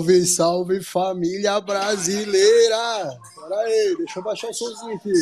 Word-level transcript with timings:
Salve, 0.00 0.26
salve 0.26 0.82
família 0.82 1.60
brasileira! 1.60 3.20
Pera 3.34 3.60
aí, 3.60 3.96
deixa 3.98 4.18
eu 4.18 4.22
baixar 4.22 4.48
o 4.48 4.54
somzinho 4.54 4.94
aqui. 4.94 5.12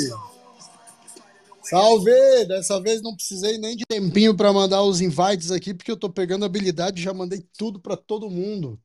Salve! 1.64 2.44
Dessa 2.46 2.80
vez 2.80 3.02
não 3.02 3.16
precisei 3.16 3.58
nem 3.58 3.76
de 3.76 3.84
tempinho 3.84 4.36
para 4.36 4.52
mandar 4.52 4.84
os 4.84 5.00
invites 5.00 5.50
aqui, 5.50 5.74
porque 5.74 5.90
eu 5.90 5.96
tô 5.96 6.08
pegando 6.08 6.44
habilidade 6.44 7.00
e 7.00 7.04
já 7.04 7.12
mandei 7.12 7.44
tudo 7.58 7.80
para 7.80 7.96
todo 7.96 8.30
mundo. 8.30 8.80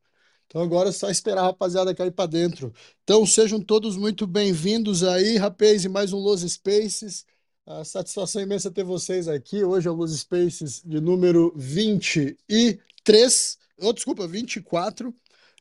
Então 0.48 0.64
agora 0.64 0.90
é 0.90 0.92
só 0.92 1.12
esperar 1.12 1.42
a 1.42 1.46
rapaziada 1.46 1.94
cair 1.94 2.12
para 2.12 2.26
dentro. 2.26 2.74
Então 3.04 3.24
sejam 3.24 3.62
todos 3.62 3.96
muito 3.96 4.26
bem-vindos 4.26 5.04
aí, 5.04 5.38
rapaz, 5.38 5.86
e 5.86 5.90
mais 5.90 6.12
um 6.12 6.18
Los 6.18 6.42
Spaces. 6.42 7.24
A 7.68 7.86
satisfação 7.86 8.42
imensa 8.42 8.72
ter 8.72 8.84
vocês 8.84 9.28
aqui. 9.28 9.64
Hoje 9.64 9.88
é 9.88 9.92
o 9.92 9.96
Los 9.96 10.18
Spaces 10.18 10.82
de 10.84 11.00
número 11.00 11.54
23, 11.56 13.60
ou 13.80 13.90
oh, 13.90 13.94
desculpa, 13.94 14.28
24 14.28 15.14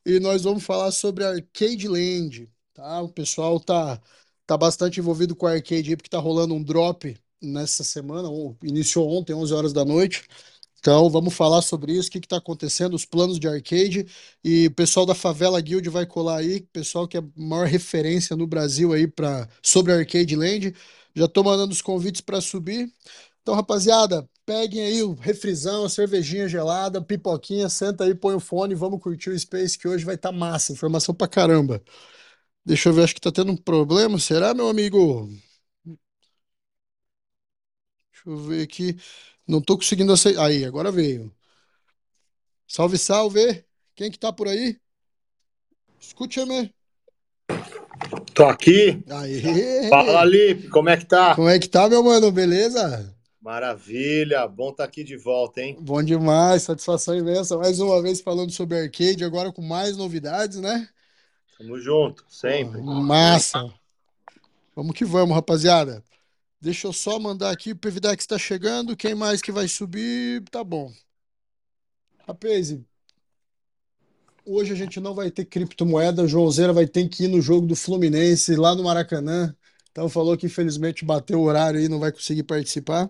e 0.04 0.20
nós 0.20 0.42
vamos 0.42 0.64
falar 0.64 0.90
sobre 0.92 1.24
Arcade 1.24 1.88
Land, 1.88 2.48
tá? 2.74 3.00
O 3.02 3.08
pessoal 3.08 3.60
tá, 3.60 4.00
tá 4.46 4.56
bastante 4.56 5.00
envolvido 5.00 5.34
com 5.36 5.46
a 5.46 5.52
Arcade 5.52 5.90
aí, 5.90 5.96
porque 5.96 6.10
tá 6.10 6.18
rolando 6.18 6.54
um 6.54 6.62
drop 6.62 7.16
nessa 7.40 7.84
semana, 7.84 8.28
iniciou 8.62 9.08
ontem, 9.10 9.34
11 9.34 9.52
horas 9.54 9.72
da 9.72 9.84
noite. 9.84 10.24
Então, 10.80 11.08
vamos 11.10 11.34
falar 11.34 11.62
sobre 11.62 11.92
isso, 11.92 12.08
o 12.08 12.12
que 12.12 12.18
está 12.18 12.38
acontecendo, 12.38 12.94
os 12.94 13.04
planos 13.04 13.38
de 13.38 13.46
arcade. 13.48 14.04
E 14.44 14.66
o 14.66 14.70
pessoal 14.74 15.06
da 15.06 15.14
Favela 15.14 15.60
Guild 15.60 15.88
vai 15.88 16.04
colar 16.06 16.38
aí, 16.38 16.60
pessoal 16.72 17.06
que 17.06 17.16
é 17.16 17.20
a 17.20 17.24
maior 17.36 17.66
referência 17.68 18.36
no 18.36 18.46
Brasil 18.48 18.92
aí 18.92 19.06
pra, 19.06 19.48
sobre 19.62 19.92
Arcade 19.92 20.34
Land. 20.36 20.74
Já 21.14 21.26
estou 21.26 21.44
mandando 21.44 21.72
os 21.72 21.82
convites 21.82 22.20
para 22.20 22.40
subir. 22.40 22.92
Então, 23.42 23.54
rapaziada, 23.54 24.28
peguem 24.46 24.82
aí 24.84 25.02
o 25.02 25.14
refrisão, 25.14 25.84
a 25.84 25.88
cervejinha 25.88 26.48
gelada, 26.48 27.02
pipoquinha, 27.02 27.68
senta 27.68 28.04
aí, 28.04 28.14
põe 28.14 28.36
o 28.36 28.40
fone, 28.40 28.74
vamos 28.74 29.02
curtir 29.02 29.30
o 29.30 29.38
Space 29.38 29.76
que 29.76 29.88
hoje 29.88 30.04
vai 30.04 30.14
estar 30.14 30.30
tá 30.30 30.36
massa, 30.36 30.72
informação 30.72 31.12
pra 31.12 31.26
caramba. 31.26 31.82
Deixa 32.64 32.88
eu 32.88 32.92
ver, 32.92 33.02
acho 33.02 33.14
que 33.14 33.20
tá 33.20 33.32
tendo 33.32 33.50
um 33.50 33.56
problema, 33.56 34.16
será, 34.20 34.54
meu 34.54 34.68
amigo? 34.68 35.28
Deixa 38.12 38.26
eu 38.26 38.36
ver 38.36 38.62
aqui. 38.62 38.96
Não 39.46 39.60
tô 39.60 39.76
conseguindo 39.76 40.12
aceitar. 40.12 40.44
Aí, 40.46 40.64
agora 40.64 40.92
veio. 40.92 41.34
Salve, 42.66 42.96
salve! 42.96 43.64
Quem 43.96 44.10
que 44.10 44.18
tá 44.18 44.32
por 44.32 44.46
aí? 44.46 44.78
Escute-me. 46.00 46.72
Tô 48.32 48.44
aqui. 48.44 49.02
Aê! 49.10 49.88
Fala, 49.88 50.24
Lipe, 50.24 50.68
como 50.68 50.88
é 50.88 50.96
que 50.96 51.04
tá? 51.04 51.34
Como 51.34 51.48
é 51.48 51.58
que 51.58 51.68
tá, 51.68 51.88
meu 51.88 52.02
mano? 52.04 52.30
Beleza? 52.30 53.12
Maravilha, 53.42 54.46
bom 54.46 54.70
estar 54.70 54.84
tá 54.84 54.88
aqui 54.88 55.02
de 55.02 55.16
volta, 55.16 55.60
hein? 55.60 55.76
Bom 55.80 56.00
demais, 56.00 56.62
satisfação 56.62 57.16
imensa. 57.16 57.58
Mais 57.58 57.80
uma 57.80 58.00
vez 58.00 58.20
falando 58.20 58.52
sobre 58.52 58.78
arcade, 58.78 59.24
agora 59.24 59.50
com 59.50 59.60
mais 59.60 59.96
novidades, 59.96 60.58
né? 60.58 60.88
Tamo 61.58 61.76
junto, 61.80 62.24
sempre. 62.28 62.80
massa. 62.80 63.68
Vamos 64.76 64.94
que 64.94 65.04
vamos, 65.04 65.34
rapaziada. 65.34 66.04
Deixa 66.60 66.86
eu 66.86 66.92
só 66.92 67.18
mandar 67.18 67.50
aqui, 67.50 67.72
o 67.72 67.76
PVDEX 67.76 68.22
está 68.22 68.38
chegando. 68.38 68.96
Quem 68.96 69.12
mais 69.12 69.42
que 69.42 69.50
vai 69.50 69.66
subir? 69.66 70.44
Tá 70.48 70.62
bom. 70.62 70.92
Rapaz, 72.24 72.78
hoje 74.46 74.72
a 74.72 74.76
gente 74.76 75.00
não 75.00 75.16
vai 75.16 75.32
ter 75.32 75.46
criptomoeda. 75.46 76.22
O 76.22 76.28
Joãozeira 76.28 76.72
vai 76.72 76.86
ter 76.86 77.08
que 77.08 77.24
ir 77.24 77.28
no 77.28 77.40
jogo 77.40 77.66
do 77.66 77.74
Fluminense 77.74 78.54
lá 78.54 78.72
no 78.76 78.84
Maracanã. 78.84 79.52
Então 79.92 80.08
falou 80.08 80.36
que 80.36 80.46
infelizmente 80.46 81.04
bateu 81.04 81.38
o 81.38 81.44
horário 81.44 81.78
e 81.78 81.88
não 81.88 82.00
vai 82.00 82.10
conseguir 82.10 82.42
participar. 82.42 83.08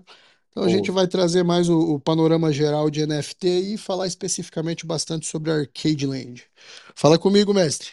Então 0.50 0.64
a 0.64 0.68
gente 0.68 0.90
vai 0.90 1.06
trazer 1.06 1.42
mais 1.42 1.70
o, 1.70 1.94
o, 1.94 2.00
panorama 2.00 2.52
geral 2.52 2.90
de 2.90 3.06
NFT 3.06 3.46
e 3.72 3.78
falar 3.78 4.06
especificamente 4.06 4.84
bastante 4.84 5.26
sobre 5.26 5.50
Arcade 5.50 6.06
Land. 6.06 6.44
Fala 6.94 7.18
comigo, 7.18 7.54
mestre. 7.54 7.88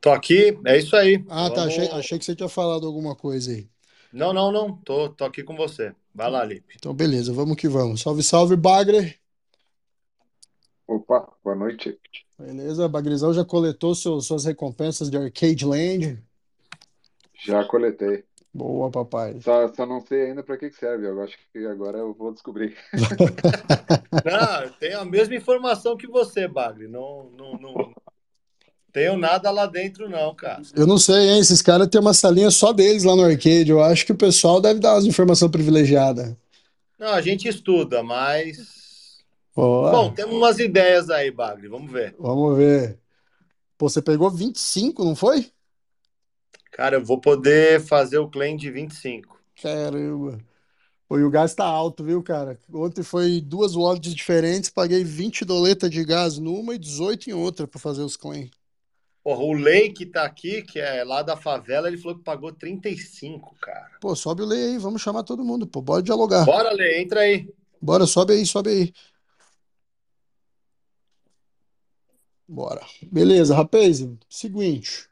Tô 0.00 0.10
aqui, 0.10 0.56
é 0.64 0.78
isso 0.78 0.94
aí. 0.94 1.24
Ah, 1.28 1.48
tá, 1.50 1.62
Vamos... 1.62 1.74
Achei, 1.74 1.88
achei, 1.88 2.18
que 2.18 2.24
você 2.24 2.36
tinha 2.36 2.48
falado 2.48 2.86
alguma 2.86 3.16
coisa 3.16 3.50
aí. 3.50 3.66
Não, 4.12 4.32
não, 4.32 4.52
não. 4.52 4.76
Tô, 4.76 5.08
tô 5.08 5.24
aqui 5.24 5.42
com 5.42 5.56
você. 5.56 5.92
Vai 6.14 6.30
lá, 6.30 6.44
Lipe. 6.44 6.74
Então, 6.76 6.94
beleza, 6.94 7.32
vamos 7.32 7.56
que 7.56 7.68
vamos. 7.68 8.02
Salve, 8.02 8.22
salve, 8.22 8.54
Bagre. 8.54 9.18
Opa, 10.86 11.32
boa 11.42 11.56
noite. 11.56 11.98
Beleza, 12.38 12.88
Bagrizão 12.88 13.32
já 13.32 13.44
coletou 13.44 13.94
seu, 13.94 14.20
suas 14.20 14.44
recompensas 14.44 15.08
de 15.08 15.16
Arcade 15.16 15.64
Land? 15.64 16.18
Já 17.46 17.64
coletei. 17.64 18.24
Boa, 18.52 18.90
papai. 18.90 19.40
Só, 19.40 19.72
só 19.74 19.84
não 19.84 20.00
sei 20.00 20.26
ainda 20.26 20.42
para 20.42 20.56
que 20.56 20.70
serve. 20.70 21.06
Eu 21.06 21.20
acho 21.22 21.36
que 21.52 21.66
agora 21.66 21.98
eu 21.98 22.14
vou 22.14 22.32
descobrir. 22.32 22.76
não, 24.24 24.70
tenho 24.78 25.00
a 25.00 25.04
mesma 25.04 25.34
informação 25.34 25.96
que 25.96 26.06
você, 26.06 26.46
Bagre. 26.46 26.86
Não, 26.86 27.30
não, 27.36 27.52
não 27.54 27.92
tenho 28.92 29.16
nada 29.16 29.50
lá 29.50 29.66
dentro, 29.66 30.08
não, 30.08 30.32
cara. 30.36 30.62
Eu 30.76 30.86
não 30.86 30.98
sei, 30.98 31.30
hein? 31.30 31.40
Esses 31.40 31.60
caras 31.60 31.88
têm 31.88 32.00
uma 32.00 32.14
salinha 32.14 32.50
só 32.50 32.72
deles 32.72 33.02
lá 33.02 33.16
no 33.16 33.24
arcade. 33.24 33.70
Eu 33.70 33.82
acho 33.82 34.06
que 34.06 34.12
o 34.12 34.16
pessoal 34.16 34.60
deve 34.60 34.78
dar 34.78 34.94
umas 34.94 35.04
informações 35.04 35.50
privilegiadas. 35.50 36.32
Não, 36.96 37.08
a 37.08 37.20
gente 37.20 37.48
estuda, 37.48 38.04
mas 38.04 38.83
Boa. 39.54 39.92
Bom, 39.92 40.12
temos 40.12 40.34
umas 40.34 40.58
ideias 40.58 41.10
aí, 41.10 41.30
Bagre. 41.30 41.68
Vamos 41.68 41.90
ver. 41.90 42.14
Vamos 42.18 42.56
ver. 42.56 42.98
Pô, 43.78 43.88
você 43.88 44.02
pegou 44.02 44.30
25, 44.30 45.04
não 45.04 45.16
foi? 45.16 45.50
Cara, 46.72 46.96
eu 46.96 47.04
vou 47.04 47.20
poder 47.20 47.80
fazer 47.80 48.18
o 48.18 48.28
claim 48.28 48.56
de 48.56 48.70
25. 48.70 49.40
Caramba. 49.62 50.38
Pô, 51.08 51.18
e 51.18 51.24
o 51.24 51.30
gás 51.30 51.54
tá 51.54 51.64
alto, 51.64 52.04
viu, 52.04 52.22
cara? 52.22 52.58
Ontem 52.72 53.02
foi 53.02 53.40
duas 53.40 53.76
wallets 53.76 54.14
diferentes, 54.14 54.70
paguei 54.70 55.04
20 55.04 55.44
doletas 55.44 55.90
de 55.90 56.04
gás 56.04 56.38
numa 56.38 56.74
e 56.74 56.78
18 56.78 57.28
em 57.30 57.32
outra 57.34 57.66
para 57.68 57.80
fazer 57.80 58.02
os 58.02 58.16
claims. 58.16 58.50
Porra, 59.22 59.42
o 59.42 59.52
Lei 59.54 59.90
que 59.92 60.04
tá 60.04 60.24
aqui, 60.24 60.62
que 60.62 60.78
é 60.78 61.02
lá 61.04 61.22
da 61.22 61.36
favela, 61.36 61.88
ele 61.88 61.96
falou 61.96 62.18
que 62.18 62.24
pagou 62.24 62.52
35, 62.52 63.54
cara. 63.60 63.90
Pô, 64.00 64.14
sobe 64.14 64.42
o 64.42 64.46
Lei 64.46 64.72
aí, 64.72 64.78
vamos 64.78 65.00
chamar 65.00 65.22
todo 65.22 65.44
mundo, 65.44 65.66
pô. 65.66 65.80
Bora 65.80 66.02
dialogar. 66.02 66.44
Bora, 66.44 66.72
Lei, 66.72 67.00
entra 67.02 67.20
aí. 67.20 67.48
Bora, 67.80 68.06
sobe 68.06 68.34
aí, 68.34 68.46
sobe 68.46 68.70
aí. 68.70 68.92
Bora. 72.48 72.86
Beleza, 73.10 73.54
rapaz. 73.54 74.06
Seguinte. 74.28 75.08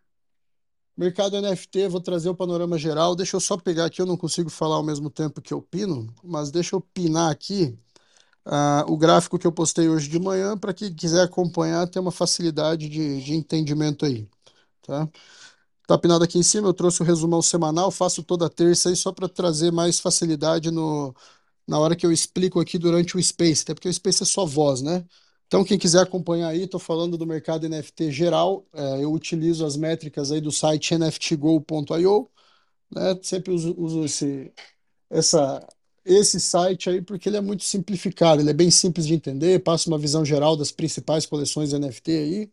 Mercado 0.96 1.36
NFT, 1.36 1.88
vou 1.88 2.00
trazer 2.00 2.28
o 2.28 2.34
panorama 2.34 2.76
geral. 2.78 3.16
Deixa 3.16 3.36
eu 3.36 3.40
só 3.40 3.56
pegar 3.56 3.86
aqui, 3.86 4.00
eu 4.00 4.06
não 4.06 4.16
consigo 4.16 4.50
falar 4.50 4.76
ao 4.76 4.82
mesmo 4.82 5.08
tempo 5.10 5.40
que 5.40 5.52
eu 5.52 5.62
pino, 5.62 6.12
mas 6.22 6.50
deixa 6.50 6.76
eu 6.76 6.80
pinar 6.80 7.30
aqui 7.30 7.76
uh, 8.46 8.92
o 8.92 8.96
gráfico 8.96 9.38
que 9.38 9.46
eu 9.46 9.52
postei 9.52 9.88
hoje 9.88 10.08
de 10.08 10.18
manhã 10.18 10.56
para 10.56 10.74
quem 10.74 10.94
quiser 10.94 11.22
acompanhar 11.22 11.88
ter 11.88 11.98
uma 11.98 12.12
facilidade 12.12 12.88
de, 12.88 13.22
de 13.22 13.34
entendimento 13.34 14.04
aí. 14.04 14.28
Tá? 14.82 15.08
Tá 15.86 15.98
pinado 15.98 16.24
aqui 16.24 16.38
em 16.38 16.42
cima, 16.42 16.68
eu 16.68 16.74
trouxe 16.74 17.02
o 17.02 17.04
resumão 17.04 17.42
semanal, 17.42 17.90
faço 17.90 18.22
toda 18.22 18.48
terça 18.50 18.88
aí 18.88 18.96
só 18.96 19.12
para 19.12 19.28
trazer 19.28 19.72
mais 19.72 20.00
facilidade 20.00 20.70
no, 20.70 21.14
na 21.66 21.78
hora 21.78 21.96
que 21.96 22.06
eu 22.06 22.12
explico 22.12 22.60
aqui 22.60 22.78
durante 22.78 23.16
o 23.16 23.22
Space, 23.22 23.62
até 23.62 23.74
porque 23.74 23.88
o 23.88 23.94
Space 23.94 24.22
é 24.22 24.26
só 24.26 24.46
voz, 24.46 24.82
né? 24.82 25.04
Então, 25.52 25.62
quem 25.64 25.78
quiser 25.78 26.00
acompanhar 26.00 26.49
aí, 26.49 26.62
estou 26.62 26.80
falando 26.80 27.18
do 27.18 27.26
mercado 27.26 27.68
NFT 27.68 28.11
geral. 28.11 28.66
É, 28.73 29.04
eu 29.04 29.12
utilizo 29.12 29.66
as 29.66 29.76
métricas 29.76 30.32
aí 30.32 30.40
do 30.40 30.50
site 30.50 30.94
nftgo.io. 30.94 32.30
Né? 32.90 33.18
Sempre 33.23 33.52
uso, 33.52 33.75
uso 33.76 34.02
esse, 34.02 34.50
essa, 35.11 35.68
esse 36.06 36.40
site 36.40 36.88
aí 36.88 37.02
porque 37.02 37.28
ele 37.28 37.37
é 37.37 37.42
muito 37.42 37.64
simplificado, 37.64 38.40
ele 38.40 38.49
é 38.49 38.54
bem 38.54 38.71
simples 38.71 39.06
de 39.06 39.12
entender, 39.12 39.62
passa 39.62 39.90
uma 39.90 39.99
visão 39.99 40.25
geral 40.25 40.56
das 40.56 40.73
principais 40.73 41.26
coleções 41.26 41.75
NFT 41.75 42.11
aí. 42.12 42.50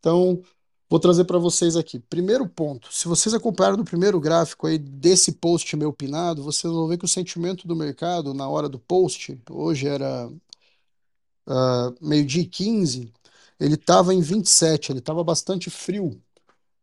Então, 0.00 0.42
vou 0.88 0.98
trazer 0.98 1.26
para 1.26 1.38
vocês 1.38 1.76
aqui. 1.76 2.00
Primeiro 2.00 2.48
ponto, 2.48 2.92
se 2.92 3.06
vocês 3.06 3.32
acompanharam 3.32 3.76
no 3.76 3.84
primeiro 3.84 4.18
gráfico 4.18 4.66
aí 4.66 4.76
desse 4.76 5.32
post 5.32 5.76
meu 5.76 5.92
pinado, 5.92 6.42
vocês 6.42 6.72
vão 6.72 6.88
ver 6.88 6.98
que 6.98 7.04
o 7.04 7.08
sentimento 7.08 7.68
do 7.68 7.76
mercado 7.76 8.34
na 8.34 8.48
hora 8.48 8.68
do 8.68 8.78
post, 8.80 9.38
hoje 9.48 9.86
era 9.86 10.28
uh, 11.50 11.94
meio-dia 12.00 12.42
e 12.42 12.46
15, 12.46 13.12
ele 13.58 13.74
estava 13.74 14.14
em 14.14 14.20
27, 14.20 14.92
ele 14.92 15.00
estava 15.00 15.22
bastante 15.24 15.68
frio. 15.70 16.20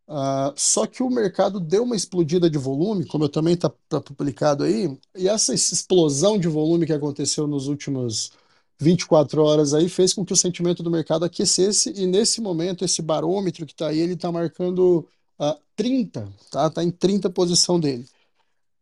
Uh, 0.06 0.52
só 0.56 0.86
que 0.86 1.02
o 1.02 1.10
mercado 1.10 1.60
deu 1.60 1.82
uma 1.82 1.96
explodida 1.96 2.48
de 2.48 2.56
volume, 2.58 3.04
como 3.06 3.24
eu 3.24 3.28
também 3.28 3.54
está 3.54 3.70
tá 3.88 4.00
publicado 4.00 4.64
aí, 4.64 4.98
e 5.16 5.28
essa 5.28 5.52
explosão 5.54 6.38
de 6.38 6.48
volume 6.48 6.86
que 6.86 6.92
aconteceu 6.92 7.46
nos 7.46 7.68
últimos 7.68 8.32
24 8.80 9.42
horas 9.42 9.74
aí 9.74 9.88
fez 9.88 10.14
com 10.14 10.24
que 10.24 10.32
o 10.32 10.36
sentimento 10.36 10.82
do 10.82 10.90
mercado 10.90 11.24
aquecesse, 11.24 11.92
e 11.96 12.06
nesse 12.06 12.40
momento, 12.40 12.84
esse 12.84 13.02
barômetro 13.02 13.66
que 13.66 13.72
está 13.72 13.88
aí, 13.88 13.98
ele 13.98 14.14
está 14.14 14.32
marcando 14.32 15.06
uh, 15.38 15.60
30, 15.76 16.28
tá? 16.50 16.68
Está 16.68 16.82
em 16.84 16.90
30 16.90 17.28
posição 17.30 17.78
dele. 17.78 18.06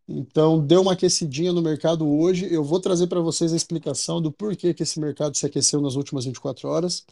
Então, 0.08 0.64
deu 0.64 0.82
uma 0.82 0.92
aquecidinha 0.92 1.52
no 1.52 1.60
mercado 1.60 2.08
hoje. 2.08 2.46
Eu 2.52 2.62
vou 2.62 2.80
trazer 2.80 3.08
para 3.08 3.20
vocês 3.20 3.52
a 3.52 3.56
explicação 3.56 4.22
do 4.22 4.30
porquê 4.30 4.72
que 4.72 4.82
esse 4.82 5.00
mercado 5.00 5.36
se 5.36 5.44
aqueceu 5.46 5.80
nas 5.80 5.96
últimas 5.96 6.24
24 6.24 6.68
horas. 6.68 7.04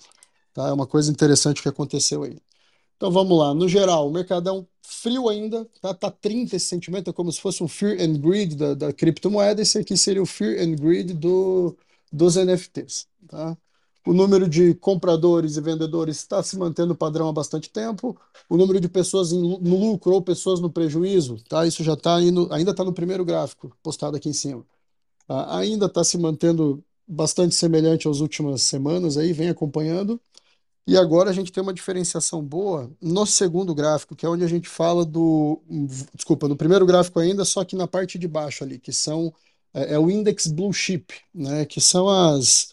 Tá? 0.52 0.68
É 0.68 0.72
uma 0.72 0.86
coisa 0.86 1.10
interessante 1.10 1.62
que 1.62 1.68
aconteceu 1.68 2.22
aí. 2.22 2.38
Então, 2.96 3.10
vamos 3.10 3.36
lá. 3.36 3.52
No 3.54 3.68
geral, 3.68 4.08
o 4.08 4.12
mercadão 4.12 4.66
frio 4.82 5.28
ainda, 5.28 5.64
tá, 5.80 5.92
tá 5.92 6.10
30 6.10 6.56
esse 6.56 6.66
sentimento, 6.66 7.10
é 7.10 7.12
como 7.12 7.32
se 7.32 7.40
fosse 7.40 7.62
um 7.62 7.68
fear 7.68 8.00
and 8.00 8.14
greed 8.20 8.54
da, 8.56 8.74
da 8.74 8.92
criptomoeda. 8.92 9.60
Esse 9.62 9.78
aqui 9.78 9.96
seria 9.96 10.22
o 10.22 10.26
fear 10.26 10.60
and 10.62 10.76
greed 10.76 11.14
do, 11.14 11.76
dos 12.12 12.36
NFTs. 12.36 13.08
Tá? 13.28 13.56
O 14.06 14.12
número 14.12 14.48
de 14.48 14.74
compradores 14.74 15.56
e 15.56 15.60
vendedores 15.60 16.16
está 16.16 16.42
se 16.42 16.58
mantendo 16.58 16.94
padrão 16.94 17.28
há 17.28 17.32
bastante 17.32 17.70
tempo. 17.70 18.16
O 18.48 18.56
número 18.56 18.78
de 18.78 18.88
pessoas 18.88 19.32
no 19.32 19.56
lucro 19.58 20.12
ou 20.12 20.22
pessoas 20.22 20.60
no 20.60 20.70
prejuízo, 20.70 21.42
tá? 21.48 21.66
Isso 21.66 21.82
já 21.82 21.94
está 21.94 22.16
ainda 22.16 22.70
está 22.70 22.84
no 22.84 22.92
primeiro 22.92 23.24
gráfico 23.24 23.74
postado 23.82 24.16
aqui 24.16 24.28
em 24.28 24.34
cima. 24.34 24.60
Uh, 25.28 25.48
ainda 25.48 25.86
está 25.86 26.04
se 26.04 26.18
mantendo 26.18 26.84
bastante 27.06 27.54
semelhante 27.54 28.08
às 28.08 28.20
últimas 28.20 28.62
semanas 28.62 29.16
aí, 29.16 29.32
vem 29.32 29.48
acompanhando. 29.48 30.20
E 30.86 30.98
agora 30.98 31.30
a 31.30 31.32
gente 31.32 31.50
tem 31.50 31.62
uma 31.62 31.72
diferenciação 31.72 32.42
boa 32.42 32.90
no 33.00 33.24
segundo 33.24 33.74
gráfico, 33.74 34.14
que 34.14 34.26
é 34.26 34.28
onde 34.28 34.44
a 34.44 34.48
gente 34.48 34.68
fala 34.68 35.04
do. 35.04 35.62
Desculpa, 36.14 36.46
no 36.46 36.56
primeiro 36.56 36.84
gráfico 36.84 37.18
ainda, 37.20 37.44
só 37.44 37.64
que 37.64 37.74
na 37.74 37.88
parte 37.88 38.18
de 38.18 38.28
baixo 38.28 38.62
ali, 38.64 38.78
que 38.78 38.92
são. 38.92 39.32
É, 39.72 39.94
é 39.94 39.98
o 39.98 40.10
Index 40.10 40.46
Blue 40.46 40.72
Chip, 40.72 41.14
né? 41.34 41.64
Que 41.64 41.80
são 41.80 42.08
as. 42.08 42.70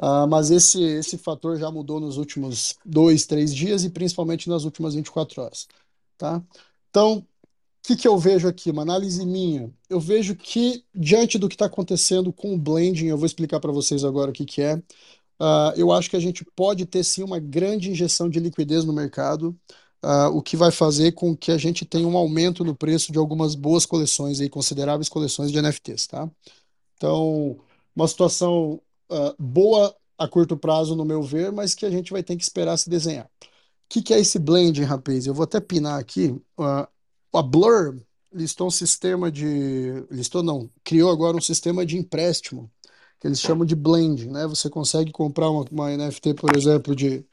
Uh, 0.00 0.26
mas 0.28 0.50
esse, 0.50 0.82
esse 0.82 1.18
fator 1.18 1.58
já 1.58 1.70
mudou 1.70 2.00
nos 2.00 2.16
últimos 2.16 2.78
dois, 2.84 3.26
três 3.26 3.54
dias 3.54 3.84
e 3.84 3.90
principalmente 3.90 4.48
nas 4.48 4.64
últimas 4.64 4.94
24 4.94 5.42
horas, 5.42 5.68
tá? 6.16 6.42
Então, 6.88 7.18
o 7.18 7.26
que, 7.82 7.96
que 7.96 8.08
eu 8.08 8.16
vejo 8.16 8.48
aqui? 8.48 8.70
Uma 8.70 8.82
análise 8.82 9.24
minha. 9.26 9.72
Eu 9.90 10.00
vejo 10.00 10.36
que, 10.36 10.84
diante 10.94 11.36
do 11.38 11.48
que 11.48 11.54
está 11.56 11.66
acontecendo 11.66 12.32
com 12.32 12.54
o 12.54 12.58
blending, 12.58 13.06
eu 13.06 13.18
vou 13.18 13.26
explicar 13.26 13.60
para 13.60 13.72
vocês 13.72 14.04
agora 14.04 14.30
o 14.30 14.32
que, 14.32 14.44
que 14.44 14.62
é. 14.62 14.76
Uh, 14.76 15.72
eu 15.76 15.92
acho 15.92 16.08
que 16.10 16.16
a 16.16 16.20
gente 16.20 16.44
pode 16.56 16.86
ter 16.86 17.04
sim 17.04 17.22
uma 17.22 17.38
grande 17.38 17.90
injeção 17.90 18.28
de 18.28 18.40
liquidez 18.40 18.84
no 18.84 18.92
mercado, 18.92 19.56
uh, 20.04 20.28
o 20.32 20.42
que 20.42 20.56
vai 20.56 20.70
fazer 20.70 21.12
com 21.12 21.36
que 21.36 21.50
a 21.52 21.58
gente 21.58 21.84
tenha 21.84 22.06
um 22.06 22.16
aumento 22.16 22.64
no 22.64 22.74
preço 22.74 23.12
de 23.12 23.18
algumas 23.18 23.54
boas 23.54 23.84
coleções, 23.86 24.40
aí, 24.40 24.48
consideráveis 24.48 25.08
coleções 25.08 25.50
de 25.52 25.60
NFTs, 25.60 26.06
tá? 26.06 26.30
Então, 26.98 27.58
uma 27.96 28.06
situação 28.06 28.82
uh, 29.10 29.34
boa 29.38 29.96
a 30.18 30.28
curto 30.28 30.56
prazo, 30.56 30.94
no 30.96 31.04
meu 31.04 31.22
ver, 31.22 31.50
mas 31.52 31.74
que 31.74 31.86
a 31.86 31.90
gente 31.90 32.12
vai 32.12 32.22
ter 32.22 32.36
que 32.36 32.42
esperar 32.42 32.76
se 32.76 32.90
desenhar. 32.90 33.24
O 33.24 33.48
que, 33.88 34.02
que 34.02 34.12
é 34.12 34.20
esse 34.20 34.38
blending, 34.38 34.82
rapaz? 34.82 35.26
Eu 35.26 35.32
vou 35.32 35.44
até 35.44 35.60
pinar 35.60 35.98
aqui. 35.98 36.36
a 36.58 37.42
Blur 37.42 37.96
listou 38.32 38.66
um 38.66 38.70
sistema 38.70 39.30
de. 39.32 40.04
Listou 40.10 40.42
não, 40.42 40.68
criou 40.84 41.10
agora 41.10 41.36
um 41.36 41.40
sistema 41.40 41.86
de 41.86 41.96
empréstimo 41.96 42.70
que 43.18 43.26
eles 43.26 43.40
chamam 43.40 43.64
de 43.66 43.74
blend, 43.74 44.28
né? 44.28 44.46
Você 44.46 44.70
consegue 44.70 45.10
comprar 45.12 45.50
uma, 45.50 45.64
uma 45.70 45.90
NFT, 45.96 46.34
por 46.34 46.56
exemplo, 46.56 46.94
de 46.94 47.24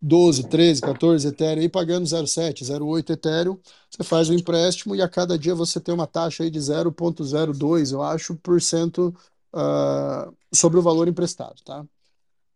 12, 0.00 0.48
13, 0.48 0.80
14 0.80 1.28
Ethereum 1.28 1.62
e 1.62 1.68
pagando 1.68 2.06
0,7, 2.06 2.64
0,8 2.64 3.10
Ethereum, 3.10 3.58
você 3.90 4.04
faz 4.04 4.28
o 4.28 4.34
empréstimo 4.34 4.94
e 4.94 5.02
a 5.02 5.08
cada 5.08 5.38
dia 5.38 5.54
você 5.54 5.80
tem 5.80 5.94
uma 5.94 6.06
taxa 6.06 6.44
aí 6.44 6.50
de 6.50 6.58
0,02, 6.58 7.92
eu 7.92 8.02
acho, 8.02 8.36
por 8.36 8.60
cento 8.60 9.14
uh, 9.54 10.34
sobre 10.54 10.78
o 10.78 10.82
valor 10.82 11.08
emprestado, 11.08 11.62
tá? 11.64 11.84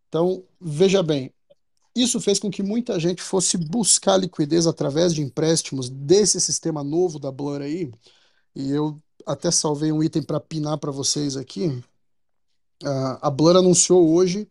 Então, 0.09 0.45
veja 0.61 1.03
bem, 1.03 1.33
isso 1.95 2.21
fez 2.21 2.39
com 2.39 2.51
que 2.51 2.63
muita 2.63 2.99
gente 3.01 3.23
fosse 3.23 3.57
buscar 3.57 4.17
liquidez 4.17 4.67
através 4.67 5.15
de 5.15 5.23
empréstimos 5.23 5.89
desse 5.89 6.41
sistema 6.41 6.85
novo 6.85 7.19
da 7.19 7.33
Blur 7.33 7.63
aí, 7.63 7.91
e 8.55 8.71
eu 8.71 9.01
até 9.27 9.51
salvei 9.51 9.93
um 9.93 10.03
item 10.03 10.23
para 10.23 10.41
pinar 10.41 10.79
para 10.79 10.91
vocês 10.91 11.37
aqui, 11.37 11.83
Uh, 12.83 13.19
a 13.21 13.31
Blur 13.31 13.57
anunciou 13.57 14.11
hoje, 14.15 14.49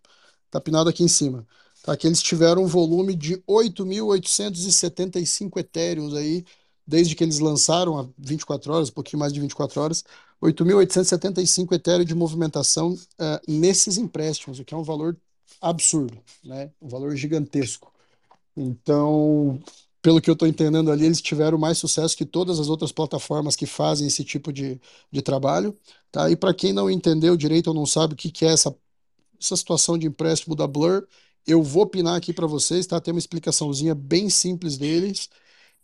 tá 0.51 0.61
pinado 0.61 0.89
aqui 0.89 1.03
em 1.03 1.07
cima, 1.07 1.47
tá? 1.83 1.97
que 1.97 2.07
eles 2.07 2.21
tiveram 2.21 2.63
um 2.63 2.67
volume 2.67 3.15
de 3.15 3.37
8.875 3.47 5.57
etéreos 5.57 6.13
aí, 6.15 6.45
desde 6.85 7.15
que 7.15 7.23
eles 7.23 7.39
lançaram 7.39 7.97
há 7.99 8.07
24 8.17 8.73
horas, 8.73 8.89
um 8.89 8.93
pouquinho 8.93 9.19
mais 9.19 9.33
de 9.33 9.39
24 9.39 9.81
horas, 9.81 10.03
8.875 10.41 11.73
etéreos 11.73 12.05
de 12.05 12.15
movimentação 12.15 12.93
uh, 12.93 13.39
nesses 13.47 13.97
empréstimos, 13.97 14.59
o 14.59 14.65
que 14.65 14.73
é 14.73 14.77
um 14.77 14.83
valor 14.83 15.17
absurdo, 15.61 16.17
né? 16.43 16.71
um 16.81 16.87
valor 16.87 17.15
gigantesco. 17.15 17.91
Então, 18.55 19.59
pelo 20.01 20.21
que 20.21 20.29
eu 20.29 20.33
estou 20.33 20.47
entendendo 20.47 20.91
ali, 20.91 21.05
eles 21.05 21.21
tiveram 21.21 21.57
mais 21.57 21.77
sucesso 21.77 22.15
que 22.15 22.25
todas 22.25 22.59
as 22.59 22.69
outras 22.69 22.91
plataformas 22.91 23.55
que 23.55 23.65
fazem 23.65 24.07
esse 24.07 24.23
tipo 24.23 24.51
de, 24.51 24.79
de 25.11 25.21
trabalho. 25.21 25.77
Tá? 26.11 26.29
E 26.29 26.35
para 26.35 26.53
quem 26.53 26.73
não 26.73 26.89
entendeu 26.89 27.35
direito 27.35 27.67
ou 27.67 27.73
não 27.73 27.85
sabe 27.85 28.13
o 28.13 28.17
que, 28.17 28.31
que 28.31 28.45
é 28.45 28.53
essa, 28.53 28.75
essa 29.39 29.55
situação 29.55 29.97
de 29.97 30.07
empréstimo 30.07 30.55
da 30.55 30.67
Blur, 30.67 31.05
eu 31.47 31.63
vou 31.63 31.83
opinar 31.83 32.15
aqui 32.15 32.33
para 32.33 32.47
vocês, 32.47 32.85
tá? 32.87 32.99
Tem 32.99 33.13
uma 33.13 33.19
explicaçãozinha 33.19 33.95
bem 33.95 34.29
simples 34.29 34.77
deles. 34.77 35.29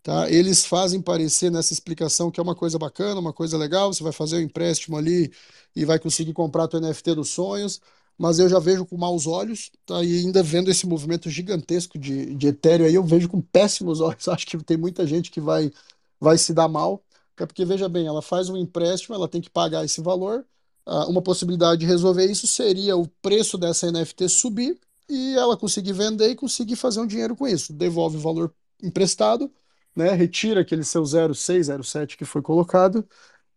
Tá? 0.06 0.30
Eles 0.30 0.64
fazem 0.64 1.02
parecer 1.02 1.50
nessa 1.52 1.74
explicação 1.74 2.30
que 2.30 2.40
é 2.40 2.44
uma 2.44 2.54
coisa 2.54 2.78
bacana, 2.78 3.20
uma 3.20 3.34
coisa 3.34 3.58
legal, 3.58 3.92
você 3.92 4.04
vai 4.04 4.12
fazer 4.12 4.36
o 4.36 4.40
um 4.40 4.44
empréstimo 4.44 4.96
ali 4.98 5.34
e 5.76 5.84
vai 5.84 5.98
conseguir 5.98 6.32
comprar 6.32 6.70
o 6.72 6.80
NFT 6.80 7.16
dos 7.16 7.30
sonhos, 7.32 7.82
mas 8.16 8.38
eu 8.38 8.48
já 8.48 8.60
vejo 8.60 8.86
com 8.86 8.96
maus 8.98 9.26
olhos, 9.26 9.72
tá? 9.84 10.04
E 10.04 10.20
ainda 10.20 10.44
vendo 10.44 10.70
esse 10.70 10.86
movimento 10.86 11.28
gigantesco 11.28 11.98
de, 11.98 12.36
de 12.36 12.48
Ethereum 12.50 12.86
aí, 12.86 12.94
eu 12.94 13.04
vejo 13.04 13.28
com 13.28 13.42
péssimos 13.42 14.00
olhos. 14.02 14.28
Acho 14.28 14.46
que 14.46 14.58
tem 14.64 14.78
muita 14.78 15.08
gente 15.08 15.32
que 15.32 15.42
vai, 15.42 15.72
vai 16.20 16.38
se 16.38 16.54
dar 16.54 16.68
mal. 16.68 17.04
É 17.38 17.46
porque, 17.48 17.66
veja 17.66 17.90
bem, 17.90 18.06
ela 18.06 18.22
faz 18.22 18.48
um 18.48 18.56
empréstimo, 18.58 19.16
ela 19.16 19.28
tem 19.28 19.42
que 19.42 19.50
pagar 19.50 19.84
esse 19.84 20.02
valor. 20.02 20.46
Uh, 20.88 21.10
uma 21.10 21.22
possibilidade 21.22 21.82
de 21.82 21.88
resolver 21.88 22.26
isso 22.26 22.46
seria 22.46 22.96
o 22.96 23.08
preço 23.08 23.58
dessa 23.58 23.92
NFT 23.92 24.30
subir 24.30 24.80
e 25.10 25.36
ela 25.36 25.58
conseguir 25.58 25.94
vender 25.94 26.30
e 26.30 26.36
conseguir 26.36 26.76
fazer 26.76 27.00
um 27.00 27.08
dinheiro 27.08 27.36
com 27.36 27.48
isso. 27.48 27.74
Devolve 27.74 28.18
o 28.18 28.20
valor 28.20 28.54
emprestado, 28.82 29.52
né? 29.96 30.12
retira 30.12 30.62
aquele 30.62 30.84
seu 30.84 31.04
0,6, 31.04 31.60
0,7 31.62 32.18
que 32.18 32.26
foi 32.26 32.42
colocado 32.42 33.08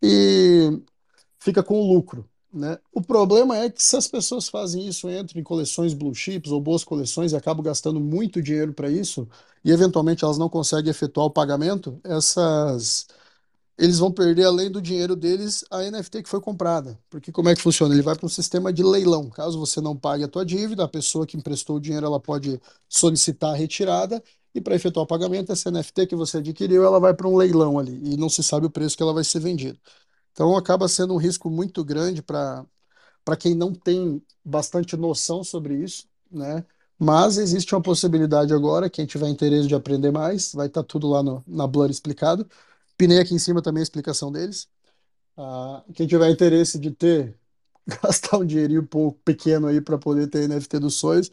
e 0.02 0.81
fica 1.38 1.62
com 1.62 1.81
o 1.81 1.93
lucro. 1.93 2.28
Né? 2.52 2.78
O 2.93 3.02
problema 3.02 3.57
é 3.59 3.71
que 3.71 3.83
se 3.83 3.97
as 3.97 4.09
pessoas 4.09 4.49
fazem 4.49 4.87
isso, 4.88 5.09
entram 5.11 5.40
em 5.40 5.45
coleções 5.45 5.93
blue 5.93 6.14
chips 6.14 6.50
ou 6.50 6.61
boas 6.61 6.83
coleções 6.83 7.33
e 7.33 7.37
acabam 7.37 7.62
gastando 7.62 8.00
muito 8.00 8.40
dinheiro 8.43 8.73
para 8.73 8.90
isso, 8.90 9.28
e 9.64 9.71
eventualmente 9.71 10.25
elas 10.25 10.38
não 10.38 10.49
conseguem 10.49 10.90
efetuar 10.90 11.26
o 11.26 11.31
pagamento, 11.31 12.00
essas, 12.02 13.07
eles 13.78 13.99
vão 13.99 14.11
perder, 14.11 14.44
além 14.44 14.70
do 14.70 14.82
dinheiro 14.82 15.14
deles, 15.14 15.64
a 15.70 15.82
NFT 15.82 16.25
que 16.25 16.28
foi 16.28 16.40
comprada. 16.40 16.99
Porque 17.08 17.30
como 17.30 17.49
é 17.49 17.54
que 17.54 17.62
funciona? 17.62 17.94
Ele 17.94 18.02
vai 18.02 18.16
para 18.16 18.26
um 18.26 18.28
sistema 18.28 18.73
de 18.73 18.82
leilão. 18.82 19.30
Caso 19.30 19.58
você 19.58 19.80
não 19.80 19.97
pague 19.97 20.25
a 20.25 20.28
tua 20.28 20.44
dívida, 20.44 20.85
a 20.85 20.88
pessoa 20.88 21.26
que 21.26 21.37
emprestou 21.37 21.76
o 21.76 21.80
dinheiro 21.80 22.06
ela 22.06 22.18
pode 22.20 22.61
solicitar 22.88 23.52
a 23.52 23.56
retirada 23.56 24.23
e 24.54 24.61
para 24.61 24.75
efetuar 24.75 25.04
o 25.04 25.06
pagamento, 25.06 25.52
essa 25.52 25.70
NFT 25.70 26.06
que 26.08 26.16
você 26.16 26.38
adquiriu, 26.38 26.85
ela 26.85 26.99
vai 26.99 27.14
para 27.14 27.28
um 27.28 27.37
leilão 27.37 27.78
ali 27.78 28.00
e 28.14 28.16
não 28.16 28.28
se 28.28 28.42
sabe 28.42 28.66
o 28.66 28.70
preço 28.70 28.97
que 28.97 29.02
ela 29.02 29.12
vai 29.14 29.23
ser 29.25 29.40
vendida. 29.40 29.78
Então 30.32 30.56
acaba 30.56 30.88
sendo 30.88 31.14
um 31.14 31.16
risco 31.18 31.50
muito 31.50 31.85
grande 31.85 32.23
para 32.23 32.64
para 33.25 33.37
quem 33.37 33.54
não 33.54 33.75
tem 33.75 34.23
bastante 34.44 34.97
noção 34.97 35.44
sobre 35.44 35.75
isso, 35.85 36.06
né? 36.30 36.64
Mas 36.99 37.37
existe 37.38 37.75
uma 37.75 37.82
possibilidade 37.82 38.54
agora, 38.54 38.90
quem 38.90 39.06
tiver 39.06 39.28
interesse 39.28 39.68
de 39.68 39.75
aprender 39.75 40.11
mais, 40.11 40.52
vai 40.54 40.66
estar 40.66 40.82
tá 40.82 40.88
tudo 40.88 41.08
lá 41.08 41.23
no, 41.23 41.44
na 41.47 41.66
Blur 41.66 41.90
explicado. 41.90 42.49
Pinei 42.99 43.21
aqui 43.21 43.35
em 43.35 43.40
cima 43.40 43.62
também 43.62 43.83
a 43.83 43.85
explicação 43.85 44.33
deles. 44.33 44.69
Ah, 45.37 45.85
quem 45.95 46.07
tiver 46.07 46.31
interesse 46.31 46.78
de 46.78 46.90
ter, 46.93 47.38
gastar 47.87 48.38
um 48.38 48.47
dinheirinho 48.47 48.87
pouco 48.87 49.21
pequeno 49.25 49.67
aí 49.69 49.81
para 49.81 49.99
poder 49.99 50.28
ter 50.28 50.45
NFT 50.45 50.78
dos 50.81 50.97
sonhos, 50.97 51.31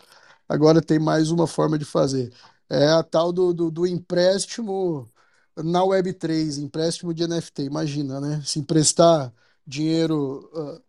agora 0.50 0.82
tem 0.82 1.00
mais 1.00 1.32
uma 1.32 1.48
forma 1.48 1.78
de 1.80 1.86
fazer. 1.86 2.34
É 2.70 2.88
a 2.90 3.04
tal 3.04 3.34
do, 3.34 3.54
do, 3.54 3.72
do 3.72 3.88
empréstimo 3.88 5.12
na 5.58 5.84
Web3, 5.84 6.58
empréstimo 6.60 7.14
de 7.14 7.24
NFT. 7.24 7.64
Imagina, 7.64 8.20
né? 8.22 8.42
Se 8.46 8.60
emprestar 8.60 9.34
dinheiro 9.68 10.50
uh, 10.54 10.84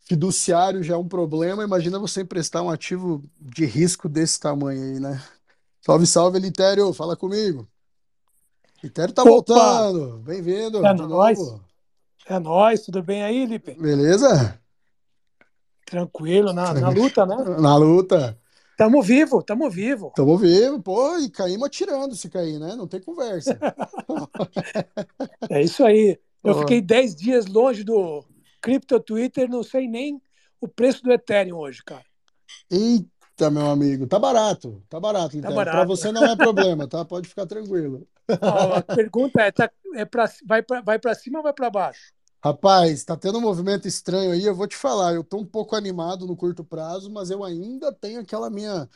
fiduciário 0.00 0.82
já 0.82 0.94
é 0.94 0.96
um 0.96 1.08
problema, 1.08 1.64
imagina 1.64 1.98
você 1.98 2.22
emprestar 2.22 2.62
um 2.62 2.70
ativo 2.70 3.22
de 3.40 3.64
risco 3.66 4.08
desse 4.08 4.40
tamanho 4.40 4.82
aí, 4.82 5.00
né? 5.00 5.22
Salve, 5.82 6.06
salve, 6.06 6.38
Litério, 6.40 6.92
fala 6.94 7.16
comigo. 7.16 7.68
Litério 8.82 9.14
tá 9.14 9.22
Opa! 9.22 9.30
voltando. 9.30 10.18
Bem-vindo 10.18 10.84
É 10.84 10.92
nóis. 10.94 11.38
novo. 11.38 11.64
É 12.26 12.38
nóis, 12.38 12.80
tudo 12.82 13.02
bem 13.02 13.22
aí, 13.22 13.46
Lipe? 13.46 13.74
Beleza? 13.74 14.58
Tranquilo, 15.86 16.52
na, 16.52 16.72
na 16.74 16.88
luta, 16.88 17.26
né? 17.26 17.36
Na 17.60 17.76
luta. 17.76 18.38
Tamo 18.76 19.02
vivo, 19.02 19.42
tamo 19.42 19.68
vivo. 19.70 20.12
Tamo 20.16 20.36
vivo, 20.38 20.80
pô, 20.82 21.18
e 21.18 21.28
caímos 21.28 21.66
atirando 21.66 22.16
se 22.16 22.28
cair, 22.28 22.58
né? 22.58 22.74
Não 22.74 22.86
tem 22.88 23.00
conversa. 23.00 23.58
É 25.50 25.60
isso 25.62 25.84
aí. 25.84 26.18
Eu 26.42 26.58
fiquei 26.60 26.80
10 26.80 27.14
dias 27.14 27.46
longe 27.46 27.84
do 27.84 28.24
Crypto 28.60 28.98
Twitter, 28.98 29.48
não 29.48 29.62
sei 29.62 29.86
nem 29.86 30.20
o 30.60 30.66
preço 30.66 31.02
do 31.02 31.12
Ethereum 31.12 31.58
hoje, 31.58 31.82
cara. 31.84 32.04
Eita, 32.70 33.50
meu 33.50 33.66
amigo, 33.66 34.06
tá 34.06 34.18
barato, 34.18 34.82
tá 34.88 34.98
barato. 34.98 35.38
Pra 35.40 35.50
barato. 35.50 35.86
você 35.86 36.10
não 36.10 36.24
é 36.24 36.34
problema, 36.36 36.88
tá? 36.88 37.04
Pode 37.04 37.28
ficar 37.28 37.46
tranquilo. 37.46 38.06
Ó, 38.44 38.74
a 38.76 38.82
pergunta 38.94 39.40
é, 39.42 39.50
tá, 39.52 39.70
é 39.94 40.04
pra, 40.04 40.26
vai 40.46 40.62
para 40.62 40.80
vai 40.82 40.98
pra 40.98 41.14
cima 41.14 41.38
ou 41.38 41.42
vai 41.44 41.52
para 41.52 41.70
baixo? 41.70 42.12
Rapaz, 42.44 43.04
tá 43.04 43.16
tendo 43.16 43.38
um 43.38 43.40
movimento 43.40 43.86
estranho 43.86 44.32
aí, 44.32 44.44
eu 44.44 44.54
vou 44.54 44.66
te 44.66 44.76
falar, 44.76 45.14
eu 45.14 45.22
tô 45.22 45.38
um 45.38 45.46
pouco 45.46 45.76
animado 45.76 46.26
no 46.26 46.36
curto 46.36 46.64
prazo, 46.64 47.08
mas 47.10 47.30
eu 47.30 47.44
ainda 47.44 47.92
tenho 47.92 48.20
aquela 48.20 48.50
minha, 48.50 48.88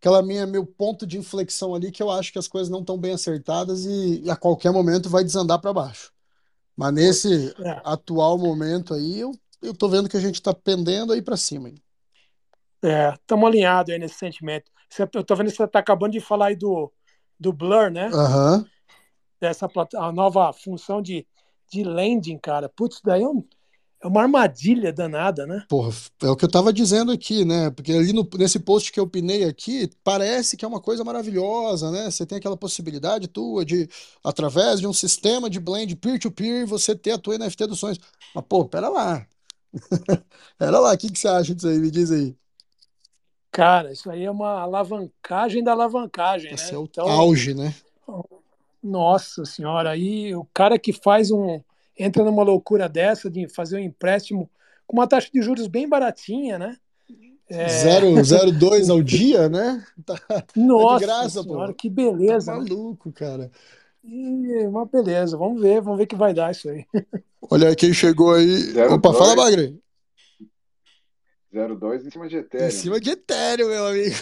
aquela 0.00 0.22
minha, 0.22 0.46
meu 0.46 0.66
ponto 0.66 1.06
de 1.06 1.18
inflexão 1.18 1.74
ali 1.74 1.92
que 1.92 2.02
eu 2.02 2.10
acho 2.10 2.32
que 2.32 2.38
as 2.38 2.48
coisas 2.48 2.70
não 2.70 2.80
estão 2.80 2.98
bem 2.98 3.12
acertadas 3.14 3.86
e, 3.86 4.28
a 4.30 4.36
qualquer 4.36 4.72
momento 4.72 5.08
vai 5.10 5.24
desandar 5.24 5.60
para 5.60 5.72
baixo. 5.72 6.12
Mas 6.76 6.94
nesse 6.94 7.56
É, 7.64 7.84
atual 7.84 8.38
momento 8.38 8.94
aí, 8.94 9.20
eu, 9.20 9.32
eu 9.62 9.74
tô 9.74 9.88
vendo 9.88 10.08
que 10.08 10.16
a 10.16 10.20
gente 10.20 10.42
tá 10.42 10.54
pendendo 10.54 11.12
aí 11.12 11.22
para 11.22 11.36
cima. 11.36 11.68
hein? 11.70 11.76
é, 12.84 13.12
tamo 13.26 13.46
alinhados 13.46 13.92
aí 13.92 13.98
nesse 13.98 14.16
sentimento. 14.16 14.70
Eu 15.14 15.24
tô 15.24 15.36
vendo 15.36 15.50
que 15.50 15.56
você 15.56 15.68
tá 15.68 15.78
acabando 15.78 16.12
de 16.12 16.20
falar 16.20 16.46
aí 16.48 16.56
do, 16.56 16.92
do 17.38 17.52
Blur, 17.52 17.90
né? 17.90 18.16
Aham. 18.18 18.69
Dessa 19.40 19.68
a 19.96 20.12
nova 20.12 20.52
função 20.52 21.00
de, 21.02 21.26
de 21.72 21.82
lending, 21.84 22.38
cara. 22.38 22.68
Putz, 22.68 23.00
daí 23.02 23.22
é, 23.22 23.28
um- 23.28 23.46
é 24.02 24.06
uma 24.08 24.22
armadilha 24.22 24.92
danada, 24.92 25.46
né? 25.46 25.66
Porra, 25.68 25.90
é 26.22 26.28
o 26.28 26.34
que 26.36 26.44
eu 26.44 26.50
tava 26.50 26.72
dizendo 26.72 27.12
aqui, 27.12 27.44
né? 27.44 27.70
Porque 27.70 27.92
ali 27.92 28.12
no- 28.12 28.28
nesse 28.36 28.58
post 28.58 28.90
que 28.90 28.98
eu 28.98 29.08
pinei 29.08 29.44
aqui, 29.44 29.88
parece 30.02 30.56
que 30.56 30.64
é 30.64 30.68
uma 30.68 30.80
coisa 30.80 31.04
maravilhosa, 31.04 31.92
né? 31.92 32.10
Você 32.10 32.26
tem 32.26 32.38
aquela 32.38 32.56
possibilidade 32.56 33.28
tua 33.28 33.64
de, 33.64 33.88
através 34.24 34.80
de 34.80 34.86
um 34.88 34.92
sistema 34.92 35.48
de 35.48 35.60
blend 35.60 35.94
peer-to-peer, 35.96 36.66
você 36.66 36.96
ter 36.96 37.12
a 37.12 37.18
tua 37.18 37.36
NFT 37.36 37.66
dos 37.68 37.78
sonhos. 37.78 37.98
Mas, 38.34 38.44
pô, 38.48 38.64
pera 38.68 38.88
lá. 38.88 39.24
Pera 40.58 40.78
lá, 40.80 40.92
o 40.94 40.98
que 40.98 41.10
que 41.12 41.18
você 41.18 41.28
acha 41.28 41.54
disso 41.54 41.68
aí? 41.68 41.78
Me 41.78 41.90
diz 41.90 42.10
aí. 42.10 42.36
Cara, 43.52 43.92
isso 43.92 44.10
aí 44.10 44.24
é 44.24 44.30
uma 44.30 44.60
alavancagem 44.60 45.62
da 45.62 45.72
alavancagem, 45.72 46.54
Esse 46.54 46.74
né? 46.74 46.74
é 46.74 46.78
o 46.78 46.88
Então, 46.90 47.06
auge, 47.06 47.54
né? 47.54 47.74
Nossa 48.82 49.44
senhora, 49.44 49.90
aí 49.90 50.34
o 50.34 50.46
cara 50.54 50.78
que 50.78 50.92
faz 50.92 51.30
um. 51.30 51.60
entra 51.98 52.24
numa 52.24 52.42
loucura 52.42 52.88
dessa 52.88 53.30
de 53.30 53.48
fazer 53.48 53.76
um 53.76 53.80
empréstimo 53.80 54.50
com 54.86 54.96
uma 54.96 55.06
taxa 55.06 55.28
de 55.32 55.40
juros 55.42 55.66
bem 55.66 55.88
baratinha, 55.88 56.58
né? 56.58 56.76
É, 57.48 57.66
0,02 57.66 58.90
ao 58.90 59.02
dia, 59.02 59.48
né? 59.48 59.84
Tá, 60.06 60.16
tá 60.16 60.44
de 60.54 60.60
nossa 60.62 61.04
graça, 61.04 61.42
senhora, 61.42 61.68
pô. 61.72 61.74
que 61.74 61.88
Tá 61.90 61.94
beleza, 61.96 62.52
né? 62.52 62.58
maluco, 62.58 63.12
cara. 63.12 63.50
E 64.04 64.66
uma 64.66 64.86
beleza, 64.86 65.36
vamos 65.36 65.60
ver, 65.60 65.80
vamos 65.82 65.98
ver 65.98 66.06
que 66.06 66.16
vai 66.16 66.32
dar 66.32 66.52
isso 66.52 66.68
aí. 66.70 66.84
Olha 67.50 67.74
quem 67.74 67.92
chegou 67.92 68.34
aí. 68.34 68.46
Zero 68.72 68.94
Opa, 68.94 69.12
fala, 69.12 69.34
dois. 69.34 69.50
Bagre. 69.50 69.80
0,2 71.52 72.06
em 72.06 72.10
cima 72.10 72.28
de 72.28 72.36
Em 72.36 72.38
Ethereum. 72.38 72.70
cima 72.70 73.00
de 73.00 73.10
Ethereum, 73.10 73.68
meu 73.68 73.86
amigo. 73.88 74.16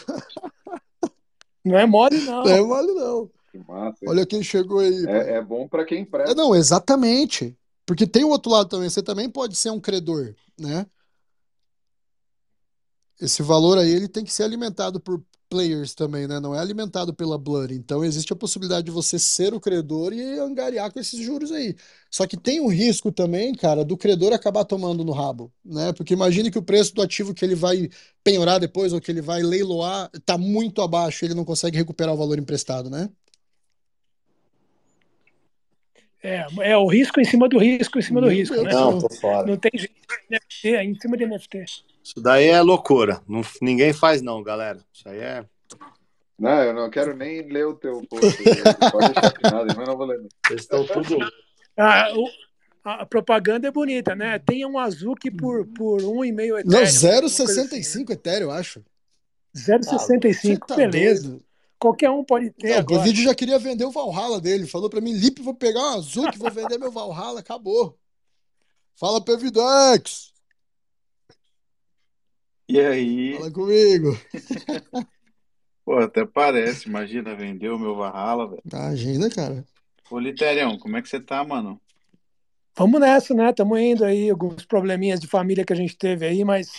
Não 1.65 1.79
é 1.79 1.85
mole, 1.85 2.19
não. 2.25 2.43
Não 2.45 2.51
é 2.51 2.61
mole, 2.63 2.95
não. 2.95 3.31
Que 3.59 3.73
massa. 3.73 3.99
Olha 4.07 4.27
quem 4.27 4.43
chegou 4.43 4.79
aí. 4.79 5.05
É, 5.07 5.37
é 5.37 5.43
bom 5.43 5.69
para 5.69 5.85
quem 5.85 5.99
É, 5.99 6.01
empresta. 6.03 6.35
não, 6.35 6.55
exatamente. 6.55 7.57
Porque 7.85 8.07
tem 8.07 8.25
o 8.25 8.29
outro 8.29 8.53
lado 8.53 8.69
também. 8.69 8.89
Você 8.89 9.03
também 9.03 9.29
pode 9.29 9.57
ser 9.57 9.71
um 9.71 9.81
credor, 9.81 10.35
né? 10.59 10.87
Esse 13.21 13.43
valor 13.43 13.79
aí 13.79 13.91
ele 13.91 14.07
tem 14.09 14.25
que 14.25 14.33
ser 14.33 14.45
alimentado 14.45 15.01
por 15.01 15.21
players 15.49 15.95
também, 15.95 16.29
né? 16.29 16.39
Não 16.39 16.55
é 16.55 16.61
alimentado 16.61 17.13
pela 17.13 17.39
Blur. 17.39 17.73
Então 17.73 18.05
existe 18.05 18.33
a 18.33 18.37
possibilidade 18.37 18.85
de 18.85 18.91
você 18.91 19.19
ser 19.19 19.55
o 19.55 19.61
credor 19.61 20.13
e 20.13 20.39
angariar 20.39 20.93
com 20.93 21.01
esses 21.01 21.19
juros 21.19 21.51
aí. 21.51 21.75
Só 22.11 22.27
que 22.27 22.37
tem 22.37 22.61
o 22.61 22.69
risco 22.69 23.11
também, 23.11 23.53
cara, 23.55 23.85
do 23.85 23.97
credor 23.97 24.33
acabar 24.33 24.65
tomando 24.65 25.05
no 25.05 25.13
rabo, 25.13 25.53
né? 25.65 25.93
Porque 25.93 26.15
imagine 26.15 26.51
que 26.51 26.59
o 26.59 26.63
preço 26.63 26.95
do 26.95 27.03
ativo 27.03 27.35
que 27.35 27.45
ele 27.45 27.55
vai 27.55 27.89
penhorar 28.23 28.61
depois 28.61 28.93
ou 28.93 29.01
que 29.01 29.11
ele 29.11 29.23
vai 29.23 29.43
leiloar 29.43 30.11
tá 30.25 30.37
muito 30.39 30.83
abaixo, 30.83 31.25
ele 31.25 31.35
não 31.35 31.45
consegue 31.45 31.77
recuperar 31.77 32.15
o 32.15 32.19
valor 32.19 32.39
emprestado, 32.39 32.91
né? 32.91 33.09
É, 36.23 36.47
é 36.63 36.77
o 36.77 36.87
risco 36.89 37.21
em 37.21 37.25
cima 37.25 37.49
do 37.49 37.59
risco 37.59 37.99
em 37.99 38.03
cima 38.03 38.21
do 38.21 38.29
risco, 38.29 38.57
né? 38.63 38.73
Não, 38.73 38.99
tô 38.99 39.09
fora. 39.15 39.47
Não 39.47 39.57
tem 39.57 39.71
jeito. 39.75 39.95
NFT, 40.31 40.69
é 40.75 40.85
em 40.85 40.95
cima 40.99 41.17
de 41.17 41.25
NFT. 41.27 41.65
Isso 42.03 42.21
daí 42.21 42.49
é 42.49 42.61
loucura. 42.61 43.21
Não- 43.29 43.43
ninguém 43.63 43.93
faz, 43.93 44.21
não, 44.21 44.43
galera. 44.43 44.81
Isso 44.93 45.09
aí 45.09 45.19
é. 45.19 45.45
Não, 46.39 46.63
eu 46.63 46.73
não 46.75 46.91
quero 46.91 47.17
nem 47.17 47.43
ler 47.49 47.67
o 47.67 47.75
teu 47.75 48.01
post. 48.09 48.37
Pode 48.91 49.13
deixar 49.13 49.33
assinado, 49.37 49.75
mas 49.77 49.89
não 49.89 49.97
vou 49.97 50.07
ler. 50.07 50.21
Eles 50.51 50.63
estão 50.63 50.85
tudo. 50.87 51.19
Ah, 51.77 52.11
o- 52.15 52.29
a 52.85 53.05
propaganda 53.07 53.69
é 53.69 53.71
bonita, 53.71 54.15
né? 54.17 54.39
Tem 54.39 54.65
um 54.67 54.79
azul 54.79 55.15
que 55.15 55.31
por, 55.31 55.67
por 55.67 56.01
1,5 56.01 56.59
Ethereum. 56.59 56.63
Não, 56.65 56.79
alguma 56.79 56.81
coisa 56.81 57.63
assim, 57.63 57.81
0,65 57.81 58.11
Ethereum, 58.13 58.49
eu 58.49 58.51
acho. 58.51 58.79
né? 58.81 58.85
0,65, 59.55 60.35
Você 60.35 60.57
tá 60.59 60.75
beleza. 60.77 61.29
doido? 61.29 61.45
Qualquer 61.79 62.11
um 62.11 62.25
pode 62.25 62.51
ter 62.51 62.71
Não, 62.71 62.77
o 62.77 62.81
agora. 62.81 63.03
vídeo 63.03 63.23
já 63.23 63.35
queria 63.35 63.59
vender 63.59 63.85
o 63.85 63.91
Valhalla 63.91 64.41
dele. 64.41 64.67
Falou 64.67 64.91
pra 64.91 65.01
mim, 65.01 65.13
Lipe, 65.13 65.43
vou 65.43 65.55
pegar 65.55 65.81
um 65.81 65.99
azul 65.99 66.31
que 66.31 66.39
vou 66.39 66.51
vender 66.51 66.77
meu 66.79 66.91
Valhalla. 66.91 67.41
Acabou. 67.41 67.97
Fala 68.97 69.21
pro 69.25 69.35
Evidex. 69.35 70.33
E 72.69 72.81
aí, 72.81 73.35
Fala 73.39 73.51
comigo. 73.51 74.19
pô, 75.85 75.99
até 75.99 76.27
parece, 76.27 76.89
imagina, 76.89 77.35
vendeu 77.35 77.77
o 77.77 77.79
meu 77.79 77.95
Valhalla, 77.95 78.49
velho. 78.49 78.63
Imagina, 78.71 79.31
cara. 79.31 79.65
Ô, 80.11 80.19
Literião, 80.19 80.79
como 80.79 80.97
é 80.97 81.03
que 81.03 81.09
você 81.09 81.21
tá, 81.21 81.45
mano? 81.45 81.81
Vamos 82.77 83.01
nessa, 83.01 83.35
né? 83.35 83.51
Estamos 83.51 83.79
indo 83.79 84.05
aí, 84.05 84.29
alguns 84.31 84.65
probleminhas 84.67 85.21
de 85.21 85.27
família 85.27 85.65
que 85.65 85.73
a 85.73 85.77
gente 85.77 85.97
teve 85.97 86.27
aí, 86.27 86.45
mas 86.45 86.71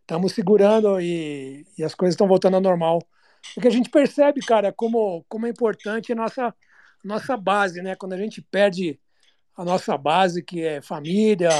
estamos 0.00 0.32
segurando 0.32 1.00
e, 1.00 1.66
e 1.76 1.84
as 1.84 1.94
coisas 1.94 2.14
estão 2.14 2.26
voltando 2.26 2.54
ao 2.54 2.60
normal. 2.60 3.00
Porque 3.54 3.68
a 3.68 3.70
gente 3.70 3.90
percebe, 3.90 4.40
cara, 4.40 4.72
como, 4.72 5.24
como 5.28 5.46
é 5.46 5.50
importante 5.50 6.12
a 6.12 6.16
nossa, 6.16 6.54
nossa 7.04 7.36
base, 7.36 7.82
né? 7.82 7.94
Quando 7.96 8.12
a 8.12 8.16
gente 8.16 8.40
perde 8.42 8.98
a 9.56 9.64
nossa 9.64 9.96
base, 9.96 10.42
que 10.42 10.62
é 10.62 10.80
família, 10.80 11.50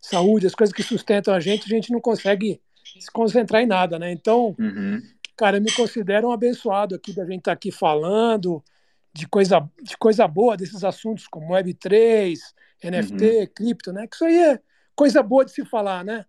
saúde, 0.00 0.46
as 0.46 0.54
coisas 0.54 0.74
que 0.74 0.82
sustentam 0.82 1.34
a 1.34 1.40
gente, 1.40 1.64
a 1.64 1.74
gente 1.74 1.92
não 1.92 2.00
consegue 2.00 2.60
se 2.98 3.10
concentrar 3.10 3.62
em 3.62 3.66
nada, 3.66 3.98
né? 3.98 4.12
Então, 4.12 4.54
Uhum. 4.58 5.02
cara, 5.36 5.58
eu 5.58 5.62
me 5.62 5.72
considero 5.72 6.28
um 6.28 6.32
abençoado 6.32 6.94
aqui 6.94 7.12
da 7.12 7.24
gente 7.24 7.40
estar 7.40 7.52
aqui 7.52 7.70
falando 7.70 8.62
de 9.12 9.26
coisa, 9.28 9.68
de 9.82 9.96
coisa 9.96 10.26
boa 10.26 10.56
desses 10.56 10.82
assuntos 10.84 11.26
como 11.26 11.54
Web3, 11.54 12.38
NFT, 12.82 13.46
cripto, 13.54 13.92
né? 13.92 14.06
Que 14.06 14.14
isso 14.14 14.24
aí 14.24 14.36
é 14.36 14.60
coisa 14.94 15.22
boa 15.22 15.44
de 15.44 15.52
se 15.52 15.64
falar, 15.64 16.04
né? 16.04 16.24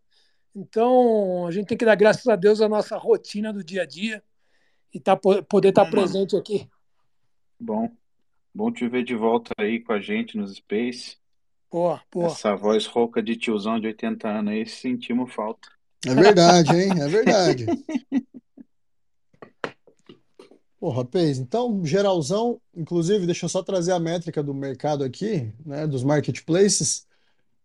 Então, 0.56 1.46
a 1.46 1.52
gente 1.52 1.68
tem 1.68 1.78
que 1.78 1.86
dar 1.86 1.96
graças 1.96 2.26
a 2.28 2.36
Deus 2.36 2.62
à 2.62 2.70
nossa 2.70 2.98
rotina 2.98 3.52
do 3.52 3.63
dia 3.63 3.82
a 3.82 3.86
dia 3.86 4.24
e 4.95 4.99
tá, 5.01 5.17
poder 5.17 5.69
estar 5.69 5.81
mano. 5.84 5.91
presente 5.91 6.38
aqui. 6.38 6.69
Bom. 7.60 7.91
Bom 8.53 8.71
te 8.71 8.88
ver 8.88 9.03
de 9.03 9.13
volta 9.13 9.53
aí 9.60 9.81
com 9.81 9.91
a 9.91 9.99
gente 9.99 10.38
nos 10.38 10.55
Space. 10.55 11.17
Pô, 11.69 11.99
pô. 12.10 12.27
Essa 12.27 12.55
voz 12.55 12.86
rouca 12.86 13.21
de 13.21 13.36
tiozão 13.36 13.77
de 13.77 13.88
80 13.88 14.29
anos 14.29 14.53
aí, 14.53 14.65
sentimos 14.65 15.34
falta. 15.34 15.67
É 16.08 16.15
verdade, 16.15 16.73
hein? 16.73 16.91
É 17.01 17.08
verdade. 17.10 17.65
Pô, 20.79 20.89
rapaz, 20.91 21.39
então, 21.39 21.84
geralzão, 21.84 22.62
inclusive, 22.75 23.25
deixa 23.25 23.45
eu 23.45 23.49
só 23.49 23.63
trazer 23.63 23.91
a 23.91 23.99
métrica 23.99 24.43
do 24.43 24.53
mercado 24.53 25.03
aqui, 25.03 25.51
né, 25.65 25.88
dos 25.88 26.03
marketplaces. 26.03 27.08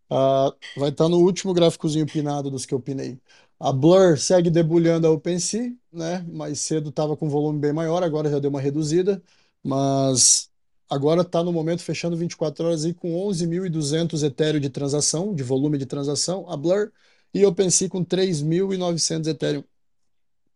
Ah, 0.09 0.51
vai 0.75 0.89
estar 0.89 1.07
no 1.07 1.19
último 1.19 1.53
gráficozinho 1.53 2.07
pinado 2.07 2.49
dos 2.49 2.65
que 2.65 2.73
eu 2.73 2.79
pinei. 2.79 3.19
A 3.59 3.71
Blur 3.71 4.17
segue 4.17 4.49
debulhando 4.49 5.05
a 5.05 5.11
OpenSea, 5.11 5.71
né? 5.91 6.25
Mais 6.29 6.59
cedo 6.59 6.89
estava 6.89 7.17
com 7.17 7.29
volume 7.29 7.59
bem 7.59 7.73
maior, 7.73 8.03
agora 8.03 8.29
já 8.29 8.39
deu 8.39 8.49
uma 8.49 8.61
reduzida, 8.61 9.21
mas 9.63 10.49
agora 10.89 11.21
está 11.21 11.43
no 11.43 11.51
momento 11.51 11.83
fechando 11.83 12.17
24 12.17 12.65
horas 12.65 12.85
aí 12.85 12.93
com 12.93 13.13
11.200 13.27 14.23
Ethereum 14.23 14.59
de 14.61 14.69
transação, 14.69 15.33
de 15.35 15.43
volume 15.43 15.77
de 15.77 15.85
transação, 15.85 16.49
a 16.49 16.57
Blur, 16.57 16.91
e 17.33 17.45
OpenSea 17.45 17.89
com 17.89 18.03
3.900 18.03 19.27
Ethereum 19.27 19.63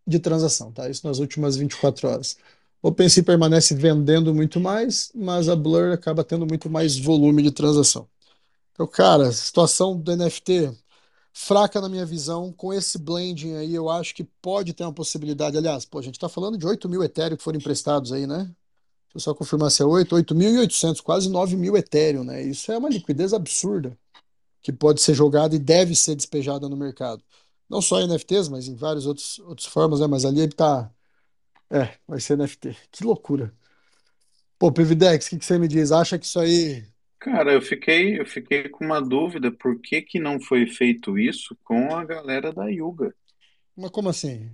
de 0.08 0.20
transação, 0.20 0.72
tá? 0.72 0.90
Isso 0.90 1.08
nas 1.08 1.20
últimas 1.20 1.56
24 1.58 2.08
horas. 2.08 2.38
OpenSea 2.82 3.24
permanece 3.24 3.74
vendendo 3.74 4.34
muito 4.34 4.60
mais, 4.60 5.12
mas 5.16 5.50
a 5.50 5.56
Blur 5.56 5.92
acaba 5.94 6.24
tendo 6.24 6.46
muito 6.46 6.70
mais 6.70 6.98
volume 6.98 7.42
de 7.42 7.52
transação. 7.52 8.08
Então, 8.74 8.88
cara, 8.88 9.32
situação 9.32 9.98
do 9.98 10.16
NFT 10.16 10.72
fraca 11.36 11.82
na 11.82 11.90
minha 11.90 12.06
visão. 12.06 12.52
Com 12.54 12.74
esse 12.74 12.98
blending 12.98 13.56
aí, 13.58 13.76
eu 13.76 13.90
acho 13.90 14.16
que 14.16 14.24
pode 14.24 14.74
ter 14.74 14.84
uma 14.84 14.94
possibilidade. 14.94 15.58
Aliás, 15.58 15.86
pô, 15.86 16.00
a 16.00 16.02
gente 16.02 16.16
está 16.16 16.30
falando 16.30 16.58
de 16.58 16.66
8 16.66 16.88
mil 16.88 17.04
Ethereum 17.04 17.36
que 17.36 17.44
foram 17.44 17.60
emprestados 17.60 18.14
aí, 18.14 18.26
né? 18.26 18.46
Deixa 18.46 19.16
eu 19.16 19.20
só 19.20 19.34
confirmar 19.36 19.70
se 19.70 19.82
é 19.82 19.86
8, 19.86 20.16
8.800, 20.16 21.02
quase 21.02 21.30
9 21.30 21.58
mil 21.58 21.76
Ethereum, 21.76 22.24
né? 22.24 22.42
Isso 22.42 22.72
é 22.72 22.78
uma 22.78 22.90
liquidez 22.90 23.34
absurda 23.34 23.98
que 24.62 24.72
pode 24.72 25.02
ser 25.02 25.14
jogada 25.14 25.56
e 25.56 25.60
deve 25.60 25.96
ser 25.96 26.16
despejada 26.16 26.70
no 26.70 26.78
mercado. 26.78 27.22
Não 27.70 27.82
só 27.82 28.00
em 28.00 28.08
NFTs, 28.08 28.48
mas 28.48 28.68
em 28.68 28.76
várias 28.76 29.06
outros, 29.06 29.40
outras 29.40 29.68
formas, 29.68 30.00
né? 30.00 30.08
Mas 30.08 30.24
ali 30.26 30.40
ele 30.40 30.54
tá. 30.54 30.90
É, 31.70 31.98
vai 32.08 32.20
ser 32.20 32.38
NFT. 32.38 32.78
Que 32.92 33.04
loucura. 33.04 33.54
Pô, 34.58 34.72
Pividex, 34.72 35.28
o 35.28 35.30
que, 35.32 35.40
que 35.40 35.46
você 35.46 35.58
me 35.60 35.68
diz? 35.68 35.92
Acha 35.92 36.18
que 36.18 36.26
isso 36.26 36.40
aí 36.40 36.86
Cara, 37.26 37.52
eu 37.52 37.62
fiquei, 37.62 38.20
eu 38.20 38.26
fiquei 38.26 38.70
com 38.70 38.86
uma 38.86 39.02
dúvida, 39.02 39.52
por 39.52 39.82
que 39.82 40.02
que 40.02 40.18
não 40.20 40.40
foi 40.40 40.66
feito 40.68 41.18
isso 41.18 41.58
com 41.64 41.94
a 41.96 42.06
galera 42.06 42.54
da 42.54 42.68
Yuga, 42.68 43.14
Mas 43.76 43.92
como 43.92 44.10
assim? 44.10 44.52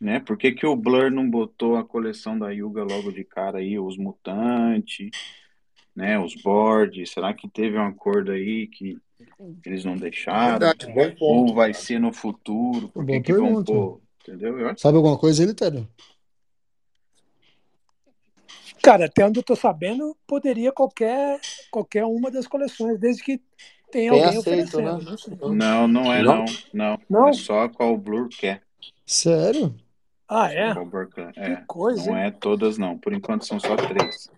né? 0.00 0.20
Por 0.20 0.36
que 0.36 0.52
que 0.52 0.66
o 0.66 0.76
Blur 0.76 1.10
não 1.10 1.28
botou 1.28 1.76
a 1.76 1.84
coleção 1.84 2.38
da 2.38 2.50
Yuga 2.50 2.82
logo 2.84 3.10
de 3.12 3.24
cara 3.24 3.58
aí, 3.58 3.78
os 3.78 3.96
mutantes, 3.96 5.10
né, 5.94 6.18
os 6.18 6.34
boards? 6.34 7.10
Será 7.10 7.34
que 7.34 7.48
teve 7.48 7.76
um 7.78 7.86
acordo 7.86 8.32
aí 8.32 8.66
que 8.68 8.96
eles 9.64 9.84
não 9.84 9.96
deixaram? 9.96 10.58
Verdade, 10.60 10.86
bom 10.92 11.14
Ou 11.20 11.46
ponto. 11.46 11.54
vai 11.54 11.74
ser 11.74 11.98
no 11.98 12.12
futuro? 12.12 12.88
Por 12.88 13.04
que 13.04 13.12
Boa 13.12 13.22
que 13.22 13.32
vão 13.32 13.50
pergunta. 13.50 13.72
pôr? 13.72 14.00
Entendeu? 14.22 14.58
Eu 14.58 14.68
acho 14.68 14.82
Sabe 14.82 14.96
alguma 14.96 15.18
coisa 15.18 15.42
aí, 15.42 15.48
Litério? 15.48 15.88
Cara, 18.82 19.06
até 19.06 19.26
onde 19.26 19.38
eu 19.38 19.42
tô 19.42 19.56
sabendo, 19.56 20.16
poderia 20.26 20.72
qualquer, 20.72 21.40
qualquer 21.70 22.04
uma 22.04 22.30
das 22.30 22.46
coleções, 22.46 22.98
desde 22.98 23.22
que 23.22 23.40
tenha 23.90 24.10
Tem 24.12 24.24
alguém 24.24 24.38
aceito, 24.38 24.40
oferecendo. 24.40 24.98
né? 24.98 25.10
Não 25.10 25.18
sei. 25.18 25.38
Não, 25.40 25.88
não 25.88 26.12
é 26.12 26.22
Não? 26.22 26.44
não, 26.44 26.44
não. 26.72 26.98
Não? 27.08 27.28
É 27.28 27.32
só 27.32 27.68
qual 27.68 27.94
o 27.94 27.98
Blur 27.98 28.28
quer. 28.28 28.62
Sério? 29.04 29.74
Ah, 30.28 30.52
é? 30.52 30.74
quer. 31.14 31.32
Que 31.32 31.40
É, 31.40 31.62
coisa, 31.66 32.10
não 32.10 32.16
hein? 32.18 32.24
é 32.26 32.30
todas 32.30 32.76
não. 32.76 32.98
Por 32.98 33.12
enquanto 33.12 33.46
são 33.46 33.58
só 33.58 33.74
três. 33.76 34.30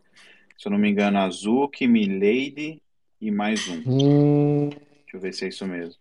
Se 0.57 0.67
eu 0.69 0.71
não 0.71 0.79
me 0.79 0.89
engano, 0.91 1.19
Azuki, 1.19 1.87
Milady 1.87 2.81
e 3.21 3.31
mais 3.31 3.67
um. 3.69 3.83
Hum, 3.87 4.69
Deixa 4.71 5.17
eu 5.17 5.21
ver 5.21 5.35
se 5.35 5.45
é 5.47 5.49
isso 5.49 5.67
mesmo. 5.67 5.99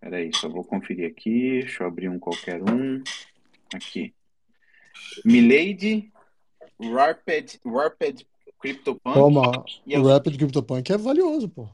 Peraí, 0.00 0.30
só 0.34 0.48
vou 0.48 0.64
conferir 0.64 1.08
aqui. 1.10 1.60
Deixa 1.60 1.82
eu 1.84 1.86
abrir 1.86 2.08
um 2.08 2.18
qualquer 2.18 2.60
um. 2.62 3.02
Aqui. 3.74 4.12
Milady, 5.24 6.10
Warped, 6.80 7.60
Warped 7.64 8.26
CryptoPunk 8.60 9.14
toma, 9.14 9.64
e 9.86 9.94
o 9.96 10.00
Azuki. 10.00 10.12
Rapid 10.12 10.36
CryptoPunk 10.38 10.92
é 10.92 10.96
valioso, 10.98 11.48
pô. 11.48 11.68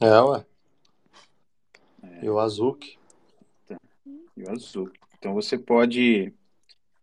É, 0.00 0.20
ué. 0.20 0.44
É, 2.02 2.24
E 2.24 2.28
o 2.30 2.38
Azuki. 2.38 2.98
e 4.36 4.42
o 4.42 4.50
Azuki. 4.50 4.98
Então 5.18 5.34
você 5.34 5.56
pode 5.58 6.32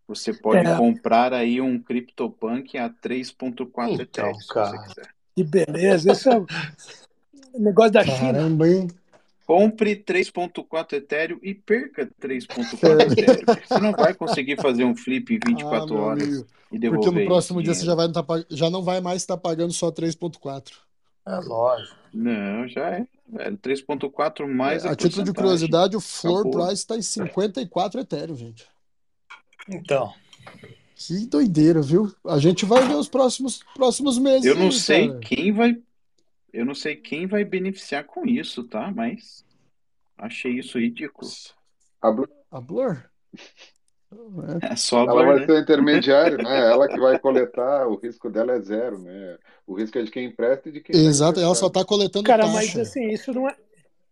você 0.08 0.34
pode 0.34 0.68
É, 0.68 0.76
comprar 0.78 1.34
aí 1.34 1.62
um 1.62 1.82
CryptoPunk 1.82 2.78
a 2.78 2.90
3.4 2.90 3.94
Então, 3.94 4.02
Ethereum, 4.02 4.34
se 4.36 4.48
você 4.48 4.54
cara. 4.54 4.78
quiser. 4.84 5.10
que 5.36 5.44
beleza. 5.44 6.12
Esse 6.12 6.30
é 6.30 6.38
o 6.38 6.46
negócio 7.58 7.92
da 7.92 8.04
China. 8.04 8.34
Caramba, 8.34 8.68
hein? 8.68 8.88
Compre 9.52 9.96
3.4 9.98 10.94
Ethereum 10.94 11.40
e 11.44 11.54
perca 11.54 12.10
3.4 12.22 13.12
Ethereum. 13.12 13.46
porque 13.46 13.68
Você 13.68 13.80
não 13.80 13.92
vai 13.92 14.14
conseguir 14.14 14.56
fazer 14.62 14.86
um 14.86 14.96
flip 14.96 15.34
em 15.34 15.38
Ah, 15.38 15.48
24 15.50 15.94
meu 15.94 16.04
horas 16.04 16.24
amigo. 16.24 16.40
e 16.40 16.46
Porque 16.70 16.76
no 16.76 16.80
devolver 16.98 17.26
próximo 17.26 17.62
dia 17.62 17.74
você 17.74 17.86
já, 17.86 17.94
vai 17.94 18.10
tá 18.12 18.24
pag- 18.24 18.46
já 18.50 18.70
não 18.70 18.82
vai 18.82 19.02
mais 19.02 19.22
estar 19.22 19.36
pagando 19.36 19.74
só 19.74 19.92
3.4. 19.92 20.72
É 21.28 21.36
lógico. 21.40 21.96
Não, 22.14 22.66
já 22.68 22.90
é, 22.92 23.06
velho. 23.28 23.58
3.4 23.58 24.48
mais 24.48 24.86
É, 24.86 24.88
a 24.88 24.92
a 24.92 24.96
título 24.96 25.24
de 25.26 25.34
curiosidade, 25.34 25.98
o 25.98 26.02
floor 26.02 26.42
Acabou. 26.48 26.66
price 26.68 26.82
está 26.82 26.96
em 26.98 27.02
54 27.02 28.00
Ethereum, 28.00 28.36
gente. 28.38 28.66
Então. 29.70 30.14
Que 30.96 31.26
doideira, 31.26 31.82
viu? 31.82 32.14
A 32.26 32.38
gente 32.40 32.64
vai 32.66 32.88
ver 32.88 32.96
os 32.96 33.10
próximos, 33.10 33.62
próximos 33.76 34.18
meses 34.18 34.46
Eu 34.46 34.56
não 34.56 34.68
aí, 34.68 34.72
sei 34.72 35.08
cara. 35.10 35.20
quem 35.20 35.52
vai, 35.52 35.78
eu 36.54 36.66
não 36.66 36.76
sei 36.76 36.96
quem 36.96 37.28
vai 37.28 37.44
beneficiar 37.44 38.04
com 38.04 38.26
isso, 38.26 38.64
tá? 38.64 38.92
Mas 38.92 39.46
achei 40.18 40.54
isso 40.60 40.80
ridículo. 40.80 41.30
A 42.02 42.12
Blur, 42.12 42.30
A 42.52 42.62
Blur? 42.62 43.04
É, 44.62 44.76
só 44.76 45.00
a 45.00 45.02
ela 45.04 45.14
Blur, 45.14 45.26
vai 45.26 45.40
né? 45.40 45.46
ser 45.46 45.62
intermediário, 45.62 46.38
né? 46.44 46.70
Ela 46.70 46.86
que 46.90 47.00
vai 47.00 47.18
coletar, 47.18 47.88
o 47.88 47.96
risco 47.96 48.30
dela 48.30 48.52
é 48.52 48.60
zero, 48.60 49.00
né? 49.00 49.38
O 49.66 49.74
risco 49.74 49.98
é 49.98 50.04
de 50.04 50.12
quem 50.12 50.26
empresta 50.26 50.68
e 50.68 50.72
de 50.74 50.82
quem 50.82 50.94
exato, 50.94 51.40
ela 51.40 51.56
só 51.56 51.68
está 51.68 51.86
coletando 51.86 52.26
Cara, 52.26 52.46
mas 52.48 52.66
taxa. 52.68 52.82
assim, 52.82 53.08
isso 53.08 53.32
não 53.32 53.48
é, 53.48 53.56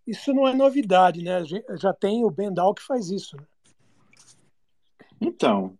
isso 0.07 0.33
não 0.33 0.47
é 0.47 0.53
novidade, 0.53 1.21
né? 1.21 1.35
A 1.35 1.43
gente- 1.43 1.65
Já 1.81 1.91
tem 1.93 2.23
o 2.23 2.31
Bendal 2.31 2.73
que 2.73 2.81
faz 2.81 3.09
isso. 3.09 3.35
né? 3.35 3.43
Então, 5.19 5.77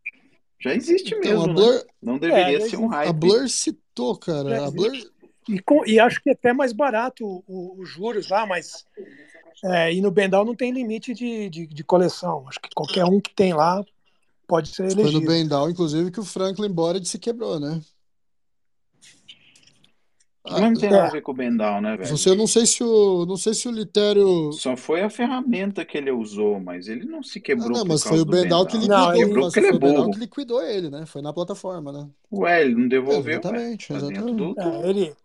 já 0.59 0.75
existe 0.75 1.15
Então, 1.15 1.31
a 1.31 1.47
mesmo, 1.47 1.47
né? 1.47 1.53
Blur, 1.53 1.85
Não 2.01 2.17
deveria 2.17 2.57
É, 2.57 2.59
ser 2.59 2.75
um 2.75 2.87
existe. 2.87 2.93
a 2.93 2.97
hype. 2.97 3.13
Blur 3.15 3.47
citou, 3.49 4.13
Já 4.15 4.19
cara. 4.19 4.65
A 4.67 4.71
Blur, 4.71 4.87
existe. 4.93 5.11
E, 5.49 5.59
com- 5.59 5.85
e 5.85 5.99
acho 5.99 6.21
que 6.21 6.29
é 6.29 6.33
até 6.33 6.53
mais 6.53 6.71
barato 6.71 7.43
os 7.47 7.89
juros 7.89 8.29
lá, 8.29 8.45
mas 8.45 8.85
é, 9.63 9.93
e 9.93 10.01
no 10.01 10.11
Bendal 10.11 10.45
não 10.45 10.55
tem 10.55 10.71
limite 10.71 11.13
de, 11.13 11.49
de, 11.49 11.67
de 11.67 11.83
coleção. 11.83 12.47
Acho 12.47 12.59
que 12.59 12.69
qualquer 12.75 13.05
um 13.05 13.19
que 13.19 13.33
tem 13.33 13.53
lá 13.53 13.83
pode 14.47 14.69
ser 14.69 14.95
foi 14.95 15.11
no. 15.11 15.21
Bendal, 15.21 15.69
inclusive, 15.69 16.11
que 16.11 16.19
o 16.19 16.23
Franklin 16.25 16.69
Bored 16.71 17.07
se 17.07 17.17
quebrou, 17.19 17.59
né? 17.59 17.81
Mas 20.43 20.61
não 20.61 20.77
tem 20.77 20.89
nada 20.91 21.07
a 21.07 21.07
É, 21.07 21.11
ver 21.11 21.21
com 21.21 21.31
o 21.31 21.35
Bendal, 21.35 21.81
né, 21.81 21.95
velho? 21.95 22.17
Você 22.17 22.29
eu 22.29 22.35
não 22.35 22.47
sei 22.47 22.65
se 22.65 22.83
o 22.83 23.25
não 23.25 23.37
sei 23.37 23.53
se 23.53 23.67
o 23.67 23.71
Litério. 23.71 24.51
Só 24.51 24.77
foi 24.77 25.01
a 25.01 25.09
ferramenta 25.09 25.83
que 25.83 25.97
ele 25.97 26.11
usou, 26.11 26.59
mas 26.59 26.87
ele 26.87 27.05
não 27.05 27.23
se 27.23 27.39
Ah, 27.57 27.69
quebrou 27.69 27.69
não, 27.69 27.85
por 27.85 27.87
mas 27.89 28.03
foi 28.03 28.09
causa 28.09 28.21
o 28.21 28.25
Bendal 28.25 28.65
que 28.65 28.77
Bendal. 28.77 28.87
não, 28.87 29.11
Ele 29.13 29.13
liquidou, 29.13 29.13
ele, 29.13 29.25
quebrou 29.27 29.45
mas 29.45 29.53
porque 29.53 29.59
ele 29.59 29.67
foi 29.67 29.75
é 29.75 29.77
o 29.77 29.79
Bendal 29.79 30.09
burro. 30.09 30.09
que 30.09 30.19
liquidou 30.19 30.61
ele, 30.61 30.89
né? 30.89 31.05
Foi 31.05 31.21
na 31.21 31.33
plataforma, 31.33 31.91
né? 31.91 32.09
Ué, 32.31 32.61
ele 32.61 32.75
não 32.75 32.87
devolveu. 32.87 33.41
Exatamente, 33.41 33.91
Tá 33.91 33.99
exatamente. 33.99 34.33
do, 34.33 34.57
é, 34.59 34.89
ele, 34.89 35.15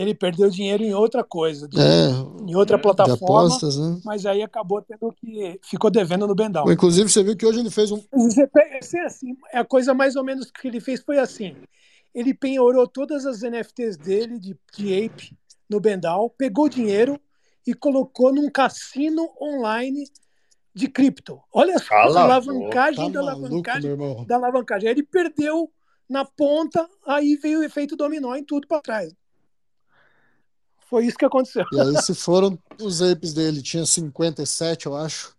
ele 0.00 0.14
perdeu 0.14 0.50
dinheiro 0.50 0.82
em 0.82 0.92
outra 0.94 1.24
coisa, 1.24 1.66
de, 1.68 1.78
É, 1.80 2.08
em 2.46 2.54
outra 2.54 2.76
É. 2.76 2.78
de 2.78 2.82
plataforma, 2.82 3.16
apostas, 3.46 3.78
né? 3.78 4.00
mas 4.04 4.26
aí 4.26 4.42
acabou 4.42 4.82
tendo 4.82 5.12
que. 5.12 5.58
ficou 5.62 5.90
devendo 5.90 6.26
no 6.26 6.34
Bendal. 6.34 6.70
inclusive, 6.70 7.08
você 7.08 7.22
viu 7.22 7.36
que 7.36 7.46
hoje 7.46 7.60
ele 7.60 7.70
fez 7.70 7.90
um. 7.90 8.02
Você 8.12 8.46
pega- 8.46 8.78
assim, 9.06 9.36
a 9.52 9.64
coisa 9.64 9.94
mais 9.94 10.16
ou 10.16 10.24
menos 10.24 10.50
que 10.50 10.68
ele 10.68 10.80
fez 10.80 11.00
foi 11.00 11.18
assim: 11.18 11.56
ele 12.14 12.34
penhorou 12.34 12.86
todas 12.86 13.24
as 13.26 13.42
NFTs 13.42 13.96
dele 13.96 14.38
de, 14.38 14.56
de 14.76 15.04
Ape 15.06 15.36
no 15.68 15.80
Bendal, 15.80 16.30
pegou 16.30 16.68
dinheiro 16.68 17.18
e 17.66 17.74
colocou 17.74 18.32
num 18.32 18.50
cassino 18.50 19.28
online 19.40 20.04
de 20.74 20.88
cripto. 20.88 21.40
Olha 21.52 21.78
só 21.78 21.84
a 21.84 21.88
Cala 21.88 22.04
a 22.36 22.40
boca. 22.40 22.50
alavancagem 22.50 23.12
Tá 23.12 23.18
da 23.20 23.22
maluco, 23.24 23.46
alavancagem 23.46 24.26
da 24.26 24.36
alavancagem. 24.36 24.88
Aí 24.88 24.94
ele 24.94 25.02
perdeu 25.02 25.70
na 26.08 26.24
ponta, 26.24 26.86
aí 27.06 27.34
veio 27.36 27.60
o 27.60 27.64
efeito 27.64 27.96
dominó 27.96 28.36
em 28.36 28.44
tudo 28.44 28.68
para 28.68 28.80
trás. 28.82 29.12
Foi 30.88 31.04
isso 31.04 31.16
que 31.18 31.24
aconteceu. 31.24 31.64
E 31.72 31.80
aí, 31.80 31.96
se 32.02 32.14
foram 32.14 32.58
os 32.80 33.02
apes 33.02 33.34
dele, 33.34 33.60
tinha 33.62 33.84
57, 33.84 34.86
eu 34.86 34.96
acho. 34.96 35.34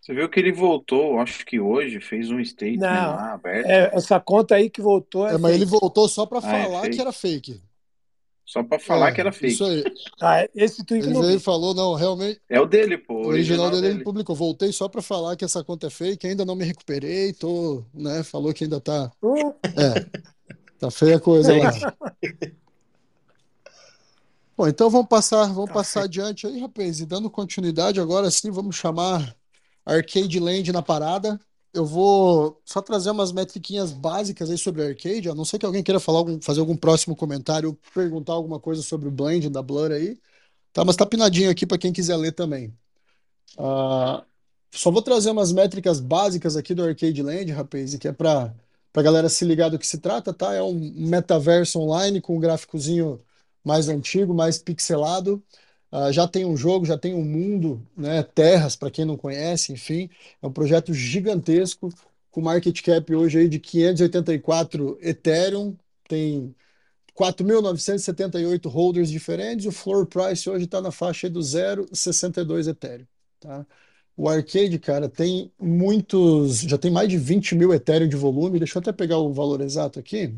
Você 0.00 0.14
viu 0.14 0.28
que 0.28 0.40
ele 0.40 0.52
voltou, 0.52 1.18
acho 1.20 1.44
que 1.44 1.60
hoje, 1.60 2.00
fez 2.00 2.30
um 2.30 2.42
statement 2.44 2.78
Não, 2.80 3.10
lá, 3.16 3.34
aberto. 3.34 3.66
é, 3.66 3.90
essa 3.94 4.18
conta 4.18 4.54
aí 4.54 4.70
que 4.70 4.80
voltou 4.80 5.28
é 5.28 5.34
É, 5.34 5.38
mas 5.38 5.54
ele 5.54 5.64
voltou 5.66 6.08
só 6.08 6.24
pra 6.24 6.38
Ah, 6.42 6.56
é 6.56 6.62
falar 6.64 6.88
que 6.88 7.00
era 7.00 7.12
fake. 7.12 7.60
Só 8.46 8.64
pra 8.64 8.78
falar 8.80 9.08
É, 9.10 9.12
que 9.12 9.20
era 9.20 9.30
isso 9.30 9.64
fake. 9.64 9.64
aí. 9.64 9.84
Ah, 10.20 10.48
esse 10.54 10.84
tweet 10.84 11.04
Ele 11.04 11.14
não 11.14 11.20
veio 11.22 11.36
e 11.36 11.40
falou, 11.40 11.74
não, 11.74 11.94
realmente, 11.94 12.40
É 12.48 12.60
o 12.60 12.66
dele, 12.66 12.96
pô, 12.98 13.14
o 13.14 13.26
original 13.26 13.66
original 13.66 13.70
dele 13.70 13.86
ele 13.86 13.92
dele. 13.94 14.04
publicou. 14.04 14.34
Voltei 14.34 14.72
só 14.72 14.88
pra 14.88 15.02
falar 15.02 15.36
que 15.36 15.44
essa 15.44 15.62
conta 15.62 15.86
é 15.86 15.90
fake, 15.90 16.26
ainda 16.26 16.44
não 16.44 16.56
me 16.56 16.64
recuperei, 16.64 17.32
tô, 17.32 17.84
né? 17.92 18.22
Falou 18.24 18.52
que 18.54 18.64
ainda 18.64 18.80
tá. 18.80 19.12
Oh, 19.20 19.52
É. 19.76 20.06
Tá 20.78 20.90
feia 20.90 21.16
a 21.16 21.20
coisa 21.20 21.54
lá. 21.54 21.70
Bom, 24.60 24.68
então 24.68 24.90
vamos 24.90 25.08
passar, 25.08 25.46
vamos 25.54 25.72
passar 25.72 26.02
adiante 26.02 26.46
aí, 26.46 26.60
rapaz. 26.60 27.00
E 27.00 27.06
dando 27.06 27.30
continuidade 27.30 27.98
agora 27.98 28.30
sim, 28.30 28.50
vamos 28.50 28.76
chamar 28.76 29.34
Arcade 29.86 30.38
Land 30.38 30.70
na 30.70 30.82
parada. 30.82 31.40
Eu 31.72 31.86
vou 31.86 32.60
só 32.62 32.82
trazer 32.82 33.10
umas 33.10 33.32
metriquinhas 33.32 33.90
básicas 33.90 34.50
aí 34.50 34.58
sobre 34.58 34.84
Arcade, 34.86 35.30
a 35.30 35.34
não 35.34 35.46
ser 35.46 35.58
que 35.58 35.64
alguém 35.64 35.82
queira 35.82 35.98
falar 35.98 36.18
algum, 36.18 36.38
fazer 36.42 36.60
algum 36.60 36.76
próximo 36.76 37.16
comentário, 37.16 37.74
perguntar 37.94 38.34
alguma 38.34 38.60
coisa 38.60 38.82
sobre 38.82 39.08
o 39.08 39.10
blend 39.10 39.48
da 39.48 39.62
Blur 39.62 39.92
aí. 39.92 40.18
Tá, 40.74 40.84
mas 40.84 40.94
tá 40.94 41.06
pinadinho 41.06 41.50
aqui 41.50 41.64
para 41.66 41.78
quem 41.78 41.90
quiser 41.90 42.16
ler 42.16 42.32
também. 42.32 42.68
Uh, 43.56 44.22
só 44.70 44.90
vou 44.90 45.00
trazer 45.00 45.30
umas 45.30 45.52
métricas 45.52 46.00
básicas 46.00 46.54
aqui 46.54 46.74
do 46.74 46.84
Arcade 46.84 47.22
Land, 47.22 47.50
rapaz, 47.52 47.94
que 47.94 48.08
é 48.08 48.12
para 48.12 48.54
a 48.92 49.02
galera 49.02 49.30
se 49.30 49.42
ligar 49.42 49.70
do 49.70 49.78
que 49.78 49.86
se 49.86 49.96
trata, 49.96 50.34
tá? 50.34 50.52
É 50.52 50.62
um 50.62 50.74
metaverso 50.96 51.80
online 51.80 52.20
com 52.20 52.36
um 52.36 52.40
gráficozinho 52.40 53.22
mais 53.64 53.88
antigo, 53.88 54.34
mais 54.34 54.58
pixelado. 54.58 55.42
Uh, 55.92 56.12
já 56.12 56.26
tem 56.28 56.44
um 56.44 56.56
jogo, 56.56 56.86
já 56.86 56.96
tem 56.96 57.14
um 57.14 57.24
mundo, 57.24 57.84
né? 57.96 58.22
Terras, 58.22 58.76
para 58.76 58.90
quem 58.90 59.04
não 59.04 59.16
conhece, 59.16 59.72
enfim. 59.72 60.08
É 60.42 60.46
um 60.46 60.52
projeto 60.52 60.94
gigantesco, 60.94 61.90
com 62.30 62.40
market 62.40 62.80
cap 62.82 63.14
hoje 63.14 63.38
aí 63.40 63.48
de 63.48 63.58
584 63.58 64.98
Ethereum, 65.02 65.76
tem 66.08 66.54
4.978 67.14 68.68
holders 68.68 69.10
diferentes, 69.10 69.66
o 69.66 69.72
floor 69.72 70.06
price 70.06 70.48
hoje 70.48 70.64
está 70.64 70.80
na 70.80 70.90
faixa 70.92 71.28
do 71.28 71.40
0,62 71.40 72.68
Ethereum. 72.68 73.06
Tá? 73.40 73.66
O 74.16 74.28
Arcade, 74.28 74.78
cara, 74.78 75.08
tem 75.08 75.52
muitos. 75.58 76.60
Já 76.60 76.78
tem 76.78 76.90
mais 76.90 77.08
de 77.08 77.16
20 77.18 77.54
mil 77.54 77.72
Ethereum 77.74 78.08
de 78.08 78.16
volume. 78.16 78.58
Deixa 78.58 78.78
eu 78.78 78.80
até 78.80 78.92
pegar 78.92 79.18
o 79.18 79.32
valor 79.32 79.60
exato 79.62 79.98
aqui. 79.98 80.34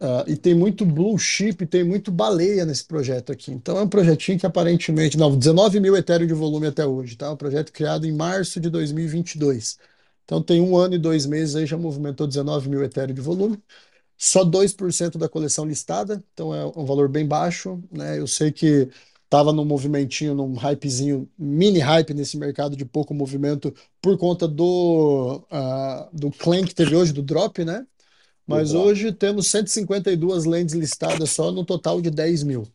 Uh, 0.00 0.24
e 0.26 0.34
tem 0.34 0.54
muito 0.54 0.86
blue 0.86 1.18
chip, 1.18 1.66
tem 1.66 1.84
muito 1.84 2.10
baleia 2.10 2.64
nesse 2.64 2.84
projeto 2.84 3.30
aqui. 3.32 3.52
Então 3.52 3.76
é 3.78 3.82
um 3.82 3.88
projetinho 3.88 4.38
que 4.38 4.46
aparentemente. 4.46 5.18
Não, 5.18 5.36
19 5.36 5.78
mil 5.78 5.94
Ethereum 5.94 6.26
de 6.26 6.32
volume 6.32 6.66
até 6.68 6.86
hoje, 6.86 7.16
tá? 7.16 7.30
Um 7.30 7.36
projeto 7.36 7.70
criado 7.70 8.06
em 8.06 8.12
março 8.12 8.58
de 8.58 8.70
2022. 8.70 9.78
Então 10.24 10.42
tem 10.42 10.60
um 10.60 10.76
ano 10.76 10.94
e 10.94 10.98
dois 10.98 11.26
meses 11.26 11.54
aí, 11.54 11.66
já 11.66 11.76
movimentou 11.76 12.26
19 12.26 12.70
mil 12.70 12.82
Ethereum 12.82 13.14
de 13.14 13.20
volume. 13.20 13.62
Só 14.16 14.44
2% 14.44 15.18
da 15.18 15.28
coleção 15.28 15.64
listada, 15.66 16.22
então 16.32 16.54
é 16.54 16.64
um 16.66 16.84
valor 16.84 17.08
bem 17.08 17.26
baixo, 17.26 17.82
né? 17.90 18.18
Eu 18.18 18.26
sei 18.26 18.52
que 18.52 18.88
estava 19.24 19.52
num 19.52 19.64
movimentinho, 19.64 20.34
num 20.34 20.54
hypezinho, 20.54 21.28
mini 21.38 21.78
hype 21.78 22.12
nesse 22.14 22.36
mercado 22.36 22.76
de 22.76 22.84
pouco 22.84 23.14
movimento 23.14 23.74
por 24.02 24.18
conta 24.18 24.48
do, 24.48 25.42
uh, 25.50 26.08
do 26.12 26.30
claim 26.32 26.64
que 26.64 26.74
teve 26.74 26.96
hoje, 26.96 27.12
do 27.12 27.22
drop, 27.22 27.64
né? 27.64 27.86
Mas 28.50 28.70
Exato. 28.70 28.84
hoje 28.84 29.12
temos 29.12 29.46
152 29.46 30.44
lentes 30.44 30.74
listadas 30.74 31.30
só 31.30 31.52
no 31.52 31.64
total 31.64 32.00
de 32.00 32.10
10 32.10 32.42
mil. 32.42 32.66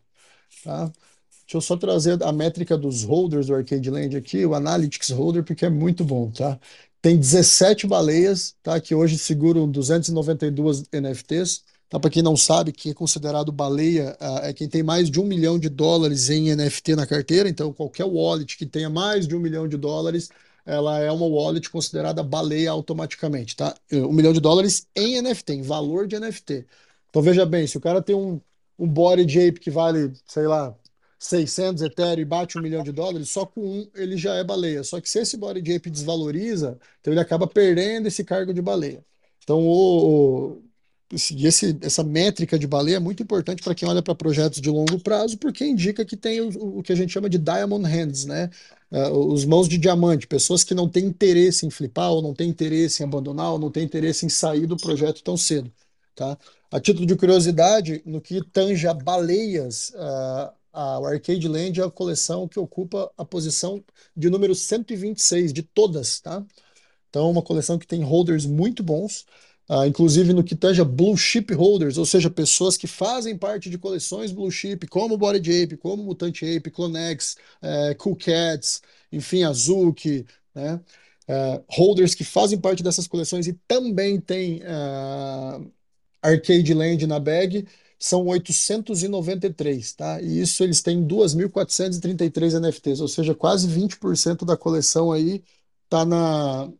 Tá? 0.63 0.85
Deixa 0.85 1.57
eu 1.57 1.59
só 1.59 1.75
trazer 1.75 2.23
a 2.23 2.31
métrica 2.31 2.77
dos 2.77 3.03
holders 3.03 3.47
do 3.47 3.55
Arcade 3.55 3.89
Land 3.89 4.15
aqui, 4.15 4.45
o 4.45 4.55
Analytics 4.55 5.09
Holder, 5.09 5.43
porque 5.43 5.65
é 5.65 5.69
muito 5.69 6.05
bom, 6.05 6.31
tá? 6.31 6.57
Tem 7.01 7.17
17 7.17 7.85
baleias, 7.87 8.55
tá? 8.63 8.79
Que 8.79 8.95
hoje 8.95 9.17
seguram 9.17 9.69
292 9.69 10.85
NFTs. 10.93 11.63
Tá? 11.89 11.99
Para 11.99 12.09
quem 12.09 12.23
não 12.23 12.37
sabe, 12.37 12.71
que 12.71 12.91
é 12.91 12.93
considerado 12.93 13.51
baleia 13.51 14.17
uh, 14.21 14.45
é 14.45 14.53
quem 14.53 14.69
tem 14.69 14.81
mais 14.81 15.11
de 15.11 15.19
um 15.19 15.25
milhão 15.25 15.59
de 15.59 15.67
dólares 15.67 16.29
em 16.29 16.55
NFT 16.55 16.95
na 16.95 17.05
carteira. 17.05 17.49
Então, 17.49 17.73
qualquer 17.73 18.05
wallet 18.05 18.57
que 18.57 18.65
tenha 18.65 18.89
mais 18.89 19.27
de 19.27 19.35
um 19.35 19.39
milhão 19.41 19.67
de 19.67 19.75
dólares 19.75 20.29
ela 20.65 20.99
é 20.99 21.11
uma 21.11 21.25
wallet 21.27 21.69
considerada 21.69 22.23
baleia 22.23 22.71
automaticamente, 22.71 23.55
tá? 23.55 23.75
Um 23.91 24.11
milhão 24.13 24.33
de 24.33 24.39
dólares 24.39 24.87
em 24.95 25.21
NFT, 25.21 25.53
em 25.53 25.61
valor 25.61 26.07
de 26.07 26.19
NFT. 26.19 26.65
Então 27.09 27.21
veja 27.21 27.45
bem, 27.45 27.67
se 27.67 27.77
o 27.77 27.81
cara 27.81 28.01
tem 28.01 28.15
um, 28.15 28.41
um 28.77 28.87
body 28.87 29.25
de 29.25 29.39
ape 29.39 29.59
que 29.59 29.69
vale, 29.71 30.11
sei 30.27 30.47
lá, 30.47 30.75
600 31.19 31.83
Ethereum 31.83 32.21
e 32.21 32.25
bate 32.25 32.57
um 32.57 32.61
milhão 32.61 32.83
de 32.83 32.91
dólares, 32.91 33.29
só 33.29 33.45
com 33.45 33.61
um 33.61 33.89
ele 33.95 34.17
já 34.17 34.35
é 34.35 34.43
baleia. 34.43 34.83
Só 34.83 34.99
que 34.99 35.09
se 35.09 35.19
esse 35.19 35.37
body 35.37 35.61
de 35.61 35.75
ape 35.75 35.89
desvaloriza, 35.89 36.79
então 36.99 37.13
ele 37.13 37.21
acaba 37.21 37.47
perdendo 37.47 38.07
esse 38.07 38.23
cargo 38.23 38.53
de 38.53 38.61
baleia. 38.61 39.03
Então 39.43 39.59
o, 39.65 40.61
esse, 41.13 41.77
essa 41.81 42.03
métrica 42.03 42.57
de 42.57 42.67
baleia 42.67 42.97
é 42.97 42.99
muito 42.99 43.21
importante 43.23 43.61
para 43.63 43.75
quem 43.75 43.87
olha 43.87 44.01
para 44.01 44.15
projetos 44.15 44.59
de 44.59 44.69
longo 44.69 44.99
prazo, 44.99 45.37
porque 45.37 45.65
indica 45.65 46.03
que 46.03 46.17
tem 46.17 46.41
o, 46.41 46.79
o 46.79 46.83
que 46.83 46.91
a 46.91 46.95
gente 46.95 47.13
chama 47.13 47.29
de 47.29 47.37
diamond 47.37 47.85
hands, 47.87 48.25
né? 48.25 48.49
Uh, 48.91 49.33
os 49.33 49.45
mãos 49.45 49.67
de 49.67 49.77
diamante, 49.77 50.27
pessoas 50.27 50.63
que 50.63 50.73
não 50.73 50.87
têm 50.87 51.05
interesse 51.05 51.65
em 51.65 51.69
flipar, 51.69 52.11
ou 52.11 52.21
não 52.21 52.33
têm 52.33 52.49
interesse 52.49 53.01
em 53.01 53.05
abandonar, 53.05 53.53
ou 53.53 53.59
não 53.59 53.71
têm 53.71 53.83
interesse 53.83 54.25
em 54.25 54.29
sair 54.29 54.65
do 54.67 54.77
projeto 54.77 55.23
tão 55.23 55.35
cedo. 55.35 55.71
Tá? 56.15 56.37
A 56.71 56.79
título 56.79 57.05
de 57.05 57.15
curiosidade, 57.15 58.01
no 58.05 58.21
que 58.21 58.41
tange 58.51 58.87
a 58.87 58.93
baleias, 58.93 59.89
uh, 59.89 60.53
a 60.71 60.97
Arcade 61.07 61.47
Land 61.47 61.79
é 61.79 61.83
a 61.83 61.89
coleção 61.89 62.47
que 62.47 62.59
ocupa 62.59 63.11
a 63.17 63.23
posição 63.23 63.83
de 64.15 64.29
número 64.29 64.53
126 64.53 65.53
de 65.53 65.63
todas. 65.63 66.19
Tá? 66.19 66.45
Então, 67.09 67.31
uma 67.31 67.41
coleção 67.41 67.79
que 67.79 67.87
tem 67.87 68.03
holders 68.03 68.45
muito 68.45 68.83
bons. 68.83 69.25
Uh, 69.67 69.85
inclusive 69.85 70.31
no 70.31 70.43
que 70.43 70.55
tange 70.55 70.83
blue 70.83 71.17
chip 71.17 71.51
holders, 71.53 71.97
ou 71.97 72.05
seja, 72.05 72.29
pessoas 72.29 72.77
que 72.77 72.85
fazem 72.85 73.35
parte 73.35 73.67
de 73.67 73.79
coleções 73.79 74.31
blue 74.31 74.51
chip, 74.51 74.85
como 74.87 75.17
Body 75.17 75.63
Ape, 75.63 75.77
como 75.77 76.03
Mutante 76.03 76.45
Ape, 76.45 76.69
Clonex, 76.69 77.35
uh, 77.63 77.95
Cool 77.97 78.15
Cats, 78.15 78.81
enfim, 79.11 79.43
Azuki, 79.43 80.25
né? 80.53 80.79
Uh, 81.27 81.63
holders 81.67 82.13
que 82.13 82.23
fazem 82.23 82.59
parte 82.59 82.83
dessas 82.83 83.07
coleções 83.07 83.47
e 83.47 83.53
também 83.67 84.19
tem 84.21 84.61
uh, 84.61 85.71
Arcade 86.21 86.73
Land 86.73 87.07
na 87.07 87.19
bag, 87.19 87.67
são 87.97 88.27
893, 88.27 89.93
tá? 89.93 90.21
E 90.21 90.41
isso 90.41 90.63
eles 90.63 90.81
têm 90.83 91.03
2.433 91.07 92.59
NFTs, 92.59 93.01
ou 93.01 93.07
seja, 93.07 93.33
quase 93.33 93.67
20% 93.67 94.45
da 94.45 94.55
coleção 94.55 95.11
aí 95.11 95.43
tá 95.89 96.05
na, 96.05 96.71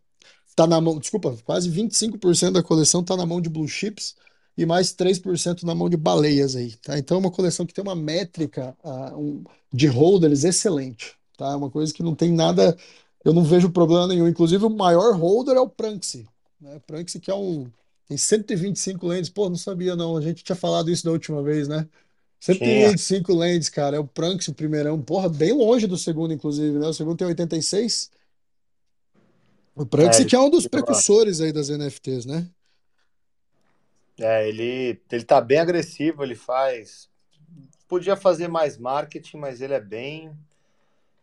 tá 0.55 0.65
na 0.65 0.79
mão, 0.79 0.97
desculpa, 0.99 1.35
quase 1.43 1.69
25% 1.69 2.51
da 2.53 2.63
coleção 2.63 3.01
está 3.01 3.17
na 3.17 3.25
mão 3.25 3.41
de 3.41 3.49
blue 3.49 3.67
chips 3.67 4.15
e 4.57 4.65
mais 4.65 4.93
3% 4.93 5.63
na 5.63 5.75
mão 5.75 5.89
de 5.89 5.97
baleias 5.97 6.55
aí, 6.55 6.75
tá? 6.77 6.97
Então 6.97 7.17
é 7.17 7.19
uma 7.19 7.31
coleção 7.31 7.65
que 7.65 7.73
tem 7.73 7.83
uma 7.83 7.95
métrica 7.95 8.75
uh, 8.83 9.17
um, 9.19 9.43
de 9.71 9.87
holders 9.87 10.45
excelente, 10.45 11.13
tá? 11.37 11.51
É 11.51 11.55
uma 11.55 11.69
coisa 11.69 11.93
que 11.93 12.01
não 12.01 12.15
tem 12.15 12.31
nada, 12.31 12.77
eu 13.23 13.33
não 13.33 13.43
vejo 13.43 13.69
problema 13.69 14.07
nenhum. 14.07 14.27
Inclusive 14.27 14.63
o 14.65 14.69
maior 14.69 15.15
holder 15.15 15.55
é 15.57 15.59
o 15.59 15.69
Pranksy, 15.69 16.25
né? 16.59 16.79
Pranksy 16.87 17.19
que 17.19 17.29
é 17.29 17.35
um 17.35 17.69
tem 18.07 18.17
125 18.17 19.07
lentes, 19.07 19.29
pô, 19.31 19.49
não 19.49 19.57
sabia 19.57 19.95
não, 19.95 20.15
a 20.15 20.21
gente 20.21 20.43
tinha 20.43 20.55
falado 20.55 20.91
isso 20.91 21.03
da 21.03 21.11
última 21.11 21.41
vez, 21.41 21.67
né? 21.67 21.87
125 22.39 23.33
lentes, 23.33 23.69
cara, 23.69 23.97
é 23.97 23.99
o 23.99 24.05
Pranksy 24.05 24.51
o 24.51 24.53
primeirão, 24.53 25.01
porra, 25.01 25.27
bem 25.27 25.51
longe 25.51 25.87
do 25.87 25.97
segundo 25.97 26.33
inclusive, 26.33 26.77
né? 26.79 26.87
O 26.87 26.93
segundo 26.93 27.17
tem 27.17 27.27
86 27.27 28.11
o 29.75 29.85
Pranksy 29.85 30.25
É, 30.25 30.25
que 30.25 30.35
é 30.35 30.39
um 30.39 30.49
dos 30.49 30.65
ele, 30.65 30.67
precursores 30.67 31.41
aí 31.41 31.51
das 31.53 31.69
NFTs, 31.69 32.25
né? 32.25 32.49
é, 34.19 34.47
ele, 34.47 34.99
ele 35.11 35.23
tá 35.23 35.41
bem 35.41 35.59
agressivo, 35.59 36.23
ele 36.23 36.35
faz. 36.35 37.09
Podia 37.87 38.15
fazer 38.15 38.47
mais 38.47 38.77
marketing, 38.77 39.37
mas 39.37 39.61
ele 39.61 39.73
é 39.73 39.79
bem, 39.81 40.31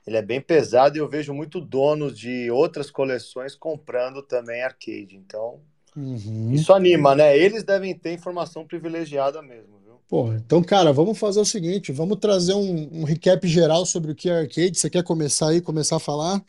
ele 0.07 0.17
é 0.17 0.23
bem 0.23 0.41
pesado 0.41 0.97
e 0.97 1.01
eu 1.01 1.09
vejo 1.09 1.35
muito 1.35 1.61
donos 1.61 2.19
de 2.19 2.51
outras 2.51 2.91
coleções 2.91 3.55
comprando 3.57 4.23
também 4.23 4.63
arcade. 4.63 5.17
Então, 5.17 5.61
Uhum. 5.97 6.53
isso 6.53 6.73
anima, 6.75 7.15
né? 7.17 7.37
Eles 7.39 7.65
devem 7.65 7.97
ter 7.99 8.13
informação 8.15 8.67
privilegiada 8.67 9.43
mesmo, 9.43 9.79
viu? 9.81 10.01
Pô, 10.09 10.31
então, 10.35 10.63
cara, 10.63 10.93
vamos 10.93 11.19
fazer 11.19 11.41
o 11.41 11.45
seguinte, 11.45 11.91
vamos 11.91 12.19
trazer 12.19 12.53
um, 12.55 13.01
um 13.01 13.05
recap 13.05 13.47
geral 13.49 13.87
sobre 13.87 14.13
o 14.13 14.15
que 14.15 14.29
é 14.29 14.41
arcade. 14.41 14.77
Você 14.79 14.91
quer 14.91 15.03
começar 15.03 15.49
aí, 15.51 15.61
começar 15.63 15.97
a 15.97 15.99
falar? 16.01 16.43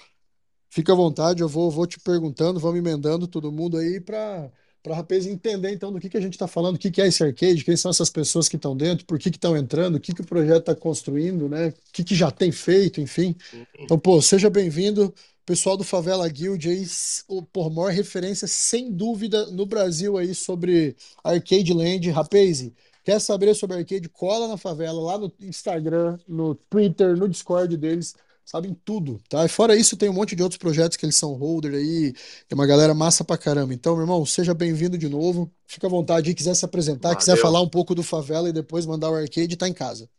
Fica 0.73 0.91
à 0.91 0.95
vontade, 0.95 1.43
eu 1.43 1.47
vou, 1.47 1.69
vou 1.69 1.85
te 1.85 1.99
perguntando, 1.99 2.59
vamos 2.59 2.79
emendando 2.79 3.27
todo 3.27 3.51
mundo 3.51 3.77
aí 3.77 4.01
para 4.01 4.49
para 4.81 4.95
rapaz 4.95 5.27
entender 5.27 5.71
então 5.71 5.93
do 5.93 5.99
que, 5.99 6.09
que 6.09 6.17
a 6.17 6.19
gente 6.19 6.33
está 6.33 6.47
falando, 6.47 6.75
o 6.75 6.79
que, 6.79 6.89
que 6.89 6.99
é 6.99 7.07
esse 7.07 7.23
arcade, 7.23 7.63
quem 7.63 7.77
são 7.77 7.91
essas 7.91 8.09
pessoas 8.09 8.49
que 8.49 8.55
estão 8.55 8.75
dentro, 8.75 9.05
por 9.05 9.19
que 9.19 9.29
que 9.29 9.37
estão 9.37 9.55
entrando, 9.55 9.95
o 9.95 9.99
que, 9.99 10.13
que 10.13 10.21
o 10.21 10.25
projeto 10.25 10.61
está 10.61 10.75
construindo, 10.75 11.47
né? 11.47 11.67
O 11.67 11.73
que, 11.93 12.03
que 12.03 12.15
já 12.15 12.31
tem 12.31 12.51
feito, 12.51 12.99
enfim. 12.99 13.35
Então, 13.79 13.97
pô, 13.99 14.19
seja 14.19 14.49
bem-vindo, 14.49 15.13
pessoal 15.45 15.77
do 15.77 15.83
Favela 15.83 16.27
Guild 16.27 16.67
aí, 16.67 16.85
o 17.27 17.43
por 17.43 17.71
maior 17.71 17.91
referência, 17.91 18.47
sem 18.47 18.91
dúvida, 18.91 19.45
no 19.51 19.67
Brasil 19.67 20.17
aí 20.17 20.33
sobre 20.33 20.95
Arcade 21.23 21.71
Land. 21.71 22.09
Rapaz, 22.09 22.69
quer 23.05 23.21
saber 23.21 23.53
sobre 23.53 23.77
arcade? 23.77 24.09
Cola 24.09 24.47
na 24.47 24.57
favela, 24.57 24.99
lá 24.99 25.17
no 25.19 25.31
Instagram, 25.39 26.17
no 26.27 26.55
Twitter, 26.55 27.15
no 27.15 27.29
Discord 27.29 27.77
deles 27.77 28.15
sabem 28.45 28.73
tudo, 28.85 29.21
tá? 29.29 29.45
E 29.45 29.49
fora 29.49 29.75
isso, 29.75 29.97
tem 29.97 30.09
um 30.09 30.13
monte 30.13 30.35
de 30.35 30.43
outros 30.43 30.57
projetos 30.57 30.97
que 30.97 31.05
eles 31.05 31.15
são 31.15 31.33
holder 31.33 31.73
aí, 31.73 32.13
tem 32.47 32.55
uma 32.55 32.67
galera 32.67 32.93
massa 32.93 33.23
pra 33.23 33.37
caramba. 33.37 33.73
Então, 33.73 33.93
meu 33.95 34.03
irmão, 34.03 34.25
seja 34.25 34.53
bem-vindo 34.53 34.97
de 34.97 35.09
novo. 35.09 35.51
Fica 35.65 35.87
à 35.87 35.89
vontade 35.89 36.29
aí, 36.29 36.35
quiser 36.35 36.53
se 36.55 36.65
apresentar, 36.65 37.15
quiser 37.15 37.37
falar 37.37 37.59
Valeu, 37.59 37.67
um 37.67 37.69
pouco 37.69 37.95
do 37.95 38.03
Favela 38.03 38.49
e 38.49 38.53
depois 38.53 38.85
mandar 38.85 39.09
o 39.09 39.15
arcade, 39.15 39.57
tá 39.57 39.67
em 39.67 39.73
casa. 39.73 40.09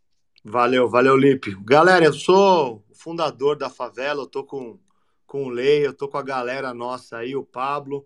valeu, 0.43 0.89
valeu, 0.89 1.15
Lipe. 1.17 1.55
Galera, 1.63 2.05
eu 2.05 2.13
sou 2.13 2.83
o 2.89 2.95
fundador 2.95 3.57
da 3.57 3.69
favela, 3.69 4.21
eu 4.23 4.27
tô 4.27 4.43
com, 4.43 4.79
com 5.25 5.45
o 5.45 5.49
Lei, 5.49 5.85
eu 5.85 5.93
tô 5.93 6.07
com 6.07 6.17
a 6.17 6.23
galera 6.23 6.73
nossa 6.73 7.17
aí, 7.17 7.35
o 7.35 7.43
Pablo. 7.43 8.05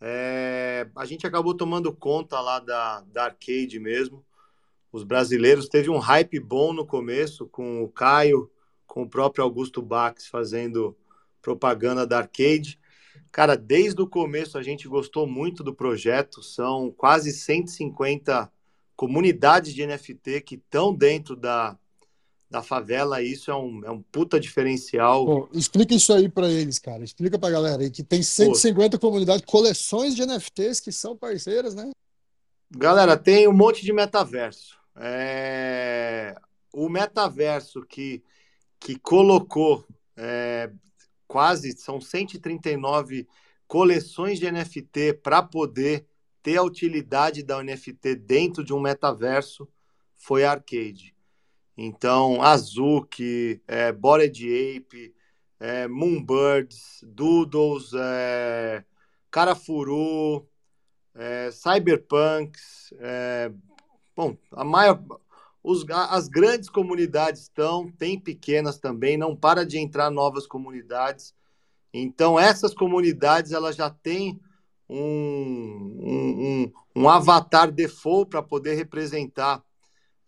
É, 0.00 0.88
a 0.94 1.04
gente 1.04 1.26
acabou 1.26 1.54
tomando 1.54 1.92
conta 1.92 2.40
lá 2.40 2.60
da, 2.60 3.00
da 3.02 3.24
arcade 3.24 3.78
mesmo. 3.80 4.24
Os 4.92 5.04
brasileiros 5.04 5.68
teve 5.68 5.90
um 5.90 5.98
hype 5.98 6.38
bom 6.40 6.72
no 6.72 6.86
começo, 6.86 7.46
com 7.48 7.82
o 7.82 7.88
Caio, 7.88 8.50
com 8.88 9.02
o 9.02 9.08
próprio 9.08 9.44
Augusto 9.44 9.80
Bax 9.80 10.26
fazendo 10.26 10.96
propaganda 11.40 12.04
da 12.04 12.18
arcade. 12.18 12.80
Cara, 13.30 13.56
desde 13.56 14.02
o 14.02 14.06
começo 14.08 14.58
a 14.58 14.62
gente 14.62 14.88
gostou 14.88 15.26
muito 15.26 15.62
do 15.62 15.72
projeto. 15.72 16.42
São 16.42 16.90
quase 16.90 17.30
150 17.32 18.50
comunidades 18.96 19.72
de 19.72 19.86
NFT 19.86 20.40
que 20.40 20.56
estão 20.56 20.92
dentro 20.92 21.36
da, 21.36 21.78
da 22.50 22.62
favela. 22.62 23.22
Isso 23.22 23.50
é 23.50 23.54
um, 23.54 23.84
é 23.84 23.90
um 23.90 24.02
puta 24.02 24.40
diferencial. 24.40 25.24
Pô, 25.24 25.48
explica 25.52 25.94
isso 25.94 26.12
aí 26.12 26.28
para 26.28 26.48
eles, 26.48 26.78
cara. 26.78 27.04
Explica 27.04 27.38
pra 27.38 27.50
galera 27.50 27.82
aí 27.82 27.90
que 27.90 28.02
tem 28.02 28.22
150 28.22 28.98
Pô. 28.98 29.06
comunidades, 29.06 29.44
coleções 29.44 30.16
de 30.16 30.26
NFTs 30.26 30.80
que 30.80 30.90
são 30.90 31.16
parceiras, 31.16 31.74
né? 31.74 31.90
Galera, 32.70 33.16
tem 33.16 33.46
um 33.46 33.52
monte 33.52 33.84
de 33.84 33.92
metaverso. 33.92 34.76
É... 34.96 36.34
O 36.72 36.88
metaverso 36.88 37.82
que, 37.82 38.22
que 38.80 38.98
colocou 38.98 39.86
é, 40.16 40.70
quase, 41.26 41.72
são 41.72 42.00
139 42.00 43.28
coleções 43.66 44.38
de 44.38 44.50
NFT 44.50 45.14
para 45.22 45.42
poder 45.42 46.06
ter 46.42 46.56
a 46.56 46.62
utilidade 46.62 47.42
da 47.42 47.62
NFT 47.62 48.14
dentro 48.14 48.64
de 48.64 48.72
um 48.72 48.80
metaverso 48.80 49.68
foi 50.16 50.44
a 50.44 50.52
Arcade. 50.52 51.14
Então, 51.76 52.42
Azuki, 52.42 53.62
é, 53.68 53.92
Bored 53.92 54.76
Ape, 54.76 55.14
é, 55.60 55.86
Moonbirds, 55.86 57.04
Doodles, 57.04 57.92
é, 57.94 58.84
Carafuru, 59.30 60.48
é, 61.14 61.50
Cyberpunks, 61.50 62.92
é, 62.98 63.52
bom, 64.16 64.36
a 64.52 64.64
maior, 64.64 65.00
os, 65.62 65.84
as 65.88 66.28
grandes 66.28 66.68
comunidades 66.68 67.42
estão, 67.42 67.90
tem 67.90 68.18
pequenas 68.18 68.78
também, 68.78 69.16
não 69.16 69.36
para 69.36 69.64
de 69.64 69.78
entrar 69.78 70.10
novas 70.10 70.46
comunidades. 70.46 71.34
Então, 71.92 72.38
essas 72.38 72.74
comunidades 72.74 73.52
elas 73.52 73.76
já 73.76 73.90
têm 73.90 74.40
um, 74.88 75.96
um, 76.00 76.72
um, 76.96 77.02
um 77.02 77.08
avatar 77.08 77.70
default 77.70 78.30
para 78.30 78.42
poder 78.42 78.74
representar 78.74 79.62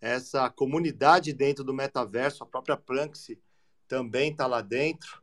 essa 0.01 0.49
comunidade 0.49 1.33
dentro 1.33 1.62
do 1.62 1.75
metaverso, 1.75 2.43
a 2.43 2.47
própria 2.47 2.77
Planxi 2.77 3.38
também 3.87 4.31
está 4.31 4.47
lá 4.47 4.62
dentro. 4.62 5.21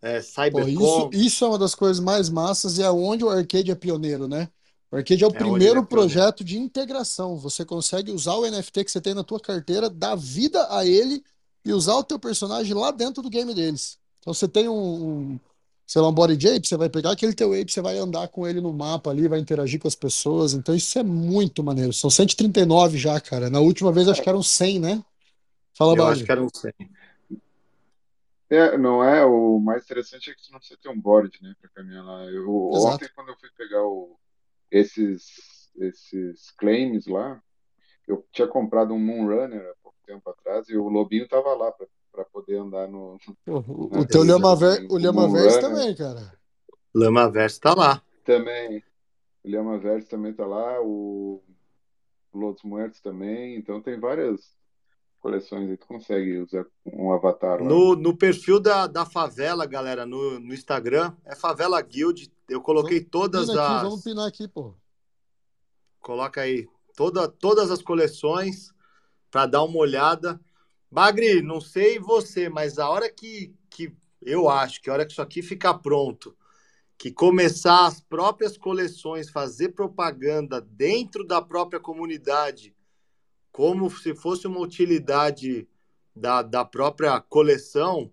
É, 0.00 0.20
Cybercom. 0.20 0.68
isso, 0.68 1.10
isso 1.12 1.44
é 1.44 1.48
uma 1.48 1.58
das 1.58 1.74
coisas 1.74 1.98
mais 1.98 2.28
massas 2.28 2.78
e 2.78 2.82
é 2.82 2.90
onde 2.90 3.24
o 3.24 3.30
arcade 3.30 3.70
é 3.70 3.74
pioneiro, 3.74 4.28
né? 4.28 4.48
O 4.90 4.96
arcade 4.96 5.22
é 5.22 5.26
o 5.26 5.30
é 5.30 5.34
primeiro 5.34 5.80
é 5.80 5.84
projeto 5.84 6.42
de 6.42 6.58
integração. 6.58 7.36
Você 7.36 7.64
consegue 7.64 8.10
usar 8.10 8.34
o 8.34 8.50
NFT 8.50 8.84
que 8.84 8.90
você 8.90 9.00
tem 9.00 9.14
na 9.14 9.22
tua 9.22 9.38
carteira, 9.38 9.90
dar 9.90 10.16
vida 10.16 10.66
a 10.70 10.86
ele 10.86 11.22
e 11.64 11.72
usar 11.72 11.94
o 11.94 12.04
teu 12.04 12.18
personagem 12.18 12.74
lá 12.74 12.90
dentro 12.90 13.22
do 13.22 13.28
game 13.28 13.54
deles. 13.54 13.98
Então 14.20 14.32
você 14.32 14.48
tem 14.48 14.68
um, 14.68 14.74
um 14.74 15.40
sei 15.86 16.00
lá, 16.00 16.08
um 16.08 16.12
body 16.12 16.34
ape, 16.48 16.66
você 16.66 16.76
vai 16.76 16.88
pegar 16.88 17.12
aquele 17.12 17.34
teu 17.34 17.52
ape, 17.52 17.70
você 17.70 17.80
vai 17.82 17.98
andar 17.98 18.28
com 18.28 18.46
ele 18.46 18.60
no 18.60 18.72
mapa 18.72 19.10
ali, 19.10 19.28
vai 19.28 19.38
interagir 19.38 19.78
com 19.78 19.88
as 19.88 19.94
pessoas. 19.94 20.54
Então 20.54 20.74
isso 20.74 20.98
é 20.98 21.02
muito 21.02 21.62
maneiro. 21.62 21.92
São 21.92 22.08
139 22.08 22.96
já, 22.96 23.20
cara. 23.20 23.50
Na 23.50 23.60
última 23.60 23.92
vez 23.92 24.08
acho 24.08 24.22
que 24.22 24.28
eram 24.28 24.42
100, 24.42 24.80
né? 24.80 25.04
Fala, 25.74 25.96
Eu 25.96 26.06
acho 26.06 26.24
que 26.24 26.32
eram 26.32 26.48
100. 26.48 26.72
É, 28.50 28.78
não 28.78 29.04
é? 29.04 29.24
O 29.24 29.58
mais 29.58 29.84
interessante 29.84 30.30
é 30.30 30.34
que 30.34 30.44
você 30.44 30.50
não 30.50 30.58
precisa 30.58 30.80
ter 30.82 30.88
um 30.88 30.98
board, 30.98 31.38
né, 31.42 31.54
para 31.60 31.70
caminhar 31.70 32.02
lá. 32.02 32.24
Eu, 32.24 32.50
ontem, 32.72 33.08
quando 33.14 33.28
eu 33.28 33.36
fui 33.36 33.50
pegar 33.56 33.82
o, 33.82 34.16
esses, 34.70 35.70
esses 35.76 36.50
claims 36.52 37.06
lá, 37.06 37.42
eu 38.06 38.26
tinha 38.32 38.48
comprado 38.48 38.94
um 38.94 38.98
Moonrunner 38.98 39.70
há 39.70 39.74
pouco 39.82 39.98
tempo 40.06 40.28
atrás 40.30 40.68
e 40.68 40.76
o 40.76 40.88
Lobinho 40.88 41.28
tava 41.28 41.54
lá 41.54 41.70
para 41.72 41.86
para 42.18 42.24
poder 42.24 42.56
andar 42.56 42.88
no. 42.88 43.16
o, 43.46 44.00
o 44.00 44.06
teu 44.06 44.24
Lama, 44.24 44.56
Ver, 44.56 44.86
o 44.90 44.98
Lama 44.98 45.30
Verso 45.30 45.60
também, 45.60 45.94
cara. 45.94 46.32
Lama 46.92 47.30
Verso 47.30 47.60
tá 47.60 47.74
lá. 47.74 48.02
Também. 48.24 48.82
O 49.44 49.50
Lama 49.50 49.78
Verso 49.78 50.08
também 50.08 50.32
tá 50.32 50.44
lá. 50.44 50.80
O 50.82 51.40
Lodos 52.34 52.64
Muertos 52.64 53.00
também. 53.00 53.56
Então 53.56 53.80
tem 53.80 54.00
várias 54.00 54.57
coleções 55.28 55.70
aí. 55.70 55.76
Tu 55.76 55.86
consegue 55.86 56.38
usar 56.38 56.66
um 56.86 57.12
avatar. 57.12 57.62
No, 57.62 57.94
no 57.94 58.16
perfil 58.16 58.58
da, 58.58 58.86
da 58.86 59.04
favela, 59.04 59.66
galera, 59.66 60.06
no, 60.06 60.40
no 60.40 60.54
Instagram, 60.54 61.14
é 61.24 61.34
Favela 61.34 61.80
Guild. 61.80 62.32
Eu 62.48 62.60
coloquei 62.60 62.98
vamos 62.98 63.10
todas 63.10 63.50
aqui, 63.50 63.58
as. 63.58 63.82
Vamos 63.82 64.02
pinar 64.02 64.26
aqui, 64.26 64.48
pô. 64.48 64.74
Coloca 66.00 66.40
aí. 66.40 66.66
Toda, 66.96 67.28
todas 67.28 67.70
as 67.70 67.82
coleções 67.82 68.72
para 69.30 69.46
dar 69.46 69.62
uma 69.62 69.78
olhada. 69.78 70.40
Bagri, 70.90 71.42
não 71.42 71.60
sei 71.60 71.98
você, 71.98 72.48
mas 72.48 72.78
a 72.78 72.88
hora 72.88 73.10
que, 73.10 73.54
que 73.68 73.94
eu 74.22 74.48
acho 74.48 74.80
que 74.80 74.88
a 74.88 74.94
hora 74.94 75.04
que 75.04 75.12
isso 75.12 75.22
aqui 75.22 75.42
ficar 75.42 75.74
pronto, 75.74 76.34
que 76.96 77.12
começar 77.12 77.86
as 77.86 78.00
próprias 78.00 78.56
coleções, 78.56 79.28
fazer 79.28 79.68
propaganda 79.68 80.60
dentro 80.60 81.24
da 81.24 81.42
própria 81.42 81.78
comunidade, 81.78 82.74
como 83.52 83.90
se 83.90 84.14
fosse 84.14 84.46
uma 84.46 84.60
utilidade 84.60 85.68
da, 86.14 86.42
da 86.42 86.64
própria 86.64 87.20
coleção, 87.20 88.12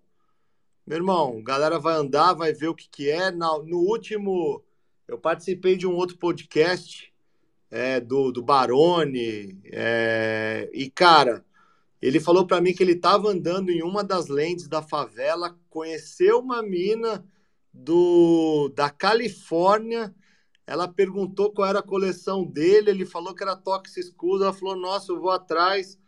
meu 0.86 0.98
irmão, 0.98 1.42
galera 1.42 1.78
vai 1.78 1.94
andar, 1.94 2.34
vai 2.34 2.52
ver 2.52 2.68
o 2.68 2.74
que, 2.74 2.88
que 2.88 3.10
é. 3.10 3.30
No, 3.30 3.62
no 3.64 3.78
último, 3.78 4.62
eu 5.08 5.18
participei 5.18 5.76
de 5.76 5.86
um 5.86 5.94
outro 5.94 6.16
podcast 6.16 7.12
é, 7.70 8.00
do, 8.00 8.30
do 8.30 8.42
Barone, 8.42 9.60
é, 9.64 10.70
e, 10.72 10.88
cara, 10.88 11.44
ele 12.00 12.20
falou 12.20 12.46
para 12.46 12.60
mim 12.60 12.72
que 12.72 12.82
ele 12.82 12.92
estava 12.92 13.28
andando 13.28 13.70
em 13.70 13.82
uma 13.82 14.04
das 14.04 14.28
lentes 14.28 14.68
da 14.68 14.82
favela, 14.82 15.58
conheceu 15.68 16.38
uma 16.38 16.62
mina 16.62 17.24
do 17.72 18.70
da 18.74 18.88
Califórnia. 18.90 20.14
Ela 20.66 20.88
perguntou 20.88 21.52
qual 21.52 21.68
era 21.68 21.78
a 21.78 21.82
coleção 21.82 22.44
dele, 22.44 22.90
ele 22.90 23.06
falou 23.06 23.34
que 23.34 23.42
era 23.42 23.54
Tox 23.54 23.96
Escudo. 23.96 24.44
Ela 24.44 24.52
falou: 24.52 24.76
Nossa, 24.76 25.12
eu 25.12 25.20
vou 25.20 25.30
atrás. 25.30 25.98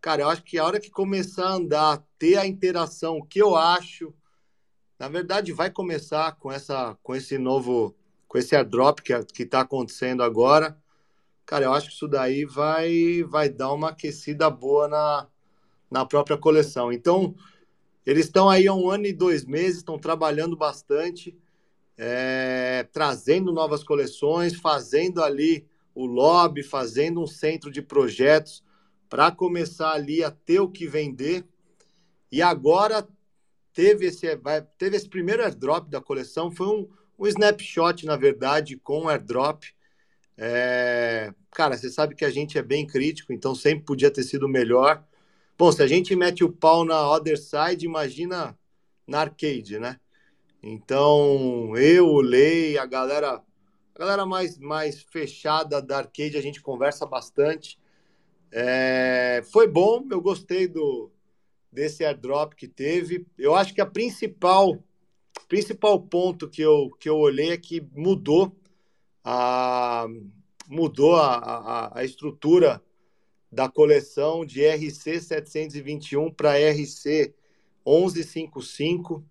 Cara, 0.00 0.22
eu 0.22 0.28
acho 0.28 0.44
que 0.44 0.58
a 0.58 0.64
hora 0.64 0.78
que 0.78 0.90
começar 0.90 1.48
a 1.48 1.54
andar, 1.54 2.04
ter 2.18 2.36
a 2.36 2.46
interação, 2.46 3.18
o 3.18 3.24
que 3.24 3.42
eu 3.42 3.56
acho, 3.56 4.14
na 4.98 5.08
verdade, 5.08 5.52
vai 5.52 5.70
começar 5.70 6.36
com 6.36 6.52
essa, 6.52 6.96
com 7.02 7.16
esse 7.16 7.36
novo, 7.36 7.96
com 8.28 8.38
esse 8.38 8.54
airdrop 8.54 9.00
que 9.00 9.12
que 9.24 9.42
está 9.42 9.60
acontecendo 9.62 10.22
agora. 10.22 10.78
Cara, 11.44 11.64
eu 11.64 11.72
acho 11.72 11.88
que 11.88 11.94
isso 11.94 12.06
daí 12.06 12.44
vai, 12.44 13.24
vai 13.24 13.48
dar 13.48 13.72
uma 13.72 13.88
aquecida 13.88 14.48
boa 14.50 14.86
na, 14.86 15.26
na 15.90 16.06
própria 16.06 16.36
coleção. 16.38 16.92
Então, 16.92 17.34
eles 18.06 18.26
estão 18.26 18.48
aí 18.48 18.68
há 18.68 18.74
um 18.74 18.88
ano 18.90 19.06
e 19.06 19.12
dois 19.12 19.44
meses, 19.44 19.78
estão 19.78 19.98
trabalhando 19.98 20.56
bastante, 20.56 21.36
é, 21.98 22.86
trazendo 22.92 23.52
novas 23.52 23.82
coleções, 23.82 24.54
fazendo 24.54 25.20
ali 25.22 25.66
o 25.92 26.06
lobby, 26.06 26.62
fazendo 26.62 27.20
um 27.20 27.26
centro 27.26 27.72
de 27.72 27.82
projetos 27.82 28.62
para 29.08 29.32
começar 29.32 29.92
ali 29.92 30.22
a 30.22 30.30
ter 30.30 30.60
o 30.60 30.68
que 30.68 30.86
vender. 30.86 31.44
E 32.30 32.40
agora 32.40 33.06
teve 33.72 34.06
esse, 34.06 34.26
teve 34.78 34.96
esse 34.96 35.08
primeiro 35.08 35.42
airdrop 35.42 35.88
da 35.88 36.00
coleção, 36.00 36.52
foi 36.52 36.68
um, 36.68 36.88
um 37.18 37.26
snapshot, 37.26 38.06
na 38.06 38.16
verdade, 38.16 38.76
com 38.76 39.08
airdrop. 39.08 39.64
É, 40.36 41.34
cara, 41.50 41.76
você 41.76 41.90
sabe 41.90 42.14
que 42.14 42.24
a 42.24 42.30
gente 42.30 42.56
é 42.56 42.62
bem 42.62 42.86
crítico, 42.86 43.32
então 43.32 43.56
sempre 43.56 43.84
podia 43.84 44.10
ter 44.10 44.22
sido 44.22 44.48
melhor. 44.48 45.04
Bom, 45.58 45.72
se 45.72 45.82
a 45.82 45.86
gente 45.88 46.14
mete 46.14 46.44
o 46.44 46.52
pau 46.52 46.84
na 46.84 47.10
Other 47.10 47.36
Side, 47.36 47.84
imagina 47.84 48.56
na 49.04 49.22
arcade, 49.22 49.80
né? 49.80 49.98
Então, 50.62 51.76
eu, 51.76 52.06
o 52.08 52.20
Lei, 52.20 52.76
a 52.78 52.86
galera, 52.86 53.42
a 53.94 53.98
galera 53.98 54.26
mais, 54.26 54.58
mais 54.58 55.02
fechada 55.02 55.80
da 55.80 55.98
arcade, 55.98 56.36
a 56.36 56.42
gente 56.42 56.60
conversa 56.60 57.06
bastante. 57.06 57.78
É, 58.50 59.42
foi 59.50 59.68
bom, 59.68 60.06
eu 60.10 60.20
gostei 60.20 60.66
do 60.66 61.10
desse 61.70 62.04
airdrop 62.04 62.54
que 62.54 62.66
teve. 62.66 63.26
Eu 63.36 63.54
acho 63.54 63.74
que 63.74 63.80
a 63.80 63.86
principal 63.86 64.82
principal 65.48 66.00
ponto 66.00 66.48
que 66.48 66.62
eu, 66.62 66.90
que 66.98 67.08
eu 67.08 67.16
olhei 67.16 67.52
é 67.52 67.56
que 67.56 67.80
mudou 67.94 68.54
a, 69.24 70.06
mudou 70.68 71.16
a, 71.16 71.36
a, 71.36 71.98
a 72.00 72.04
estrutura 72.04 72.82
da 73.50 73.68
coleção 73.68 74.44
de 74.44 74.66
RC 74.66 75.20
721 75.20 76.30
para 76.30 76.58
RC 76.58 77.34
1155. 77.86 79.24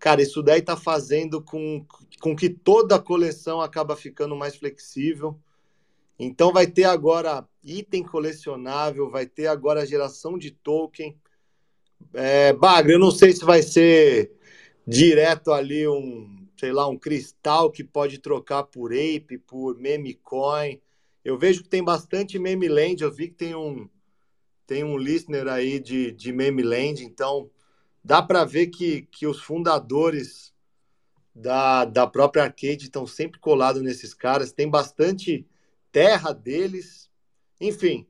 Cara, 0.00 0.22
isso 0.22 0.42
daí 0.42 0.60
está 0.60 0.76
fazendo 0.78 1.42
com, 1.42 1.84
com 2.20 2.34
que 2.34 2.48
toda 2.48 2.96
a 2.96 2.98
coleção 2.98 3.60
acaba 3.60 3.94
ficando 3.94 4.34
mais 4.34 4.56
flexível. 4.56 5.38
Então 6.18 6.52
vai 6.52 6.66
ter 6.66 6.84
agora 6.84 7.46
item 7.62 8.02
colecionável, 8.02 9.10
vai 9.10 9.26
ter 9.26 9.46
agora 9.46 9.86
geração 9.86 10.38
de 10.38 10.50
token. 10.50 11.14
É, 12.14 12.52
Bagre, 12.54 12.94
eu 12.94 12.98
não 12.98 13.10
sei 13.10 13.32
se 13.32 13.44
vai 13.44 13.62
ser 13.62 14.32
direto 14.86 15.52
ali 15.52 15.86
um 15.86 16.40
sei 16.60 16.72
lá, 16.72 16.86
um 16.86 16.98
cristal 16.98 17.70
que 17.70 17.82
pode 17.82 18.18
trocar 18.18 18.64
por 18.64 18.92
Ape, 18.92 19.38
por 19.38 19.78
meme 19.78 20.12
coin. 20.14 20.78
Eu 21.24 21.38
vejo 21.38 21.62
que 21.62 21.70
tem 21.70 21.82
bastante 21.82 22.38
meme 22.38 22.68
land. 22.68 23.02
Eu 23.02 23.10
vi 23.10 23.28
que 23.28 23.34
tem 23.34 23.54
um 23.54 23.88
tem 24.66 24.84
um 24.84 24.96
listener 24.96 25.48
aí 25.48 25.80
de, 25.80 26.12
de 26.12 26.32
meme 26.32 26.62
land, 26.62 27.02
então 27.02 27.50
dá 28.02 28.22
para 28.22 28.44
ver 28.44 28.68
que, 28.68 29.02
que 29.02 29.26
os 29.26 29.40
fundadores 29.40 30.52
da, 31.34 31.84
da 31.84 32.06
própria 32.06 32.44
arcade 32.44 32.84
estão 32.84 33.06
sempre 33.06 33.38
colados 33.38 33.82
nesses 33.82 34.14
caras. 34.14 34.52
Tem 34.52 34.68
bastante 34.68 35.46
terra 35.92 36.32
deles. 36.32 37.10
Enfim, 37.60 38.06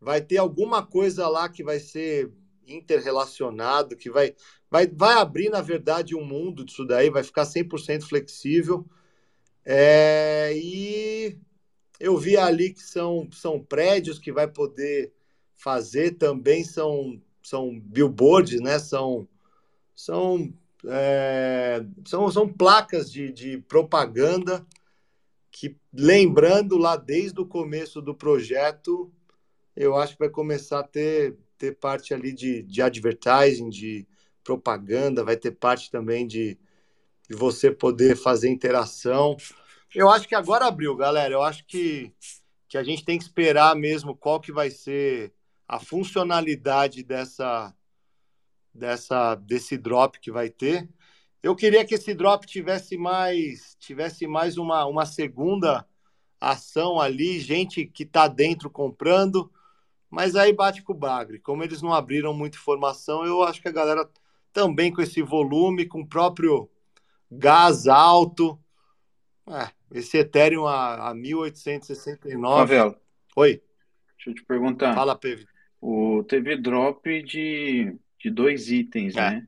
vai 0.00 0.20
ter 0.20 0.38
alguma 0.38 0.84
coisa 0.84 1.28
lá 1.28 1.48
que 1.48 1.62
vai 1.62 1.78
ser 1.78 2.32
interrelacionado, 2.66 3.96
que 3.96 4.10
vai, 4.10 4.34
vai, 4.70 4.86
vai 4.86 5.14
abrir, 5.14 5.50
na 5.50 5.60
verdade, 5.60 6.14
um 6.14 6.24
mundo 6.24 6.64
disso 6.64 6.84
daí, 6.84 7.10
vai 7.10 7.22
ficar 7.22 7.44
100% 7.44 8.02
flexível. 8.02 8.86
É, 9.64 10.52
e 10.54 11.38
eu 11.98 12.16
vi 12.16 12.36
ali 12.36 12.72
que 12.72 12.82
são, 12.82 13.28
são 13.32 13.62
prédios 13.62 14.18
que 14.18 14.32
vai 14.32 14.48
poder 14.48 15.12
fazer 15.56 16.12
também, 16.12 16.64
são, 16.64 17.20
são 17.42 17.78
billboards, 17.78 18.60
né? 18.60 18.78
São, 18.78 19.28
são, 19.94 20.52
é, 20.86 21.84
são, 22.04 22.30
são 22.30 22.48
placas 22.48 23.10
de, 23.10 23.32
de 23.32 23.58
propaganda 23.58 24.66
que, 25.50 25.76
lembrando 25.92 26.78
lá 26.78 26.96
desde 26.96 27.40
o 27.40 27.46
começo 27.46 28.00
do 28.00 28.14
projeto, 28.14 29.12
eu 29.74 29.96
acho 29.96 30.14
que 30.14 30.20
vai 30.20 30.28
começar 30.28 30.80
a 30.80 30.84
ter, 30.84 31.36
ter 31.58 31.76
parte 31.76 32.14
ali 32.14 32.32
de, 32.32 32.62
de 32.62 32.82
advertising, 32.82 33.68
de 33.68 34.06
propaganda, 34.42 35.24
vai 35.24 35.36
ter 35.36 35.52
parte 35.52 35.90
também 35.90 36.26
de, 36.26 36.58
de 37.28 37.36
você 37.36 37.70
poder 37.70 38.16
fazer 38.16 38.48
interação. 38.48 39.36
Eu 39.94 40.10
acho 40.10 40.28
que 40.28 40.34
agora 40.34 40.66
abriu, 40.66 40.94
galera. 40.96 41.34
Eu 41.34 41.42
acho 41.42 41.64
que, 41.66 42.12
que 42.68 42.78
a 42.78 42.82
gente 42.82 43.04
tem 43.04 43.18
que 43.18 43.24
esperar 43.24 43.74
mesmo 43.76 44.16
qual 44.16 44.40
que 44.40 44.52
vai 44.52 44.70
ser 44.70 45.32
a 45.70 45.78
funcionalidade 45.78 47.04
dessa, 47.04 47.72
dessa 48.74 49.36
desse 49.36 49.78
drop 49.78 50.18
que 50.18 50.32
vai 50.32 50.50
ter. 50.50 50.88
Eu 51.40 51.54
queria 51.54 51.84
que 51.84 51.94
esse 51.94 52.12
drop 52.12 52.44
tivesse 52.44 52.98
mais 52.98 53.76
tivesse 53.78 54.26
mais 54.26 54.58
uma, 54.58 54.84
uma 54.86 55.06
segunda 55.06 55.86
ação 56.40 57.00
ali, 57.00 57.38
gente 57.38 57.86
que 57.86 58.02
está 58.02 58.26
dentro 58.26 58.68
comprando, 58.68 59.48
mas 60.10 60.34
aí 60.34 60.52
bate 60.52 60.82
com 60.82 60.92
o 60.92 60.96
bagre. 60.96 61.38
Como 61.38 61.62
eles 61.62 61.80
não 61.80 61.94
abriram 61.94 62.34
muita 62.34 62.58
informação, 62.58 63.24
eu 63.24 63.44
acho 63.44 63.62
que 63.62 63.68
a 63.68 63.72
galera 63.72 64.10
também 64.52 64.92
com 64.92 65.00
esse 65.00 65.22
volume, 65.22 65.86
com 65.86 66.00
o 66.00 66.06
próprio 66.06 66.68
gás 67.30 67.86
alto, 67.86 68.58
é, 69.46 69.70
esse 69.92 70.18
Ethereum 70.18 70.66
a, 70.66 71.10
a 71.10 71.14
1869. 71.14 72.58
Pavel. 72.58 72.96
Oi. 73.36 73.62
Deixa 74.16 74.30
eu 74.30 74.34
te 74.34 74.44
perguntar. 74.44 74.96
Fala, 74.96 75.14
PV. 75.14 75.49
O 75.80 76.22
teve 76.24 76.56
drop 76.56 77.22
de, 77.22 77.96
de 78.18 78.30
dois 78.30 78.70
itens, 78.70 79.16
é. 79.16 79.30
né? 79.30 79.46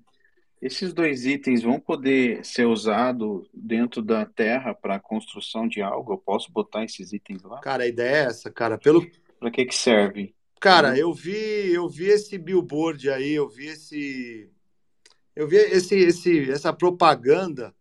Esses 0.61 0.93
dois 0.95 1.27
itens 1.27 1.63
vão 1.63 1.81
poder 1.81 2.45
ser 2.45 2.67
usados 2.67 3.49
dentro 3.53 4.01
da 4.01 4.25
terra 4.25 4.73
para 4.73 5.01
construção 5.01 5.67
de 5.67 5.83
algo? 5.83 6.13
Eu 6.13 6.19
posso 6.19 6.53
botar 6.53 6.85
esses 6.85 7.13
itens 7.13 7.43
lá? 7.43 7.61
Cara, 7.61 7.83
a 7.83 7.89
ideia 7.89 8.15
é 8.15 8.27
essa, 8.27 8.51
cara. 8.51 8.79
Pelo 8.79 9.05
para 9.41 9.51
que 9.51 9.65
que 9.67 9.75
serve? 9.75 10.33
Cara, 10.61 10.97
eu 10.97 11.13
vi, 11.13 11.73
eu 11.73 11.89
vi 11.89 12.05
esse 12.05 12.39
billboard 12.39 13.11
aí, 13.11 13.33
eu 13.33 13.49
vi 13.49 13.67
esse 13.67 14.49
eu 15.35 15.49
vi 15.49 15.57
esse, 15.57 15.97
esse 15.97 16.49
essa 16.49 16.73
propaganda 16.73 17.75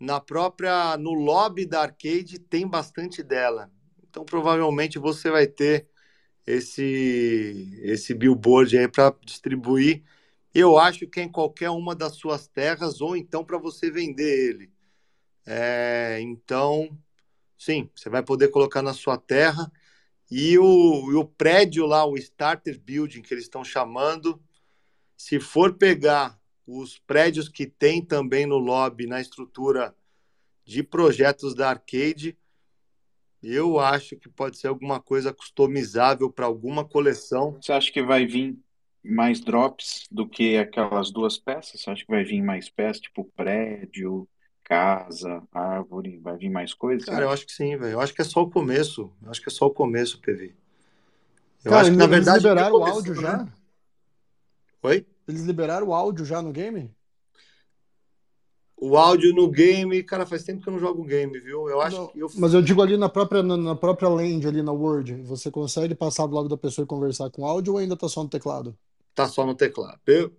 na 0.00 0.18
própria 0.20 0.96
no 0.96 1.12
lobby 1.12 1.64
da 1.64 1.82
arcade 1.82 2.40
tem 2.40 2.66
bastante 2.66 3.22
dela. 3.22 3.70
Então 4.10 4.24
provavelmente 4.24 4.98
você 4.98 5.30
vai 5.30 5.46
ter 5.46 5.86
esse 6.46 7.80
esse 7.82 8.14
billboard 8.14 8.78
aí 8.78 8.88
para 8.88 9.14
distribuir. 9.24 10.02
Eu 10.54 10.78
acho 10.78 11.06
que 11.06 11.20
é 11.20 11.24
em 11.24 11.28
qualquer 11.30 11.70
uma 11.70 11.94
das 11.94 12.14
suas 12.16 12.46
terras 12.46 13.00
ou 13.00 13.16
então 13.16 13.44
para 13.44 13.58
você 13.58 13.90
vender 13.90 14.50
ele. 14.50 14.72
É, 15.44 16.18
então, 16.20 16.98
sim, 17.58 17.90
você 17.94 18.08
vai 18.08 18.22
poder 18.22 18.48
colocar 18.48 18.82
na 18.82 18.94
sua 18.94 19.18
terra 19.18 19.70
e 20.30 20.58
o, 20.58 21.12
e 21.12 21.14
o 21.14 21.24
prédio 21.24 21.86
lá, 21.86 22.04
o 22.04 22.16
starter 22.16 22.80
building 22.80 23.22
que 23.22 23.32
eles 23.32 23.44
estão 23.44 23.64
chamando, 23.64 24.42
se 25.16 25.38
for 25.38 25.74
pegar 25.74 26.40
os 26.66 26.98
prédios 26.98 27.48
que 27.48 27.66
tem 27.66 28.04
também 28.04 28.44
no 28.44 28.58
lobby, 28.58 29.06
na 29.06 29.20
estrutura 29.20 29.94
de 30.64 30.82
projetos 30.82 31.54
da 31.54 31.70
arcade, 31.70 32.36
eu 33.54 33.78
acho 33.78 34.16
que 34.16 34.28
pode 34.28 34.58
ser 34.58 34.68
alguma 34.68 35.00
coisa 35.00 35.32
customizável 35.32 36.30
para 36.30 36.46
alguma 36.46 36.84
coleção. 36.84 37.58
Você 37.60 37.72
acha 37.72 37.92
que 37.92 38.02
vai 38.02 38.26
vir 38.26 38.58
mais 39.04 39.40
drops 39.40 40.06
do 40.10 40.28
que 40.28 40.56
aquelas 40.56 41.10
duas 41.10 41.38
peças? 41.38 41.80
Você 41.80 41.90
acha 41.90 42.04
que 42.04 42.10
vai 42.10 42.24
vir 42.24 42.42
mais 42.42 42.68
peças, 42.68 43.00
tipo 43.00 43.24
prédio, 43.36 44.28
casa, 44.64 45.42
árvore? 45.52 46.18
Vai 46.18 46.36
vir 46.36 46.50
mais 46.50 46.74
coisas? 46.74 47.04
Cara, 47.04 47.24
eu 47.24 47.30
acho 47.30 47.46
que 47.46 47.52
sim, 47.52 47.76
velho. 47.76 47.92
Eu 47.92 48.00
acho 48.00 48.12
que 48.14 48.22
é 48.22 48.24
só 48.24 48.42
o 48.42 48.50
começo. 48.50 49.12
Eu 49.22 49.30
acho 49.30 49.40
que 49.40 49.48
é 49.48 49.52
só 49.52 49.66
o 49.66 49.70
começo, 49.70 50.20
PV. 50.20 50.54
Eu 51.64 51.70
Cara, 51.70 51.82
acho 51.82 51.90
que, 51.90 51.96
na 51.96 52.06
verdade, 52.06 52.38
eles 52.38 52.44
liberaram 52.44 52.76
o 52.76 52.84
áudio 52.84 53.14
né? 53.14 53.22
já? 53.22 53.48
Oi? 54.82 55.06
Eles 55.28 55.42
liberaram 55.42 55.88
o 55.88 55.94
áudio 55.94 56.24
já 56.24 56.40
no 56.40 56.52
game? 56.52 56.95
O 58.78 58.98
áudio 58.98 59.34
no 59.34 59.50
game, 59.50 60.02
cara, 60.02 60.26
faz 60.26 60.42
tempo 60.42 60.62
que 60.62 60.68
eu 60.68 60.72
não 60.72 60.78
jogo 60.78 61.02
game, 61.02 61.40
viu? 61.40 61.68
Eu 61.68 61.80
acho 61.80 61.96
não, 61.96 62.06
que 62.08 62.18
eu... 62.18 62.30
Mas 62.36 62.52
eu 62.52 62.60
digo 62.60 62.82
ali 62.82 62.96
na 62.98 63.08
própria, 63.08 63.42
na, 63.42 63.56
na, 63.56 63.74
própria 63.74 64.08
land, 64.08 64.46
ali 64.46 64.62
na 64.62 64.72
Word, 64.72 65.14
você 65.22 65.50
consegue 65.50 65.94
passar 65.94 66.26
do 66.26 66.34
lado 66.34 66.48
da 66.48 66.58
pessoa 66.58 66.84
e 66.84 66.86
conversar 66.86 67.30
com 67.30 67.46
áudio 67.46 67.72
ou 67.72 67.78
ainda 67.78 67.96
tá 67.96 68.06
só 68.06 68.22
no 68.22 68.28
teclado? 68.28 68.76
Tá 69.14 69.26
só 69.26 69.46
no 69.46 69.54
teclado. 69.54 69.98
Eu, 70.06 70.30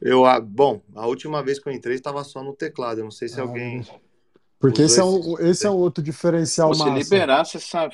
eu, 0.00 0.24
ah, 0.24 0.38
bom, 0.38 0.80
a 0.94 1.06
última 1.08 1.42
vez 1.42 1.58
que 1.58 1.68
eu 1.68 1.72
entrei 1.72 1.96
estava 1.96 2.22
só 2.22 2.42
no 2.42 2.54
teclado. 2.54 2.98
Eu 2.98 3.04
não 3.04 3.10
sei 3.10 3.28
se 3.28 3.40
ah, 3.40 3.42
alguém. 3.42 3.84
Porque 4.60 4.82
esse 4.82 5.00
é, 5.00 5.04
um, 5.04 5.38
esse 5.40 5.66
é 5.66 5.70
outro 5.70 6.02
diferencial 6.02 6.72
Se 6.72 6.88
liberasse 6.88 7.56
essa 7.56 7.90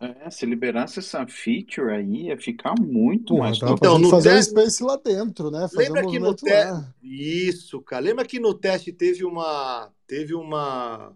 é, 0.00 0.28
se 0.30 0.44
liberasse 0.44 0.98
essa 0.98 1.26
feature 1.26 1.92
aí, 1.92 2.26
ia 2.26 2.36
ficar 2.36 2.74
muito 2.80 3.34
Pô, 3.34 3.40
mais 3.40 3.58
top. 3.58 3.74
Então, 3.74 4.10
fazer 4.10 4.30
teste... 4.30 4.50
space 4.50 4.82
lá 4.82 4.96
dentro, 4.96 5.50
né? 5.50 5.68
Fazer 5.68 5.84
Lembra 5.84 6.06
um 6.06 6.10
que 6.10 6.18
no 6.18 6.34
teste. 6.34 6.84
Isso, 7.02 7.80
cara. 7.80 8.02
Lembra 8.02 8.24
que 8.24 8.40
no 8.40 8.54
teste 8.54 8.92
teve 8.92 9.24
uma. 9.24 9.90
Teve 10.06 10.34
uma. 10.34 11.12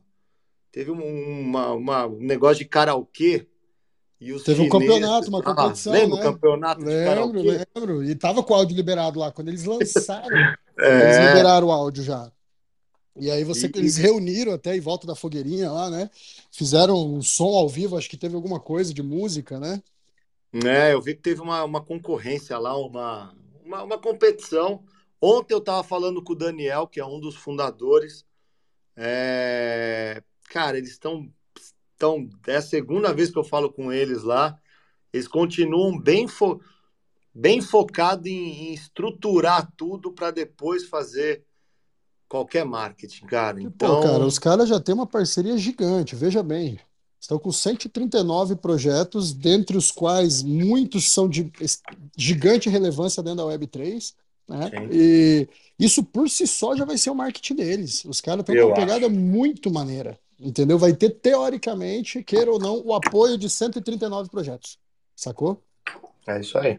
Teve 0.71 0.91
uma, 0.91 1.73
uma, 1.73 2.07
um 2.07 2.19
negócio 2.19 2.59
de 2.59 2.65
karaokê. 2.67 3.49
E 4.21 4.33
os 4.33 4.43
Teve 4.43 4.63
um 4.63 4.69
campeonato, 4.69 5.29
uma 5.29 5.43
competição. 5.43 5.93
Ah, 5.93 5.97
lembra 5.97 6.17
né? 6.17 6.21
o 6.21 6.33
campeonato 6.33 6.81
lembro, 6.81 6.99
de 6.99 7.05
karaokê? 7.05 7.67
Lembro, 7.77 8.05
E 8.05 8.15
tava 8.15 8.43
com 8.43 8.53
o 8.53 8.57
áudio 8.57 8.77
liberado 8.77 9.19
lá. 9.19 9.33
Quando 9.33 9.49
eles 9.49 9.65
lançaram, 9.65 10.37
é... 10.79 11.03
eles 11.03 11.29
liberaram 11.29 11.69
o 11.69 11.73
áudio 11.73 12.03
já. 12.03 12.31
E 13.19 13.31
aí 13.31 13.45
você, 13.45 13.67
e, 13.67 13.73
eles 13.75 13.97
reuniram 13.97 14.53
até 14.53 14.77
em 14.77 14.81
volta 14.81 15.07
da 15.07 15.15
fogueirinha 15.15 15.71
lá, 15.71 15.91
né? 15.91 16.11
Fizeram 16.51 16.97
um 16.97 17.23
som 17.23 17.55
ao 17.55 17.69
vivo, 17.69 17.97
acho 17.97 18.09
que 18.09 18.17
teve 18.17 18.35
alguma 18.35 18.61
coisa 18.61 18.95
de 18.95 19.03
música, 19.03 19.59
né? 19.59 19.83
É, 20.65 20.93
eu 20.95 21.03
vi 21.03 21.15
que 21.15 21.21
teve 21.21 21.41
uma, 21.41 21.63
uma 21.65 21.85
concorrência 21.85 22.57
lá, 22.59 22.77
uma, 22.77 23.35
uma, 23.65 23.83
uma 23.83 23.99
competição. 23.99 24.83
Ontem 25.21 25.53
eu 25.53 25.59
estava 25.59 25.83
falando 25.83 26.23
com 26.23 26.33
o 26.33 26.37
Daniel, 26.37 26.87
que 26.87 27.01
é 27.01 27.05
um 27.05 27.21
dos 27.21 27.37
fundadores. 27.37 28.25
É... 28.97 30.23
Cara, 30.49 30.79
eles 30.79 30.91
estão. 30.91 31.31
Tão... 31.97 32.31
É 32.47 32.57
a 32.57 32.63
segunda 32.63 33.13
vez 33.13 33.31
que 33.31 33.39
eu 33.39 33.45
falo 33.45 33.73
com 33.73 33.93
eles 33.93 34.23
lá. 34.23 34.59
Eles 35.13 35.27
continuam 35.27 35.99
bem, 35.99 36.29
fo... 36.29 36.61
bem 37.35 37.61
focados 37.61 38.27
em, 38.27 38.71
em 38.71 38.73
estruturar 38.75 39.71
tudo 39.77 40.13
para 40.13 40.31
depois 40.31 40.87
fazer 40.87 41.45
qualquer 42.29 42.65
marketing, 42.65 43.27
cara. 43.27 43.61
Então, 43.61 43.97
Pô, 43.97 44.03
cara, 44.03 44.25
os 44.25 44.39
caras 44.39 44.69
já 44.69 44.79
têm 44.79 44.95
uma 44.95 45.07
parceria 45.07 45.57
gigante, 45.57 46.15
veja 46.15 46.43
bem. 46.43 46.79
Estão 47.21 47.39
com 47.39 47.51
139 47.51 48.57
projetos, 48.57 49.33
dentre 49.33 49.77
os 49.77 49.91
quais 49.91 50.43
muitos 50.43 51.11
são 51.11 51.29
de 51.29 51.51
gigante 52.17 52.69
relevância 52.69 53.23
dentro 53.23 53.39
da 53.39 53.45
Web3. 53.45 54.15
Né? 54.49 54.71
E 54.91 55.49
isso 55.79 56.05
por 56.05 56.31
si 56.31 56.47
só 56.47 56.77
já 56.77 56.85
vai 56.85 56.97
ser 56.97 57.11
o 57.11 57.15
marketing 57.15 57.55
deles. 57.57 58.05
Os 58.05 58.21
caras 58.21 58.41
estão 58.41 58.55
com 58.55 58.67
uma 58.69 58.75
pegada 58.75 59.09
muito 59.09 59.71
maneira. 59.71 60.19
Entendeu? 60.41 60.79
Vai 60.79 60.93
ter, 60.95 61.11
teoricamente, 61.11 62.23
queira 62.23 62.51
ou 62.53 62.61
não, 62.61 62.81
o 62.87 62.95
apoio 62.95 63.37
de 63.37 63.51
139 63.51 64.31
projetos. 64.31 64.79
Sacou? 65.17 65.61
É 66.27 66.41
isso 66.41 66.57
aí. 66.57 66.79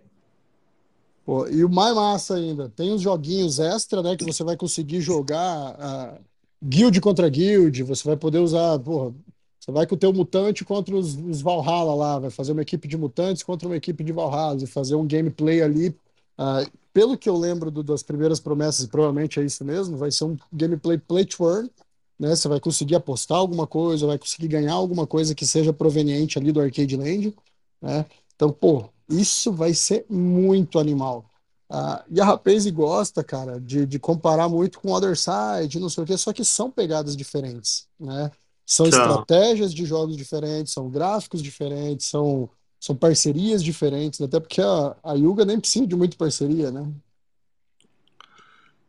Pô, 1.30 1.47
e 1.47 1.63
o 1.63 1.69
mais 1.69 1.93
massa 1.93 2.38
ainda, 2.38 2.69
tem 2.69 2.91
os 2.91 3.03
joguinhos 3.03 3.59
extra, 3.59 4.01
né, 4.01 4.17
que 4.17 4.25
você 4.25 4.43
vai 4.43 4.57
conseguir 4.57 4.99
jogar 4.99 5.75
uh, 5.75 6.19
guild 6.59 6.99
contra 6.99 7.30
guild, 7.30 7.84
você 7.84 8.03
vai 8.03 8.17
poder 8.17 8.39
usar, 8.39 8.80
porra, 8.80 9.13
você 9.59 9.71
vai 9.71 9.86
com 9.86 9.93
o 9.93 9.97
teu 9.97 10.11
mutante 10.11 10.65
contra 10.65 10.95
os, 10.95 11.15
os 11.15 11.39
Valhalla 11.43 11.93
lá, 11.93 12.17
vai 12.17 12.32
fazer 12.32 12.53
uma 12.53 12.63
equipe 12.63 12.88
de 12.88 12.97
mutantes 12.97 13.43
contra 13.43 13.67
uma 13.67 13.77
equipe 13.77 14.03
de 14.03 14.11
Valhalla, 14.11 14.63
e 14.63 14.65
fazer 14.65 14.95
um 14.95 15.05
gameplay 15.05 15.61
ali 15.61 15.95
Uh, 16.39 16.65
pelo 16.93 17.17
que 17.17 17.27
eu 17.27 17.36
lembro 17.36 17.69
do, 17.69 17.84
das 17.84 18.01
primeiras 18.01 18.39
promessas, 18.39 18.88
provavelmente 18.88 19.41
é 19.41 19.43
isso 19.43 19.65
mesmo, 19.65 19.97
vai 19.97 20.09
ser 20.09 20.23
um 20.23 20.38
gameplay 20.53 20.97
play 20.97 21.25
to 21.25 21.43
earn, 21.45 21.69
né? 22.17 22.34
Você 22.34 22.47
vai 22.47 22.61
conseguir 22.61 22.95
apostar 22.95 23.38
alguma 23.38 23.67
coisa, 23.67 24.07
vai 24.07 24.17
conseguir 24.17 24.47
ganhar 24.47 24.71
alguma 24.71 25.05
coisa 25.05 25.36
que 25.36 25.45
seja 25.45 25.73
proveniente 25.73 26.39
ali 26.39 26.53
do 26.53 26.61
Arcade 26.61 26.95
Land, 26.95 27.36
né? 27.82 28.05
Então, 28.34 28.53
pô, 28.53 28.89
isso 29.10 29.51
vai 29.51 29.74
ser 29.74 30.05
muito 30.10 30.80
animal. 30.80 31.26
Uh, 31.70 32.03
e 32.10 32.20
a 32.20 32.26
Rapaze 32.26 32.72
gosta, 32.72 33.24
cara, 33.24 33.60
de, 33.60 33.86
de 33.86 33.99
comparar 33.99 34.49
muito 34.49 34.80
com 34.80 34.89
o 34.89 34.93
Other 34.93 35.16
Side, 35.16 35.80
não 35.80 35.89
sei 35.89 36.03
o 36.03 36.07
quê, 36.07 36.18
só 36.18 36.34
que 36.34 36.43
são 36.43 36.72
pegadas 36.72 37.16
diferentes, 37.16 37.88
né? 37.99 38.32
São 38.66 38.86
estratégias 38.86 39.74
de 39.74 39.86
jogos 39.86 40.16
diferentes, 40.16 40.74
são 40.74 40.89
gráficos 40.89 41.41
diferentes, 41.41 42.07
são 42.07 42.49
são 42.80 42.95
parcerias 42.95 43.62
diferentes, 43.62 44.22
até 44.22 44.39
porque 44.39 44.62
a, 44.62 44.95
a 45.03 45.14
Yuga 45.14 45.43
nem 45.43 45.60
precisa 45.60 45.86
de 45.86 45.95
muita 45.95 46.16
parceria, 46.16 46.72
né? 46.72 46.89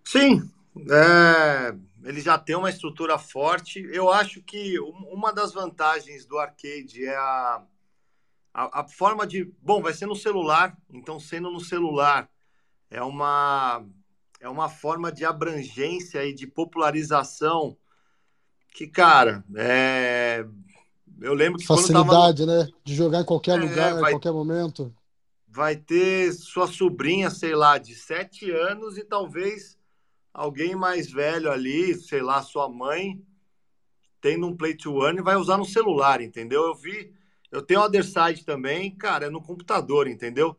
Sim, 0.04 0.48
é, 0.88 1.74
ele 2.04 2.20
já 2.20 2.38
tem 2.38 2.54
uma 2.54 2.70
estrutura 2.70 3.18
forte. 3.18 3.80
Eu 3.92 4.10
acho 4.10 4.40
que 4.42 4.78
uma 4.78 5.32
das 5.32 5.52
vantagens 5.52 6.24
do 6.24 6.38
arcade 6.38 7.04
é 7.04 7.16
a, 7.16 7.62
a, 8.52 8.80
a, 8.80 8.88
forma 8.88 9.26
de. 9.26 9.52
Bom, 9.62 9.80
vai 9.82 9.92
ser 9.92 10.06
no 10.06 10.16
celular, 10.16 10.76
então 10.88 11.20
sendo 11.20 11.50
no 11.50 11.60
celular 11.60 12.28
é 12.90 13.02
uma, 13.02 13.84
é 14.40 14.48
uma 14.48 14.68
forma 14.68 15.12
de 15.12 15.24
abrangência 15.24 16.24
e 16.24 16.34
de 16.34 16.46
popularização 16.46 17.76
que, 18.72 18.86
cara, 18.86 19.44
é, 19.56 20.44
eu 21.20 21.34
lembro 21.34 21.58
que 21.58 21.66
Facilidade, 21.66 22.46
tava... 22.46 22.64
né? 22.64 22.68
De 22.84 22.94
jogar 22.94 23.20
em 23.20 23.24
qualquer 23.24 23.58
é, 23.58 23.60
lugar, 23.60 23.94
vai... 23.94 24.10
em 24.10 24.14
qualquer 24.14 24.32
momento. 24.32 24.94
Vai 25.46 25.76
ter 25.76 26.32
sua 26.32 26.66
sobrinha, 26.66 27.28
sei 27.28 27.54
lá, 27.54 27.76
de 27.76 27.94
sete 27.94 28.50
anos 28.50 28.96
e 28.96 29.04
talvez 29.04 29.76
alguém 30.32 30.76
mais 30.76 31.10
velho 31.10 31.50
ali, 31.50 31.94
sei 31.94 32.22
lá, 32.22 32.40
sua 32.42 32.68
mãe, 32.68 33.20
tendo 34.20 34.46
um 34.46 34.56
Play 34.56 34.76
to 34.76 34.94
One 34.94 35.18
e 35.18 35.22
vai 35.22 35.36
usar 35.36 35.58
no 35.58 35.64
celular, 35.64 36.20
entendeu? 36.20 36.62
Eu 36.62 36.74
vi, 36.74 37.12
eu 37.50 37.62
tenho 37.62 37.80
o 37.80 37.84
Other 37.84 38.04
Side 38.04 38.44
também, 38.44 38.94
cara, 38.94 39.26
é 39.26 39.30
no 39.30 39.42
computador, 39.42 40.06
entendeu? 40.06 40.56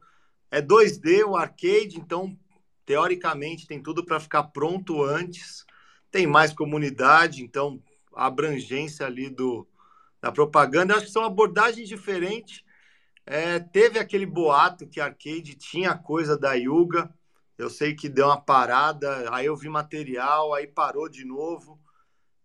É 0.50 0.62
2D 0.62 1.24
o 1.26 1.38
arcade, 1.38 1.98
então 1.98 2.38
teoricamente 2.86 3.66
tem 3.66 3.82
tudo 3.82 4.04
para 4.04 4.20
ficar 4.20 4.44
pronto 4.44 5.02
antes. 5.02 5.66
Tem 6.12 6.28
mais 6.28 6.52
comunidade, 6.52 7.42
então 7.42 7.82
a 8.14 8.26
abrangência 8.26 9.06
ali 9.06 9.30
do, 9.30 9.66
da 10.22 10.32
propaganda. 10.32 10.94
Eu 10.94 10.98
acho 10.98 11.06
que 11.06 11.12
são 11.14 11.24
abordagens 11.24 11.88
diferentes. 11.88 12.64
É, 13.26 13.60
teve 13.60 13.98
aquele 13.98 14.26
boato 14.26 14.88
que 14.88 15.00
arcade 15.00 15.56
tinha 15.56 15.98
coisa 15.98 16.38
da 16.38 16.54
Yuga. 16.54 17.14
Eu 17.58 17.70
sei 17.70 17.96
que 17.96 18.10
deu 18.10 18.26
uma 18.26 18.42
parada, 18.42 19.34
aí 19.34 19.46
eu 19.46 19.56
vi 19.56 19.70
material, 19.70 20.54
aí 20.54 20.68
parou 20.68 21.08
de 21.08 21.24
novo. 21.24 21.80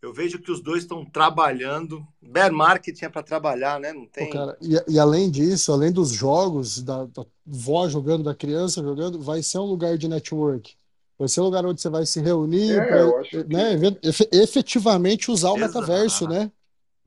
Eu 0.02 0.12
vejo 0.12 0.38
que 0.38 0.50
os 0.50 0.62
dois 0.62 0.82
estão 0.82 1.04
trabalhando. 1.04 2.06
Bear 2.20 2.52
Market 2.52 2.96
tinha 2.96 3.10
para 3.10 3.22
trabalhar, 3.22 3.80
né? 3.80 3.92
Não 3.92 4.06
tem. 4.06 4.26
Pô, 4.26 4.32
cara, 4.32 4.56
e, 4.60 4.94
e, 4.94 4.98
além 4.98 5.30
disso, 5.30 5.72
além 5.72 5.90
dos 5.90 6.10
jogos, 6.10 6.82
da, 6.82 7.04
da 7.06 7.24
vó 7.44 7.88
jogando, 7.88 8.24
da 8.24 8.34
criança 8.34 8.82
jogando, 8.82 9.20
vai 9.20 9.42
ser 9.42 9.58
um 9.58 9.64
lugar 9.64 9.96
de 9.96 10.08
network. 10.08 10.76
Vai 11.18 11.28
ser 11.28 11.40
um 11.40 11.44
lugar 11.44 11.64
onde 11.64 11.80
você 11.80 11.88
vai 11.88 12.04
se 12.04 12.20
reunir, 12.20 12.72
é, 12.72 12.84
pra, 12.84 13.44
né, 13.46 13.78
que... 13.78 14.36
efetivamente 14.36 15.30
usar 15.30 15.50
o 15.50 15.56
Exato. 15.56 15.80
metaverso, 15.80 16.28
né? 16.28 16.52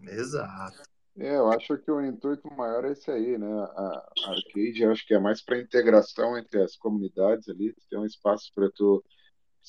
Exato. 0.01 0.81
É, 1.19 1.35
eu 1.35 1.51
acho 1.51 1.77
que 1.77 1.91
o 1.91 2.03
intuito 2.03 2.49
maior 2.55 2.85
é 2.85 2.93
esse 2.93 3.11
aí, 3.11 3.37
né? 3.37 3.45
A 3.45 4.03
arcade, 4.27 4.81
eu 4.81 4.91
acho 4.91 5.05
que 5.05 5.13
é 5.13 5.19
mais 5.19 5.43
para 5.43 5.59
integração 5.59 6.37
entre 6.37 6.61
as 6.61 6.75
comunidades 6.77 7.47
ali, 7.49 7.75
ter 7.89 7.97
um 7.97 8.05
espaço 8.05 8.51
para 8.55 8.69
tu 8.71 9.03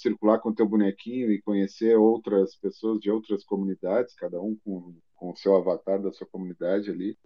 circular 0.01 0.39
com 0.39 0.55
teu 0.55 0.67
bonequinho 0.67 1.31
e 1.33 1.43
conhecer 1.43 1.97
outras 1.97 2.57
pessoas 2.57 3.01
de 3.01 3.11
outras 3.11 3.45
comunidades, 3.45 4.15
cada 4.15 4.41
um 4.41 4.57
com, 4.65 4.95
com 5.15 5.31
o 5.31 5.37
seu 5.37 5.57
avatar 5.57 6.01
da 6.01 6.13
sua 6.13 6.27
comunidade 6.27 6.91
ali. 6.91 7.19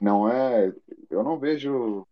Não 0.00 0.28
é, 0.28 0.72
eu 1.10 1.22
não 1.22 1.38
vejo 1.38 2.06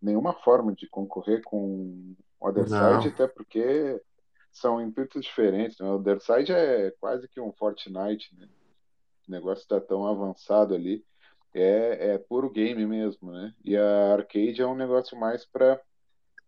nenhuma 0.00 0.34
forma 0.34 0.74
de 0.74 0.88
concorrer 0.88 1.42
com 1.42 2.14
o 2.40 2.48
Other 2.48 2.64
Side, 2.68 3.08
até 3.08 3.26
porque 3.26 4.00
são 4.50 4.80
intuitos 4.80 5.24
diferentes. 5.24 5.78
Né? 5.78 5.86
O 5.86 5.94
Other 5.94 6.20
Side 6.20 6.52
é 6.52 6.90
quase 7.00 7.28
que 7.28 7.40
um 7.40 7.52
Fortnite, 7.52 8.36
né? 8.36 8.48
o 9.26 9.30
negócio 9.30 9.62
está 9.62 9.80
tão 9.80 10.06
avançado 10.06 10.74
ali, 10.74 11.04
é, 11.54 12.14
é 12.14 12.18
puro 12.18 12.50
game 12.50 12.84
mesmo, 12.86 13.30
né? 13.30 13.54
E 13.62 13.76
a 13.76 14.14
arcade 14.14 14.62
é 14.62 14.66
um 14.66 14.74
negócio 14.74 15.18
mais 15.18 15.44
para 15.44 15.80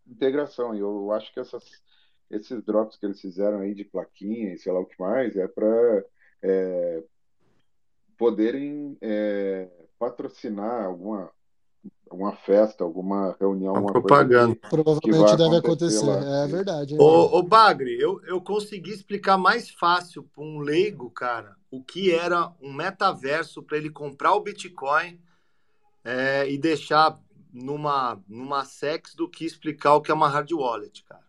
integração. 0.07 0.75
E 0.75 0.79
eu 0.79 1.11
acho 1.11 1.31
que 1.31 1.39
essas, 1.39 1.63
esses 2.29 2.63
drops 2.63 2.97
que 2.97 3.05
eles 3.05 3.21
fizeram 3.21 3.59
aí 3.59 3.73
de 3.73 3.83
plaquinha 3.83 4.53
e 4.53 4.57
sei 4.57 4.71
lá 4.71 4.79
o 4.79 4.85
que 4.85 4.99
mais 4.99 5.35
é 5.35 5.47
para 5.47 6.03
é, 6.41 7.03
poderem 8.17 8.97
é, 9.01 9.69
patrocinar 9.97 10.85
alguma 10.85 11.31
alguma 12.09 12.35
festa, 12.35 12.83
alguma 12.83 13.35
reunião, 13.39 13.75
alguma 13.75 13.91
propaganda. 13.91 14.55
Que, 14.55 14.69
Provavelmente 14.69 15.31
que 15.31 15.37
deve 15.37 15.57
acontecer. 15.57 16.05
Lá. 16.05 16.43
É 16.43 16.47
verdade. 16.47 16.95
Ô, 16.97 17.37
ô, 17.37 17.43
Bagre, 17.43 17.99
eu, 17.99 18.21
eu 18.25 18.39
consegui 18.41 18.91
explicar 18.91 19.37
mais 19.37 19.69
fácil 19.69 20.23
para 20.23 20.43
um 20.43 20.59
leigo, 20.59 21.09
cara, 21.09 21.55
o 21.69 21.83
que 21.83 22.11
era 22.11 22.51
um 22.61 22.71
metaverso 22.71 23.61
para 23.61 23.77
ele 23.77 23.89
comprar 23.89 24.33
o 24.33 24.39
Bitcoin 24.39 25.19
é, 26.03 26.49
e 26.49 26.57
deixar 26.57 27.19
numa, 27.51 28.21
numa 28.27 28.65
sex 28.65 29.15
do 29.15 29.29
que 29.29 29.45
explicar 29.45 29.95
o 29.95 30.01
que 30.01 30.11
é 30.11 30.13
uma 30.13 30.29
hard 30.29 30.51
wallet, 30.51 31.03
cara. 31.03 31.25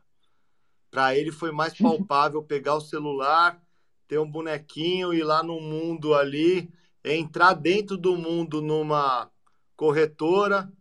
Para 0.97 1.15
ele 1.15 1.31
foi 1.31 1.53
mais 1.53 1.77
palpável 1.79 2.43
pegar 2.43 2.75
o 2.75 2.81
celular, 2.81 3.63
ter 4.09 4.19
um 4.19 4.31
bonequinho, 4.31 5.13
ir 5.13 5.25
lá 5.25 5.43
no 5.43 5.61
mundo 5.61 6.15
ali, 6.15 6.73
entrar 7.05 7.53
dentro 7.53 7.99
do 7.99 8.17
mundo 8.17 8.63
numa 8.63 9.31
corretora 9.77 10.73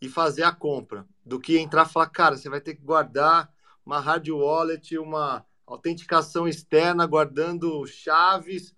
e 0.00 0.08
fazer 0.08 0.44
a 0.44 0.52
compra, 0.52 1.06
do 1.26 1.38
que 1.38 1.58
entrar 1.58 1.86
e 1.86 1.92
falar, 1.92 2.06
cara, 2.06 2.38
você 2.38 2.48
vai 2.48 2.58
ter 2.58 2.74
que 2.74 2.80
guardar 2.80 3.52
uma 3.84 4.00
hard 4.00 4.26
wallet, 4.30 4.96
uma 4.96 5.44
autenticação 5.66 6.48
externa, 6.48 7.04
guardando 7.04 7.86
chaves. 7.86 8.70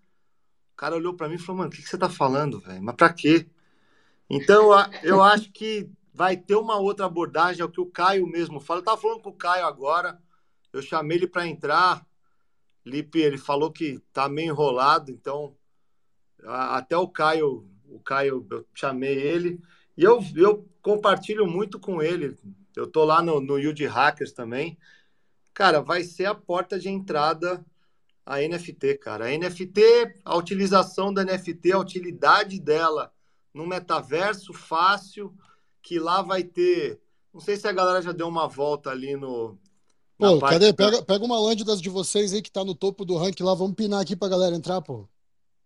O 0.73 0.77
cara 0.77 0.97
olhou 0.97 1.15
para 1.15 1.29
mim 1.29 1.37
e 1.37 1.39
falou, 1.39 1.59
mano, 1.59 1.71
o 1.71 1.73
que, 1.73 1.81
que 1.81 1.89
você 1.89 1.97
tá 1.97 2.09
falando, 2.09 2.59
velho? 2.59 2.83
Mas 2.83 2.97
para 2.97 3.13
quê? 3.13 3.47
Então, 4.29 4.71
eu 5.05 5.23
acho 5.23 5.53
que 5.53 5.89
vai 6.13 6.37
ter 6.37 6.57
uma 6.57 6.77
outra 6.77 7.07
abordagem, 7.07 7.63
é 7.63 7.65
o 7.65 7.71
que 7.71 7.81
o 7.81 7.87
Caio 7.87 8.27
mesmo 8.27 8.59
fala. 8.59 8.81
Eu 8.81 8.85
tava 8.85 9.01
falando 9.01 9.21
com 9.21 9.31
o 9.31 9.37
Caio 9.37 9.65
agora, 9.65 10.21
eu 10.73 10.83
chamei 10.83 11.19
ele 11.19 11.27
para 11.27 11.47
entrar. 11.47 12.07
Lipe, 12.85 13.21
ele 13.21 13.39
falou 13.39 13.71
que 13.71 14.01
tá 14.13 14.29
meio 14.29 14.51
enrolado, 14.51 15.11
então 15.11 15.57
até 16.45 16.97
o 16.97 17.07
Caio 17.07 17.73
o 17.93 18.01
Caio, 18.01 18.47
eu 18.51 18.67
chamei 18.75 19.15
ele, 19.15 19.61
e 19.97 20.03
eu, 20.03 20.21
eu 20.35 20.67
compartilho 20.81 21.47
muito 21.47 21.79
com 21.79 22.03
ele. 22.03 22.37
Eu 22.75 22.87
tô 22.87 23.05
lá 23.05 23.23
no, 23.23 23.41
no 23.41 23.59
Yield 23.59 23.85
Hackers 23.87 24.33
também. 24.33 24.79
Cara, 25.53 25.83
vai 25.83 26.03
ser 26.03 26.25
a 26.25 26.35
porta 26.35 26.79
de 26.79 26.89
entrada 26.89 27.65
a 28.25 28.39
NFT, 28.39 28.97
cara. 28.99 29.27
A 29.27 29.39
NFT, 29.39 30.21
a 30.25 30.37
utilização 30.37 31.13
da 31.13 31.25
NFT, 31.25 31.73
a 31.73 31.79
utilidade 31.79 32.59
dela 32.59 33.13
no 33.53 33.67
metaverso 33.67 34.55
fácil, 34.55 35.37
que 35.83 35.99
lá 35.99 36.23
vai 36.23 36.43
ter. 36.43 36.99
Não 37.35 37.41
sei 37.41 37.57
se 37.57 37.69
a 37.69 37.73
galera 37.73 38.01
já 38.01 38.13
deu 38.13 38.29
uma 38.29 38.49
volta 38.49 38.91
ali 38.91 39.15
no. 39.17 39.59
Pô, 40.23 40.39
cadê? 40.41 40.73
Pega, 40.73 41.03
pega 41.03 41.25
uma 41.25 41.41
land 41.41 41.65
das 41.65 41.81
de 41.81 41.89
vocês 41.89 42.33
aí 42.33 42.41
que 42.41 42.51
tá 42.51 42.65
no 42.65 42.75
topo 42.75 43.05
do 43.05 43.17
ranking 43.17 43.43
lá. 43.43 43.55
Vamos 43.55 43.75
pinar 43.75 44.01
aqui 44.01 44.15
pra 44.15 44.29
galera 44.29 44.55
entrar, 44.55 44.81
pô. 44.81 45.09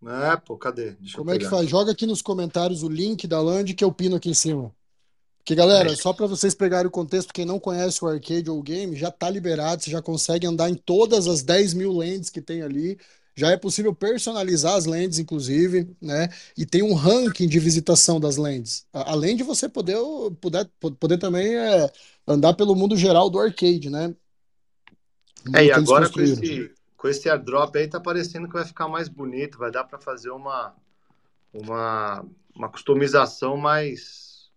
É, 0.05 0.37
pô, 0.37 0.57
cadê? 0.57 0.93
Deixa 0.93 1.17
Como 1.17 1.31
é 1.31 1.39
que 1.39 1.47
faz? 1.47 1.69
Joga 1.69 1.93
aqui 1.93 2.07
nos 2.07 2.23
comentários 2.23 2.83
o 2.83 2.89
link 2.89 3.27
da 3.27 3.41
land 3.41 3.75
que 3.75 3.85
eu 3.85 3.93
pino 3.93 4.17
aqui 4.17 4.31
em 4.31 4.35
cima. 4.35 4.73
Porque, 5.39 5.55
galera, 5.55 5.93
é. 5.93 5.97
só 5.97 6.13
para 6.13 6.27
vocês 6.27 6.55
pegarem 6.55 6.89
o 6.89 6.91
contexto, 6.91 7.33
quem 7.33 7.45
não 7.45 7.61
conhece 7.61 8.05
o 8.05 8.09
arcade 8.09 8.51
ou 8.51 8.59
o 8.59 8.63
game, 8.63 8.97
já 8.97 9.11
tá 9.11 9.31
liberado, 9.31 9.83
você 9.83 9.91
já 9.91 10.03
consegue 10.03 10.47
andar 10.47 10.69
em 10.69 10.75
todas 10.75 11.29
as 11.29 11.43
10 11.43 11.75
mil 11.75 11.93
lands 11.93 12.31
que 12.31 12.41
tem 12.41 12.63
ali. 12.63 12.99
Já 13.35 13.51
é 13.51 13.57
possível 13.57 13.95
personalizar 13.95 14.75
as 14.75 14.87
lands, 14.87 15.19
inclusive, 15.19 15.95
né? 16.01 16.31
E 16.57 16.65
tem 16.65 16.83
um 16.83 16.95
ranking 16.95 17.47
de 17.47 17.59
visitação 17.61 18.19
das 18.19 18.37
lands. 18.37 18.87
Além 18.93 19.37
de 19.37 19.43
você 19.43 19.69
poder, 19.69 19.99
poder, 20.41 20.69
poder 20.99 21.19
também 21.19 21.55
é, 21.55 21.93
andar 22.27 22.55
pelo 22.55 22.75
mundo 22.75 22.97
geral 22.97 23.29
do 23.29 23.39
arcade, 23.39 23.91
né? 23.91 24.15
É, 25.55 25.67
e 25.67 25.73
agora 25.73 26.09
com 26.11 26.21
esse, 26.21 26.75
com 26.97 27.09
esse 27.09 27.29
airdrop 27.29 27.77
aí 27.77 27.89
tá 27.89 28.01
parecendo 28.01 28.49
que 28.49 28.55
vai 28.55 28.65
ficar 28.65 28.89
mais 28.89 29.09
bonito, 29.09 29.59
vai 29.59 29.71
dar 29.71 29.85
para 29.85 29.99
fazer 29.99 30.31
uma, 30.31 30.75
uma, 31.53 32.25
uma 32.55 32.69
customização 32.69 33.57
mais. 33.57 34.51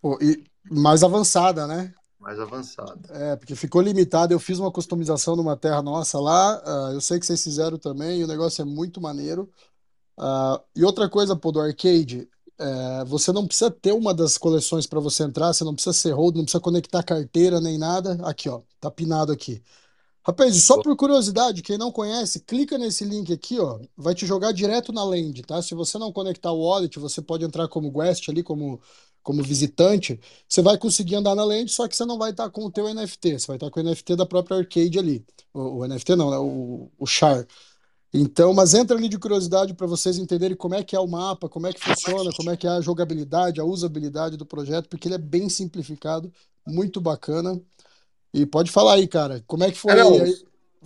Pô, 0.00 0.18
e 0.20 0.44
mais 0.70 1.02
avançada, 1.02 1.66
né? 1.66 1.92
Mais 2.20 2.40
avançada. 2.40 2.98
É, 3.10 3.36
porque 3.36 3.54
ficou 3.54 3.80
limitado. 3.80 4.32
Eu 4.32 4.40
fiz 4.40 4.58
uma 4.58 4.72
customização 4.72 5.36
numa 5.36 5.56
terra 5.56 5.80
nossa 5.80 6.18
lá. 6.18 6.62
Uh, 6.64 6.92
eu 6.94 7.00
sei 7.00 7.20
que 7.20 7.26
vocês 7.26 7.42
fizeram 7.42 7.78
também, 7.78 8.20
e 8.20 8.24
o 8.24 8.26
negócio 8.26 8.62
é 8.62 8.64
muito 8.64 9.00
maneiro. 9.00 9.48
Uh, 10.18 10.60
e 10.74 10.84
outra 10.84 11.08
coisa, 11.08 11.36
pô, 11.36 11.52
do 11.52 11.60
arcade, 11.60 12.28
é, 12.58 13.04
você 13.04 13.32
não 13.32 13.46
precisa 13.46 13.70
ter 13.70 13.92
uma 13.92 14.14
das 14.14 14.38
coleções 14.38 14.86
para 14.86 14.98
você 14.98 15.22
entrar, 15.22 15.52
você 15.52 15.62
não 15.62 15.74
precisa 15.74 15.92
ser 15.92 16.12
hold, 16.12 16.36
não 16.36 16.44
precisa 16.44 16.60
conectar 16.60 17.02
carteira 17.02 17.60
nem 17.60 17.78
nada. 17.78 18.18
Aqui, 18.24 18.48
ó, 18.48 18.62
tá 18.80 18.90
pinado 18.90 19.30
aqui. 19.30 19.62
Rapaz, 20.26 20.56
só 20.64 20.82
por 20.82 20.96
curiosidade, 20.96 21.62
quem 21.62 21.78
não 21.78 21.92
conhece, 21.92 22.40
clica 22.40 22.76
nesse 22.76 23.04
link 23.04 23.32
aqui, 23.32 23.60
ó, 23.60 23.78
vai 23.96 24.12
te 24.12 24.26
jogar 24.26 24.50
direto 24.50 24.92
na 24.92 25.04
land, 25.04 25.40
tá? 25.44 25.62
Se 25.62 25.72
você 25.72 25.98
não 25.98 26.12
conectar 26.12 26.50
o 26.50 26.62
wallet, 26.62 26.98
você 26.98 27.22
pode 27.22 27.44
entrar 27.44 27.68
como 27.68 27.92
guest 27.92 28.28
ali, 28.28 28.42
como, 28.42 28.80
como 29.22 29.40
visitante, 29.40 30.18
você 30.48 30.60
vai 30.60 30.76
conseguir 30.78 31.14
andar 31.14 31.36
na 31.36 31.44
land, 31.44 31.70
só 31.70 31.86
que 31.86 31.94
você 31.94 32.04
não 32.04 32.18
vai 32.18 32.32
estar 32.32 32.50
com 32.50 32.64
o 32.64 32.70
teu 32.72 32.92
NFT, 32.92 33.38
você 33.38 33.46
vai 33.46 33.56
estar 33.56 33.70
com 33.70 33.78
o 33.78 33.82
NFT 33.84 34.16
da 34.16 34.26
própria 34.26 34.56
arcade 34.58 34.98
ali. 34.98 35.24
O, 35.54 35.82
o 35.82 35.86
NFT 35.86 36.16
não, 36.16 36.30
né? 36.32 36.38
O, 36.38 36.90
o 36.98 37.06
char. 37.06 37.46
Então, 38.12 38.52
mas 38.52 38.74
entra 38.74 38.96
ali 38.96 39.08
de 39.08 39.18
curiosidade 39.18 39.74
para 39.74 39.86
vocês 39.86 40.18
entenderem 40.18 40.56
como 40.56 40.74
é 40.74 40.82
que 40.82 40.96
é 40.96 41.00
o 41.00 41.06
mapa, 41.06 41.48
como 41.48 41.68
é 41.68 41.72
que 41.72 41.80
funciona, 41.80 42.32
como 42.36 42.50
é 42.50 42.56
que 42.56 42.66
é 42.66 42.70
a 42.70 42.80
jogabilidade, 42.80 43.60
a 43.60 43.64
usabilidade 43.64 44.36
do 44.36 44.46
projeto, 44.46 44.88
porque 44.88 45.06
ele 45.06 45.14
é 45.14 45.18
bem 45.18 45.48
simplificado, 45.48 46.32
muito 46.66 47.00
bacana. 47.00 47.60
E 48.32 48.44
pode 48.44 48.70
falar 48.70 48.94
aí, 48.94 49.08
cara, 49.08 49.42
como 49.46 49.64
é 49.64 49.70
que 49.70 49.78
foi? 49.78 49.92
É, 49.92 49.96
não, 49.96 50.22
aí? 50.22 50.34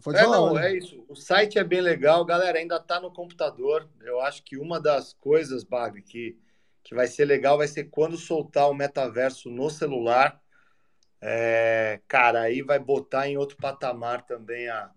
Pode 0.02 0.18
é, 0.18 0.22
falar, 0.22 0.36
não, 0.36 0.58
é 0.58 0.76
isso. 0.76 1.04
O 1.08 1.14
site 1.14 1.58
é 1.58 1.64
bem 1.64 1.80
legal, 1.80 2.24
galera, 2.24 2.58
ainda 2.58 2.76
está 2.76 3.00
no 3.00 3.12
computador. 3.12 3.88
Eu 4.00 4.20
acho 4.20 4.42
que 4.42 4.56
uma 4.56 4.80
das 4.80 5.12
coisas, 5.12 5.62
Bag, 5.62 6.00
que, 6.02 6.38
que 6.82 6.94
vai 6.94 7.06
ser 7.06 7.24
legal 7.26 7.58
vai 7.58 7.68
ser 7.68 7.84
quando 7.84 8.16
soltar 8.16 8.70
o 8.70 8.74
metaverso 8.74 9.50
no 9.50 9.68
celular. 9.68 10.40
É, 11.20 12.00
cara, 12.08 12.42
aí 12.42 12.62
vai 12.62 12.78
botar 12.78 13.28
em 13.28 13.36
outro 13.36 13.58
patamar 13.58 14.22
também 14.22 14.68
a, 14.68 14.90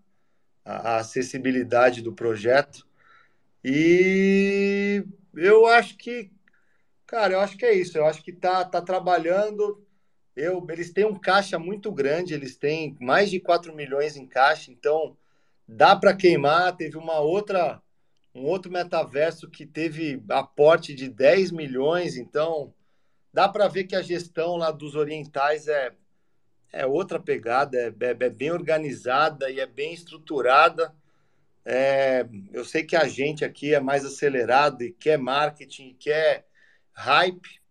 a, 0.64 0.94
a 0.94 0.96
acessibilidade 0.96 2.00
do 2.00 2.14
projeto. 2.14 2.86
E 3.62 5.04
eu 5.34 5.66
acho 5.66 5.96
que, 5.98 6.30
cara, 7.06 7.34
eu 7.34 7.40
acho 7.40 7.58
que 7.58 7.66
é 7.66 7.74
isso. 7.74 7.98
Eu 7.98 8.06
acho 8.06 8.22
que 8.22 8.32
tá, 8.32 8.64
tá 8.64 8.80
trabalhando 8.80 9.83
eu, 10.36 10.66
eles 10.68 10.90
têm 10.92 11.04
um 11.04 11.14
caixa 11.14 11.58
muito 11.58 11.92
grande, 11.92 12.34
eles 12.34 12.56
têm 12.56 12.96
mais 13.00 13.30
de 13.30 13.38
4 13.38 13.74
milhões 13.74 14.16
em 14.16 14.26
caixa, 14.26 14.70
então 14.70 15.16
dá 15.66 15.94
para 15.94 16.14
queimar. 16.14 16.76
Teve 16.76 16.96
uma 16.96 17.20
outra, 17.20 17.80
um 18.34 18.44
outro 18.44 18.70
metaverso 18.70 19.48
que 19.48 19.64
teve 19.64 20.22
aporte 20.28 20.94
de 20.94 21.08
10 21.08 21.52
milhões, 21.52 22.16
então 22.16 22.74
dá 23.32 23.48
para 23.48 23.68
ver 23.68 23.84
que 23.84 23.94
a 23.96 24.02
gestão 24.02 24.56
lá 24.56 24.70
dos 24.70 24.96
orientais 24.96 25.68
é, 25.68 25.92
é 26.72 26.84
outra 26.84 27.20
pegada, 27.20 27.78
é, 27.78 27.86
é, 28.00 28.10
é 28.10 28.30
bem 28.30 28.50
organizada 28.50 29.50
e 29.50 29.60
é 29.60 29.66
bem 29.66 29.94
estruturada. 29.94 30.92
É, 31.64 32.26
eu 32.52 32.64
sei 32.64 32.84
que 32.84 32.96
a 32.96 33.06
gente 33.06 33.44
aqui 33.44 33.72
é 33.72 33.80
mais 33.80 34.04
acelerado 34.04 34.82
e 34.82 34.92
quer 34.92 35.16
marketing, 35.16 35.96
quer 35.98 36.44
hype, 36.92 37.63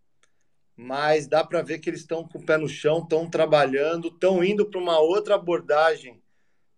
mas 0.76 1.28
dá 1.28 1.43
para 1.43 1.61
ver 1.61 1.80
que 1.80 1.89
eles 1.89 2.01
estão 2.01 2.28
com 2.28 2.39
o 2.39 2.45
pé 2.45 2.57
no 2.57 2.67
chão, 2.67 2.99
estão 2.99 3.30
trabalhando, 3.30 4.07
estão 4.07 4.43
indo 4.43 4.65
para 4.65 4.80
uma 4.80 4.99
outra 4.99 5.36
abordagem. 5.36 6.21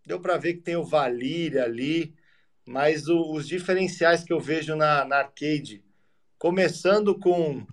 Deu 0.05 0.19
para 0.19 0.37
ver 0.37 0.55
que 0.55 0.61
tem 0.61 0.75
o 0.75 0.83
Valíria 0.83 1.63
ali, 1.63 2.13
mas 2.65 3.07
o, 3.07 3.31
os 3.33 3.47
diferenciais 3.47 4.23
que 4.23 4.33
eu 4.33 4.39
vejo 4.39 4.75
na, 4.75 5.05
na 5.05 5.17
arcade, 5.17 5.83
começando 6.37 7.17
com, 7.17 7.65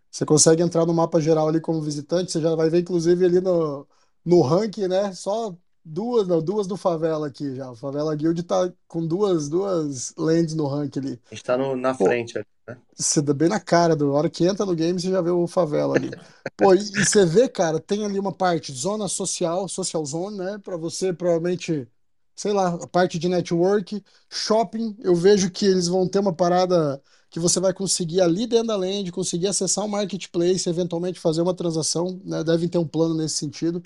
você 0.09 0.25
consegue 0.25 0.63
entrar 0.63 0.85
no 0.85 0.93
mapa 0.93 1.19
geral 1.19 1.49
ali 1.49 1.59
como 1.59 1.81
visitante, 1.81 2.31
você 2.31 2.39
já 2.39 2.55
vai 2.55 2.69
ver 2.69 2.79
inclusive 2.79 3.25
ali 3.25 3.41
no 3.41 3.85
no 4.23 4.41
ranking, 4.41 4.87
né? 4.87 5.11
Só 5.13 5.53
duas, 5.89 6.27
não, 6.27 6.41
duas 6.41 6.67
do 6.67 6.77
Favela 6.77 7.27
aqui 7.27 7.55
já. 7.55 7.71
O 7.71 7.75
Favela 7.75 8.15
Guild 8.15 8.43
tá 8.43 8.71
com 8.87 9.05
duas, 9.05 9.49
duas 9.49 10.13
lands 10.17 10.53
no 10.53 10.67
rank 10.67 10.97
ali. 10.97 11.19
A 11.31 11.35
gente 11.35 11.43
tá 11.43 11.57
no, 11.57 11.75
na 11.75 11.93
Pô, 11.93 12.05
frente 12.05 12.37
ali, 12.37 12.45
né? 12.67 12.77
Você 12.95 13.21
dá 13.21 13.33
bem 13.33 13.49
na 13.49 13.59
cara, 13.59 13.95
do 13.95 14.11
hora 14.11 14.29
que 14.29 14.45
entra 14.45 14.65
no 14.65 14.75
game, 14.75 14.99
você 14.99 15.09
já 15.09 15.21
vê 15.21 15.31
o 15.31 15.47
Favela 15.47 15.95
ali. 15.95 16.11
Pô, 16.55 16.73
e, 16.73 16.79
e 16.79 17.05
você 17.05 17.25
vê, 17.25 17.49
cara, 17.49 17.79
tem 17.79 18.05
ali 18.05 18.19
uma 18.19 18.31
parte, 18.31 18.71
zona 18.71 19.07
social, 19.07 19.67
social 19.67 20.05
zone, 20.05 20.37
né? 20.37 20.59
Pra 20.63 20.77
você 20.77 21.11
provavelmente, 21.11 21.87
sei 22.35 22.53
lá, 22.53 22.75
a 22.75 22.87
parte 22.87 23.17
de 23.17 23.27
network, 23.27 24.03
shopping, 24.29 24.95
eu 25.01 25.15
vejo 25.15 25.49
que 25.49 25.65
eles 25.65 25.87
vão 25.87 26.07
ter 26.07 26.19
uma 26.19 26.33
parada 26.33 27.01
que 27.29 27.39
você 27.39 27.59
vai 27.59 27.73
conseguir 27.73 28.21
ali 28.21 28.47
dentro 28.47 28.67
da 28.67 28.75
land, 28.75 29.11
conseguir 29.11 29.47
acessar 29.47 29.83
o 29.83 29.87
um 29.87 29.91
marketplace, 29.91 30.67
eventualmente 30.67 31.19
fazer 31.19 31.41
uma 31.41 31.53
transação, 31.53 32.19
né? 32.23 32.43
Devem 32.43 32.67
ter 32.67 32.77
um 32.77 32.87
plano 32.87 33.13
nesse 33.13 33.35
sentido. 33.35 33.81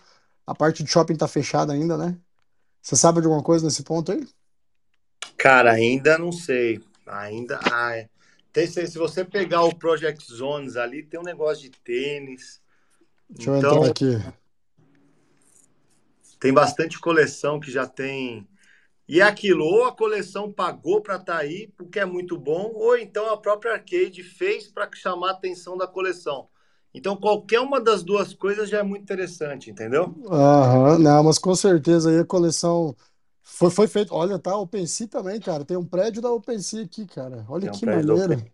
A 0.45 0.53
parte 0.53 0.83
de 0.83 0.89
shopping 0.89 1.15
tá 1.15 1.27
fechada 1.27 1.73
ainda, 1.73 1.97
né? 1.97 2.17
Você 2.81 2.95
sabe 2.95 3.21
de 3.21 3.27
alguma 3.27 3.43
coisa 3.43 3.65
nesse 3.65 3.83
ponto 3.83 4.11
aí? 4.11 4.27
Cara, 5.37 5.71
ainda 5.71 6.17
não 6.17 6.31
sei. 6.31 6.81
Ainda. 7.07 7.59
Ah, 7.71 8.05
tem, 8.51 8.67
se 8.67 8.97
você 8.97 9.23
pegar 9.23 9.63
o 9.63 9.75
Project 9.75 10.31
Zones 10.31 10.75
ali, 10.75 11.03
tem 11.03 11.19
um 11.19 11.23
negócio 11.23 11.63
de 11.63 11.71
tênis. 11.71 12.61
Deixa 13.29 13.57
então, 13.57 13.71
eu 13.71 13.77
entrar 13.77 13.91
aqui. 13.91 14.33
Tem 16.39 16.53
bastante 16.53 16.99
coleção 16.99 17.59
que 17.59 17.71
já 17.71 17.87
tem. 17.87 18.47
E 19.07 19.21
é 19.21 19.23
aquilo, 19.23 19.65
ou 19.65 19.85
a 19.85 19.95
coleção 19.95 20.51
pagou 20.51 21.01
para 21.01 21.15
estar 21.15 21.33
tá 21.33 21.39
aí, 21.39 21.67
porque 21.77 21.99
é 21.99 22.05
muito 22.05 22.37
bom, 22.37 22.71
ou 22.73 22.97
então 22.97 23.31
a 23.31 23.37
própria 23.37 23.73
arcade 23.73 24.23
fez 24.23 24.67
para 24.67 24.89
chamar 24.93 25.29
a 25.29 25.31
atenção 25.31 25.77
da 25.77 25.87
coleção. 25.87 26.49
Então, 26.93 27.15
qualquer 27.15 27.59
uma 27.59 27.81
das 27.81 28.03
duas 28.03 28.33
coisas 28.33 28.69
já 28.69 28.79
é 28.79 28.83
muito 28.83 29.01
interessante, 29.01 29.71
entendeu? 29.71 30.13
Aham, 30.29 30.99
não, 30.99 31.23
mas 31.23 31.39
com 31.39 31.55
certeza 31.55 32.11
aí 32.11 32.19
a 32.19 32.25
coleção 32.25 32.95
foi, 33.41 33.71
foi 33.71 33.87
feita. 33.87 34.13
Olha, 34.13 34.37
tá, 34.37 34.55
OpenSea 34.55 35.07
também, 35.07 35.39
cara. 35.39 35.65
Tem 35.65 35.75
um 35.75 35.85
prédio 35.85 36.21
da 36.21 36.31
OpenSea 36.31 36.83
aqui, 36.83 37.05
cara. 37.07 37.45
Olha 37.49 37.61
Tem 37.61 37.71
um 37.71 37.73
que 37.73 37.85
prédio 37.85 38.15
maneiro. 38.15 38.45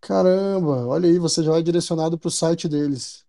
Caramba, 0.00 0.86
olha 0.86 1.08
aí, 1.08 1.16
você 1.18 1.44
já 1.44 1.52
vai 1.52 1.62
direcionado 1.62 2.18
para 2.18 2.26
o 2.26 2.30
site 2.30 2.68
deles. 2.68 3.24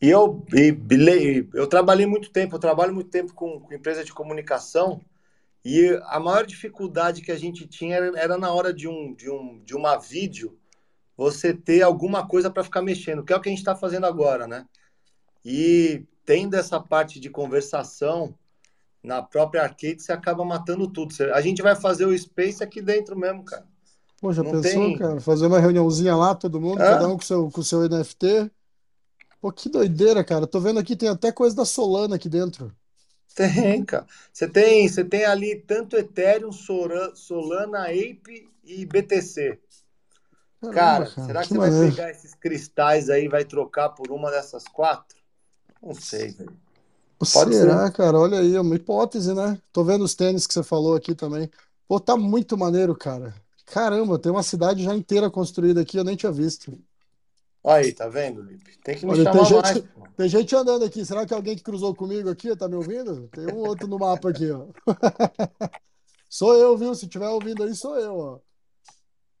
E 0.00 0.10
eu, 0.10 0.44
e, 0.52 1.46
eu 1.54 1.68
trabalhei 1.68 2.04
muito 2.04 2.30
tempo, 2.30 2.56
eu 2.56 2.58
trabalho 2.58 2.92
muito 2.92 3.10
tempo 3.10 3.32
com, 3.32 3.60
com 3.60 3.72
empresa 3.72 4.04
de 4.04 4.12
comunicação 4.12 5.00
e 5.64 5.96
a 6.06 6.18
maior 6.18 6.44
dificuldade 6.44 7.22
que 7.22 7.30
a 7.30 7.38
gente 7.38 7.68
tinha 7.68 7.94
era, 7.94 8.18
era 8.18 8.36
na 8.36 8.52
hora 8.52 8.74
de, 8.74 8.88
um, 8.88 9.14
de, 9.14 9.30
um, 9.30 9.62
de 9.64 9.76
uma 9.76 9.96
vídeo 9.96 10.58
você 11.16 11.52
ter 11.52 11.82
alguma 11.82 12.26
coisa 12.26 12.50
para 12.50 12.64
ficar 12.64 12.82
mexendo, 12.82 13.24
que 13.24 13.32
é 13.32 13.36
o 13.36 13.40
que 13.40 13.48
a 13.48 13.52
gente 13.52 13.58
está 13.58 13.74
fazendo 13.74 14.06
agora, 14.06 14.46
né? 14.46 14.66
E 15.44 16.04
tendo 16.24 16.54
essa 16.54 16.80
parte 16.80 17.18
de 17.18 17.28
conversação 17.28 18.34
na 19.02 19.20
própria 19.20 19.62
arcade, 19.62 20.02
você 20.02 20.12
acaba 20.12 20.44
matando 20.44 20.86
tudo. 20.86 21.12
A 21.34 21.40
gente 21.40 21.60
vai 21.60 21.74
fazer 21.74 22.06
o 22.06 22.16
Space 22.16 22.62
aqui 22.62 22.80
dentro 22.80 23.18
mesmo, 23.18 23.44
cara. 23.44 23.66
Pô, 24.20 24.32
já 24.32 24.42
Não 24.42 24.52
pensou, 24.52 24.84
tem... 24.84 24.96
cara? 24.96 25.20
Fazer 25.20 25.46
uma 25.46 25.58
reuniãozinha 25.58 26.14
lá, 26.14 26.34
todo 26.34 26.60
mundo, 26.60 26.80
é? 26.80 26.86
cada 26.86 27.08
um 27.08 27.16
com 27.16 27.24
seu, 27.24 27.50
com 27.50 27.62
seu 27.62 27.88
NFT. 27.88 28.50
Pô, 29.40 29.50
que 29.50 29.68
doideira, 29.68 30.22
cara. 30.22 30.46
Tô 30.46 30.60
vendo 30.60 30.78
aqui, 30.78 30.94
tem 30.94 31.08
até 31.08 31.32
coisa 31.32 31.56
da 31.56 31.64
Solana 31.64 32.14
aqui 32.14 32.28
dentro. 32.28 32.72
Tem, 33.34 33.84
cara. 33.84 34.06
Você 34.32 34.46
tem, 34.46 34.88
você 34.88 35.04
tem 35.04 35.24
ali 35.24 35.56
tanto 35.56 35.96
Ethereum, 35.96 36.52
Solana, 36.52 37.86
Ape 37.86 38.48
e 38.62 38.86
BTC. 38.86 39.58
Caramba, 40.70 40.74
cara, 40.74 41.06
cara, 41.06 41.26
será 41.26 41.42
que, 41.42 41.48
que 41.48 41.54
você 41.54 41.58
maneiro. 41.58 41.86
vai 41.86 41.90
pegar 41.90 42.10
esses 42.10 42.34
cristais 42.34 43.10
aí 43.10 43.24
e 43.24 43.28
vai 43.28 43.44
trocar 43.44 43.88
por 43.90 44.10
uma 44.12 44.30
dessas 44.30 44.64
quatro? 44.64 45.18
Não 45.82 45.94
sei, 45.94 46.28
velho. 46.28 46.56
Pode 47.18 47.54
Será, 47.54 47.86
ser. 47.86 47.92
cara? 47.92 48.18
Olha 48.18 48.38
aí, 48.38 48.54
é 48.54 48.60
uma 48.60 48.74
hipótese, 48.74 49.34
né? 49.34 49.58
Tô 49.72 49.84
vendo 49.84 50.04
os 50.04 50.14
tênis 50.14 50.46
que 50.46 50.54
você 50.54 50.62
falou 50.62 50.94
aqui 50.94 51.14
também. 51.14 51.50
Pô, 51.86 52.00
tá 52.00 52.16
muito 52.16 52.56
maneiro, 52.56 52.96
cara. 52.96 53.34
Caramba, 53.66 54.18
tem 54.18 54.30
uma 54.30 54.42
cidade 54.42 54.82
já 54.82 54.94
inteira 54.94 55.30
construída 55.30 55.80
aqui, 55.80 55.96
eu 55.96 56.04
nem 56.04 56.16
tinha 56.16 56.32
visto. 56.32 56.76
Aí, 57.64 57.92
tá 57.92 58.08
vendo, 58.08 58.42
Lipe? 58.42 58.76
Tem 58.82 58.96
que 58.96 59.06
me 59.06 59.12
Olha, 59.12 59.30
tem 59.30 59.44
chamar 59.44 59.62
mais, 59.62 59.76
gente, 59.76 59.88
tem 60.16 60.28
gente 60.28 60.56
andando 60.56 60.84
aqui. 60.84 61.04
Será 61.04 61.24
que 61.24 61.32
alguém 61.32 61.56
que 61.56 61.62
cruzou 61.62 61.94
comigo 61.94 62.28
aqui 62.28 62.54
tá 62.56 62.68
me 62.68 62.74
ouvindo? 62.74 63.28
Tem 63.28 63.46
um 63.46 63.58
outro 63.58 63.86
no 63.86 63.98
mapa 63.98 64.30
aqui, 64.30 64.50
ó. 64.50 64.66
Sou 66.28 66.54
eu, 66.56 66.76
viu? 66.76 66.94
Se 66.94 67.06
tiver 67.06 67.28
ouvindo 67.28 67.62
aí, 67.62 67.74
sou 67.74 67.98
eu, 67.98 68.16
ó. 68.16 68.51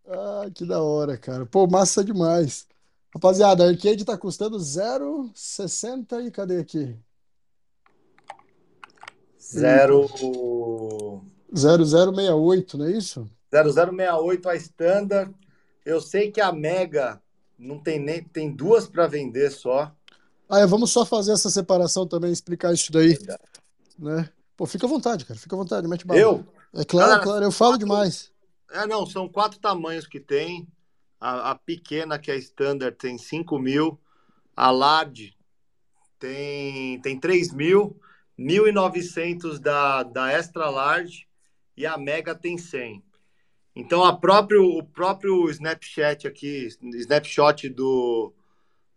Ah, 0.06 0.46
que 0.54 0.64
da 0.64 0.82
hora, 0.82 1.16
cara. 1.16 1.46
Pô, 1.46 1.66
massa 1.66 2.04
demais. 2.04 2.66
Rapaziada, 3.14 3.64
a 3.64 3.68
Arcade 3.68 4.04
tá 4.04 4.16
custando 4.16 4.58
0,60 4.58 6.26
e 6.26 6.30
cadê 6.30 6.58
aqui? 6.58 6.96
Zero... 9.38 10.08
0068, 11.54 12.78
não 12.78 12.86
é 12.86 12.92
isso? 12.92 13.28
0068 13.52 14.48
a 14.48 14.56
Standard. 14.56 15.34
Eu 15.84 16.00
sei 16.00 16.30
que 16.30 16.40
a 16.40 16.50
Mega 16.52 17.20
não 17.58 17.78
tem 17.78 17.98
nem 17.98 18.22
tem 18.22 18.50
duas 18.50 18.86
para 18.86 19.06
vender 19.06 19.50
só. 19.50 19.94
Ah, 20.48 20.60
é, 20.60 20.66
vamos 20.66 20.90
só 20.90 21.04
fazer 21.04 21.32
essa 21.32 21.50
separação 21.50 22.06
também, 22.06 22.32
explicar 22.32 22.72
isso 22.72 22.90
daí, 22.90 23.18
né? 23.98 24.28
Pô, 24.56 24.66
fica 24.66 24.86
à 24.86 24.88
vontade, 24.88 25.24
cara. 25.24 25.38
Fica 25.38 25.54
à 25.54 25.58
vontade, 25.58 25.86
mete 25.88 26.06
bala. 26.06 26.20
Eu? 26.20 26.46
É 26.74 26.84
claro, 26.84 27.08
Galera, 27.08 27.22
claro, 27.22 27.44
eu 27.44 27.52
falo 27.52 27.76
demais. 27.76 28.31
É, 28.72 28.86
não, 28.86 29.06
são 29.06 29.28
quatro 29.28 29.58
tamanhos 29.60 30.06
que 30.06 30.18
tem. 30.20 30.66
A, 31.20 31.52
a 31.52 31.54
pequena, 31.54 32.18
que 32.18 32.30
é 32.30 32.36
Standard, 32.36 32.96
tem 32.96 33.16
5 33.18 33.58
mil. 33.58 34.00
A 34.56 34.70
Large 34.70 35.36
tem, 36.18 37.00
tem 37.00 37.18
3 37.18 37.52
mil. 37.52 38.00
1.900 38.38 39.58
da, 39.60 40.02
da 40.02 40.32
Extra 40.32 40.68
Large. 40.70 41.28
E 41.76 41.86
a 41.86 41.96
Mega 41.96 42.34
tem 42.34 42.58
100. 42.58 43.02
Então, 43.74 44.04
a 44.04 44.14
próprio, 44.16 44.64
o 44.64 44.84
próprio 44.84 45.48
Snapchat 45.50 46.26
aqui, 46.26 46.68
snapshot 46.82 47.68
do, 47.70 48.34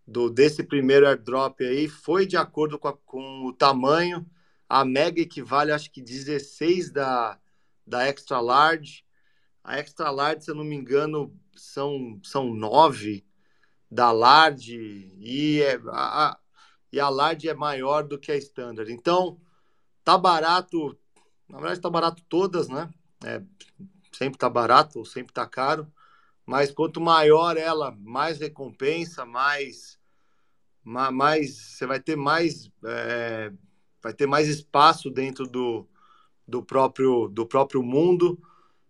do 0.05 0.29
desse 0.29 0.63
primeiro 0.63 1.07
airdrop 1.07 1.61
aí, 1.61 1.87
foi 1.87 2.25
de 2.25 2.35
acordo 2.35 2.77
com, 2.77 2.89
a- 2.89 2.97
com 3.05 3.45
o 3.45 3.53
tamanho. 3.53 4.25
A 4.67 4.83
Mega 4.83 5.21
equivale, 5.21 5.71
acho 5.71 5.91
que 5.91 6.01
16 6.01 6.91
da, 6.91 7.39
da 7.87 8.05
Extra 8.07 8.41
Large. 8.41 9.04
A 9.65 9.79
Extra 9.79 10.11
Large, 10.11 10.45
se 10.45 10.51
eu 10.51 10.55
não 10.55 10.63
me 10.63 10.75
engano, 10.75 11.35
são, 11.55 12.19
são 12.23 12.53
nove 12.53 13.25
da 13.89 14.11
Large 14.11 15.11
e, 15.17 15.59
é, 15.59 15.81
a, 15.87 16.37
e 16.91 16.99
a 16.99 17.09
Large 17.09 17.49
é 17.49 17.53
maior 17.55 18.03
do 18.03 18.19
que 18.19 18.31
a 18.31 18.37
Standard. 18.37 18.91
Então, 18.93 19.39
tá 20.03 20.19
barato. 20.19 20.95
Na 21.49 21.57
verdade, 21.57 21.81
tá 21.81 21.89
barato 21.89 22.23
todas, 22.29 22.69
né? 22.69 22.91
É, 23.23 23.41
sempre 24.11 24.37
tá 24.37 24.47
barato 24.47 24.99
ou 24.99 25.05
sempre 25.05 25.33
tá 25.33 25.47
caro. 25.47 25.91
Mas 26.45 26.71
quanto 26.71 27.01
maior 27.01 27.57
ela, 27.57 27.91
mais 27.99 28.39
recompensa, 28.39 29.25
mais, 29.25 29.99
ma- 30.83 31.11
mais 31.11 31.55
você 31.55 31.87
vai 31.87 31.99
ter 31.99 32.15
mais, 32.15 32.69
é, 32.85 33.51
vai 33.99 34.13
ter 34.13 34.27
mais 34.27 34.47
espaço 34.47 35.09
dentro 35.09 35.47
do, 35.47 35.87
do 36.47 36.61
próprio 36.63 37.27
do 37.29 37.47
próprio 37.47 37.81
mundo. 37.81 38.39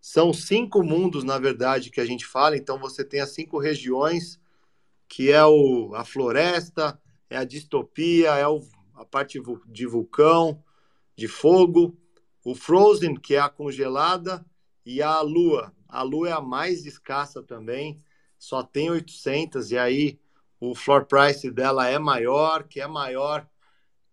São 0.07 0.31
cinco 0.31 0.83
mundos, 0.83 1.23
na 1.23 1.39
verdade, 1.39 1.89
que 1.89 1.99
a 1.99 2.05
gente 2.05 2.27
fala. 2.27 2.55
Então 2.55 2.77
você 2.77 3.03
tem 3.03 3.21
as 3.21 3.31
cinco 3.31 3.57
regiões, 3.57 4.39
que 5.07 5.31
é 5.31 5.43
o, 5.43 5.95
a 5.95 6.05
floresta, 6.05 7.01
é 7.27 7.35
a 7.35 7.43
distopia, 7.43 8.35
é 8.35 8.47
o, 8.47 8.61
a 8.93 9.03
parte 9.03 9.41
de 9.65 9.87
vulcão, 9.87 10.63
de 11.15 11.27
fogo, 11.27 11.97
o 12.43 12.53
Frozen, 12.53 13.15
que 13.15 13.33
é 13.33 13.39
a 13.39 13.49
congelada, 13.49 14.45
e 14.85 15.01
a 15.01 15.19
Lua. 15.21 15.73
A 15.89 16.03
Lua 16.03 16.29
é 16.29 16.33
a 16.33 16.39
mais 16.39 16.85
escassa 16.85 17.41
também, 17.41 17.99
só 18.37 18.61
tem 18.61 18.91
800, 18.91 19.71
e 19.71 19.77
aí 19.79 20.19
o 20.59 20.75
floor 20.75 21.05
price 21.07 21.49
dela 21.49 21.89
é 21.89 21.97
maior, 21.97 22.65
que 22.65 22.79
é 22.79 22.85
maior 22.85 23.49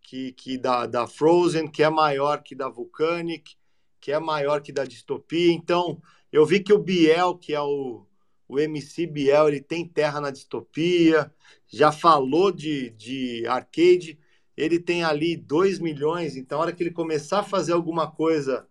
que, 0.01 0.33
que 0.33 0.57
da, 0.57 0.87
da 0.87 1.07
Frozen, 1.07 1.69
que 1.69 1.83
é 1.83 1.91
maior 1.91 2.43
que 2.43 2.55
da 2.55 2.71
Vulcanic, 2.71 3.57
que 4.03 4.11
é 4.11 4.19
maior 4.19 4.61
que 4.61 4.73
da 4.73 4.85
Distopia. 4.85 5.53
Então, 5.53 6.03
eu 6.33 6.45
vi 6.45 6.59
que 6.61 6.73
o 6.73 6.79
Biel, 6.79 7.37
que 7.39 7.55
é 7.55 7.61
o, 7.61 8.05
o 8.49 8.59
MC 8.59 9.07
Biel, 9.07 9.47
ele 9.49 9.61
tem 9.61 9.87
terra 9.87 10.21
na 10.21 10.33
Distopia, 10.33 11.33
já 11.69 11.93
falou 11.93 12.51
de, 12.51 12.91
de 12.91 13.47
arcade, 13.47 14.19
ele 14.57 14.81
tem 14.81 15.05
ali 15.05 15.37
2 15.37 15.79
milhões, 15.79 16.37
então 16.37 16.59
a 16.59 16.63
hora 16.63 16.73
que 16.73 16.83
ele 16.83 16.91
começar 16.91 17.39
a 17.39 17.45
fazer 17.45 17.73
alguma 17.73 18.11
coisa 18.11 18.67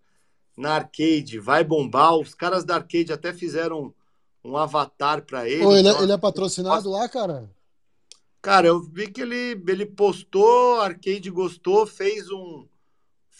na 0.58 0.76
arcade, 0.76 1.40
vai 1.40 1.64
bombar. 1.64 2.18
Os 2.18 2.36
caras 2.36 2.66
da 2.66 2.76
arcade 2.76 3.14
até 3.14 3.34
fizeram 3.34 3.94
um 4.44 4.58
avatar 4.58 5.24
para 5.26 5.48
ele. 5.48 5.66
Ô, 5.66 5.76
ele, 5.76 5.88
é- 5.88 5.92
então, 5.92 6.04
ele 6.04 6.12
é 6.12 6.18
patrocinado 6.18 6.90
lá, 6.90 7.08
cara? 7.08 7.50
Cara, 8.42 8.68
eu 8.68 8.82
vi 8.82 9.10
que 9.10 9.22
ele, 9.22 9.64
ele 9.68 9.86
postou, 9.86 10.82
a 10.82 10.86
Arcade 10.86 11.30
gostou, 11.30 11.86
fez 11.86 12.30
um 12.32 12.66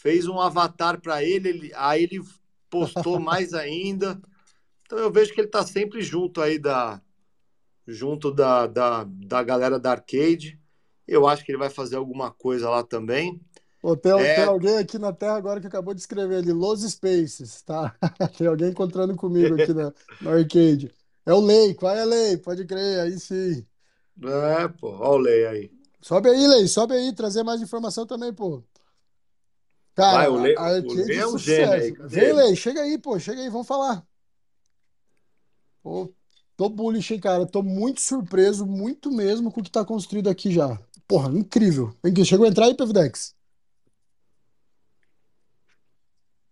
fez 0.02 0.26
um 0.26 0.40
avatar 0.40 1.00
para 1.00 1.22
ele, 1.22 1.48
ele, 1.48 1.72
aí 1.74 2.04
ele 2.04 2.22
postou 2.70 3.18
mais 3.20 3.54
ainda. 3.54 4.20
Então 4.86 4.98
eu 4.98 5.12
vejo 5.12 5.32
que 5.34 5.40
ele 5.40 5.48
tá 5.48 5.64
sempre 5.66 6.02
junto 6.02 6.40
aí 6.40 6.58
da 6.58 7.00
junto 7.86 8.32
da, 8.32 8.66
da, 8.66 9.04
da 9.04 9.42
galera 9.42 9.78
da 9.78 9.92
Arcade. 9.92 10.58
Eu 11.06 11.26
acho 11.26 11.44
que 11.44 11.50
ele 11.52 11.58
vai 11.58 11.70
fazer 11.70 11.96
alguma 11.96 12.30
coisa 12.30 12.70
lá 12.70 12.82
também. 12.84 13.40
Ô, 13.82 13.96
tem, 13.96 14.12
É. 14.12 14.34
tem 14.34 14.44
alguém 14.44 14.78
aqui 14.78 14.98
na 14.98 15.12
Terra 15.12 15.36
agora 15.36 15.60
que 15.60 15.66
acabou 15.66 15.92
de 15.92 16.00
escrever 16.00 16.36
ali, 16.36 16.52
Los 16.52 16.82
Spaces, 16.82 17.62
tá? 17.62 17.96
Tem 18.38 18.46
alguém 18.46 18.70
encontrando 18.70 19.16
comigo 19.16 19.54
aqui 19.54 19.72
na, 19.74 19.92
no 20.20 20.30
arcade. 20.30 20.92
É 21.26 21.32
o 21.32 21.40
Lei, 21.40 21.74
qual 21.74 21.94
é 21.94 22.02
a 22.02 22.04
Lei? 22.04 22.36
Pode 22.36 22.64
crer, 22.64 23.00
aí 23.00 23.18
sim. 23.18 23.66
É, 24.24 24.68
pô, 24.68 24.88
olha 24.90 25.10
o 25.10 25.18
Lei 25.18 25.46
aí. 25.46 25.70
Sobe 26.00 26.28
aí, 26.30 26.46
Lei, 26.48 26.66
sobe 26.68 26.94
aí, 26.94 27.14
trazer 27.14 27.42
mais 27.42 27.60
informação 27.62 28.06
também, 28.06 28.32
pô. 28.32 28.62
Cara, 29.94 30.16
Vai, 30.18 30.28
o 30.28 30.36
Lei- 30.42 30.56
a 30.56 30.62
o 30.62 30.64
arcade 30.64 30.94
Lei 30.94 31.18
é 31.18 31.26
um 31.26 31.30
sucesso. 31.30 31.94
gênio 31.94 32.08
Vem? 32.08 32.32
Lei, 32.32 32.56
chega 32.56 32.80
aí, 32.82 32.98
pô, 32.98 33.18
chega 33.18 33.40
aí, 33.42 33.48
vamos 33.50 33.66
falar. 33.66 34.04
Pô, 35.82 36.12
tô 36.56 36.68
bullish, 36.68 37.12
hein, 37.12 37.20
cara. 37.20 37.46
Tô 37.46 37.62
muito 37.62 38.00
surpreso, 38.00 38.66
muito 38.66 39.10
mesmo 39.10 39.50
com 39.52 39.60
o 39.60 39.64
que 39.64 39.70
tá 39.70 39.84
construído 39.84 40.28
aqui 40.30 40.50
já. 40.50 40.78
Porra, 41.06 41.28
incrível. 41.36 41.94
Vem 42.02 42.12
aqui, 42.12 42.24
chegou 42.24 42.46
a 42.46 42.48
entrar 42.48 42.66
aí, 42.66 42.74
Pevidex? 42.74 43.34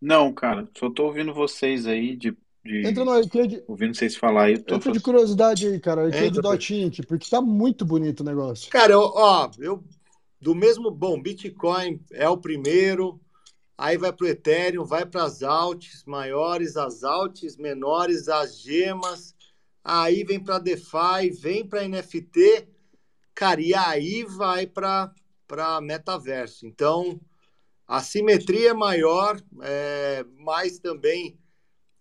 Não, 0.01 0.33
cara, 0.33 0.69
só 0.79 0.91
tô 0.91 1.05
ouvindo 1.07 1.33
vocês 1.35 1.87
aí 1.87 2.17
de, 2.17 2.33
de- 2.65 2.87
Entra 2.87 3.05
no 3.05 3.11
arcade, 3.11 3.63
ouvindo 3.69 3.95
vocês 3.95 4.17
falar 4.17 4.45
aí, 4.45 4.55
entra 4.55 4.93
de 4.93 5.01
curiosidade 5.01 5.67
aí, 5.67 5.79
cara. 5.79 6.07
Entra, 6.07 6.51
Arcade.inc, 6.51 7.07
porque 7.07 7.29
tá 7.29 7.41
muito 7.41 7.85
bonito 7.85 8.21
o 8.21 8.25
negócio. 8.25 8.71
Cara, 8.71 8.93
eu, 8.95 9.01
ó, 9.01 9.51
eu 9.59 9.85
do 10.41 10.55
mesmo, 10.55 10.91
bom, 10.91 11.21
Bitcoin 11.21 12.01
é 12.13 12.27
o 12.29 12.39
primeiro, 12.39 13.21
aí 13.81 13.97
vai 13.97 14.13
para 14.13 14.27
o 14.27 14.29
Ethereum, 14.29 14.85
vai 14.85 15.07
para 15.07 15.25
as 15.25 15.43
alts 15.43 16.05
maiores, 16.05 16.77
as 16.77 17.03
alts 17.03 17.57
menores, 17.57 18.29
as 18.29 18.61
gemas, 18.61 19.35
aí 19.83 20.23
vem 20.23 20.39
para 20.39 20.59
DeFi, 20.59 21.31
vem 21.41 21.67
para 21.67 21.89
NFT, 21.89 22.69
cara, 23.35 23.59
e 23.59 23.75
aí 23.75 24.23
vai 24.25 24.67
para 24.67 25.11
para 25.49 25.81
metaverso. 25.81 26.65
Então, 26.65 27.19
a 27.89 28.01
simetria 28.01 28.71
é 28.71 28.75
maior, 28.75 29.41
é, 29.63 30.25
mas 30.37 30.79
também 30.79 31.41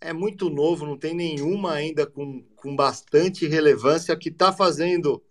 é 0.02 0.12
muito 0.14 0.50
novo, 0.50 0.86
não 0.86 0.98
tem 0.98 1.16
nenhuma 1.16 1.72
ainda 1.72 2.06
com, 2.06 2.44
com 2.58 2.76
bastante 2.76 3.48
relevância 3.48 4.16
que 4.18 4.30
está 4.30 4.52
fazendo 4.52 5.24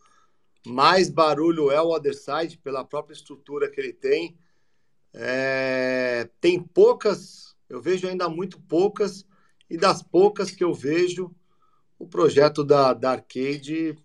mais 0.66 1.10
barulho 1.10 1.70
é 1.70 1.80
o 1.80 1.90
Otherside, 1.90 2.58
pela 2.58 2.84
própria 2.84 3.14
estrutura 3.14 3.70
que 3.70 3.80
ele 3.80 3.92
tem. 3.92 4.36
É, 5.14 6.28
tem 6.40 6.60
poucas, 6.60 7.56
eu 7.68 7.80
vejo 7.80 8.06
ainda 8.08 8.28
muito 8.28 8.60
poucas, 8.60 9.26
e 9.68 9.76
das 9.76 10.02
poucas 10.02 10.50
que 10.50 10.64
eu 10.64 10.72
vejo, 10.72 11.34
o 11.98 12.06
projeto 12.06 12.64
da, 12.64 12.92
da 12.94 13.12
Arcade 13.12 13.96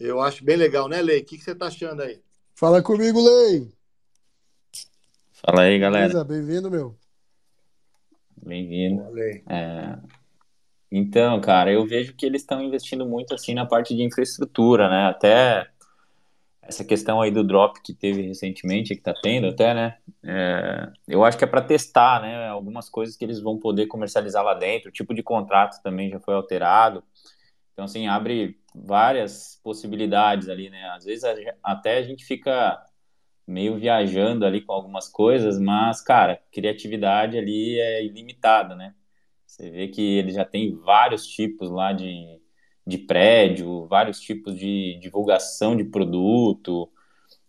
eu 0.00 0.18
acho 0.18 0.42
bem 0.42 0.56
legal, 0.56 0.88
né, 0.88 1.02
Lei? 1.02 1.20
O 1.20 1.24
que, 1.24 1.36
que 1.36 1.44
você 1.44 1.50
está 1.50 1.66
achando 1.66 2.00
aí? 2.00 2.22
Fala 2.54 2.82
comigo, 2.82 3.20
Lei. 3.22 3.70
Fala 5.34 5.62
aí, 5.64 5.78
galera. 5.78 6.24
Bem-vindo, 6.24 6.70
meu. 6.70 6.96
Bem-vindo. 8.42 9.02
É, 9.46 9.98
Então, 10.90 11.38
cara, 11.42 11.70
eu 11.70 11.86
vejo 11.86 12.14
que 12.14 12.24
eles 12.24 12.40
estão 12.40 12.62
investindo 12.62 13.04
muito 13.04 13.34
assim 13.34 13.52
na 13.52 13.66
parte 13.66 13.94
de 13.94 14.02
infraestrutura, 14.02 14.88
né? 14.88 15.10
Até 15.10 15.70
essa 16.70 16.84
questão 16.84 17.20
aí 17.20 17.30
do 17.32 17.42
drop 17.44 17.80
que 17.82 17.92
teve 17.92 18.22
recentemente, 18.22 18.94
que 18.94 19.02
tá 19.02 19.12
tendo 19.22 19.48
até, 19.48 19.74
né? 19.74 19.98
É, 20.24 20.92
eu 21.08 21.24
acho 21.24 21.36
que 21.36 21.44
é 21.44 21.46
para 21.46 21.60
testar, 21.62 22.22
né? 22.22 22.48
Algumas 22.48 22.88
coisas 22.88 23.16
que 23.16 23.24
eles 23.24 23.40
vão 23.40 23.58
poder 23.58 23.86
comercializar 23.88 24.44
lá 24.44 24.54
dentro. 24.54 24.88
O 24.88 24.92
tipo 24.92 25.12
de 25.12 25.22
contrato 25.22 25.82
também 25.82 26.08
já 26.10 26.20
foi 26.20 26.34
alterado. 26.34 27.02
Então, 27.72 27.84
assim, 27.86 28.06
abre 28.06 28.58
várias 28.74 29.60
possibilidades 29.64 30.48
ali, 30.48 30.70
né? 30.70 30.90
Às 30.90 31.04
vezes 31.04 31.24
a- 31.24 31.34
até 31.62 31.98
a 31.98 32.02
gente 32.02 32.24
fica 32.24 32.80
meio 33.46 33.76
viajando 33.78 34.46
ali 34.46 34.60
com 34.62 34.72
algumas 34.72 35.08
coisas, 35.08 35.58
mas, 35.60 36.02
cara, 36.02 36.40
criatividade 36.52 37.38
ali 37.38 37.78
é 37.80 38.04
ilimitada, 38.04 38.76
né? 38.76 38.94
Você 39.46 39.70
vê 39.70 39.88
que 39.88 40.02
ele 40.18 40.32
já 40.32 40.44
tem 40.44 40.74
vários 40.76 41.26
tipos 41.26 41.70
lá 41.70 41.92
de, 41.92 42.39
de 42.86 42.98
prédio, 42.98 43.86
vários 43.86 44.20
tipos 44.20 44.56
de 44.56 44.98
divulgação 45.00 45.76
de 45.76 45.84
produto. 45.84 46.90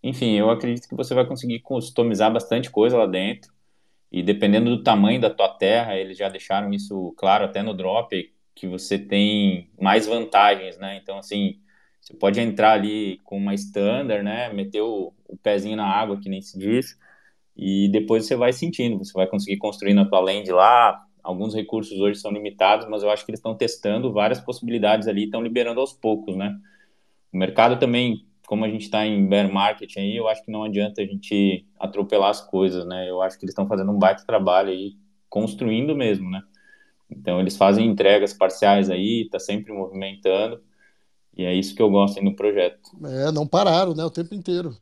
Enfim, 0.02 0.32
eu 0.38 0.50
acredito 0.50 0.88
que 0.88 0.94
você 0.94 1.14
vai 1.14 1.26
conseguir 1.26 1.60
customizar 1.60 2.32
bastante 2.32 2.70
coisa 2.70 2.96
lá 2.96 3.06
dentro. 3.06 3.52
E 4.10 4.22
dependendo 4.22 4.70
do 4.76 4.82
tamanho 4.82 5.20
da 5.20 5.30
tua 5.30 5.48
terra, 5.48 5.96
eles 5.96 6.18
já 6.18 6.28
deixaram 6.28 6.72
isso 6.72 7.14
claro 7.16 7.44
até 7.44 7.62
no 7.62 7.74
drop, 7.74 8.32
que 8.54 8.66
você 8.66 8.98
tem 8.98 9.70
mais 9.80 10.06
vantagens, 10.06 10.78
né? 10.78 10.98
Então, 11.02 11.18
assim, 11.18 11.58
você 12.00 12.14
pode 12.14 12.40
entrar 12.40 12.72
ali 12.72 13.18
com 13.24 13.38
uma 13.38 13.54
standard, 13.54 14.22
né? 14.22 14.52
Meter 14.52 14.82
o, 14.82 15.14
o 15.26 15.36
pezinho 15.36 15.76
na 15.76 15.86
água, 15.86 16.20
que 16.20 16.28
nem 16.28 16.42
se 16.42 16.58
diz, 16.58 16.98
e 17.56 17.88
depois 17.88 18.26
você 18.26 18.36
vai 18.36 18.52
sentindo, 18.52 18.98
você 18.98 19.12
vai 19.12 19.26
conseguir 19.26 19.58
construir 19.58 19.94
na 19.94 20.04
tua 20.04 20.20
land 20.20 20.50
lá. 20.52 21.04
Alguns 21.22 21.54
recursos 21.54 21.98
hoje 22.00 22.18
são 22.18 22.32
limitados, 22.32 22.88
mas 22.88 23.02
eu 23.02 23.10
acho 23.10 23.24
que 23.24 23.30
eles 23.30 23.38
estão 23.38 23.54
testando 23.54 24.12
várias 24.12 24.40
possibilidades 24.40 25.06
ali, 25.06 25.24
estão 25.24 25.42
liberando 25.42 25.80
aos 25.80 25.92
poucos, 25.92 26.34
né? 26.36 26.58
O 27.32 27.38
mercado 27.38 27.78
também, 27.78 28.26
como 28.46 28.64
a 28.64 28.68
gente 28.68 28.82
está 28.82 29.06
em 29.06 29.26
bear 29.26 29.50
market 29.52 29.96
aí, 29.96 30.16
eu 30.16 30.28
acho 30.28 30.44
que 30.44 30.50
não 30.50 30.64
adianta 30.64 31.00
a 31.00 31.06
gente 31.06 31.66
atropelar 31.78 32.30
as 32.30 32.40
coisas, 32.40 32.84
né? 32.86 33.08
Eu 33.08 33.22
acho 33.22 33.38
que 33.38 33.44
eles 33.44 33.52
estão 33.52 33.68
fazendo 33.68 33.92
um 33.92 33.98
baita 33.98 34.24
trabalho 34.26 34.70
aí, 34.70 34.96
construindo 35.28 35.94
mesmo, 35.94 36.28
né? 36.28 36.42
Então 37.10 37.40
eles 37.40 37.56
fazem 37.56 37.86
entregas 37.86 38.32
parciais 38.32 38.90
aí, 38.90 39.28
tá 39.30 39.38
sempre 39.38 39.72
movimentando. 39.72 40.60
E 41.36 41.44
é 41.44 41.54
isso 41.54 41.74
que 41.74 41.80
eu 41.80 41.90
gosto 41.90 42.18
aí 42.18 42.24
no 42.24 42.36
projeto. 42.36 42.90
É, 43.04 43.30
não 43.32 43.46
pararam, 43.46 43.94
né, 43.94 44.04
o 44.04 44.10
tempo 44.10 44.34
inteiro. 44.34 44.76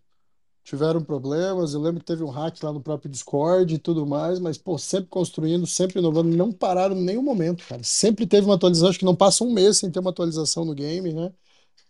Tiveram 0.71 1.03
problemas, 1.03 1.75
eu 1.75 1.81
lembro 1.81 1.99
que 1.99 2.07
teve 2.07 2.23
um 2.23 2.29
hack 2.29 2.63
lá 2.63 2.73
no 2.73 2.81
próprio 2.81 3.11
Discord 3.11 3.75
e 3.75 3.79
tudo 3.79 4.07
mais, 4.07 4.39
mas, 4.39 4.57
pô, 4.57 4.79
sempre 4.79 5.09
construindo, 5.11 5.67
sempre 5.67 5.99
inovando, 5.99 6.29
não 6.37 6.53
pararam 6.53 6.97
em 6.97 7.03
nenhum 7.03 7.25
momento, 7.25 7.67
cara. 7.67 7.83
Sempre 7.83 8.25
teve 8.25 8.47
uma 8.47 8.55
atualização, 8.55 8.89
acho 8.89 8.99
que 9.01 9.05
não 9.05 9.17
passa 9.17 9.43
um 9.43 9.53
mês 9.53 9.79
sem 9.79 9.91
ter 9.91 9.99
uma 9.99 10.11
atualização 10.11 10.65
no 10.65 10.73
game, 10.73 11.13
né? 11.13 11.33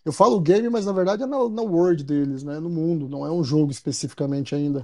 Eu 0.02 0.14
falo 0.14 0.40
game, 0.40 0.70
mas 0.70 0.86
na 0.86 0.92
verdade 0.92 1.22
é 1.22 1.26
na, 1.26 1.46
na 1.50 1.60
world 1.60 2.02
deles, 2.04 2.42
né? 2.42 2.58
No 2.58 2.70
mundo, 2.70 3.06
não 3.06 3.26
é 3.26 3.30
um 3.30 3.44
jogo 3.44 3.70
especificamente 3.70 4.54
ainda, 4.54 4.80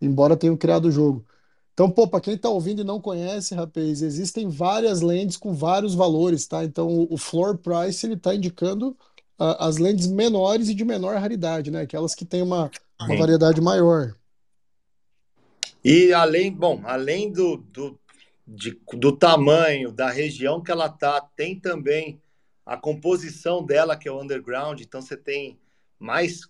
embora 0.00 0.36
tenham 0.36 0.56
criado 0.56 0.84
o 0.84 0.92
jogo. 0.92 1.26
Então, 1.72 1.90
pô, 1.90 2.06
para 2.06 2.20
quem 2.20 2.34
está 2.34 2.48
ouvindo 2.48 2.82
e 2.82 2.84
não 2.84 3.00
conhece, 3.00 3.56
rapaz, 3.56 4.02
existem 4.02 4.48
várias 4.48 5.00
lentes 5.00 5.36
com 5.36 5.52
vários 5.52 5.96
valores, 5.96 6.46
tá? 6.46 6.64
Então, 6.64 7.08
o 7.10 7.18
floor 7.18 7.58
price 7.58 8.06
ele 8.06 8.14
está 8.14 8.36
indicando 8.36 8.96
as 9.36 9.78
lentes 9.78 10.06
menores 10.06 10.68
e 10.68 10.74
de 10.74 10.84
menor 10.84 11.16
raridade, 11.16 11.72
né? 11.72 11.80
Aquelas 11.80 12.14
que 12.14 12.24
têm 12.24 12.42
uma, 12.42 12.70
uma 13.06 13.16
variedade 13.16 13.60
maior. 13.60 14.14
E 15.84 16.12
além, 16.12 16.52
bom, 16.52 16.80
além 16.84 17.32
do, 17.32 17.56
do, 17.56 17.98
de, 18.46 18.78
do 18.92 19.12
tamanho, 19.12 19.90
da 19.90 20.10
região 20.10 20.62
que 20.62 20.70
ela 20.70 20.88
tá, 20.88 21.20
tem 21.36 21.58
também 21.58 22.20
a 22.64 22.76
composição 22.76 23.64
dela, 23.64 23.96
que 23.96 24.08
é 24.08 24.12
o 24.12 24.22
underground. 24.22 24.80
Então 24.80 25.02
você 25.02 25.16
tem 25.16 25.58
mais. 25.98 26.42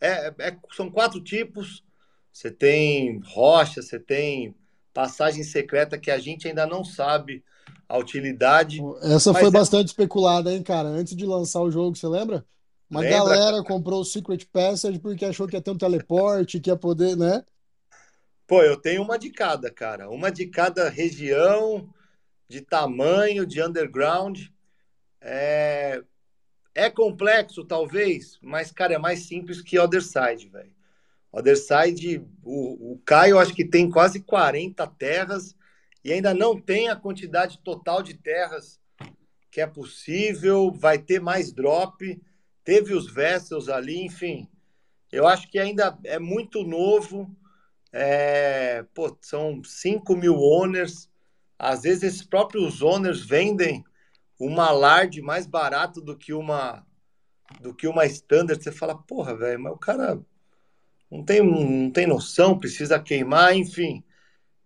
É, 0.00 0.34
é, 0.38 0.56
são 0.74 0.90
quatro 0.90 1.20
tipos. 1.20 1.84
Você 2.32 2.50
tem 2.50 3.20
rocha, 3.26 3.82
você 3.82 3.98
tem 3.98 4.54
passagem 4.94 5.42
secreta 5.42 5.98
que 5.98 6.10
a 6.10 6.18
gente 6.18 6.48
ainda 6.48 6.66
não 6.66 6.82
sabe 6.82 7.44
a 7.86 7.98
utilidade. 7.98 8.80
Essa 9.02 9.34
foi 9.34 9.48
é... 9.48 9.50
bastante 9.50 9.88
especulada, 9.88 10.52
hein, 10.52 10.62
cara? 10.62 10.88
Antes 10.88 11.14
de 11.14 11.26
lançar 11.26 11.60
o 11.60 11.70
jogo, 11.70 11.94
você 11.94 12.08
lembra? 12.08 12.44
Uma 12.92 13.00
lembra? 13.00 13.18
galera 13.20 13.62
comprou 13.64 14.02
o 14.02 14.04
Secret 14.04 14.44
Passage 14.52 14.98
porque 14.98 15.24
achou 15.24 15.48
que 15.48 15.56
ia 15.56 15.62
ter 15.62 15.70
um 15.70 15.78
teleporte, 15.78 16.60
que 16.60 16.68
ia 16.68 16.76
poder, 16.76 17.16
né? 17.16 17.42
Pô, 18.46 18.62
eu 18.62 18.76
tenho 18.76 19.00
uma 19.02 19.18
de 19.18 19.30
cada, 19.30 19.70
cara. 19.70 20.10
Uma 20.10 20.30
de 20.30 20.44
cada 20.44 20.90
região, 20.90 21.88
de 22.46 22.60
tamanho, 22.60 23.46
de 23.46 23.62
underground. 23.62 24.42
É, 25.22 26.02
é 26.74 26.90
complexo, 26.90 27.64
talvez, 27.64 28.38
mas, 28.42 28.70
cara, 28.70 28.92
é 28.92 28.98
mais 28.98 29.20
simples 29.20 29.62
que 29.62 29.78
Other 29.78 30.02
Side, 30.02 30.50
velho. 30.50 30.74
Other 31.32 31.56
Side, 31.56 32.22
o, 32.44 32.92
o 32.92 33.02
Caio 33.06 33.38
acho 33.38 33.54
que 33.54 33.64
tem 33.64 33.90
quase 33.90 34.20
40 34.20 34.86
terras 34.86 35.56
e 36.04 36.12
ainda 36.12 36.34
não 36.34 36.60
tem 36.60 36.90
a 36.90 36.96
quantidade 36.96 37.58
total 37.64 38.02
de 38.02 38.12
terras 38.12 38.78
que 39.50 39.62
é 39.62 39.66
possível, 39.66 40.70
vai 40.70 40.98
ter 40.98 41.20
mais 41.20 41.52
drop, 41.52 42.20
teve 42.64 42.94
os 42.94 43.10
vessels 43.10 43.68
ali, 43.68 44.04
enfim. 44.04 44.48
Eu 45.10 45.26
acho 45.26 45.50
que 45.50 45.58
ainda 45.58 45.98
é 46.04 46.18
muito 46.18 46.64
novo. 46.64 47.30
É, 47.92 48.84
pô, 48.94 49.16
são 49.20 49.62
5 49.62 50.16
mil 50.16 50.36
owners. 50.36 51.10
Às 51.58 51.82
vezes 51.82 52.02
esses 52.02 52.24
próprios 52.24 52.82
owners 52.82 53.24
vendem 53.24 53.84
uma 54.38 54.70
large 54.70 55.20
mais 55.20 55.46
barato 55.46 56.00
do 56.00 56.16
que 56.16 56.32
uma 56.32 56.84
do 57.60 57.74
que 57.74 57.86
uma 57.86 58.06
standard. 58.06 58.62
Você 58.62 58.72
fala, 58.72 58.96
porra, 58.96 59.36
velho, 59.36 59.60
mas 59.60 59.72
o 59.72 59.78
cara 59.78 60.20
não 61.10 61.22
tem, 61.22 61.42
não 61.42 61.90
tem 61.90 62.06
noção, 62.06 62.58
precisa 62.58 62.98
queimar, 62.98 63.54
enfim. 63.54 64.02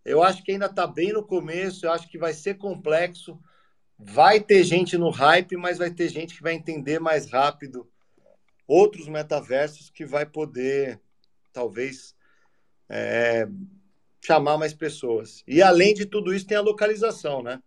Eu 0.05 0.23
acho 0.23 0.45
que 0.45 0.53
ainda 0.53 0.67
está 0.67 0.87
bem 0.87 1.13
no 1.13 1.25
começo, 1.25 1.85
eu 1.85 1.93
acho 1.93 2.09
que 2.09 2.17
vai 2.17 2.33
ser 2.33 2.55
complexo. 2.55 3.37
Vai 3.99 4.41
ter 4.41 4.63
gente 4.63 4.99
no 4.99 5.11
hype, 5.11 5.57
mas 5.57 5.79
vai 5.79 5.91
ter 5.91 6.09
gente 6.09 6.35
que 6.35 6.43
vai 6.43 6.55
entender 6.55 6.99
mais 6.99 7.31
rápido 7.31 7.89
outros 8.67 9.09
metaversos 9.09 9.91
que 9.91 10.05
vai 10.05 10.27
poder, 10.27 11.01
talvez, 11.53 12.15
é, 12.89 13.47
chamar 14.21 14.59
mais 14.59 14.75
pessoas. 14.75 15.43
E 15.47 15.63
além 15.63 15.95
de 15.95 16.05
tudo 16.05 16.35
isso, 16.35 16.47
tem 16.47 16.57
a 16.57 16.63
localização, 16.63 17.43
né? 17.43 17.63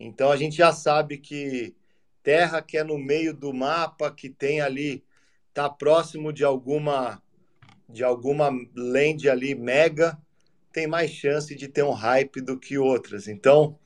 Então 0.00 0.30
a 0.30 0.36
gente 0.36 0.56
já 0.56 0.72
sabe 0.72 1.18
que 1.18 1.76
terra 2.22 2.62
que 2.62 2.78
é 2.78 2.84
no 2.84 2.98
meio 2.98 3.34
do 3.34 3.52
mapa, 3.52 4.10
que 4.10 4.30
tem 4.30 4.60
ali, 4.60 5.04
está 5.48 5.68
próximo 5.68 6.32
de 6.32 6.44
alguma 6.44 7.22
de 7.88 8.02
alguma 8.02 8.50
land 8.74 9.28
ali 9.28 9.54
mega, 9.54 10.18
tem 10.72 10.86
mais 10.86 11.10
chance 11.10 11.54
de 11.54 11.68
ter 11.68 11.82
um 11.82 11.90
hype 11.90 12.40
do 12.40 12.58
que 12.58 12.78
outras. 12.78 13.28
Então, 13.28 13.78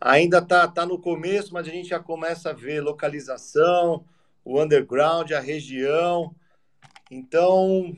ainda 0.00 0.40
tá, 0.40 0.66
tá 0.68 0.86
no 0.86 0.98
começo, 0.98 1.52
mas 1.52 1.66
a 1.66 1.70
gente 1.70 1.88
já 1.88 2.00
começa 2.00 2.50
a 2.50 2.52
ver 2.52 2.80
localização, 2.80 4.04
o 4.44 4.60
underground, 4.60 5.32
a 5.32 5.40
região. 5.40 6.34
Então, 7.10 7.96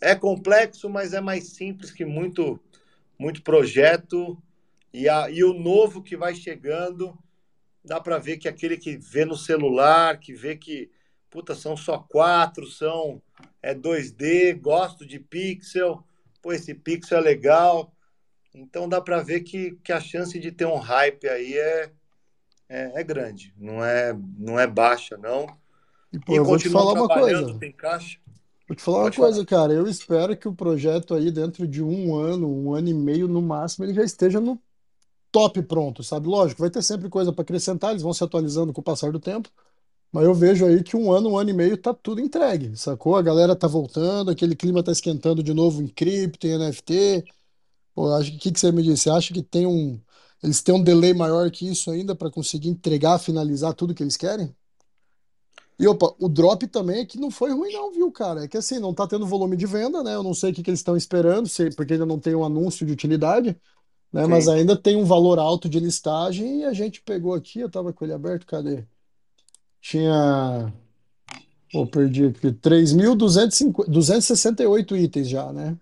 é 0.00 0.14
complexo, 0.14 0.88
mas 0.88 1.12
é 1.12 1.20
mais 1.20 1.48
simples 1.48 1.90
que 1.90 2.04
muito, 2.04 2.60
muito 3.18 3.42
projeto. 3.42 4.40
E, 4.92 5.08
a, 5.08 5.30
e 5.30 5.44
o 5.44 5.52
novo 5.52 6.02
que 6.02 6.16
vai 6.16 6.34
chegando, 6.34 7.16
dá 7.84 8.00
para 8.00 8.18
ver 8.18 8.38
que 8.38 8.48
aquele 8.48 8.76
que 8.76 8.96
vê 8.96 9.24
no 9.24 9.36
celular, 9.36 10.18
que 10.18 10.32
vê 10.32 10.56
que, 10.56 10.90
puta, 11.30 11.54
são 11.54 11.76
só 11.76 11.98
quatro, 11.98 12.66
são 12.66 13.22
é 13.62 13.74
2D, 13.74 14.58
gosto 14.58 15.04
de 15.04 15.18
pixel 15.18 16.06
pô, 16.46 16.52
esse 16.52 16.72
pixel 16.72 17.18
é 17.18 17.20
legal. 17.20 17.92
Então 18.56 18.88
dá 18.88 19.02
para 19.02 19.22
ver 19.22 19.40
que, 19.40 19.72
que 19.84 19.92
a 19.92 20.00
chance 20.00 20.38
de 20.38 20.50
ter 20.50 20.64
um 20.64 20.78
hype 20.78 21.28
aí 21.28 21.52
é, 21.52 21.90
é, 22.68 23.00
é 23.00 23.04
grande, 23.04 23.54
não 23.58 23.84
é, 23.84 24.16
não 24.38 24.58
é 24.58 24.66
baixa, 24.66 25.18
não. 25.18 25.46
E, 26.10 26.18
pô, 26.18 26.32
e 26.32 26.36
eu 26.36 26.44
vou 26.44 26.56
te 26.56 26.70
falar 26.70 26.94
uma 26.94 27.06
coisa. 27.06 27.58
Tem 27.58 27.70
caixa. 27.70 28.18
Vou 28.66 28.74
te 28.74 28.82
falar 28.82 29.02
Pode 29.02 29.18
uma 29.18 29.26
coisa, 29.26 29.44
falar. 29.44 29.46
cara. 29.46 29.72
Eu 29.74 29.86
espero 29.86 30.34
que 30.34 30.48
o 30.48 30.54
projeto 30.54 31.14
aí, 31.14 31.30
dentro 31.30 31.68
de 31.68 31.82
um 31.82 32.16
ano, 32.16 32.48
um 32.48 32.74
ano 32.74 32.88
e 32.88 32.94
meio 32.94 33.28
no 33.28 33.42
máximo, 33.42 33.84
ele 33.84 33.92
já 33.92 34.02
esteja 34.02 34.40
no 34.40 34.58
top 35.30 35.62
pronto, 35.62 36.02
sabe? 36.02 36.26
Lógico, 36.26 36.62
vai 36.62 36.70
ter 36.70 36.82
sempre 36.82 37.10
coisa 37.10 37.32
para 37.32 37.42
acrescentar, 37.42 37.90
eles 37.90 38.02
vão 38.02 38.14
se 38.14 38.24
atualizando 38.24 38.72
com 38.72 38.80
o 38.80 38.84
passar 38.84 39.12
do 39.12 39.20
tempo. 39.20 39.50
Mas 40.10 40.24
eu 40.24 40.32
vejo 40.32 40.64
aí 40.64 40.82
que 40.82 40.96
um 40.96 41.12
ano, 41.12 41.30
um 41.30 41.38
ano 41.38 41.50
e 41.50 41.52
meio 41.52 41.76
tá 41.76 41.92
tudo 41.92 42.22
entregue, 42.22 42.74
sacou? 42.74 43.16
A 43.16 43.22
galera 43.22 43.54
tá 43.54 43.68
voltando, 43.68 44.30
aquele 44.30 44.56
clima 44.56 44.82
tá 44.82 44.90
esquentando 44.90 45.42
de 45.42 45.52
novo 45.52 45.82
em 45.82 45.88
cripto, 45.88 46.46
em 46.46 46.56
NFT. 46.56 47.24
Pô, 47.96 48.14
acho 48.14 48.30
que 48.30 48.36
o 48.36 48.40
que, 48.40 48.52
que 48.52 48.60
você 48.60 48.70
me 48.70 48.82
disse? 48.82 49.04
Você 49.04 49.10
acha 49.10 49.34
que 49.34 49.42
tem 49.42 49.66
um. 49.66 50.00
Eles 50.42 50.62
têm 50.62 50.74
um 50.74 50.82
delay 50.82 51.14
maior 51.14 51.50
que 51.50 51.68
isso 51.68 51.90
ainda 51.90 52.14
para 52.14 52.30
conseguir 52.30 52.68
entregar, 52.68 53.18
finalizar 53.18 53.74
tudo 53.74 53.94
que 53.94 54.02
eles 54.02 54.16
querem? 54.16 54.54
E 55.78 55.86
opa, 55.88 56.14
o 56.20 56.28
drop 56.28 56.66
também 56.68 57.00
é 57.00 57.06
que 57.06 57.18
não 57.18 57.30
foi 57.30 57.52
ruim, 57.52 57.72
não, 57.72 57.92
viu, 57.92 58.10
cara? 58.12 58.44
É 58.44 58.48
que 58.48 58.56
assim, 58.56 58.78
não 58.78 58.94
tá 58.94 59.06
tendo 59.08 59.26
volume 59.26 59.56
de 59.56 59.66
venda, 59.66 60.02
né? 60.02 60.14
Eu 60.14 60.22
não 60.22 60.34
sei 60.34 60.52
o 60.52 60.54
que, 60.54 60.62
que 60.62 60.70
eles 60.70 60.80
estão 60.80 60.96
esperando, 60.96 61.48
se, 61.48 61.70
porque 61.74 61.94
ainda 61.94 62.06
não 62.06 62.20
tem 62.20 62.34
um 62.34 62.44
anúncio 62.44 62.86
de 62.86 62.92
utilidade, 62.92 63.56
né? 64.12 64.26
Mas 64.26 64.48
ainda 64.48 64.76
tem 64.76 64.96
um 64.96 65.04
valor 65.04 65.38
alto 65.38 65.68
de 65.68 65.80
listagem 65.80 66.60
e 66.60 66.64
a 66.64 66.72
gente 66.72 67.02
pegou 67.02 67.34
aqui, 67.34 67.60
eu 67.60 67.70
tava 67.70 67.92
com 67.92 68.04
ele 68.04 68.14
aberto, 68.14 68.46
cadê? 68.46 68.86
tinha. 69.86 70.72
Pô, 71.70 71.86
perdi 71.86 72.26
aqui. 72.26 72.52
3.268 72.52 74.96
itens 74.96 75.28
já, 75.28 75.52
né? 75.52 75.78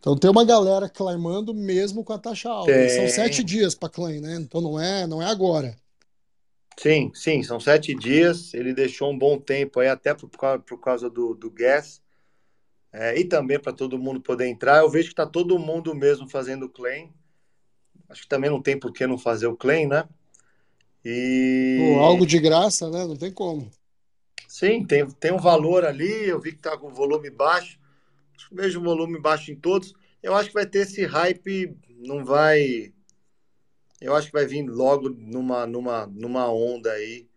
Então 0.00 0.16
tem 0.16 0.30
uma 0.30 0.44
galera 0.44 0.88
climando 0.88 1.52
mesmo 1.52 2.04
com 2.04 2.12
a 2.12 2.18
taxa 2.18 2.48
alta. 2.48 2.72
Tem. 2.72 2.88
São 2.88 3.08
sete 3.08 3.42
dias 3.42 3.74
para 3.74 3.88
claim, 3.88 4.20
né? 4.20 4.36
Então 4.36 4.60
não 4.60 4.80
é, 4.80 5.06
não 5.06 5.20
é 5.20 5.26
agora. 5.26 5.76
Sim, 6.80 7.10
sim, 7.12 7.42
são 7.42 7.58
sete 7.58 7.92
dias. 7.94 8.54
Ele 8.54 8.72
deixou 8.72 9.10
um 9.10 9.18
bom 9.18 9.38
tempo 9.38 9.80
aí, 9.80 9.88
até 9.88 10.14
por, 10.14 10.28
por 10.28 10.80
causa 10.80 11.10
do, 11.10 11.34
do 11.34 11.50
gas. 11.50 12.00
é, 12.92 13.18
e 13.18 13.24
também 13.24 13.58
para 13.58 13.72
todo 13.72 13.98
mundo 13.98 14.20
poder 14.20 14.46
entrar. 14.46 14.78
Eu 14.78 14.90
vejo 14.90 15.08
que 15.08 15.12
está 15.12 15.26
todo 15.26 15.58
mundo 15.58 15.94
mesmo 15.94 16.28
fazendo 16.28 16.68
claim. 16.68 17.12
Acho 18.08 18.22
que 18.22 18.28
também 18.28 18.50
não 18.50 18.62
tem 18.62 18.78
por 18.78 18.92
que 18.92 19.06
não 19.06 19.18
fazer 19.18 19.46
o 19.46 19.56
claim, 19.56 19.86
né? 19.86 20.08
E... 21.04 21.96
Algo 22.00 22.26
de 22.26 22.38
graça, 22.38 22.90
né? 22.90 23.04
Não 23.04 23.16
tem 23.16 23.30
como. 23.30 23.70
Sim, 24.46 24.84
tem, 24.84 25.06
tem 25.10 25.32
um 25.32 25.38
valor 25.38 25.84
ali. 25.84 26.26
Eu 26.26 26.40
vi 26.40 26.52
que 26.52 26.58
está 26.58 26.76
com 26.76 26.88
volume 26.92 27.30
baixo. 27.30 27.78
Vejo 28.52 28.82
volume 28.82 29.20
baixo 29.20 29.50
em 29.50 29.56
todos. 29.56 29.94
Eu 30.22 30.34
acho 30.34 30.48
que 30.48 30.54
vai 30.54 30.66
ter 30.66 30.80
esse 30.80 31.04
hype. 31.04 31.76
Não 31.98 32.24
vai. 32.24 32.92
Eu 34.00 34.14
acho 34.14 34.28
que 34.28 34.32
vai 34.32 34.46
vir 34.46 34.66
logo 34.66 35.08
numa, 35.08 35.66
numa, 35.66 36.06
numa 36.06 36.52
onda 36.52 36.92
aí 36.92 37.28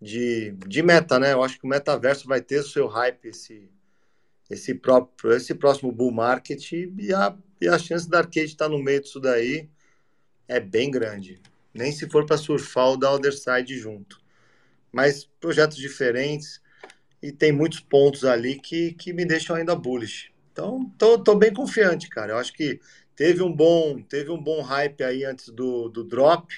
de, 0.00 0.52
de 0.66 0.82
meta, 0.82 1.18
né? 1.18 1.32
Eu 1.32 1.42
acho 1.42 1.58
que 1.58 1.66
o 1.66 1.68
metaverso 1.68 2.26
vai 2.26 2.40
ter 2.40 2.60
o 2.60 2.66
seu 2.66 2.86
hype 2.86 3.26
esse, 3.26 3.70
esse, 4.48 4.74
próprio, 4.74 5.32
esse 5.32 5.54
próximo 5.54 5.92
bull 5.92 6.12
market 6.12 6.72
e 6.72 7.12
a, 7.12 7.36
e 7.60 7.68
a 7.68 7.78
chance 7.78 8.08
da 8.08 8.18
arcade 8.18 8.46
estar 8.46 8.68
no 8.68 8.82
meio 8.82 9.02
disso 9.02 9.20
daí 9.20 9.68
é 10.46 10.58
bem 10.58 10.90
grande. 10.90 11.40
Nem 11.74 11.92
se 11.92 12.08
for 12.08 12.24
para 12.24 12.38
surfar 12.38 12.92
o 12.92 12.96
da 12.96 13.12
Other 13.12 13.32
Side 13.32 13.76
junto. 13.76 14.20
Mas 14.90 15.28
projetos 15.38 15.76
diferentes 15.76 16.60
e 17.22 17.30
tem 17.30 17.52
muitos 17.52 17.80
pontos 17.80 18.24
ali 18.24 18.58
que, 18.58 18.92
que 18.94 19.12
me 19.12 19.24
deixam 19.24 19.56
ainda 19.56 19.76
bullish. 19.76 20.32
Então, 20.58 20.92
tô, 20.98 21.16
tô 21.22 21.36
bem 21.36 21.54
confiante, 21.54 22.08
cara. 22.08 22.32
Eu 22.32 22.36
acho 22.36 22.52
que 22.52 22.80
teve 23.14 23.40
um 23.44 23.54
bom, 23.54 24.02
teve 24.02 24.28
um 24.28 24.42
bom 24.42 24.60
hype 24.60 25.04
aí 25.04 25.24
antes 25.24 25.50
do, 25.50 25.88
do 25.88 26.02
drop. 26.02 26.52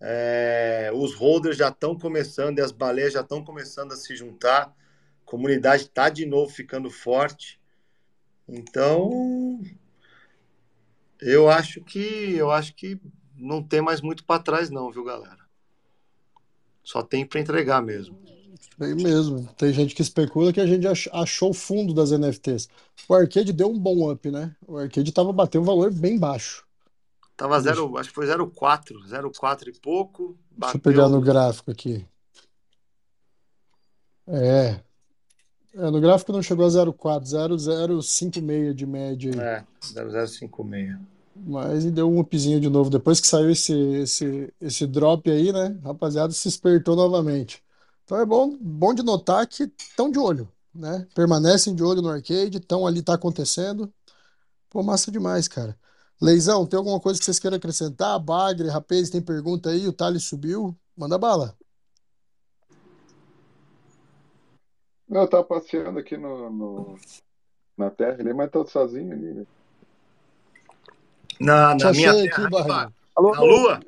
É, 0.00 0.90
os 0.92 1.14
holders 1.14 1.56
já 1.56 1.68
estão 1.68 1.96
começando 1.96 2.58
e 2.58 2.62
as 2.62 2.72
baleias 2.72 3.12
já 3.12 3.20
estão 3.20 3.44
começando 3.44 3.92
a 3.92 3.96
se 3.96 4.16
juntar. 4.16 4.74
A 5.22 5.24
comunidade 5.24 5.84
está 5.84 6.08
de 6.08 6.26
novo 6.26 6.52
ficando 6.52 6.90
forte. 6.90 7.60
Então, 8.48 9.62
eu 11.20 11.48
acho 11.48 11.80
que 11.82 12.34
eu 12.34 12.50
acho 12.50 12.74
que 12.74 13.00
não 13.36 13.62
tem 13.62 13.80
mais 13.80 14.00
muito 14.00 14.24
para 14.24 14.42
trás 14.42 14.68
não, 14.68 14.90
viu, 14.90 15.04
galera? 15.04 15.46
Só 16.82 17.04
tem 17.04 17.24
para 17.24 17.38
entregar 17.38 17.80
mesmo. 17.80 18.18
Bem 18.78 18.94
mesmo. 18.94 19.48
Tem 19.56 19.72
gente 19.72 19.94
que 19.94 20.02
especula 20.02 20.52
que 20.52 20.60
a 20.60 20.66
gente 20.66 20.86
achou 21.12 21.50
o 21.50 21.54
fundo 21.54 21.94
das 21.94 22.10
NFTs. 22.10 22.68
O 23.08 23.14
Arcade 23.14 23.52
deu 23.52 23.68
um 23.68 23.78
bom 23.78 24.10
up, 24.10 24.30
né? 24.30 24.54
O 24.66 24.76
Arcade 24.76 25.12
tava 25.12 25.32
batendo 25.32 25.62
um 25.62 25.66
valor 25.66 25.92
bem 25.92 26.18
baixo. 26.18 26.64
Tava 27.36 27.60
zero, 27.60 27.96
acho 27.98 28.08
que 28.08 28.14
foi 28.14 28.26
0,4, 28.26 28.94
0,4 29.06 29.68
e 29.68 29.72
pouco. 29.72 30.36
Bateu... 30.50 30.72
Deixa 30.72 30.76
eu 30.76 30.80
pegar 30.80 31.08
no 31.08 31.20
gráfico 31.20 31.70
aqui. 31.70 32.06
É. 34.26 34.80
é 35.74 35.90
no 35.90 36.00
gráfico 36.00 36.32
não 36.32 36.42
chegou 36.42 36.64
a 36.64 36.68
0,4, 36.68 37.56
0,056 37.56 38.74
de 38.74 38.86
média 38.86 39.32
aí. 39.32 39.38
É, 39.38 39.64
0,056. 39.82 40.98
Mas 41.34 41.84
e 41.84 41.90
deu 41.90 42.10
um 42.10 42.18
upzinho 42.18 42.58
de 42.58 42.70
novo. 42.70 42.88
Depois 42.88 43.20
que 43.20 43.26
saiu 43.26 43.50
esse, 43.50 43.74
esse, 43.74 44.52
esse 44.58 44.86
drop 44.86 45.30
aí, 45.30 45.52
né? 45.52 45.78
Rapaziada, 45.84 46.32
se 46.32 46.48
espertou 46.48 46.96
novamente. 46.96 47.62
Então 48.06 48.20
é 48.20 48.24
bom, 48.24 48.56
bom 48.60 48.94
de 48.94 49.02
notar 49.02 49.44
que 49.48 49.64
estão 49.64 50.08
de 50.08 50.16
olho, 50.16 50.48
né? 50.72 51.08
Permanecem 51.12 51.74
de 51.74 51.82
olho 51.82 52.00
no 52.00 52.08
arcade, 52.08 52.58
estão 52.58 52.86
ali, 52.86 53.02
tá 53.02 53.14
acontecendo. 53.14 53.92
Pô, 54.70 54.80
massa 54.80 55.10
demais, 55.10 55.48
cara. 55.48 55.76
Leizão, 56.22 56.64
tem 56.64 56.78
alguma 56.78 57.00
coisa 57.00 57.18
que 57.18 57.24
vocês 57.24 57.40
queiram 57.40 57.56
acrescentar? 57.56 58.16
Bagre, 58.20 58.68
Rapaz, 58.68 59.10
tem 59.10 59.20
pergunta 59.20 59.70
aí? 59.70 59.88
O 59.88 59.92
Thales 59.92 60.22
subiu. 60.22 60.72
Manda 60.96 61.18
bala. 61.18 61.58
Eu 65.10 65.26
tava 65.28 65.42
passeando 65.42 65.98
aqui 65.98 66.16
no, 66.16 66.48
no 66.48 66.98
na 67.76 67.90
terra 67.90 68.18
ali, 68.20 68.32
mas 68.32 68.50
tô 68.52 68.64
sozinho 68.66 69.12
ali. 69.12 69.34
Né? 69.34 69.46
Na, 71.40 71.74
na 71.74 71.90
minha 71.90 72.14
terra, 72.14 72.46
aqui, 72.46 72.56
aqui 72.56 72.94
Alô, 73.16 73.32
na 73.32 73.40
Lua? 73.40 73.80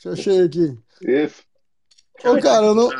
Te 0.00 0.08
achei 0.08 0.44
aqui. 0.44 0.78
Isso. 1.02 1.49
Ô, 2.24 2.40
cara, 2.40 2.66
eu 2.66 2.74
não, 2.74 2.90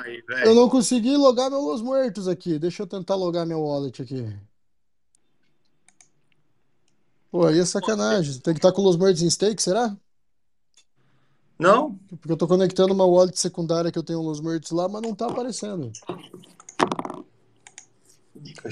eu 0.45 0.55
não 0.55 0.69
consegui 0.69 1.17
logar 1.17 1.51
meu 1.51 1.61
Los 1.61 1.83
Muertos 1.83 2.27
aqui. 2.27 2.59
Deixa 2.59 2.83
eu 2.83 2.87
tentar 2.87 3.15
logar 3.15 3.47
meu 3.47 3.61
wallet 3.61 4.01
aqui. 4.03 4.27
Pô, 7.31 7.47
aí 7.47 7.59
é 7.59 7.65
sacanagem. 7.65 8.41
Tem 8.41 8.55
que 8.55 8.59
estar 8.59 8.73
com 8.73 8.85
os 8.85 8.97
Muertos 8.97 9.23
em 9.23 9.31
stake, 9.31 9.63
será? 9.63 9.97
Não. 11.59 11.99
Porque 12.09 12.33
eu 12.33 12.37
tô 12.37 12.49
conectando 12.49 12.95
uma 12.95 13.05
wallet 13.05 13.39
secundária 13.39 13.93
que 13.93 13.99
eu 13.99 14.03
tenho 14.03 14.23
Los 14.23 14.41
Muertos 14.41 14.71
lá, 14.71 14.89
mas 14.89 15.03
não 15.03 15.15
tá 15.15 15.27
aparecendo. 15.27 15.93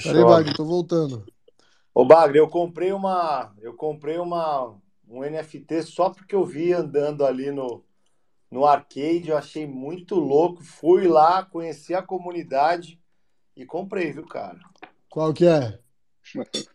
Peraí, 0.03 0.23
Bagre, 0.23 0.55
tô 0.55 0.65
voltando. 0.65 1.23
Ô, 1.93 2.03
Bagre, 2.03 2.39
eu 2.39 2.47
comprei 2.47 2.91
uma. 2.91 3.53
Eu 3.61 3.73
comprei 3.75 4.17
uma 4.17 4.75
um 5.07 5.21
NFT 5.23 5.83
só 5.83 6.09
porque 6.09 6.35
eu 6.35 6.45
vi 6.45 6.71
andando 6.71 7.25
ali 7.25 7.51
no, 7.51 7.83
no 8.51 8.65
arcade, 8.65 9.29
eu 9.29 9.37
achei 9.37 9.67
muito 9.67 10.15
louco. 10.15 10.63
Fui 10.63 11.07
lá, 11.07 11.43
conheci 11.43 11.93
a 11.93 12.01
comunidade 12.01 12.99
e 13.55 13.65
comprei, 13.65 14.11
viu, 14.11 14.25
cara? 14.25 14.59
Qual 15.09 15.33
que 15.33 15.45
é? 15.45 15.79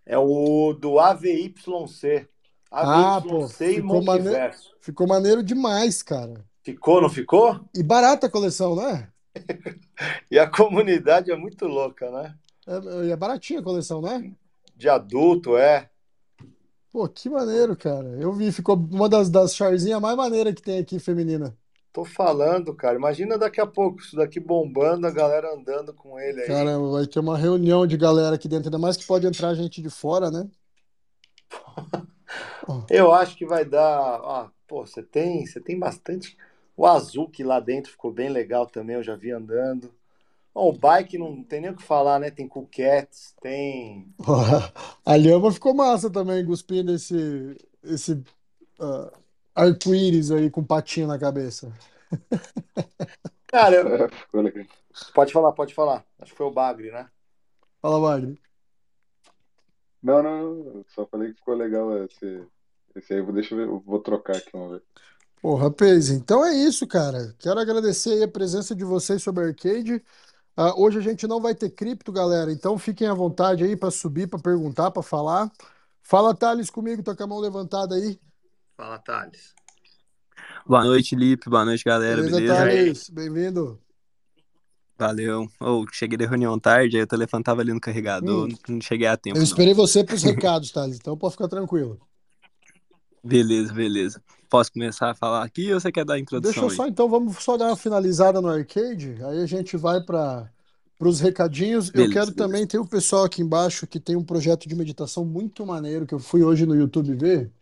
É 0.05 0.19
o 0.19 0.73
do 0.73 0.99
AVYC. 0.99 1.59
AVYC 1.67 2.29
ah, 2.71 3.23
pô, 3.23 3.49
ficou, 3.49 4.03
maneiro, 4.03 4.55
ficou 4.81 5.07
maneiro 5.07 5.43
demais, 5.43 6.03
cara. 6.03 6.45
Ficou, 6.63 7.01
não 7.01 7.09
ficou? 7.09 7.61
E 7.75 7.83
barata 7.83 8.27
a 8.27 8.31
coleção, 8.31 8.75
né? 8.75 9.09
e 10.31 10.39
a 10.39 10.49
comunidade 10.49 11.31
é 11.31 11.37
muito 11.37 11.67
louca, 11.67 12.11
né? 12.11 12.35
É, 12.67 13.11
é 13.11 13.17
baratinha 13.17 13.61
a 13.61 13.63
coleção, 13.63 14.01
né? 14.01 14.33
De 14.77 14.89
adulto, 14.89 15.57
é. 15.57 15.89
Pô, 16.91 17.09
que 17.09 17.29
maneiro, 17.29 17.77
cara. 17.77 18.09
Eu 18.21 18.33
vi, 18.33 18.51
ficou 18.51 18.77
uma 18.77 19.09
das, 19.09 19.29
das 19.29 19.55
charzinhas 19.55 20.01
mais 20.01 20.17
maneiras 20.17 20.55
que 20.55 20.63
tem 20.63 20.79
aqui, 20.79 20.99
feminina. 20.99 21.57
Tô 21.95 22.05
falando, 22.05 22.75
cara. 22.75 22.97
Imagina 22.97 23.39
daqui 23.39 23.61
a 23.61 23.67
pouco 23.69 24.01
isso 24.01 24.17
daqui 24.17 24.41
bombando, 24.41 25.07
a 25.07 25.13
galera 25.13 25.55
andando 25.55 25.95
com 25.95 26.19
ele 26.19 26.41
aí. 26.41 26.49
Caramba, 26.49 26.91
vai 26.91 27.07
ter 27.07 27.21
uma 27.21 27.39
reunião 27.39 27.87
de 27.87 27.97
galera 27.97 28.35
aqui 28.35 28.49
dentro, 28.49 28.67
ainda 28.67 28.81
mais 28.81 28.97
que 28.97 29.07
pode 29.07 29.25
entrar 29.29 29.55
gente 29.55 29.81
de 29.81 29.89
fora, 29.89 30.29
né? 30.29 30.51
Eu 32.91 33.15
acho 33.15 33.37
que 33.37 33.47
vai 33.47 33.65
dar. 33.65 34.17
Ah, 34.25 34.51
pô, 34.67 34.85
você 34.85 35.05
tem, 35.05 35.47
você 35.47 35.61
tem 35.61 35.79
bastante. 35.79 36.37
O 36.77 36.85
azul 36.85 37.29
que 37.29 37.45
lá 37.45 37.61
dentro 37.61 37.93
ficou 37.93 38.11
bem 38.11 38.29
legal 38.29 38.67
também, 38.67 38.97
eu 38.97 39.03
já 39.05 39.15
vi 39.15 39.31
andando. 39.31 39.95
Bom, 40.53 40.71
o 40.71 40.73
bike 40.73 41.17
não 41.17 41.45
tem 41.45 41.61
nem 41.61 41.71
o 41.71 41.77
que 41.77 41.83
falar, 41.85 42.19
né? 42.19 42.29
Tem 42.29 42.49
Coquettes, 42.49 43.37
tem. 43.41 44.13
A 45.07 45.15
lhama 45.15 45.53
ficou 45.53 45.73
massa 45.73 46.11
também, 46.11 46.45
cuspindo 46.45 46.93
esse, 46.93 47.57
esse 47.85 48.15
uh, 48.81 49.24
arco-íris 49.55 50.31
aí 50.31 50.51
com 50.51 50.65
patinho 50.65 51.07
na 51.07 51.19
cabeça. 51.19 51.73
Cara, 53.47 53.77
eu... 53.77 54.11
pode 55.15 55.33
falar, 55.33 55.53
pode 55.53 55.75
falar. 55.75 56.05
Acho 56.19 56.33
que 56.33 56.37
foi 56.37 56.47
o 56.47 56.51
Bagre, 56.51 56.91
né? 56.91 57.09
Fala, 57.81 58.01
Bagre. 58.01 58.41
Não, 60.03 60.23
não, 60.23 60.85
só 60.89 61.07
falei 61.07 61.33
que 61.33 61.39
ficou 61.39 61.55
legal 61.55 62.05
esse, 62.05 62.47
esse 62.95 63.15
aí. 63.15 63.33
Deixa 63.33 63.55
eu 63.55 63.59
ver, 63.59 63.67
eu 63.67 63.81
vou 63.81 64.01
trocar 64.01 64.37
aqui, 64.37 64.51
vamos 64.53 64.73
ver. 64.73 64.83
Pô, 65.41 65.55
rapaz, 65.57 66.11
então 66.11 66.45
é 66.45 66.55
isso, 66.55 66.87
cara. 66.87 67.35
Quero 67.39 67.61
agradecer 67.61 68.23
a 68.23 68.29
presença 68.29 68.75
de 68.75 68.85
vocês 68.85 69.23
sobre 69.23 69.45
Arcade. 69.45 70.03
Uh, 70.57 70.83
hoje 70.83 70.99
a 70.99 71.03
gente 71.03 71.27
não 71.27 71.41
vai 71.41 71.55
ter 71.55 71.71
cripto, 71.71 72.13
galera, 72.13 72.53
então 72.53 72.79
fiquem 72.79 73.09
à 73.09 73.15
vontade 73.15 73.65
aí 73.65 73.77
para 73.77 73.91
subir, 73.91 74.29
para 74.29 74.39
perguntar, 74.39 74.91
para 74.91 75.03
falar. 75.03 75.51
Fala, 76.03 76.35
Thales, 76.35 76.71
comigo, 76.71 77.03
tô 77.03 77.15
com 77.15 77.25
a 77.25 77.27
mão 77.27 77.41
levantada 77.41 77.95
aí. 77.95 78.19
Fala, 78.77 78.99
Thales. 78.99 79.55
Boa 80.67 80.83
noite, 80.83 81.15
Lipe. 81.15 81.49
Boa 81.49 81.65
noite, 81.65 81.85
galera. 81.85 82.17
Beleza, 82.17 82.37
beleza? 82.37 82.55
Thales? 82.55 83.11
Bem-vindo. 83.11 83.81
Valeu. 84.99 85.49
Oh, 85.61 85.85
cheguei 85.93 86.19
da 86.19 86.27
reunião 86.27 86.59
tarde, 86.59 86.97
aí 86.97 87.03
o 87.03 87.07
telefone 87.07 87.45
tava 87.45 87.61
ali 87.61 87.73
no 87.73 87.81
carregador, 87.81 88.49
hum. 88.49 88.55
não 88.69 88.81
cheguei 88.81 89.07
a 89.07 89.17
tempo. 89.17 89.39
Eu 89.39 89.43
esperei 89.43 89.75
não. 89.75 89.77
você 89.77 90.03
para 90.03 90.17
os 90.17 90.23
recados, 90.25 90.73
Thales, 90.73 90.97
então 90.97 91.17
pode 91.17 91.35
ficar 91.35 91.47
tranquilo. 91.47 92.01
Beleza, 93.23 93.73
beleza. 93.73 94.21
Posso 94.51 94.73
começar 94.73 95.11
a 95.11 95.15
falar 95.15 95.45
aqui 95.45 95.73
ou 95.73 95.81
você 95.81 95.93
quer 95.93 96.05
dar 96.05 96.15
a 96.15 96.19
introdução? 96.19 96.63
Deixa 96.63 96.75
eu 96.75 96.77
só, 96.77 96.85
aí? 96.85 96.91
então, 96.91 97.09
vamos 97.09 97.43
só 97.43 97.57
dar 97.57 97.67
uma 97.67 97.77
finalizada 97.77 98.41
no 98.41 98.49
arcade, 98.49 99.17
aí 99.25 99.41
a 99.41 99.47
gente 99.47 99.77
vai 99.77 100.01
para 100.01 100.51
os 100.99 101.21
recadinhos. 101.21 101.91
Beleza, 101.91 102.11
eu 102.11 102.13
quero 102.13 102.33
beleza. 102.33 102.37
também 102.37 102.67
ter 102.67 102.79
o 102.79 102.87
pessoal 102.87 103.25
aqui 103.25 103.41
embaixo 103.41 103.87
que 103.87 104.01
tem 104.01 104.17
um 104.17 104.25
projeto 104.25 104.69
de 104.69 104.75
meditação 104.75 105.25
muito 105.25 105.65
maneiro 105.65 106.07
que 106.07 106.15
eu 106.15 106.19
fui 106.19 106.43
hoje 106.43 106.67
no 106.67 106.75
YouTube 106.75 107.15
ver. 107.15 107.53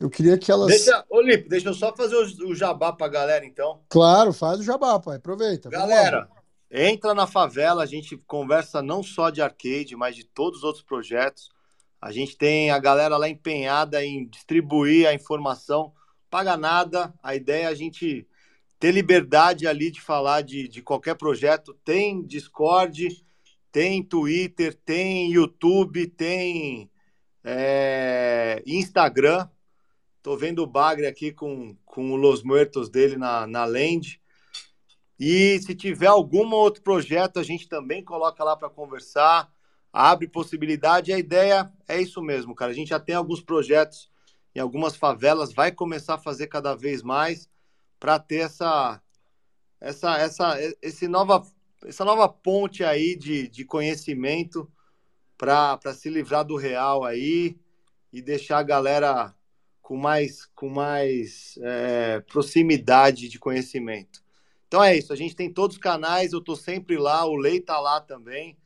Eu 0.00 0.10
queria 0.10 0.36
que 0.36 0.50
elas. 0.50 0.68
Deixa, 0.68 1.04
ô 1.08 1.20
Lipe, 1.20 1.48
deixa 1.48 1.68
eu 1.68 1.74
só 1.74 1.94
fazer 1.94 2.16
o, 2.16 2.48
o 2.48 2.54
jabá 2.54 2.92
pra 2.92 3.08
galera, 3.08 3.44
então. 3.44 3.80
Claro, 3.88 4.32
faz 4.32 4.58
o 4.60 4.62
jabá, 4.62 4.98
pai. 4.98 5.16
Aproveita. 5.16 5.68
Galera, 5.70 6.28
entra 6.70 7.14
na 7.14 7.26
favela, 7.26 7.82
a 7.82 7.86
gente 7.86 8.16
conversa 8.26 8.82
não 8.82 9.02
só 9.02 9.30
de 9.30 9.40
arcade, 9.40 9.96
mas 9.96 10.16
de 10.16 10.24
todos 10.24 10.58
os 10.58 10.64
outros 10.64 10.84
projetos. 10.84 11.48
A 12.00 12.12
gente 12.12 12.36
tem 12.36 12.70
a 12.70 12.78
galera 12.78 13.16
lá 13.16 13.28
empenhada 13.28 14.04
em 14.04 14.26
distribuir 14.26 15.08
a 15.08 15.14
informação, 15.14 15.92
paga 16.28 16.56
nada. 16.56 17.14
A 17.22 17.34
ideia 17.34 17.64
é 17.64 17.68
a 17.68 17.74
gente 17.74 18.28
ter 18.78 18.92
liberdade 18.92 19.66
ali 19.66 19.90
de 19.90 20.02
falar 20.02 20.42
de, 20.42 20.68
de 20.68 20.82
qualquer 20.82 21.14
projeto. 21.14 21.72
Tem 21.82 22.22
Discord, 22.22 23.24
tem 23.72 24.02
Twitter, 24.02 24.74
tem 24.84 25.32
YouTube, 25.32 26.06
tem 26.08 26.90
é, 27.42 28.62
Instagram. 28.66 29.48
Tô 30.24 30.38
vendo 30.38 30.62
o 30.62 30.66
Bagre 30.66 31.06
aqui 31.06 31.30
com, 31.30 31.76
com 31.84 32.12
o 32.12 32.16
Los 32.16 32.42
Muertos 32.42 32.88
dele 32.88 33.14
na, 33.14 33.46
na 33.46 33.66
Land. 33.66 34.18
E 35.20 35.60
se 35.60 35.74
tiver 35.74 36.06
algum 36.06 36.50
outro 36.54 36.82
projeto, 36.82 37.38
a 37.38 37.42
gente 37.42 37.68
também 37.68 38.02
coloca 38.02 38.42
lá 38.42 38.56
para 38.56 38.70
conversar, 38.70 39.52
abre 39.92 40.26
possibilidade. 40.26 41.12
A 41.12 41.18
ideia 41.18 41.70
é 41.86 42.00
isso 42.00 42.22
mesmo, 42.22 42.54
cara. 42.54 42.70
A 42.70 42.74
gente 42.74 42.88
já 42.88 42.98
tem 42.98 43.14
alguns 43.14 43.42
projetos 43.42 44.10
em 44.54 44.60
algumas 44.60 44.96
favelas, 44.96 45.52
vai 45.52 45.70
começar 45.70 46.14
a 46.14 46.18
fazer 46.18 46.46
cada 46.46 46.74
vez 46.74 47.02
mais 47.02 47.46
para 48.00 48.18
ter 48.18 48.46
essa, 48.46 49.02
essa, 49.78 50.16
essa, 50.16 50.56
esse 50.80 51.06
nova, 51.06 51.46
essa 51.84 52.02
nova 52.02 52.30
ponte 52.30 52.82
aí 52.82 53.14
de, 53.14 53.46
de 53.46 53.62
conhecimento 53.62 54.72
para 55.36 55.78
se 55.92 56.08
livrar 56.08 56.46
do 56.46 56.56
real 56.56 57.04
aí 57.04 57.58
e 58.10 58.22
deixar 58.22 58.56
a 58.56 58.62
galera 58.62 59.34
com 59.84 59.98
mais, 59.98 60.46
com 60.46 60.70
mais 60.70 61.58
é, 61.62 62.20
proximidade 62.20 63.28
de 63.28 63.38
conhecimento. 63.38 64.24
Então 64.66 64.82
é 64.82 64.96
isso, 64.96 65.12
a 65.12 65.16
gente 65.16 65.36
tem 65.36 65.52
todos 65.52 65.76
os 65.76 65.82
canais, 65.82 66.32
eu 66.32 66.38
estou 66.38 66.56
sempre 66.56 66.96
lá, 66.96 67.26
o 67.26 67.36
Lei 67.36 67.58
está 67.58 67.78
lá 67.78 68.00
também. 68.00 68.56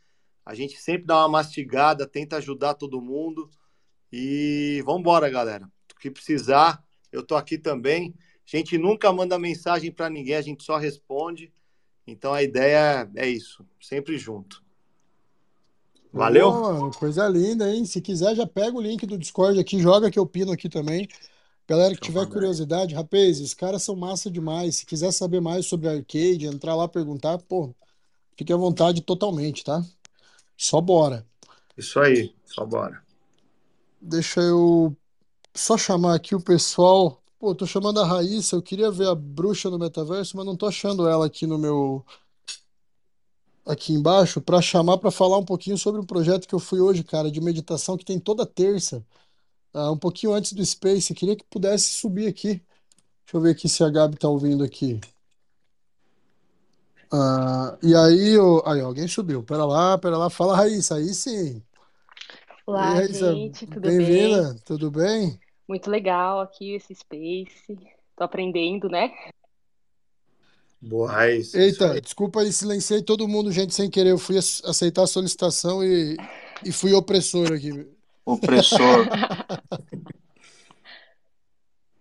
A 0.47 0.55
gente 0.55 0.79
sempre 0.81 1.07
dá 1.07 1.19
uma 1.19 1.29
mastigada, 1.29 2.07
tenta 2.07 2.37
ajudar 2.37 2.75
todo 2.75 3.03
mundo. 3.03 3.51
E 4.13 4.81
vamos 4.87 5.01
embora, 5.01 5.29
galera. 5.29 5.69
O 5.93 5.99
que 5.99 6.09
precisar, 6.09 6.83
eu 7.11 7.21
estou 7.21 7.37
aqui 7.37 7.59
também. 7.59 8.15
A 8.47 8.57
gente 8.57 8.79
nunca 8.79 9.13
manda 9.13 9.37
mensagem 9.41 9.91
para 9.91 10.09
ninguém, 10.09 10.37
a 10.37 10.41
gente 10.41 10.63
só 10.63 10.77
responde. 10.77 11.53
Então 12.07 12.33
a 12.33 12.45
ideia 12.45 13.11
é 13.17 13.29
isso, 13.29 13.67
sempre 13.81 14.17
junto. 14.17 14.65
Valeu? 16.13 16.51
Boa, 16.51 16.91
coisa 16.93 17.29
linda, 17.29 17.73
hein? 17.73 17.85
Se 17.85 18.01
quiser, 18.01 18.35
já 18.35 18.47
pega 18.47 18.77
o 18.77 18.81
link 18.81 19.07
do 19.07 19.19
Discord 19.19 19.59
aqui, 19.59 19.79
joga 19.79 20.11
que 20.11 20.19
eu 20.19 20.27
pino 20.27 20.53
aqui 20.53 20.69
também. 20.69 21.09
Galera 21.69 21.95
que 21.95 22.01
tiver 22.01 22.27
curiosidade, 22.27 22.95
rapaz, 22.95 23.41
os 23.41 23.53
caras 23.53 23.83
são 23.83 23.95
massa 23.95 24.31
demais. 24.31 24.77
Se 24.77 24.87
quiser 24.87 25.13
saber 25.13 25.41
mais 25.41 25.67
sobre 25.67 25.87
arcade, 25.89 26.47
entrar 26.47 26.75
lá 26.75 26.89
perguntar, 26.89 27.37
pô, 27.39 27.75
fique 28.35 28.51
à 28.53 28.57
vontade 28.57 29.03
totalmente, 29.03 29.63
tá? 29.63 29.85
Só 30.57 30.81
bora. 30.81 31.27
Isso 31.77 32.01
aí, 32.01 32.35
só 32.47 32.65
bora. 32.65 33.03
Deixa 34.01 34.41
eu 34.41 34.97
só 35.55 35.77
chamar 35.77 36.15
aqui 36.15 36.35
o 36.35 36.41
pessoal. 36.41 37.23
Pô, 37.39 37.55
tô 37.55 37.67
chamando 37.67 38.01
a 38.01 38.07
Raíssa, 38.07 38.57
eu 38.57 38.63
queria 38.63 38.91
ver 38.91 39.09
a 39.09 39.15
bruxa 39.15 39.69
no 39.69 39.79
metaverso, 39.79 40.39
mas 40.39 40.47
não 40.47 40.57
tô 40.57 40.67
achando 40.67 41.07
ela 41.07 41.27
aqui 41.27 41.47
no 41.47 41.59
meu 41.59 42.05
aqui 43.69 43.93
embaixo 43.93 44.41
para 44.41 44.63
chamar 44.63 44.97
para 44.97 45.11
falar 45.11 45.37
um 45.37 45.45
pouquinho 45.45 45.77
sobre 45.77 46.01
um 46.01 46.07
projeto 46.07 46.49
que 46.49 46.55
eu 46.55 46.59
fui 46.59 46.81
hoje, 46.81 47.05
cara, 47.05 47.31
de 47.31 47.41
meditação 47.41 47.99
que 47.99 48.05
tem 48.05 48.19
toda 48.19 48.47
terça, 48.47 49.05
uh, 49.75 49.93
um 49.93 49.99
pouquinho 49.99 50.33
antes 50.33 50.55
do 50.55 50.65
Space. 50.65 51.15
Queria 51.15 51.37
que 51.37 51.45
pudesse 51.45 51.93
subir 51.95 52.27
aqui. 52.27 52.63
Deixa 53.25 53.37
eu 53.37 53.41
ver 53.43 53.51
aqui 53.51 53.69
se 53.69 53.85
a 53.85 53.91
Gabi 53.91 54.17
tá 54.17 54.27
ouvindo 54.27 54.65
aqui. 54.65 54.99
Uh, 57.13 57.77
e 57.83 57.95
aí, 57.95 58.31
eu... 58.31 58.63
aí, 58.67 58.81
alguém 58.81 59.07
subiu. 59.07 59.43
Pera 59.43 59.67
lá, 59.67 59.99
pera 59.99 60.17
lá. 60.17 60.31
Fala, 60.31 60.57
Raíssa. 60.57 60.97
Aí 60.97 61.13
sim. 61.13 61.63
Olá, 62.67 62.93
aí, 62.93 62.97
Raíssa, 62.97 63.35
gente, 63.35 63.67
tudo 63.67 63.81
bem? 63.81 63.99
Bem-vinda, 63.99 64.57
tudo 64.65 64.91
bem? 64.91 65.39
Muito 65.69 65.91
legal 65.91 66.41
aqui 66.41 66.73
esse 66.73 66.95
Space. 66.95 67.79
Tô 68.17 68.25
aprendendo, 68.25 68.89
né? 68.89 69.13
Boa, 70.81 71.11
Raíssa. 71.11 71.59
Eita, 71.59 72.01
desculpa 72.01 72.41
aí, 72.41 72.53
silenciei 72.53 73.03
todo 73.03 73.27
mundo, 73.27 73.51
gente, 73.51 73.75
sem 73.75 73.91
querer. 73.91 74.11
Eu 74.11 74.19
fui 74.19 74.39
aceitar 74.39 75.03
a 75.03 75.09
solicitação 75.09 75.83
e, 75.85 76.17
e 76.65 76.71
fui 76.71 76.93
opressor 76.95 77.53
aqui. 77.53 77.87
Opressor. 78.25 79.07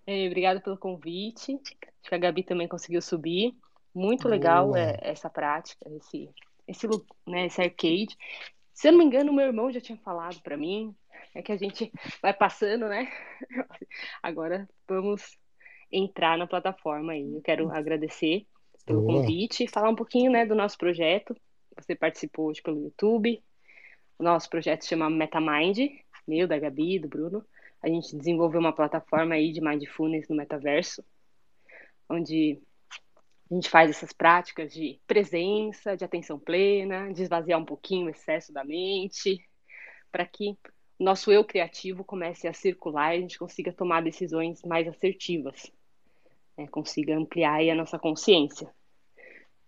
Ei, 0.06 0.28
obrigado 0.28 0.62
pelo 0.62 0.78
convite. 0.78 1.54
Acho 1.54 2.10
que 2.10 2.16
a 2.16 2.18
Gabi 2.18 2.44
também 2.44 2.68
conseguiu 2.68 3.02
subir. 3.02 3.56
Muito 3.94 4.30
legal 4.30 4.76
é, 4.76 4.98
essa 5.02 5.30
prática, 5.30 5.90
esse, 5.90 6.30
esse, 6.68 6.88
né, 7.26 7.48
esse 7.48 7.60
arcade. 7.60 8.16
Se 8.74 8.88
eu 8.88 8.92
não 8.92 9.00
me 9.00 9.06
engano, 9.06 9.34
meu 9.34 9.48
irmão 9.48 9.72
já 9.72 9.82
tinha 9.82 9.98
falado 9.98 10.40
para 10.42 10.56
mim. 10.56 10.96
É 11.34 11.42
que 11.42 11.52
a 11.52 11.58
gente 11.58 11.92
vai 12.22 12.34
passando, 12.34 12.88
né? 12.88 13.12
Agora 14.22 14.70
vamos 14.88 15.36
entrar 15.92 16.38
na 16.38 16.46
plataforma 16.46 17.14
aí. 17.14 17.34
Eu 17.36 17.42
quero 17.42 17.72
agradecer 17.72 18.46
pelo 18.88 19.02
Boa. 19.02 19.20
convite 19.20 19.66
e 19.66 19.70
falar 19.70 19.90
um 19.90 19.96
pouquinho, 19.96 20.32
né, 20.32 20.46
do 20.46 20.56
nosso 20.56 20.78
projeto. 20.78 21.36
Você 21.76 21.94
participou 21.94 22.48
hoje 22.48 22.62
pelo 22.62 22.82
YouTube. 22.82 23.44
O 24.18 24.24
nosso 24.24 24.50
projeto 24.50 24.82
se 24.82 24.88
chama 24.88 25.10
MetaMind, 25.10 25.92
meu, 26.28 26.48
da 26.48 26.58
Gabi, 26.58 26.98
do 26.98 27.08
Bruno. 27.08 27.46
A 27.84 27.88
gente 27.88 28.16
desenvolveu 28.16 28.60
uma 28.60 28.74
plataforma 28.74 29.36
aí 29.36 29.52
de 29.52 29.62
mindfulness 29.62 30.28
no 30.30 30.36
metaverso, 30.36 31.04
onde 32.10 32.60
a 33.52 33.54
gente 33.54 33.70
faz 33.70 33.90
essas 33.90 34.12
práticas 34.12 34.74
de 34.74 35.00
presença, 35.06 35.96
de 35.96 36.04
atenção 36.04 36.40
plena, 36.40 37.14
de 37.14 37.22
esvaziar 37.22 37.60
um 37.60 37.66
pouquinho 37.66 38.08
o 38.08 38.10
excesso 38.10 38.52
da 38.52 38.64
mente, 38.64 39.40
para 40.12 40.26
que 40.26 40.58
o 40.98 41.04
nosso 41.04 41.32
eu 41.32 41.44
criativo 41.44 42.04
comece 42.04 42.48
a 42.48 42.54
circular 42.54 43.14
e 43.14 43.18
a 43.18 43.22
gente 43.22 43.38
consiga 43.38 43.72
tomar 43.72 44.02
decisões 44.02 44.64
mais 44.64 44.88
assertivas, 44.88 45.72
né? 46.58 46.68
consiga 46.68 47.16
ampliar 47.16 47.62
a 47.62 47.76
nossa 47.76 48.00
consciência. 48.00 48.74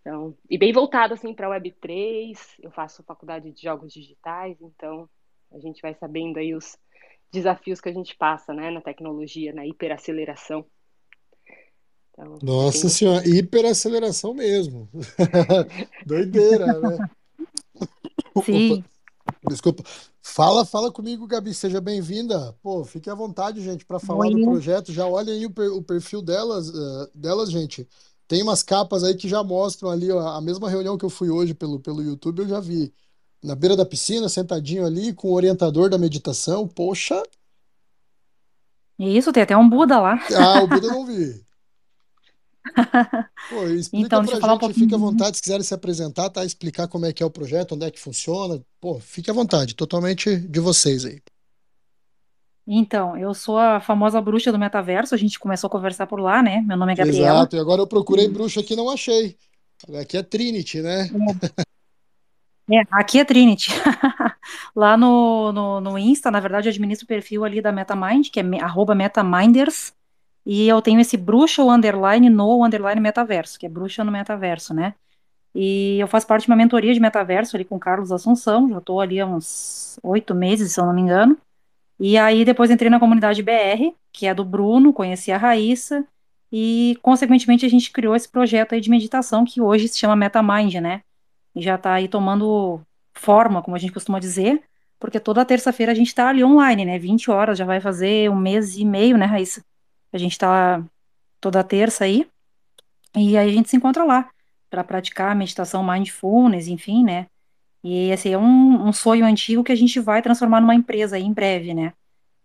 Então, 0.01 0.35
e 0.49 0.57
bem 0.57 0.71
voltado 0.73 1.13
assim 1.13 1.33
para 1.33 1.47
a 1.47 1.49
Web3, 1.51 2.39
eu 2.61 2.71
faço 2.71 3.03
faculdade 3.03 3.51
de 3.51 3.61
jogos 3.61 3.93
digitais, 3.93 4.57
então 4.61 5.09
a 5.51 5.59
gente 5.59 5.81
vai 5.81 5.93
sabendo 5.95 6.39
aí 6.39 6.55
os 6.55 6.77
desafios 7.31 7.81
que 7.81 7.89
a 7.89 7.93
gente 7.93 8.15
passa, 8.15 8.53
né, 8.53 8.71
na 8.71 8.81
tecnologia, 8.81 9.53
na 9.53 9.65
hiperaceleração. 9.65 10.65
Então, 12.11 12.39
Nossa 12.41 12.87
tem- 12.87 12.89
senhora, 12.89 13.27
hiperaceleração 13.27 14.33
mesmo. 14.33 14.89
Doideira, 16.05 16.79
né? 16.79 17.03
Sim. 18.43 18.83
Opa, 18.83 18.83
desculpa. 19.43 19.83
Fala, 20.21 20.65
fala 20.65 20.91
comigo, 20.91 21.27
Gabi, 21.27 21.53
seja 21.53 21.81
bem-vinda. 21.81 22.53
Pô, 22.61 22.83
fique 22.85 23.09
à 23.09 23.15
vontade, 23.15 23.61
gente, 23.61 23.85
para 23.85 23.99
falar 23.99 24.29
do 24.29 24.39
Oi. 24.39 24.43
projeto. 24.43 24.91
Já 24.93 25.07
olhem 25.07 25.35
aí 25.35 25.45
o, 25.45 25.51
per- 25.51 25.71
o 25.73 25.83
perfil 25.83 26.21
delas, 26.21 26.69
eh, 26.69 27.11
delas, 27.15 27.51
gente. 27.51 27.87
Tem 28.29 28.43
umas 28.43 28.61
capas 28.61 29.03
aí 29.03 29.15
que 29.15 29.27
já 29.27 29.43
mostram 29.43 29.89
ali, 29.89 30.11
ó, 30.11 30.19
a 30.19 30.39
mesma 30.39 30.69
reunião 30.69 30.99
que 30.99 31.03
eu 31.03 31.09
fui 31.09 31.31
hoje 31.31 31.55
pelo, 31.55 31.79
pelo 31.79 32.03
YouTube, 32.03 32.43
eu 32.43 32.47
já 32.47 32.59
vi. 32.59 32.93
Na 33.43 33.55
beira 33.55 33.75
da 33.75 33.83
piscina, 33.83 34.29
sentadinho 34.29 34.85
ali, 34.85 35.13
com 35.13 35.29
o 35.29 35.33
orientador 35.33 35.89
da 35.89 35.97
meditação. 35.97 36.67
Poxa, 36.67 37.23
Isso, 38.99 39.33
tem 39.33 39.41
até 39.41 39.57
um 39.57 39.67
Buda 39.67 39.99
lá. 39.99 40.19
ah, 40.37 40.61
o 40.61 40.67
Buda 40.67 40.85
eu 40.85 40.91
não 40.91 41.05
vi. 41.07 41.43
Pô, 43.49 43.63
explica 43.69 44.05
Então, 44.05 44.23
pra 44.23 44.39
falar 44.39 44.55
um 44.57 44.59
gente, 44.59 44.79
fique 44.79 44.93
à 44.93 44.97
vontade, 44.99 45.37
se 45.37 45.41
quiserem 45.41 45.63
se 45.63 45.73
apresentar, 45.73 46.29
tá? 46.29 46.45
Explicar 46.45 46.87
como 46.87 47.07
é 47.07 47.13
que 47.13 47.23
é 47.23 47.25
o 47.25 47.31
projeto, 47.31 47.73
onde 47.73 47.85
é 47.87 47.89
que 47.89 47.99
funciona. 47.99 48.61
Pô, 48.79 48.99
fique 48.99 49.31
à 49.31 49.33
vontade, 49.33 49.73
totalmente 49.73 50.37
de 50.37 50.59
vocês 50.59 51.03
aí. 51.03 51.19
Então, 52.67 53.17
eu 53.17 53.33
sou 53.33 53.57
a 53.57 53.79
famosa 53.79 54.21
bruxa 54.21 54.51
do 54.51 54.59
metaverso. 54.59 55.15
A 55.15 55.17
gente 55.17 55.39
começou 55.39 55.67
a 55.67 55.71
conversar 55.71 56.05
por 56.07 56.19
lá, 56.19 56.41
né? 56.41 56.61
Meu 56.61 56.77
nome 56.77 56.93
é 56.93 56.95
Gabriela. 56.95 57.39
Exato, 57.39 57.55
e 57.55 57.59
agora 57.59 57.81
eu 57.81 57.87
procurei 57.87 58.27
bruxa 58.27 58.59
aqui 58.59 58.73
e 58.73 58.77
não 58.77 58.89
achei. 58.89 59.37
Aqui 59.99 60.17
é 60.17 60.23
Trinity, 60.23 60.81
né? 60.81 61.09
É, 62.71 62.81
aqui 62.91 63.19
é 63.19 63.25
Trinity. 63.25 63.71
Lá 64.75 64.95
no, 64.95 65.51
no, 65.51 65.81
no 65.81 65.97
Insta, 65.97 66.29
na 66.29 66.39
verdade, 66.39 66.67
eu 66.67 66.71
administro 66.71 67.05
o 67.05 67.07
perfil 67.07 67.43
ali 67.43 67.61
da 67.61 67.71
MetaMind, 67.71 68.29
que 68.29 68.39
é 68.39 68.43
arroba 68.61 68.93
MetaMinders. 68.93 69.93
E 70.45 70.67
eu 70.67 70.81
tenho 70.81 70.99
esse 70.99 71.17
bruxa 71.17 71.63
underline 71.63 72.29
no 72.29 72.63
underline 72.63 73.01
metaverso, 73.01 73.57
que 73.57 73.65
é 73.65 73.69
bruxa 73.69 74.03
no 74.03 74.11
metaverso, 74.11 74.73
né? 74.73 74.93
E 75.53 75.99
eu 75.99 76.07
faço 76.07 76.27
parte 76.27 76.43
de 76.43 76.51
uma 76.51 76.55
mentoria 76.55 76.93
de 76.93 76.99
metaverso 76.99 77.55
ali 77.55 77.65
com 77.65 77.75
o 77.75 77.79
Carlos 77.79 78.11
Assunção, 78.11 78.69
já 78.69 78.77
estou 78.77 79.01
ali 79.01 79.19
há 79.19 79.25
uns 79.25 79.99
oito 80.03 80.35
meses, 80.35 80.71
se 80.71 80.79
eu 80.79 80.85
não 80.85 80.93
me 80.93 81.01
engano. 81.01 81.37
E 81.99 82.17
aí 82.17 82.45
depois 82.45 82.71
entrei 82.71 82.89
na 82.89 82.99
comunidade 82.99 83.43
BR, 83.43 83.93
que 84.11 84.25
é 84.25 84.33
do 84.33 84.45
Bruno, 84.45 84.93
conheci 84.93 85.31
a 85.31 85.37
Raíssa, 85.37 86.07
e 86.51 86.97
consequentemente 87.01 87.65
a 87.65 87.69
gente 87.69 87.91
criou 87.91 88.15
esse 88.15 88.27
projeto 88.27 88.73
aí 88.73 88.81
de 88.81 88.89
meditação 88.89 89.43
que 89.45 89.61
hoje 89.61 89.87
se 89.87 89.99
chama 89.99 90.15
MetaMind, 90.15 90.75
né? 90.75 91.01
E 91.53 91.61
já 91.61 91.75
está 91.75 91.93
aí 91.93 92.07
tomando 92.07 92.81
forma, 93.13 93.61
como 93.61 93.75
a 93.75 93.79
gente 93.79 93.91
costuma 93.91 94.19
dizer, 94.19 94.63
porque 94.97 95.19
toda 95.19 95.45
terça-feira 95.45 95.91
a 95.91 95.95
gente 95.95 96.07
está 96.07 96.29
ali 96.29 96.43
online, 96.43 96.85
né? 96.85 96.97
20 96.97 97.29
horas, 97.29 97.57
já 97.57 97.65
vai 97.65 97.81
fazer 97.81 98.29
um 98.29 98.35
mês 98.35 98.77
e 98.77 98.85
meio, 98.85 99.17
né, 99.17 99.25
Raíssa? 99.25 99.63
A 100.11 100.17
gente 100.17 100.31
está 100.31 100.81
toda 101.39 101.63
terça 101.63 102.05
aí, 102.05 102.27
e 103.15 103.37
aí 103.37 103.49
a 103.49 103.53
gente 103.53 103.69
se 103.69 103.77
encontra 103.77 104.03
lá 104.03 104.29
para 104.69 104.83
praticar 104.83 105.35
meditação 105.35 105.83
mindfulness, 105.83 106.67
enfim, 106.67 107.03
né? 107.03 107.27
E 107.83 108.09
esse 108.11 108.31
é 108.31 108.37
um, 108.37 108.87
um 108.87 108.93
sonho 108.93 109.25
antigo 109.25 109.63
que 109.63 109.71
a 109.71 109.75
gente 109.75 109.99
vai 109.99 110.21
transformar 110.21 110.59
numa 110.61 110.75
empresa 110.75 111.15
aí 111.15 111.23
em 111.23 111.33
breve, 111.33 111.73
né? 111.73 111.93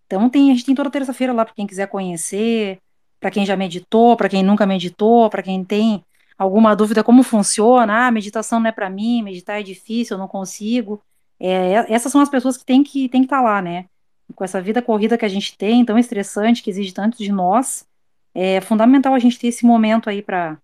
Então 0.06 0.28
tem, 0.28 0.50
a 0.50 0.54
gente 0.54 0.66
tem 0.66 0.74
toda 0.74 0.90
terça-feira 0.90 1.32
lá 1.32 1.44
para 1.44 1.54
quem 1.54 1.66
quiser 1.66 1.88
conhecer, 1.88 2.78
para 3.18 3.30
quem 3.30 3.44
já 3.46 3.56
meditou, 3.56 4.16
para 4.16 4.28
quem 4.28 4.42
nunca 4.42 4.66
meditou, 4.66 5.28
para 5.30 5.42
quem 5.42 5.64
tem 5.64 6.04
alguma 6.36 6.74
dúvida 6.76 7.02
como 7.02 7.22
funciona, 7.22 8.06
ah, 8.06 8.10
meditação 8.10 8.60
não 8.60 8.68
é 8.68 8.72
para 8.72 8.90
mim, 8.90 9.22
meditar 9.22 9.60
é 9.60 9.62
difícil, 9.62 10.14
eu 10.14 10.18
não 10.18 10.28
consigo. 10.28 11.02
É, 11.40 11.92
essas 11.92 12.12
são 12.12 12.20
as 12.20 12.28
pessoas 12.28 12.56
que 12.56 12.64
têm 12.64 12.82
que 12.82 13.08
têm 13.08 13.22
que 13.22 13.26
estar 13.26 13.38
tá 13.38 13.42
lá, 13.42 13.62
né? 13.62 13.86
Com 14.34 14.44
essa 14.44 14.60
vida 14.60 14.82
corrida 14.82 15.18
que 15.18 15.24
a 15.24 15.28
gente 15.28 15.56
tem, 15.56 15.84
tão 15.84 15.98
estressante, 15.98 16.62
que 16.62 16.70
exige 16.70 16.92
tanto 16.92 17.18
de 17.18 17.32
nós, 17.32 17.86
é 18.34 18.60
fundamental 18.60 19.14
a 19.14 19.18
gente 19.18 19.38
ter 19.38 19.48
esse 19.48 19.64
momento 19.64 20.10
aí 20.10 20.22
para 20.22 20.58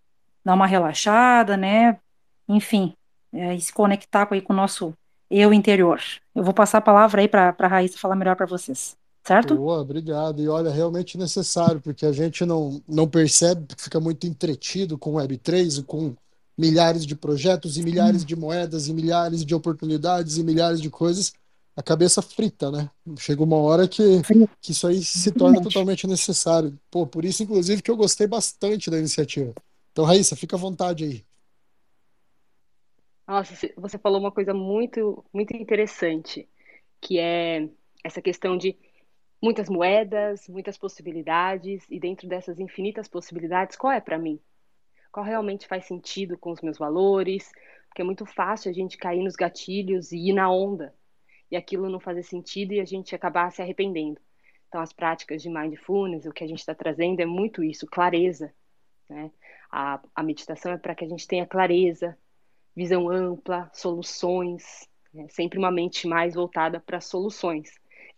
dar 0.44 0.54
uma 0.54 0.66
relaxada, 0.66 1.56
né? 1.56 1.98
Enfim, 2.48 2.94
é, 3.32 3.54
e 3.54 3.60
se 3.60 3.72
conectar 3.72 4.26
com, 4.26 4.34
aí, 4.34 4.40
com 4.40 4.52
o 4.52 4.56
nosso 4.56 4.94
eu 5.30 5.52
interior. 5.52 6.00
Eu 6.34 6.42
vou 6.42 6.52
passar 6.52 6.78
a 6.78 6.82
palavra 6.82 7.20
aí 7.20 7.28
para 7.28 7.54
a 7.56 7.68
Raíssa 7.68 7.98
falar 7.98 8.16
melhor 8.16 8.36
para 8.36 8.46
vocês. 8.46 8.96
Certo? 9.24 9.54
Boa, 9.54 9.80
obrigado. 9.80 10.42
E 10.42 10.48
olha, 10.48 10.70
realmente 10.70 11.18
necessário, 11.18 11.80
porque 11.80 12.06
a 12.06 12.12
gente 12.12 12.44
não, 12.44 12.82
não 12.88 13.06
percebe, 13.06 13.66
fica 13.76 14.00
muito 14.00 14.26
entretido 14.26 14.98
com 14.98 15.12
Web3 15.12 15.80
e 15.80 15.82
com 15.82 16.14
milhares 16.58 17.06
de 17.06 17.14
projetos 17.14 17.76
e 17.76 17.82
milhares 17.82 18.24
de 18.24 18.34
moedas 18.34 18.88
e 18.88 18.92
milhares 18.92 19.44
de 19.44 19.54
oportunidades 19.54 20.36
e 20.36 20.42
milhares 20.42 20.80
de 20.80 20.90
coisas, 20.90 21.32
a 21.76 21.82
cabeça 21.82 22.20
frita, 22.20 22.70
né? 22.70 22.90
Chega 23.18 23.42
uma 23.42 23.56
hora 23.56 23.88
que, 23.88 24.20
que 24.60 24.72
isso 24.72 24.86
aí 24.86 25.02
se 25.02 25.30
torna 25.30 25.62
totalmente 25.62 26.06
necessário. 26.06 26.78
Pô, 26.90 27.06
por 27.06 27.24
isso, 27.24 27.42
inclusive, 27.42 27.80
que 27.80 27.90
eu 27.90 27.96
gostei 27.96 28.26
bastante 28.26 28.90
da 28.90 28.98
iniciativa. 28.98 29.54
Então, 29.92 30.04
Raíssa, 30.04 30.36
fica 30.36 30.56
à 30.56 30.58
vontade 30.58 31.04
aí. 31.04 31.24
Nossa, 33.30 33.54
você 33.76 33.96
falou 33.96 34.18
uma 34.18 34.32
coisa 34.32 34.52
muito, 34.52 35.24
muito 35.32 35.56
interessante, 35.56 36.48
que 37.00 37.16
é 37.16 37.68
essa 38.02 38.20
questão 38.20 38.58
de 38.58 38.76
muitas 39.40 39.68
moedas, 39.68 40.48
muitas 40.48 40.76
possibilidades, 40.76 41.86
e 41.88 42.00
dentro 42.00 42.26
dessas 42.26 42.58
infinitas 42.58 43.06
possibilidades, 43.06 43.76
qual 43.76 43.92
é 43.92 44.00
para 44.00 44.18
mim? 44.18 44.40
Qual 45.12 45.24
realmente 45.24 45.68
faz 45.68 45.84
sentido 45.84 46.36
com 46.36 46.50
os 46.50 46.60
meus 46.60 46.76
valores? 46.76 47.52
Porque 47.86 48.02
é 48.02 48.04
muito 48.04 48.26
fácil 48.26 48.68
a 48.68 48.74
gente 48.74 48.98
cair 48.98 49.22
nos 49.22 49.36
gatilhos 49.36 50.10
e 50.10 50.30
ir 50.30 50.32
na 50.32 50.50
onda, 50.50 50.92
e 51.52 51.54
aquilo 51.54 51.88
não 51.88 52.00
fazer 52.00 52.24
sentido 52.24 52.72
e 52.72 52.80
a 52.80 52.84
gente 52.84 53.14
acabar 53.14 53.52
se 53.52 53.62
arrependendo. 53.62 54.20
Então, 54.66 54.80
as 54.80 54.92
práticas 54.92 55.40
de 55.40 55.48
mindfulness, 55.48 56.26
o 56.26 56.32
que 56.32 56.42
a 56.42 56.48
gente 56.48 56.58
está 56.58 56.74
trazendo 56.74 57.20
é 57.20 57.26
muito 57.26 57.62
isso, 57.62 57.86
clareza. 57.86 58.52
Né? 59.08 59.30
A, 59.70 60.02
a 60.16 60.22
meditação 60.24 60.72
é 60.72 60.78
para 60.78 60.96
que 60.96 61.04
a 61.04 61.08
gente 61.08 61.28
tenha 61.28 61.46
clareza, 61.46 62.18
visão 62.74 63.10
ampla, 63.10 63.70
soluções, 63.72 64.88
né? 65.12 65.26
sempre 65.28 65.58
uma 65.58 65.70
mente 65.70 66.06
mais 66.06 66.34
voltada 66.34 66.80
para 66.80 67.00
soluções, 67.00 67.70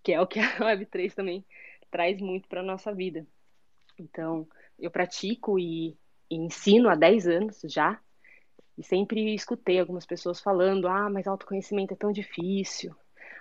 que 0.02 0.12
é 0.12 0.20
o 0.20 0.26
que 0.26 0.38
a 0.38 0.58
Web3 0.58 1.14
também 1.14 1.44
traz 1.90 2.20
muito 2.20 2.48
para 2.48 2.60
a 2.60 2.64
nossa 2.64 2.94
vida. 2.94 3.26
Então, 3.98 4.48
eu 4.78 4.90
pratico 4.90 5.58
e, 5.58 5.96
e 6.30 6.36
ensino 6.36 6.88
há 6.88 6.94
10 6.94 7.26
anos 7.28 7.60
já, 7.64 8.00
e 8.76 8.82
sempre 8.82 9.34
escutei 9.34 9.78
algumas 9.78 10.06
pessoas 10.06 10.40
falando: 10.40 10.88
ah, 10.88 11.10
mas 11.10 11.26
autoconhecimento 11.26 11.92
é 11.94 11.96
tão 11.96 12.10
difícil, 12.10 12.94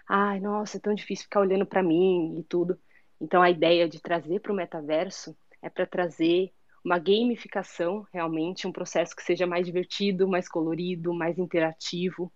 ai, 0.07 0.39
nossa, 0.39 0.77
é 0.77 0.79
tão 0.79 0.93
difícil 0.93 1.23
ficar 1.23 1.39
olhando 1.39 1.65
para 1.65 1.81
mim 1.81 2.37
e 2.39 2.43
tudo. 2.43 2.79
Então, 3.19 3.41
a 3.41 3.49
ideia 3.49 3.87
de 3.87 4.01
trazer 4.01 4.39
para 4.41 4.51
o 4.51 4.55
metaverso 4.55 5.35
é 5.61 5.69
para 5.69 5.85
trazer 5.85 6.51
uma 6.83 6.97
gamificação, 6.97 8.05
realmente, 8.11 8.67
um 8.67 8.71
processo 8.71 9.15
que 9.15 9.23
seja 9.23 9.45
mais 9.45 9.65
divertido, 9.65 10.27
mais 10.27 10.49
colorido, 10.49 11.13
mais 11.13 11.37
interativo 11.37 12.31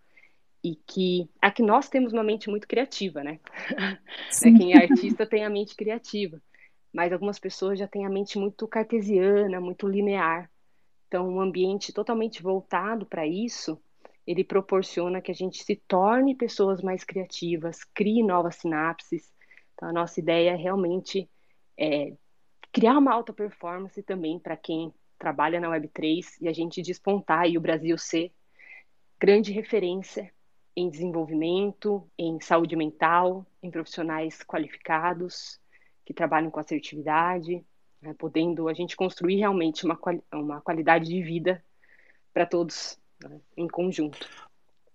e 0.63 0.75
que 0.75 1.29
aqui 1.41 1.61
nós 1.61 1.89
temos 1.89 2.11
uma 2.11 2.23
mente 2.23 2.49
muito 2.49 2.67
criativa, 2.67 3.23
né? 3.23 3.39
né? 4.51 4.57
Quem 4.57 4.73
é 4.73 4.77
artista 4.77 5.25
tem 5.25 5.45
a 5.45 5.49
mente 5.49 5.75
criativa, 5.75 6.41
mas 6.91 7.13
algumas 7.13 7.37
pessoas 7.37 7.77
já 7.77 7.87
têm 7.87 8.05
a 8.05 8.09
mente 8.09 8.39
muito 8.39 8.67
cartesiana, 8.67 9.61
muito 9.61 9.87
linear. 9.87 10.49
Então, 11.07 11.27
um 11.29 11.39
ambiente 11.39 11.93
totalmente 11.93 12.41
voltado 12.41 13.05
para 13.05 13.27
isso, 13.27 13.79
ele 14.25 14.43
proporciona 14.43 15.21
que 15.21 15.31
a 15.31 15.35
gente 15.35 15.63
se 15.63 15.75
torne 15.87 16.35
pessoas 16.35 16.81
mais 16.81 17.03
criativas, 17.03 17.83
crie 17.93 18.23
novas 18.23 18.55
sinapses. 18.55 19.31
Então, 19.73 19.89
a 19.89 19.93
nossa 19.93 20.19
ideia 20.19 20.51
é 20.51 20.55
realmente 20.55 21.29
é, 21.77 22.13
criar 22.75 22.97
uma 22.97 23.13
alta 23.13 23.31
performance 23.31 24.03
também 24.03 24.37
para 24.37 24.57
quem 24.57 24.93
trabalha 25.17 25.61
na 25.61 25.69
Web3 25.69 26.25
e 26.41 26.49
a 26.49 26.51
gente 26.51 26.81
despontar 26.81 27.49
e 27.49 27.57
o 27.57 27.61
Brasil 27.61 27.97
ser 27.97 28.33
grande 29.17 29.53
referência 29.53 30.29
em 30.75 30.89
desenvolvimento, 30.89 32.05
em 32.17 32.37
saúde 32.41 32.75
mental, 32.75 33.47
em 33.63 33.71
profissionais 33.71 34.43
qualificados 34.43 35.57
que 36.03 36.13
trabalham 36.13 36.51
com 36.51 36.59
assertividade, 36.59 37.65
né, 38.01 38.13
podendo 38.13 38.67
a 38.67 38.73
gente 38.73 38.97
construir 38.97 39.37
realmente 39.37 39.85
uma, 39.85 39.97
uma 40.33 40.59
qualidade 40.59 41.05
de 41.05 41.23
vida 41.23 41.63
para 42.33 42.45
todos 42.45 42.99
né, 43.23 43.39
em 43.55 43.69
conjunto. 43.69 44.29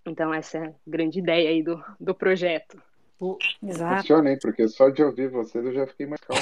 Então 0.05 0.31
essa 0.31 0.59
é 0.59 0.67
a 0.67 0.73
grande 0.85 1.17
ideia 1.17 1.49
aí 1.49 1.63
do, 1.63 1.83
do 1.99 2.13
projeto. 2.13 2.79
Pô, 3.21 3.37
Exato. 3.61 3.97
Funciona, 3.97 4.31
hein? 4.31 4.39
Porque 4.41 4.67
só 4.67 4.89
de 4.89 5.03
ouvir 5.03 5.29
vocês 5.29 5.63
eu 5.63 5.71
já 5.71 5.85
fiquei 5.85 6.07
mais 6.07 6.19
calmo. 6.21 6.41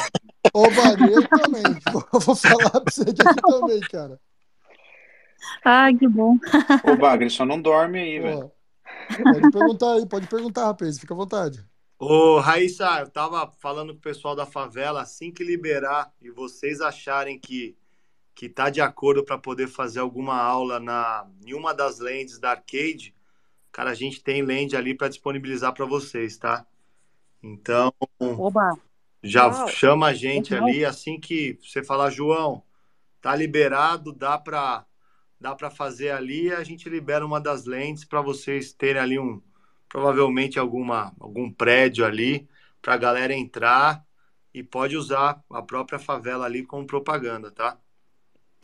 Ô, 0.53 0.72
Bagre, 0.72 1.11
eu 1.11 1.27
também. 1.27 1.61
Vou, 1.91 2.22
vou 2.22 2.35
falar 2.38 2.69
pra 2.69 2.84
você 2.89 3.01
aqui 3.01 3.41
também, 3.41 3.81
cara. 3.81 4.18
Ai, 5.65 5.93
que 5.93 6.07
bom. 6.07 6.38
Ô, 6.85 6.95
Bagre, 6.95 7.30
só 7.30 7.45
não 7.45 7.61
dorme 7.61 7.99
aí, 7.99 8.19
velho. 8.22 8.49
Pode 9.22 9.51
perguntar 9.51 9.93
aí, 9.95 10.06
pode 10.06 10.27
perguntar, 10.27 10.65
rapaz, 10.68 10.97
fica 10.97 11.14
à 11.14 11.18
vontade. 11.18 11.65
Ô, 11.99 12.39
Raíssa, 12.39 12.85
eu 13.01 13.10
tava 13.10 13.51
falando 13.60 13.91
com 13.91 13.99
o 13.99 14.01
pessoal 14.01 14.34
da 14.34 14.45
favela, 14.45 15.01
assim 15.01 15.34
que 15.34 15.43
liberar 15.43 16.14
e 16.22 16.30
vocês 16.30 16.80
acharem 16.80 17.38
que, 17.38 17.76
que 18.34 18.47
tá 18.47 18.69
de 18.69 18.80
acordo 18.80 19.26
para 19.26 19.38
poder 19.38 19.68
fazer 19.68 19.99
alguma 19.99 20.41
aula 20.41 20.80
na, 20.80 21.27
em 21.45 21.53
uma 21.53 21.73
das 21.73 21.99
lentes 21.99 22.39
da 22.39 22.51
arcade, 22.51 23.14
cara, 23.71 23.91
a 23.91 23.95
gente 23.95 24.23
tem 24.23 24.41
lente 24.41 24.75
ali 24.75 24.93
para 24.95 25.09
disponibilizar 25.09 25.73
para 25.73 25.85
vocês, 25.85 26.37
tá? 26.37 26.65
Então, 27.41 27.93
Oba. 28.19 28.77
já 29.23 29.47
Uau. 29.47 29.67
chama 29.69 30.07
a 30.07 30.13
gente 30.13 30.53
Uau. 30.53 30.63
ali 30.63 30.83
assim 30.85 31.19
que 31.19 31.57
você 31.61 31.83
falar, 31.83 32.09
João, 32.09 32.63
tá 33.21 33.35
liberado, 33.35 34.13
dá 34.13 34.37
para 34.37 34.85
dá 35.39 35.55
para 35.55 35.71
fazer 35.71 36.11
ali, 36.11 36.51
a 36.53 36.63
gente 36.65 36.89
libera 36.89 37.25
uma 37.25 37.39
das 37.39 37.65
lentes 37.65 38.03
para 38.03 38.21
vocês 38.21 38.73
terem 38.73 39.01
ali 39.01 39.17
um 39.17 39.41
provavelmente 39.87 40.59
alguma 40.59 41.13
algum 41.19 41.51
prédio 41.51 42.05
ali 42.05 42.47
para 42.81 42.95
a 42.95 42.97
galera 42.97 43.33
entrar 43.33 44.05
e 44.53 44.63
pode 44.63 44.97
usar 44.97 45.41
a 45.49 45.61
própria 45.61 45.99
favela 45.99 46.45
ali 46.45 46.65
como 46.65 46.85
propaganda, 46.85 47.51
tá? 47.51 47.79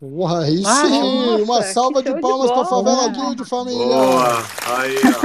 Porra, 0.09 0.43
aí 0.43 0.61
ah, 0.65 0.85
sim! 0.85 1.01
Nossa, 1.01 1.43
uma 1.43 1.61
salva 1.63 2.03
de 2.03 2.21
palmas 2.21 2.51
para 2.51 2.61
a 2.61 2.65
favela 2.65 3.09
Guild, 3.09 3.43
família! 3.45 3.85
Boa! 3.85 4.37
Aí, 4.77 4.95
ó. 5.03 5.21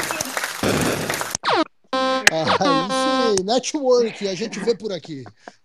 aí 2.32 3.36
sim, 3.36 3.44
network, 3.44 4.26
a 4.28 4.34
gente 4.34 4.58
vê 4.60 4.74
por 4.74 4.92
aqui. 4.92 5.24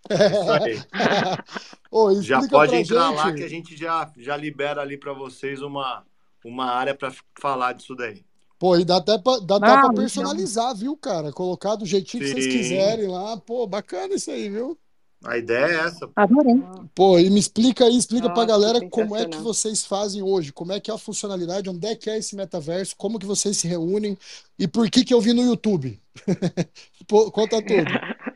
Isso 0.10 0.52
aí. 0.52 0.82
Ô, 1.90 2.22
já 2.22 2.46
pode 2.48 2.76
entrar 2.76 3.08
gente... 3.08 3.16
lá 3.16 3.34
que 3.34 3.44
a 3.44 3.50
gente 3.50 3.78
já, 3.78 4.12
já 4.18 4.36
libera 4.36 4.82
ali 4.82 4.98
para 4.98 5.14
vocês 5.14 5.62
uma, 5.62 6.04
uma 6.44 6.66
área 6.66 6.94
para 6.94 7.14
falar 7.40 7.74
disso 7.74 7.96
daí. 7.96 8.26
Pô, 8.60 8.78
e 8.78 8.84
dá 8.84 8.98
até 8.98 9.18
pra, 9.18 9.38
dá 9.40 9.56
ah, 9.56 9.60
pra 9.60 9.94
personalizar, 9.94 10.76
viu, 10.76 10.98
cara? 10.98 11.32
Colocar 11.32 11.76
do 11.76 11.86
jeitinho 11.86 12.28
Sim. 12.28 12.34
que 12.34 12.42
vocês 12.42 12.54
quiserem 12.54 13.08
lá. 13.08 13.38
Pô, 13.38 13.66
bacana 13.66 14.16
isso 14.16 14.32
aí, 14.32 14.50
viu? 14.50 14.78
A 15.26 15.38
ideia 15.38 15.66
é 15.66 15.86
essa. 15.88 16.10
Adorei. 16.16 16.56
Pô, 16.94 17.18
e 17.18 17.30
me 17.30 17.40
explica 17.40 17.86
aí, 17.86 17.98
explica 17.98 18.28
Nossa, 18.28 18.36
pra 18.36 18.46
galera 18.46 18.90
como 18.90 19.16
é 19.16 19.26
que 19.26 19.38
vocês 19.38 19.84
fazem 19.84 20.22
hoje, 20.22 20.54
como 20.54 20.72
é 20.72 20.80
que 20.80 20.92
é 20.92 20.94
a 20.94 21.00
funcionalidade, 21.00 21.70
onde 21.70 21.88
é 21.88 21.96
que 21.96 22.10
é 22.10 22.18
esse 22.18 22.36
metaverso, 22.36 22.96
como 22.96 23.20
que 23.20 23.26
vocês 23.26 23.58
se 23.58 23.68
reúnem 23.68 24.18
e 24.58 24.68
por 24.68 24.90
que 24.90 25.04
que 25.04 25.14
eu 25.14 25.22
vi 25.22 25.34
no 25.34 25.42
YouTube. 25.42 26.00
Pô, 27.08 27.32
conta 27.32 27.62
tudo. 27.62 27.92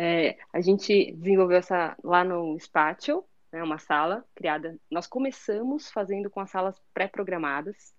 É, 0.00 0.38
a 0.52 0.60
gente 0.60 1.10
desenvolveu 1.16 1.58
essa 1.58 1.96
lá 2.04 2.22
no 2.22 2.56
Spatial, 2.60 3.28
né, 3.50 3.60
uma 3.64 3.78
sala 3.78 4.24
criada. 4.32 4.78
Nós 4.88 5.08
começamos 5.08 5.90
fazendo 5.90 6.30
com 6.30 6.38
as 6.38 6.50
salas 6.50 6.80
pré-programadas 6.94 7.92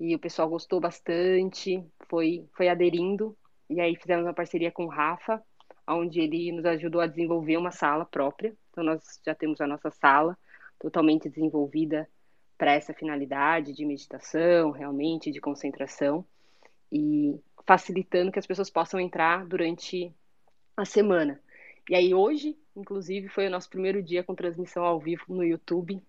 e 0.00 0.16
o 0.16 0.18
pessoal 0.18 0.48
gostou 0.48 0.80
bastante, 0.80 1.80
foi, 2.08 2.44
foi 2.56 2.68
aderindo. 2.68 3.38
E 3.70 3.80
aí 3.80 3.94
fizemos 3.94 4.24
uma 4.24 4.34
parceria 4.34 4.72
com 4.72 4.86
o 4.86 4.88
Rafa, 4.88 5.40
onde 5.88 6.20
ele 6.20 6.52
nos 6.52 6.64
ajudou 6.64 7.00
a 7.00 7.06
desenvolver 7.06 7.56
uma 7.56 7.70
sala 7.70 8.04
própria. 8.04 8.54
Então, 8.70 8.84
nós 8.84 9.20
já 9.24 9.34
temos 9.34 9.60
a 9.60 9.66
nossa 9.66 9.90
sala 9.90 10.36
totalmente 10.78 11.28
desenvolvida 11.28 12.08
para 12.56 12.72
essa 12.72 12.92
finalidade 12.92 13.72
de 13.72 13.84
meditação, 13.84 14.70
realmente, 14.70 15.30
de 15.30 15.40
concentração, 15.40 16.24
e 16.90 17.38
facilitando 17.66 18.32
que 18.32 18.38
as 18.38 18.46
pessoas 18.46 18.70
possam 18.70 18.98
entrar 18.98 19.46
durante 19.46 20.12
a 20.76 20.84
semana. 20.84 21.40
E 21.88 21.94
aí, 21.94 22.12
hoje, 22.12 22.56
inclusive, 22.76 23.28
foi 23.28 23.46
o 23.46 23.50
nosso 23.50 23.70
primeiro 23.70 24.02
dia 24.02 24.22
com 24.22 24.34
transmissão 24.34 24.84
ao 24.84 24.98
vivo 24.98 25.24
no 25.28 25.44
YouTube. 25.44 26.02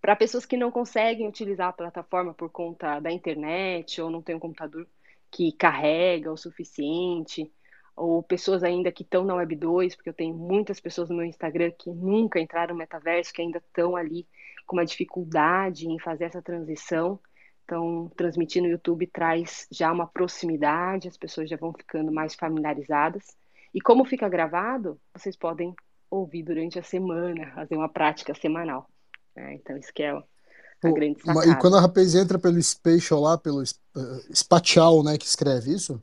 Para 0.00 0.16
pessoas 0.16 0.44
que 0.44 0.56
não 0.56 0.70
conseguem 0.70 1.28
utilizar 1.28 1.68
a 1.68 1.72
plataforma 1.72 2.34
por 2.34 2.50
conta 2.50 2.98
da 2.98 3.10
internet 3.10 4.00
ou 4.00 4.10
não 4.10 4.20
tem 4.20 4.34
um 4.34 4.40
computador 4.40 4.86
que 5.30 5.52
carrega 5.52 6.32
o 6.32 6.36
suficiente, 6.36 7.50
ou 7.96 8.22
pessoas 8.22 8.62
ainda 8.62 8.90
que 8.90 9.02
estão 9.02 9.24
na 9.24 9.34
Web 9.34 9.56
2, 9.56 9.94
porque 9.94 10.08
eu 10.08 10.14
tenho 10.14 10.34
muitas 10.34 10.80
pessoas 10.80 11.08
no 11.08 11.16
meu 11.16 11.26
Instagram 11.26 11.70
que 11.78 11.90
nunca 11.90 12.40
entraram 12.40 12.74
no 12.74 12.78
metaverso, 12.78 13.32
que 13.32 13.42
ainda 13.42 13.58
estão 13.58 13.96
ali 13.96 14.26
com 14.66 14.76
uma 14.76 14.86
dificuldade 14.86 15.86
em 15.86 15.98
fazer 15.98 16.24
essa 16.24 16.42
transição. 16.42 17.20
Então, 17.64 18.10
transmitir 18.16 18.62
no 18.62 18.68
YouTube 18.68 19.06
traz 19.06 19.66
já 19.70 19.92
uma 19.92 20.06
proximidade, 20.06 21.08
as 21.08 21.16
pessoas 21.16 21.48
já 21.48 21.56
vão 21.56 21.72
ficando 21.72 22.10
mais 22.10 22.34
familiarizadas. 22.34 23.36
E 23.74 23.80
como 23.80 24.04
fica 24.04 24.28
gravado, 24.28 24.98
vocês 25.14 25.36
podem 25.36 25.74
ouvir 26.10 26.42
durante 26.42 26.78
a 26.78 26.82
semana, 26.82 27.52
fazer 27.54 27.74
uma 27.74 27.88
prática 27.88 28.34
semanal. 28.34 28.88
Né? 29.34 29.54
Então, 29.54 29.76
isso 29.76 29.92
que 29.94 30.02
é 30.02 30.10
a 30.10 30.90
grande 30.90 31.22
sacada. 31.22 31.48
E 31.48 31.58
quando 31.58 31.76
a 31.76 31.80
rapaz 31.80 32.14
entra 32.14 32.38
pelo 32.38 32.60
spatial 32.62 33.20
lá, 33.20 33.38
pelo 33.38 33.62
uh, 33.62 34.36
spatial, 34.36 35.02
né, 35.02 35.16
que 35.16 35.24
escreve 35.24 35.72
isso? 35.72 36.02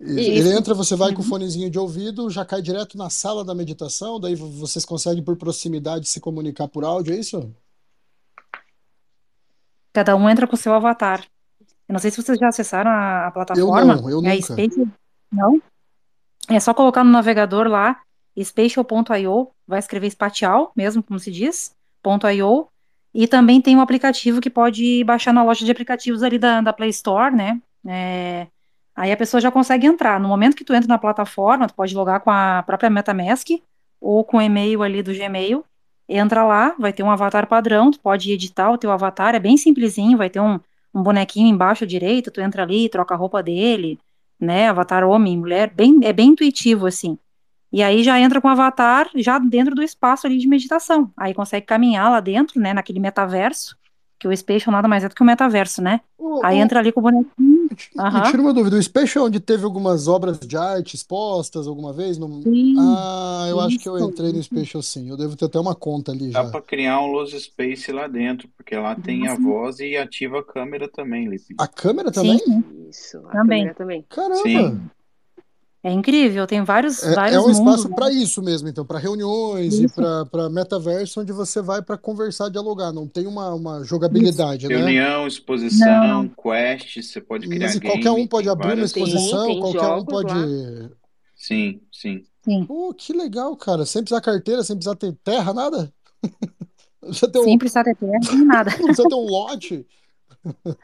Ele 0.00 0.52
entra, 0.52 0.74
você 0.74 0.94
vai 0.94 1.12
com 1.12 1.20
o 1.20 1.24
uhum. 1.24 1.28
fonezinho 1.28 1.68
de 1.68 1.78
ouvido, 1.78 2.30
já 2.30 2.44
cai 2.44 2.62
direto 2.62 2.96
na 2.96 3.10
sala 3.10 3.44
da 3.44 3.54
meditação, 3.54 4.20
daí 4.20 4.36
vocês 4.36 4.84
conseguem 4.84 5.24
por 5.24 5.36
proximidade 5.36 6.08
se 6.08 6.20
comunicar 6.20 6.68
por 6.68 6.84
áudio, 6.84 7.14
é 7.14 7.18
isso? 7.18 7.52
Cada 9.92 10.14
um 10.14 10.30
entra 10.30 10.46
com 10.46 10.54
o 10.54 10.58
seu 10.58 10.72
avatar. 10.72 11.26
Eu 11.88 11.94
não 11.94 11.98
sei 11.98 12.12
se 12.12 12.22
vocês 12.22 12.38
já 12.38 12.48
acessaram 12.48 12.90
a, 12.90 13.30
plataforma. 13.32 13.94
Eu 13.94 14.02
não, 14.02 14.10
eu 14.10 14.18
é 14.20 14.34
nunca. 14.34 14.52
Space... 14.52 14.88
Não? 15.32 15.60
É 16.48 16.60
só 16.60 16.72
colocar 16.72 17.02
no 17.02 17.10
navegador 17.10 17.66
lá, 17.66 18.00
spatial.io, 18.40 19.50
vai 19.66 19.78
escrever 19.80 20.10
spatial, 20.10 20.70
mesmo 20.76 21.02
como 21.02 21.18
se 21.18 21.32
diz, 21.32 21.74
.io, 22.32 22.68
e 23.12 23.26
também 23.26 23.60
tem 23.60 23.76
um 23.76 23.80
aplicativo 23.80 24.40
que 24.40 24.48
pode 24.48 25.02
baixar 25.04 25.32
na 25.32 25.42
loja 25.42 25.64
de 25.64 25.72
aplicativos 25.72 26.22
ali 26.22 26.38
da, 26.38 26.60
da 26.60 26.72
Play 26.72 26.90
Store, 26.90 27.34
né? 27.34 27.60
É, 27.86 28.46
Aí 28.98 29.12
a 29.12 29.16
pessoa 29.16 29.40
já 29.40 29.48
consegue 29.48 29.86
entrar. 29.86 30.18
No 30.18 30.26
momento 30.26 30.56
que 30.56 30.64
tu 30.64 30.74
entra 30.74 30.88
na 30.88 30.98
plataforma, 30.98 31.68
tu 31.68 31.74
pode 31.74 31.94
logar 31.94 32.18
com 32.18 32.32
a 32.32 32.64
própria 32.66 32.90
MetaMask 32.90 33.46
ou 34.00 34.24
com 34.24 34.38
o 34.38 34.42
e-mail 34.42 34.82
ali 34.82 35.04
do 35.04 35.14
Gmail. 35.14 35.64
Entra 36.08 36.44
lá, 36.44 36.74
vai 36.76 36.92
ter 36.92 37.04
um 37.04 37.10
avatar 37.10 37.46
padrão, 37.46 37.92
tu 37.92 38.00
pode 38.00 38.32
editar 38.32 38.72
o 38.72 38.76
teu 38.76 38.90
avatar, 38.90 39.36
é 39.36 39.38
bem 39.38 39.56
simplesinho, 39.56 40.18
vai 40.18 40.28
ter 40.28 40.40
um, 40.40 40.58
um 40.92 41.00
bonequinho 41.00 41.46
embaixo 41.46 41.84
à 41.84 41.86
direita, 41.86 42.28
tu 42.28 42.40
entra 42.40 42.64
ali, 42.64 42.88
troca 42.88 43.14
a 43.14 43.16
roupa 43.16 43.40
dele, 43.40 44.00
né, 44.40 44.68
avatar 44.68 45.04
homem, 45.04 45.38
mulher, 45.38 45.70
bem, 45.72 46.00
é 46.02 46.12
bem 46.12 46.30
intuitivo, 46.30 46.86
assim. 46.86 47.16
E 47.72 47.84
aí 47.84 48.02
já 48.02 48.18
entra 48.18 48.40
com 48.40 48.48
o 48.48 48.50
avatar 48.50 49.08
já 49.14 49.38
dentro 49.38 49.76
do 49.76 49.82
espaço 49.82 50.26
ali 50.26 50.38
de 50.38 50.48
meditação. 50.48 51.12
Aí 51.16 51.34
consegue 51.34 51.66
caminhar 51.66 52.10
lá 52.10 52.18
dentro, 52.18 52.58
né, 52.58 52.72
naquele 52.72 52.98
metaverso, 52.98 53.76
que 54.18 54.26
o 54.28 54.36
Spatial 54.36 54.72
nada 54.72 54.88
mais 54.88 55.04
é 55.04 55.08
do 55.08 55.14
que 55.14 55.22
o 55.22 55.26
metaverso, 55.26 55.80
né? 55.82 56.00
aí 56.42 56.58
entra 56.58 56.78
ali 56.80 56.92
com 56.92 57.00
o 57.00 57.02
bonequinho 57.02 57.58
Uhum. 57.96 58.12
Me 58.12 58.22
tira 58.30 58.42
uma 58.42 58.52
dúvida, 58.54 58.76
o 58.76 58.82
Special 58.82 59.26
onde 59.26 59.40
teve 59.40 59.64
algumas 59.64 60.08
obras 60.08 60.38
de 60.40 60.56
arte 60.56 60.96
expostas 60.96 61.66
alguma 61.66 61.92
vez? 61.92 62.18
No... 62.18 62.42
Sim, 62.42 62.74
Ah, 62.78 63.46
eu 63.48 63.60
acho 63.60 63.78
que 63.78 63.88
eu 63.88 63.98
entrei 63.98 64.32
no. 64.32 64.42
Special 64.42 64.82
sim. 64.82 65.08
Eu 65.10 65.16
devo 65.16 65.36
ter 65.36 65.44
até 65.44 65.58
uma 65.60 65.74
conta 65.74 66.12
ali 66.12 66.30
Dá 66.30 66.44
já. 66.44 66.50
pra 66.50 66.62
criar 66.62 67.00
um 67.00 67.06
Lose 67.06 67.38
Space 67.38 67.92
lá 67.92 68.06
dentro, 68.08 68.48
porque 68.56 68.74
lá 68.76 68.94
tem 68.94 69.26
a 69.26 69.30
Nossa, 69.30 69.42
voz 69.42 69.78
e 69.80 69.96
ativa 69.96 70.40
a 70.40 70.44
câmera 70.44 70.88
também, 70.88 71.28
Lipe. 71.28 71.54
A 71.58 71.66
câmera 71.66 72.08
sim, 72.12 72.14
também? 72.14 72.64
Isso, 72.88 73.18
a 73.18 73.30
também. 73.32 73.58
câmera 73.60 73.74
também. 73.74 74.04
Caramba! 74.08 74.42
Sim, 74.42 74.80
É 75.88 75.90
incrível, 75.90 76.46
tem 76.46 76.62
vários, 76.62 77.02
É, 77.02 77.12
é 77.12 77.14
vários 77.14 77.46
um 77.46 77.50
espaço 77.50 77.88
né? 77.88 77.94
para 77.94 78.12
isso 78.12 78.42
mesmo, 78.42 78.68
então, 78.68 78.84
para 78.84 78.98
reuniões 78.98 79.72
e 79.72 79.86
Isso, 79.86 79.94
para 80.30 80.50
metaverso, 80.50 81.22
onde 81.22 81.32
você 81.32 81.62
vai 81.62 81.80
para 81.80 81.96
conversar, 81.96 82.50
dialogar. 82.50 82.92
Não 82.92 83.08
tem 83.08 83.26
uma, 83.26 83.54
uma 83.54 83.76
isso. 83.76 83.86
jogabilidade, 83.86 84.68
né? 84.68 84.76
reunião, 84.76 85.26
exposição, 85.26 86.24
não. 86.24 86.28
quest, 86.28 87.02
você 87.02 87.22
pode 87.22 87.48
criar 87.48 87.68
Mas 87.68 87.76
e 87.76 87.80
qualquer 87.80 88.10
um 88.10 88.16
game, 88.16 88.28
pode 88.28 88.44
tem 88.44 88.52
abrir 88.52 88.66
uma 88.66 88.74
várias. 88.74 88.92
Tem, 88.92 89.02
exposição, 89.02 89.46
tem 89.46 89.60
qualquer 89.60 89.88
um 89.88 90.04
pode. 90.04 90.34
lá. 90.34 90.90
Sim, 91.34 91.80
sim. 91.90 92.22
Sim, 92.44 92.64
Pô, 92.66 92.92
que 92.92 93.14
legal, 93.14 93.56
cara. 93.56 93.86
Sem 93.86 94.02
precisar 94.02 94.20
carteira, 94.20 94.62
sem 94.62 94.76
precisar 94.76 94.96
ter 94.96 95.12
terra, 95.24 95.54
nada. 95.54 95.90
Um, 97.00 97.12
sem 97.12 97.56
precisar 97.56 97.84
ter 97.84 97.96
terra 97.96 98.18
nem 98.32 98.44
nada. 98.44 98.70
não 98.76 98.86
precisa 98.86 99.08
ter 99.08 99.14
um 99.14 99.24
lote. 99.24 99.86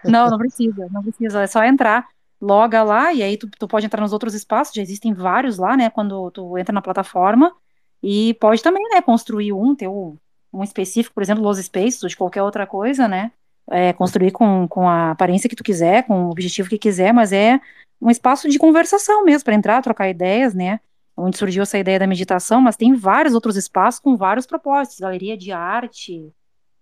Não, 0.05 0.31
não 0.31 0.39
precisa, 0.39 0.89
não 0.91 1.03
precisa. 1.03 1.43
É 1.43 1.47
só 1.47 1.63
entrar, 1.65 2.07
loga 2.45 2.83
lá, 2.83 3.13
e 3.13 3.23
aí 3.23 3.37
tu, 3.37 3.49
tu 3.49 3.67
pode 3.67 3.87
entrar 3.87 4.03
nos 4.03 4.13
outros 4.13 4.35
espaços, 4.35 4.75
já 4.75 4.83
existem 4.83 5.15
vários 5.15 5.59
lá, 5.59 5.77
né, 5.77 5.89
quando 5.91 6.31
tu 6.31 6.59
entra 6.59 6.73
na 6.73 6.83
plataforma, 6.83 7.55
e 8.03 8.35
pode 8.35 8.63
também, 8.63 8.83
né, 8.91 9.01
construir 9.01 9.53
um, 9.53 9.75
ter 9.75 9.89
um, 9.89 10.19
um 10.53 10.63
específico, 10.63 11.15
por 11.15 11.23
exemplo, 11.23 11.43
Los 11.43 11.59
Spaces, 11.59 12.03
ou 12.03 12.09
de 12.09 12.17
qualquer 12.17 12.43
outra 12.43 12.67
coisa, 12.67 13.09
né, 13.09 13.33
é, 13.71 13.93
construir 13.95 14.31
com, 14.31 14.69
com 14.69 14.89
a 14.89 15.13
aparência 15.13 15.49
que 15.49 15.57
tu 15.57 15.65
quiser, 15.65 16.07
com 16.07 16.27
o 16.27 16.31
objetivo 16.31 16.69
que 16.69 16.79
quiser, 16.79 17.13
mas 17.15 17.33
é 17.33 17.59
um 18.01 18.11
espaço 18.11 18.49
de 18.49 18.59
conversação 18.59 19.25
mesmo, 19.25 19.45
para 19.45 19.55
entrar, 19.55 19.83
trocar 19.83 20.09
ideias, 20.11 20.55
né, 20.55 20.81
onde 21.17 21.39
surgiu 21.39 21.63
essa 21.63 21.79
ideia 21.79 21.99
da 21.99 22.07
meditação, 22.07 22.61
mas 22.61 22.77
tem 22.77 22.95
vários 22.95 23.35
outros 23.35 23.57
espaços 23.57 24.01
com 24.01 24.17
vários 24.17 24.47
propósitos, 24.47 25.01
galeria 25.01 25.37
de 25.37 25.51
arte, 25.51 26.31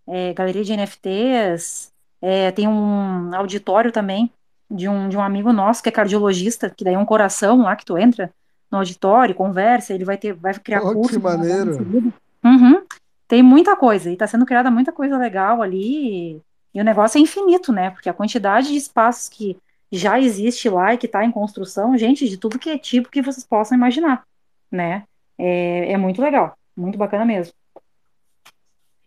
é, 0.08 0.32
galeria 0.34 0.64
de 0.64 0.72
NFTs, 0.72 1.92
é, 2.20 2.50
tem 2.50 2.66
um 2.66 3.34
auditório 3.34 3.92
também 3.92 4.32
de 4.72 4.88
um, 4.88 5.08
de 5.08 5.16
um 5.16 5.20
amigo 5.20 5.52
nosso 5.52 5.82
que 5.82 5.88
é 5.88 5.92
cardiologista, 5.92 6.70
que 6.70 6.84
daí 6.84 6.94
é 6.94 6.98
um 6.98 7.04
coração 7.04 7.62
lá 7.62 7.76
que 7.76 7.84
tu 7.84 7.98
entra 7.98 8.32
no 8.70 8.78
auditório, 8.78 9.34
conversa, 9.34 9.92
ele 9.92 10.04
vai 10.04 10.16
ter, 10.16 10.32
vai 10.32 10.54
criar 10.54 10.80
que 10.80 10.92
curso 10.94 11.16
em 11.16 11.22
maneiro. 11.22 12.12
Uhum. 12.42 12.82
Tem 13.28 13.42
muita 13.42 13.76
coisa, 13.76 14.10
e 14.10 14.14
está 14.14 14.26
sendo 14.26 14.46
criada 14.46 14.70
muita 14.70 14.90
coisa 14.92 15.16
legal 15.18 15.60
ali, 15.60 16.34
e, 16.34 16.40
e 16.74 16.80
o 16.80 16.84
negócio 16.84 17.18
é 17.18 17.20
infinito, 17.20 17.72
né? 17.72 17.90
Porque 17.90 18.08
a 18.08 18.14
quantidade 18.14 18.68
de 18.68 18.76
espaços 18.76 19.28
que 19.28 19.56
já 19.90 20.18
existe 20.18 20.70
lá 20.70 20.94
e 20.94 20.98
que 20.98 21.06
está 21.06 21.22
em 21.22 21.30
construção, 21.30 21.96
gente, 21.98 22.28
de 22.28 22.38
tudo 22.38 22.58
que 22.58 22.70
é 22.70 22.78
tipo 22.78 23.10
que 23.10 23.20
vocês 23.20 23.44
possam 23.44 23.76
imaginar, 23.76 24.24
né? 24.70 25.04
É, 25.38 25.92
é 25.92 25.96
muito 25.98 26.22
legal, 26.22 26.56
muito 26.74 26.96
bacana 26.96 27.26
mesmo. 27.26 27.52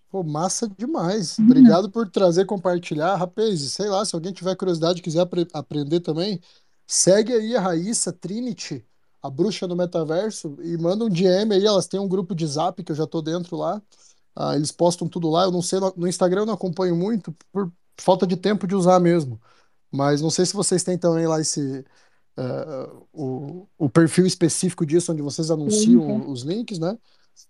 Pô, 0.10 0.23
massa 0.23 0.68
demais. 0.69 1.38
Uhum. 1.38 1.45
Obrigado 1.45 1.91
por 1.91 2.10
trazer, 2.10 2.45
compartilhar. 2.45 3.15
Rapaz, 3.15 3.60
sei 3.73 3.90
lá, 3.90 4.06
se 4.06 4.15
alguém 4.15 4.32
tiver 4.34 4.56
curiosidade 4.56 4.99
e 4.99 5.02
quiser 5.02 5.22
apre- 5.22 5.48
aprender 5.53 5.99
também, 5.99 6.40
segue 6.88 7.34
aí 7.34 7.56
a 7.56 7.61
Raíssa 7.61 8.14
Trinity, 8.14 8.86
a 9.22 9.30
bruxa 9.30 9.68
do 9.68 9.76
metaverso, 9.76 10.56
e 10.61 10.77
manda 10.77 11.03
um 11.06 11.10
DM 11.10 11.56
aí. 11.56 11.65
Elas 11.65 11.88
têm 11.88 11.99
um 11.99 12.07
grupo 12.07 12.34
de 12.36 12.45
zap 12.48 12.82
que 12.84 12.91
eu 12.91 12.95
já 12.95 13.06
tô 13.07 13.22
dentro 13.22 13.57
lá. 13.57 13.82
Ah, 14.36 14.56
eles 14.56 14.72
postam 14.72 15.07
tudo 15.07 15.30
lá. 15.30 15.44
Eu 15.45 15.52
não 15.52 15.61
sei, 15.61 15.80
no 15.80 15.94
no 15.98 16.07
Instagram 16.07 16.41
eu 16.41 16.45
não 16.48 16.53
acompanho 16.56 16.95
muito, 16.95 17.34
por 17.52 17.72
falta 17.99 18.27
de 18.27 18.38
tempo 18.38 18.68
de 18.68 18.76
usar 18.76 18.99
mesmo. 18.99 19.41
Mas 19.91 20.22
não 20.22 20.30
sei 20.30 20.45
se 20.45 20.53
vocês 20.53 20.84
têm 20.84 20.98
também 20.98 21.27
lá 21.27 21.40
esse. 21.41 21.86
eh, 22.38 22.90
o, 23.14 23.68
o 23.77 23.90
perfil 23.90 24.26
específico 24.26 24.86
disso, 24.86 25.11
onde 25.11 25.22
vocês 25.22 25.52
anunciam 25.52 26.30
os 26.30 26.41
links, 26.44 26.80
né? 26.80 26.98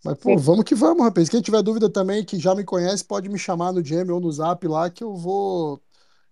Mas, 0.04 0.18
pô, 0.18 0.38
vamos 0.38 0.64
que 0.64 0.76
vamos, 0.76 1.04
rapaz. 1.04 1.30
Quem 1.30 1.42
tiver 1.42 1.62
dúvida 1.62 1.90
também, 1.90 2.24
que 2.24 2.38
já 2.40 2.54
me 2.54 2.64
conhece, 2.64 3.04
pode 3.04 3.28
me 3.30 3.40
chamar 3.40 3.72
no 3.72 3.82
DM 3.82 4.12
ou 4.12 4.20
no 4.20 4.32
Zap 4.32 4.68
lá, 4.68 4.90
que 4.90 5.04
eu 5.04 5.16
vou. 5.16 5.82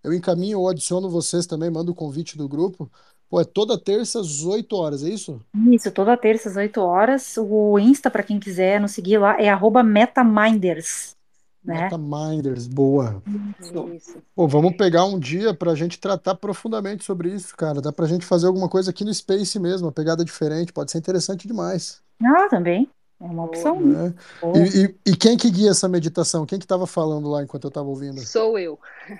Eu 0.03 0.13
encaminho 0.13 0.59
ou 0.59 0.69
adiciono 0.69 1.09
vocês 1.09 1.45
também, 1.45 1.71
mando 1.71 1.91
o 1.91 1.95
convite 1.95 2.37
do 2.37 2.47
grupo. 2.47 2.91
Pô, 3.29 3.41
é 3.41 3.45
toda 3.45 3.79
terça 3.79 4.19
às 4.19 4.43
8 4.43 4.75
horas, 4.75 5.03
é 5.03 5.09
isso? 5.09 5.41
Isso, 5.67 5.89
toda 5.91 6.15
terça 6.15 6.49
às 6.49 6.55
8 6.55 6.79
horas. 6.81 7.35
O 7.37 7.79
Insta, 7.79 8.11
para 8.11 8.21
quem 8.21 8.39
quiser 8.39 8.79
nos 8.79 8.91
seguir 8.91 9.17
lá, 9.17 9.41
é 9.41 9.49
arroba 9.49 9.81
metaminders, 9.81 11.15
né? 11.63 11.83
MetaMinders, 11.83 12.67
boa. 12.67 13.23
Isso. 13.59 13.89
Isso. 13.95 14.17
Pô, 14.35 14.47
vamos 14.47 14.75
pegar 14.75 15.05
um 15.05 15.17
dia 15.17 15.53
pra 15.53 15.73
gente 15.73 15.99
tratar 15.99 16.35
profundamente 16.35 17.03
sobre 17.03 17.33
isso, 17.33 17.55
cara. 17.55 17.81
Dá 17.81 17.91
pra 17.91 18.05
gente 18.05 18.25
fazer 18.25 18.45
alguma 18.45 18.69
coisa 18.69 18.91
aqui 18.91 19.03
no 19.03 19.13
Space 19.13 19.57
mesmo, 19.57 19.87
uma 19.87 19.93
pegada 19.93 20.23
diferente, 20.23 20.73
pode 20.73 20.91
ser 20.91 20.99
interessante 20.99 21.47
demais. 21.47 22.01
Ah, 22.21 22.47
também. 22.49 22.87
É 23.21 23.25
uma 23.25 23.45
opção, 23.45 23.79
né? 23.79 24.09
né? 24.09 24.15
Boa. 24.41 24.57
E, 24.57 24.85
e, 24.85 25.11
e 25.11 25.15
quem 25.15 25.37
que 25.37 25.49
guia 25.49 25.71
essa 25.71 25.87
meditação? 25.87 26.45
Quem 26.45 26.59
que 26.59 26.67
tava 26.67 26.85
falando 26.85 27.29
lá 27.29 27.41
enquanto 27.41 27.65
eu 27.65 27.71
tava 27.71 27.87
ouvindo? 27.87 28.19
Sou 28.19 28.59
eu, 28.59 28.79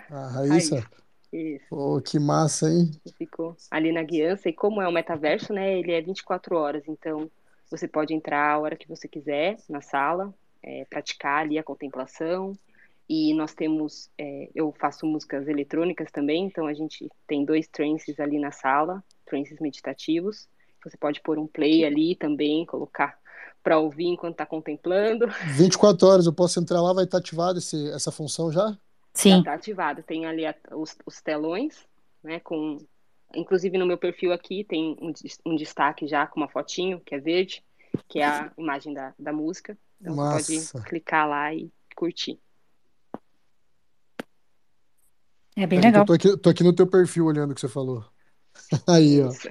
A 0.09 0.27
Raíssa? 0.27 0.75
Raíssa. 0.75 1.03
Isso. 1.33 1.65
Pô, 1.67 1.99
que 1.99 2.19
massa, 2.19 2.69
hein? 2.69 2.91
ficou 3.17 3.57
ali 3.71 3.91
na 3.91 4.03
guiança. 4.03 4.49
E 4.49 4.53
como 4.53 4.81
é 4.81 4.87
um 4.87 4.91
metaverso, 4.91 5.51
né? 5.51 5.79
Ele 5.79 5.91
é 5.91 5.99
24 5.99 6.55
horas, 6.55 6.83
então 6.87 7.29
você 7.71 7.87
pode 7.87 8.13
entrar 8.13 8.51
a 8.51 8.59
hora 8.59 8.75
que 8.75 8.87
você 8.87 9.07
quiser 9.07 9.57
na 9.67 9.81
sala, 9.81 10.31
é, 10.61 10.85
praticar 10.85 11.41
ali 11.41 11.57
a 11.57 11.63
contemplação. 11.63 12.53
E 13.09 13.33
nós 13.33 13.53
temos, 13.53 14.11
é, 14.17 14.49
eu 14.53 14.71
faço 14.79 15.07
músicas 15.07 15.47
eletrônicas 15.47 16.11
também, 16.11 16.45
então 16.45 16.67
a 16.67 16.73
gente 16.73 17.09
tem 17.27 17.43
dois 17.43 17.67
trances 17.67 18.19
ali 18.19 18.39
na 18.39 18.51
sala, 18.51 19.03
trances 19.25 19.59
meditativos. 19.59 20.47
Você 20.83 20.97
pode 20.97 21.19
pôr 21.21 21.39
um 21.39 21.47
play 21.47 21.83
ali 21.83 22.15
também, 22.15 22.65
colocar 22.65 23.17
para 23.63 23.79
ouvir 23.79 24.07
enquanto 24.07 24.33
está 24.33 24.45
contemplando. 24.45 25.27
24 25.55 26.07
horas, 26.07 26.25
eu 26.25 26.33
posso 26.33 26.59
entrar 26.59 26.81
lá, 26.81 26.93
vai 26.93 27.05
estar 27.05 27.17
ativada 27.17 27.59
esse, 27.59 27.89
essa 27.91 28.11
função 28.11 28.51
já? 28.51 28.67
Já 28.69 28.77
Sim. 29.13 29.39
está 29.39 29.53
ativado. 29.53 30.03
Tem 30.03 30.25
ali 30.25 30.45
a- 30.45 30.55
os, 30.71 30.95
os 31.05 31.21
telões, 31.21 31.87
né? 32.23 32.39
Com, 32.39 32.77
inclusive 33.35 33.77
no 33.77 33.85
meu 33.85 33.97
perfil 33.97 34.33
aqui 34.33 34.63
tem 34.63 34.97
um, 35.01 35.13
um 35.45 35.55
destaque 35.55 36.07
já 36.07 36.27
com 36.27 36.39
uma 36.39 36.49
fotinho 36.49 36.99
que 36.99 37.15
é 37.15 37.19
verde, 37.19 37.63
que 38.09 38.19
é 38.19 38.25
a 38.25 38.51
imagem 38.57 38.93
da, 38.93 39.13
da 39.17 39.31
música. 39.31 39.77
Então 40.01 40.15
você 40.15 40.21
Massa. 40.21 40.73
pode 40.73 40.89
clicar 40.89 41.27
lá 41.27 41.53
e 41.53 41.71
curtir. 41.95 42.39
É 45.55 45.67
bem 45.67 45.79
que 45.79 45.85
eu 45.87 45.91
legal. 45.91 46.05
tô 46.05 46.13
aqui, 46.13 46.37
tô 46.37 46.49
aqui 46.49 46.63
no 46.63 46.73
teu 46.73 46.87
perfil 46.87 47.25
olhando 47.25 47.51
o 47.51 47.55
que 47.55 47.61
você 47.61 47.69
falou. 47.69 48.03
Aí, 48.87 49.21
ó. 49.21 49.29
Isso. 49.29 49.49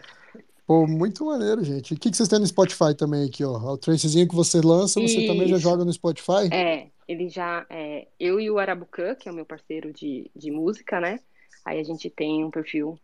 Pô, 0.66 0.86
muito 0.86 1.24
maneiro, 1.24 1.62
gente. 1.64 1.94
O 1.94 1.98
que 1.98 2.10
que 2.10 2.16
vocês 2.16 2.28
têm 2.28 2.38
no 2.38 2.46
Spotify 2.46 2.94
também 2.96 3.26
aqui, 3.26 3.44
ó? 3.44 3.56
O 3.56 3.78
trancezinho 3.78 4.28
que 4.28 4.34
você 4.34 4.60
lança, 4.60 5.00
você 5.00 5.26
também 5.26 5.48
já 5.48 5.56
Isso. 5.56 5.62
joga 5.62 5.84
no 5.84 5.92
Spotify? 5.92 6.52
É, 6.52 6.90
ele 7.06 7.28
já. 7.28 7.66
É, 7.68 8.08
eu 8.18 8.40
e 8.40 8.50
o 8.50 8.58
Arabucan, 8.58 9.14
que 9.14 9.28
é 9.28 9.32
o 9.32 9.34
meu 9.34 9.44
parceiro 9.44 9.92
de, 9.92 10.30
de 10.34 10.50
música, 10.50 11.00
né? 11.00 11.20
Aí 11.64 11.78
a 11.80 11.84
gente 11.84 12.08
tem 12.08 12.44
um 12.44 12.50
perfil, 12.50 12.98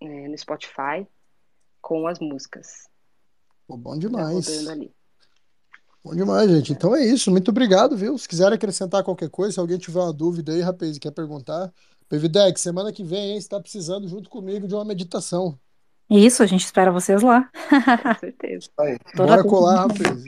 é, 0.00 0.28
no 0.28 0.38
Spotify 0.38 1.06
com 1.80 2.06
as 2.06 2.18
músicas 2.18 2.88
Pô, 3.66 3.76
bom 3.76 3.90
rodando 3.90 4.08
demais. 4.08 4.68
ali. 4.68 4.92
Bom 6.02 6.14
demais, 6.14 6.50
gente. 6.50 6.72
Então 6.72 6.96
é 6.96 7.04
isso. 7.04 7.30
Muito 7.30 7.50
obrigado, 7.50 7.96
viu? 7.96 8.16
Se 8.18 8.28
quiser 8.28 8.52
acrescentar 8.52 9.04
qualquer 9.04 9.30
coisa, 9.30 9.52
se 9.52 9.60
alguém 9.60 9.78
tiver 9.78 10.00
uma 10.00 10.12
dúvida 10.12 10.52
aí, 10.52 10.60
rapaz, 10.60 10.96
e 10.96 11.00
quer 11.00 11.12
perguntar. 11.12 11.72
Pevidex, 12.08 12.60
semana 12.60 12.92
que 12.92 13.04
vem, 13.04 13.32
hein? 13.32 13.40
Você 13.40 13.48
tá 13.48 13.60
precisando 13.60 14.08
junto 14.08 14.28
comigo 14.28 14.66
de 14.66 14.74
uma 14.74 14.84
meditação. 14.84 15.58
Isso, 16.10 16.42
a 16.42 16.46
gente 16.46 16.64
espera 16.64 16.90
vocês 16.90 17.22
lá. 17.22 17.48
Com 18.02 18.18
certeza. 18.18 18.68
Aí. 18.80 18.98
Toda 19.14 19.28
Bora 19.28 19.44
colar, 19.44 19.86
rapaz. 19.86 20.24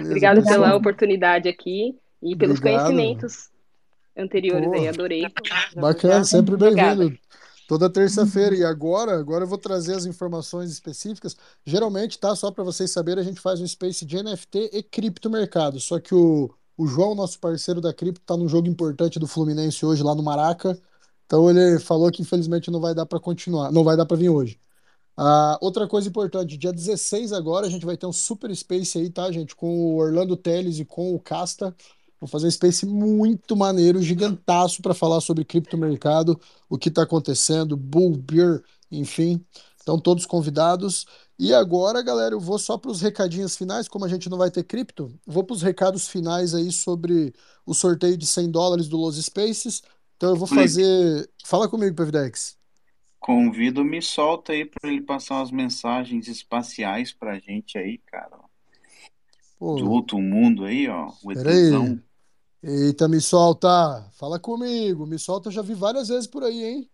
Obrigada 0.00 0.42
pela 0.42 0.58
pessoal. 0.58 0.76
oportunidade 0.76 1.48
aqui 1.48 1.98
e 2.22 2.36
pelos 2.36 2.58
Obrigado. 2.58 2.84
conhecimentos 2.84 3.50
anteriores 4.16 4.70
aí. 4.70 4.82
Pô, 4.82 4.88
Adorei. 4.88 5.22
Já 5.22 5.30
vou 5.72 5.82
bacana, 5.82 6.24
sempre 6.24 6.56
bem-vindo. 6.56 7.18
Toda 7.66 7.88
terça-feira. 7.88 8.54
E 8.54 8.62
agora, 8.62 9.18
agora 9.18 9.44
eu 9.44 9.48
vou 9.48 9.56
trazer 9.56 9.94
as 9.94 10.04
informações 10.04 10.70
específicas. 10.70 11.34
Geralmente, 11.64 12.18
tá? 12.18 12.36
Só 12.36 12.50
para 12.50 12.62
vocês 12.62 12.90
saberem, 12.90 13.22
a 13.22 13.26
gente 13.26 13.40
faz 13.40 13.60
um 13.60 13.66
space 13.66 14.04
de 14.04 14.22
NFT 14.22 14.70
e 14.72 14.82
criptomercado. 14.82 15.80
Só 15.80 15.98
que 15.98 16.14
o, 16.14 16.52
o 16.76 16.86
João, 16.86 17.14
nosso 17.14 17.40
parceiro 17.40 17.80
da 17.80 17.92
cripto, 17.92 18.20
tá 18.26 18.36
num 18.36 18.48
jogo 18.48 18.68
importante 18.68 19.18
do 19.18 19.26
Fluminense 19.26 19.86
hoje 19.86 20.02
lá 20.02 20.14
no 20.14 20.22
Maraca. 20.22 20.78
Então 21.26 21.48
ele 21.50 21.78
falou 21.78 22.10
que 22.10 22.22
infelizmente 22.22 22.70
não 22.70 22.80
vai 22.80 22.94
dar 22.94 23.06
para 23.06 23.20
continuar, 23.20 23.72
não 23.72 23.84
vai 23.84 23.96
dar 23.96 24.06
para 24.06 24.16
vir 24.16 24.28
hoje. 24.28 24.60
Ah, 25.16 25.58
outra 25.60 25.86
coisa 25.86 26.08
importante, 26.08 26.56
dia 26.56 26.72
16 26.72 27.32
agora 27.32 27.66
a 27.66 27.70
gente 27.70 27.84
vai 27.84 27.96
ter 27.96 28.06
um 28.06 28.12
super 28.12 28.54
space 28.56 28.98
aí, 28.98 29.10
tá, 29.10 29.30
gente? 29.30 29.54
Com 29.54 29.68
o 29.68 29.96
Orlando 29.96 30.36
Teles 30.36 30.78
e 30.78 30.84
com 30.84 31.14
o 31.14 31.20
Casta. 31.20 31.74
Vou 32.20 32.28
fazer 32.28 32.46
um 32.46 32.50
space 32.50 32.86
muito 32.86 33.56
maneiro, 33.56 34.00
gigantaço 34.00 34.80
para 34.80 34.94
falar 34.94 35.20
sobre 35.20 35.44
criptomercado, 35.44 36.40
o 36.68 36.78
que 36.78 36.88
está 36.88 37.02
acontecendo, 37.02 37.76
Bull, 37.76 38.16
Beer, 38.16 38.62
enfim. 38.90 39.44
Então, 39.82 39.98
todos 39.98 40.24
convidados. 40.24 41.04
E 41.38 41.52
agora, 41.52 42.00
galera, 42.02 42.34
eu 42.36 42.40
vou 42.40 42.58
só 42.58 42.78
para 42.78 42.90
os 42.92 43.00
recadinhos 43.00 43.56
finais, 43.56 43.88
como 43.88 44.04
a 44.04 44.08
gente 44.08 44.30
não 44.30 44.38
vai 44.38 44.50
ter 44.50 44.62
cripto, 44.62 45.12
vou 45.26 45.42
para 45.42 45.54
os 45.54 45.62
recados 45.62 46.06
finais 46.06 46.54
aí 46.54 46.70
sobre 46.70 47.34
o 47.66 47.74
sorteio 47.74 48.16
de 48.16 48.26
100 48.26 48.50
dólares 48.52 48.86
do 48.88 48.96
Los 48.96 49.16
Spaces. 49.16 49.82
Então, 50.22 50.30
eu 50.30 50.36
vou 50.36 50.46
Felipe, 50.46 50.80
fazer. 50.80 51.28
Fala 51.44 51.68
comigo, 51.68 51.96
Pevidex. 51.96 52.56
convido, 53.18 53.84
me 53.84 54.02
solta 54.02 54.52
aí 54.52 54.64
para 54.64 54.90
ele 54.90 55.00
passar 55.00 55.36
umas 55.36 55.50
mensagens 55.50 56.28
espaciais 56.28 57.12
pra 57.12 57.38
gente 57.38 57.78
aí, 57.78 57.98
cara. 57.98 58.30
ó. 58.36 58.42
Do 59.76 59.88
Pô, 59.88 59.90
outro 59.90 60.20
mundo 60.20 60.64
aí, 60.64 60.88
ó. 60.88 61.08
O 61.22 61.32
peraí. 61.32 61.98
Eita, 62.62 63.08
me 63.08 63.20
solta. 63.20 64.08
Fala 64.12 64.38
comigo. 64.38 65.06
Me 65.06 65.18
solta, 65.18 65.48
eu 65.48 65.52
já 65.52 65.62
vi 65.62 65.74
várias 65.74 66.08
vezes 66.08 66.26
por 66.26 66.44
aí, 66.44 66.64
hein? 66.64 66.90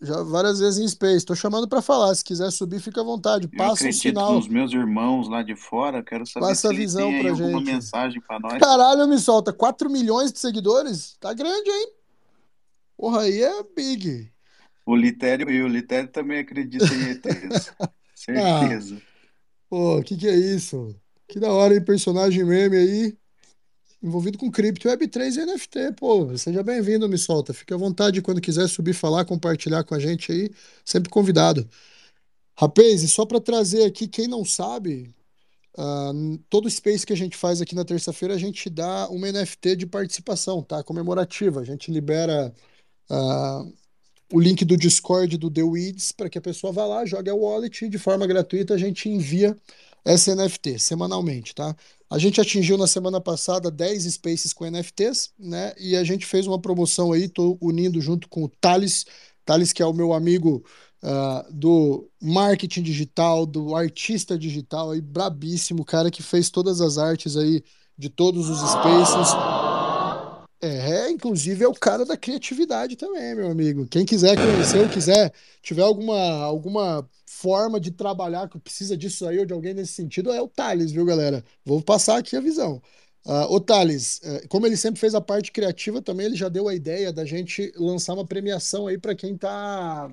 Já 0.00 0.22
várias 0.22 0.60
vezes 0.60 0.78
em 0.78 0.86
Space. 0.86 1.26
Tô 1.26 1.34
chamando 1.34 1.66
pra 1.68 1.82
falar. 1.82 2.14
Se 2.14 2.22
quiser 2.24 2.50
subir, 2.52 2.80
fica 2.80 3.00
à 3.00 3.04
vontade. 3.04 3.48
Passa 3.48 3.70
o 3.72 3.74
acredito 3.74 4.00
sinal. 4.00 4.34
nos 4.34 4.46
meus 4.46 4.72
irmãos 4.72 5.28
lá 5.28 5.42
de 5.42 5.56
fora. 5.56 6.02
Quero 6.04 6.24
saber 6.24 6.46
Passa 6.46 6.68
se 6.68 6.74
a 6.74 6.76
visão 6.76 7.10
tem 7.10 7.20
pra 7.22 7.30
alguma 7.30 7.58
gente. 7.58 7.64
mensagem 7.72 8.20
pra 8.20 8.38
nós. 8.38 8.58
Caralho, 8.58 9.08
me 9.08 9.18
solta. 9.18 9.52
4 9.52 9.90
milhões 9.90 10.32
de 10.32 10.38
seguidores? 10.38 11.16
Tá 11.18 11.32
grande, 11.34 11.68
hein? 11.68 11.88
Porra, 12.96 13.22
aí 13.22 13.42
é 13.42 13.62
big. 13.74 14.30
O 14.86 14.94
Litério 14.94 15.50
e 15.50 15.62
o 15.62 15.68
Litério 15.68 16.08
também 16.10 16.38
acredita 16.40 16.86
em 16.94 17.10
ETs. 17.10 17.72
Ah, 18.30 18.60
Certeza. 18.60 19.00
pô, 19.70 20.02
que 20.02 20.16
que 20.16 20.28
é 20.28 20.34
isso? 20.34 20.94
Que 21.26 21.38
da 21.40 21.50
hora, 21.52 21.72
hein? 21.74 21.82
Personagem 21.84 22.44
meme 22.44 22.76
aí. 22.76 23.16
Envolvido 24.00 24.38
com 24.38 24.50
cripto, 24.50 24.88
Web3 24.88 25.36
e 25.38 25.46
NFT, 25.46 25.92
pô. 25.96 26.36
Seja 26.38 26.62
bem-vindo, 26.62 27.08
me 27.08 27.18
solta. 27.18 27.52
Fique 27.52 27.74
à 27.74 27.76
vontade 27.76 28.22
quando 28.22 28.40
quiser 28.40 28.68
subir, 28.68 28.92
falar, 28.94 29.24
compartilhar 29.24 29.82
com 29.82 29.94
a 29.94 29.98
gente 29.98 30.30
aí. 30.30 30.50
Sempre 30.84 31.10
convidado. 31.10 31.68
Rapaz, 32.58 33.02
e 33.02 33.08
só 33.08 33.26
para 33.26 33.40
trazer 33.40 33.84
aqui, 33.84 34.08
quem 34.08 34.28
não 34.28 34.44
sabe, 34.44 35.14
n- 36.12 36.38
todo 36.50 36.70
space 36.70 37.06
que 37.06 37.12
a 37.12 37.16
gente 37.16 37.36
faz 37.36 37.60
aqui 37.60 37.74
na 37.74 37.84
terça-feira, 37.84 38.34
a 38.34 38.38
gente 38.38 38.70
dá 38.70 39.08
uma 39.10 39.28
NFT 39.30 39.76
de 39.76 39.86
participação, 39.86 40.62
tá? 40.62 40.82
Comemorativa. 40.82 41.60
A 41.60 41.64
gente 41.64 41.90
libera 41.90 42.54
ah, 43.10 43.64
o 44.32 44.40
link 44.40 44.64
do 44.64 44.76
Discord 44.76 45.36
do 45.38 45.50
The 45.50 45.62
Weeds 45.62 46.12
para 46.12 46.28
que 46.30 46.38
a 46.38 46.42
pessoa 46.42 46.72
vá 46.72 46.86
lá, 46.86 47.06
jogue 47.06 47.30
a 47.30 47.34
wallet 47.34 47.84
e 47.86 47.88
de 47.88 47.98
forma 47.98 48.26
gratuita 48.26 48.74
a 48.74 48.78
gente 48.78 49.08
envia 49.08 49.56
essa 50.04 50.34
NFT 50.34 50.78
semanalmente, 50.78 51.54
tá? 51.54 51.74
A 52.10 52.18
gente 52.18 52.40
atingiu 52.40 52.78
na 52.78 52.86
semana 52.86 53.20
passada 53.20 53.70
10 53.70 54.04
spaces 54.04 54.52
com 54.52 54.64
NFTs, 54.64 55.30
né? 55.38 55.74
E 55.78 55.96
a 55.96 56.04
gente 56.04 56.24
fez 56.24 56.46
uma 56.46 56.58
promoção 56.58 57.12
aí, 57.12 57.28
tô 57.28 57.58
unindo 57.60 58.00
junto 58.00 58.28
com 58.28 58.44
o 58.44 58.48
Thales, 58.48 59.04
Thales 59.44 59.72
que 59.72 59.82
é 59.82 59.86
o 59.86 59.92
meu 59.92 60.12
amigo 60.14 60.64
ah, 61.02 61.46
do 61.50 62.10
marketing 62.20 62.82
digital, 62.82 63.44
do 63.46 63.76
artista 63.76 64.38
digital 64.38 64.90
aí, 64.90 65.00
brabíssimo, 65.00 65.84
cara 65.84 66.10
que 66.10 66.22
fez 66.22 66.50
todas 66.50 66.80
as 66.80 66.98
artes 66.98 67.36
aí 67.36 67.62
de 67.96 68.08
todos 68.08 68.48
os 68.48 68.58
spaces. 68.58 69.57
É, 70.60 71.08
inclusive 71.10 71.62
é 71.64 71.68
o 71.68 71.74
cara 71.74 72.04
da 72.04 72.16
criatividade 72.16 72.96
também, 72.96 73.34
meu 73.36 73.48
amigo. 73.50 73.86
Quem 73.86 74.04
quiser 74.04 74.34
conhecer 74.36 74.78
ou 74.80 74.88
quiser, 74.88 75.32
tiver 75.62 75.82
alguma, 75.82 76.18
alguma 76.42 77.08
forma 77.26 77.78
de 77.78 77.92
trabalhar 77.92 78.48
que 78.48 78.58
precisa 78.58 78.96
disso 78.96 79.26
aí 79.26 79.38
ou 79.38 79.46
de 79.46 79.52
alguém 79.52 79.72
nesse 79.72 79.92
sentido, 79.92 80.32
é 80.32 80.42
o 80.42 80.48
Thales, 80.48 80.90
viu, 80.90 81.04
galera? 81.04 81.44
Vou 81.64 81.80
passar 81.80 82.18
aqui 82.18 82.36
a 82.36 82.40
visão. 82.40 82.82
Ah, 83.24 83.46
o 83.48 83.60
Thales, 83.60 84.20
eh, 84.24 84.46
como 84.48 84.66
ele 84.66 84.76
sempre 84.76 84.98
fez 84.98 85.14
a 85.14 85.20
parte 85.20 85.52
criativa 85.52 86.02
também, 86.02 86.26
ele 86.26 86.36
já 86.36 86.48
deu 86.48 86.66
a 86.68 86.74
ideia 86.74 87.12
da 87.12 87.24
gente 87.24 87.72
lançar 87.76 88.14
uma 88.14 88.26
premiação 88.26 88.86
aí 88.86 88.98
para 88.98 89.14
quem 89.14 89.36
tá 89.36 90.10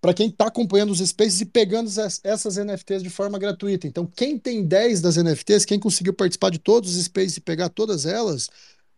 para 0.00 0.14
quem 0.14 0.28
está 0.28 0.46
acompanhando 0.46 0.90
os 0.92 1.00
Spaces 1.00 1.40
e 1.40 1.46
pegando 1.46 1.90
essas 2.24 2.56
NFTs 2.56 3.02
de 3.02 3.10
forma 3.10 3.38
gratuita. 3.38 3.86
Então, 3.86 4.06
quem 4.06 4.38
tem 4.38 4.64
10 4.64 5.00
das 5.00 5.16
NFTs, 5.16 5.64
quem 5.64 5.78
conseguiu 5.80 6.14
participar 6.14 6.50
de 6.50 6.58
todos 6.58 6.96
os 6.96 7.04
Spaces 7.04 7.38
e 7.38 7.40
pegar 7.40 7.68
todas 7.68 8.06
elas, 8.06 8.48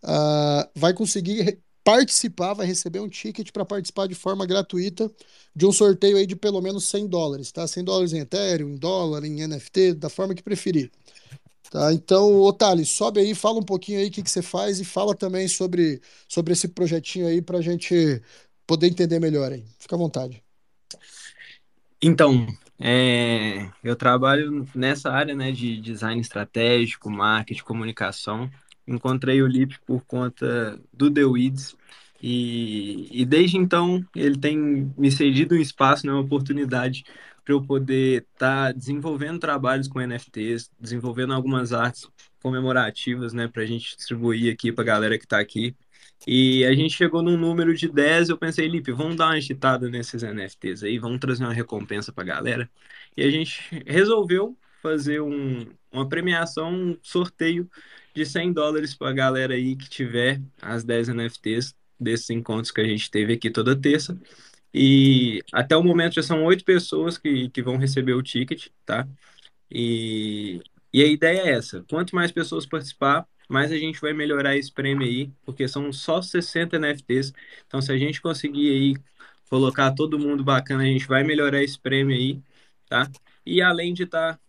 ah, 0.02 0.68
vai 0.74 0.92
conseguir 0.94 1.60
participar, 1.84 2.54
vai 2.54 2.66
receber 2.66 3.00
um 3.00 3.08
ticket 3.08 3.50
para 3.52 3.64
participar 3.64 4.06
de 4.06 4.14
forma 4.14 4.46
gratuita 4.46 5.10
de 5.54 5.66
um 5.66 5.72
sorteio 5.72 6.16
aí 6.16 6.26
de 6.26 6.36
pelo 6.36 6.60
menos 6.60 6.84
100 6.84 7.08
dólares, 7.08 7.50
tá? 7.52 7.66
100 7.66 7.84
dólares 7.84 8.12
em 8.12 8.20
Ethereum, 8.20 8.70
em 8.70 8.76
dólar, 8.76 9.24
em 9.24 9.46
NFT, 9.46 9.94
da 9.94 10.08
forma 10.08 10.34
que 10.34 10.42
preferir. 10.42 10.90
Tá, 11.70 11.92
então, 11.92 12.52
Thales, 12.52 12.88
sobe 12.88 13.20
aí, 13.20 13.32
fala 13.32 13.60
um 13.60 13.62
pouquinho 13.62 14.00
aí 14.00 14.08
o 14.08 14.10
que 14.10 14.22
que 14.22 14.30
você 14.30 14.42
faz 14.42 14.80
e 14.80 14.84
fala 14.84 15.14
também 15.14 15.46
sobre, 15.46 16.00
sobre 16.28 16.52
esse 16.52 16.66
projetinho 16.66 17.28
aí 17.28 17.40
para 17.40 17.58
a 17.58 17.62
gente 17.62 18.20
poder 18.66 18.88
entender 18.88 19.20
melhor 19.20 19.52
aí. 19.52 19.64
Fica 19.78 19.94
à 19.94 19.98
vontade. 19.98 20.42
Então, 22.02 22.46
é, 22.78 23.70
eu 23.84 23.94
trabalho 23.94 24.66
nessa 24.74 25.10
área, 25.10 25.34
né, 25.34 25.52
de 25.52 25.80
design 25.80 26.20
estratégico, 26.20 27.08
marketing, 27.08 27.62
comunicação. 27.62 28.50
Encontrei 28.90 29.40
o 29.42 29.46
Lip 29.46 29.78
por 29.86 30.04
conta 30.04 30.80
do 30.92 31.10
The 31.10 31.24
Weeds 31.24 31.76
e, 32.22 33.08
e 33.10 33.24
desde 33.24 33.56
então 33.56 34.04
ele 34.14 34.36
tem 34.36 34.92
me 34.96 35.10
cedido 35.10 35.54
um 35.54 35.58
espaço, 35.58 36.06
né, 36.06 36.12
uma 36.12 36.20
oportunidade 36.20 37.04
para 37.44 37.54
eu 37.54 37.62
poder 37.62 38.26
estar 38.32 38.72
desenvolvendo 38.74 39.38
trabalhos 39.38 39.88
com 39.88 40.00
NFTs, 40.00 40.70
desenvolvendo 40.78 41.32
algumas 41.32 41.72
artes 41.72 42.06
comemorativas, 42.42 43.32
né, 43.32 43.48
para 43.48 43.62
a 43.62 43.66
gente 43.66 43.96
distribuir 43.96 44.52
aqui 44.52 44.72
para 44.72 44.82
a 44.82 44.86
galera 44.86 45.18
que 45.18 45.24
está 45.24 45.38
aqui. 45.38 45.74
E 46.26 46.64
a 46.66 46.74
gente 46.74 46.94
chegou 46.94 47.22
num 47.22 47.36
número 47.36 47.74
de 47.74 47.88
10, 47.88 48.28
eu 48.28 48.38
pensei, 48.38 48.68
Lipe, 48.68 48.92
vamos 48.92 49.16
dar 49.16 49.26
uma 49.26 49.34
agitada 49.36 49.88
nesses 49.88 50.22
NFTs 50.22 50.82
aí, 50.82 50.98
vamos 50.98 51.18
trazer 51.18 51.44
uma 51.44 51.52
recompensa 51.52 52.12
pra 52.12 52.24
galera. 52.24 52.70
E 53.16 53.22
a 53.22 53.30
gente 53.30 53.62
resolveu 53.86 54.56
fazer 54.82 55.20
um, 55.20 55.66
uma 55.90 56.08
premiação, 56.08 56.72
um 56.72 56.98
sorteio 57.02 57.70
de 58.14 58.26
100 58.26 58.52
dólares 58.52 58.94
pra 58.94 59.12
galera 59.12 59.54
aí 59.54 59.76
que 59.76 59.88
tiver 59.88 60.40
as 60.60 60.84
10 60.84 61.08
NFTs 61.10 61.74
desses 61.98 62.30
encontros 62.30 62.70
que 62.72 62.80
a 62.80 62.84
gente 62.84 63.10
teve 63.10 63.34
aqui 63.34 63.50
toda 63.50 63.78
terça. 63.80 64.18
E 64.72 65.42
até 65.52 65.76
o 65.76 65.82
momento 65.82 66.14
já 66.14 66.22
são 66.22 66.44
oito 66.44 66.64
pessoas 66.64 67.18
que, 67.18 67.50
que 67.50 67.62
vão 67.62 67.76
receber 67.76 68.14
o 68.14 68.22
ticket, 68.22 68.68
tá? 68.86 69.06
E, 69.70 70.62
e 70.92 71.02
a 71.02 71.06
ideia 71.06 71.40
é 71.42 71.50
essa: 71.50 71.84
quanto 71.90 72.14
mais 72.14 72.32
pessoas 72.32 72.66
participar, 72.66 73.26
mais 73.48 73.72
a 73.72 73.78
gente 73.78 74.00
vai 74.00 74.12
melhorar 74.12 74.56
esse 74.56 74.72
prêmio 74.72 75.06
aí, 75.06 75.32
porque 75.44 75.66
são 75.68 75.92
só 75.92 76.22
60 76.22 76.76
NFTs. 76.76 77.32
Então, 77.66 77.82
se 77.82 77.92
a 77.92 77.98
gente 77.98 78.20
conseguir 78.22 78.70
aí 78.70 78.96
colocar 79.50 79.92
todo 79.92 80.18
mundo 80.18 80.44
bacana, 80.44 80.84
a 80.84 80.86
gente 80.86 81.06
vai 81.06 81.24
melhorar 81.24 81.62
esse 81.62 81.78
prêmio 81.78 82.16
aí, 82.16 82.40
tá? 82.88 83.10
E 83.44 83.60
além 83.62 83.92
de 83.94 84.04
estar 84.04 84.40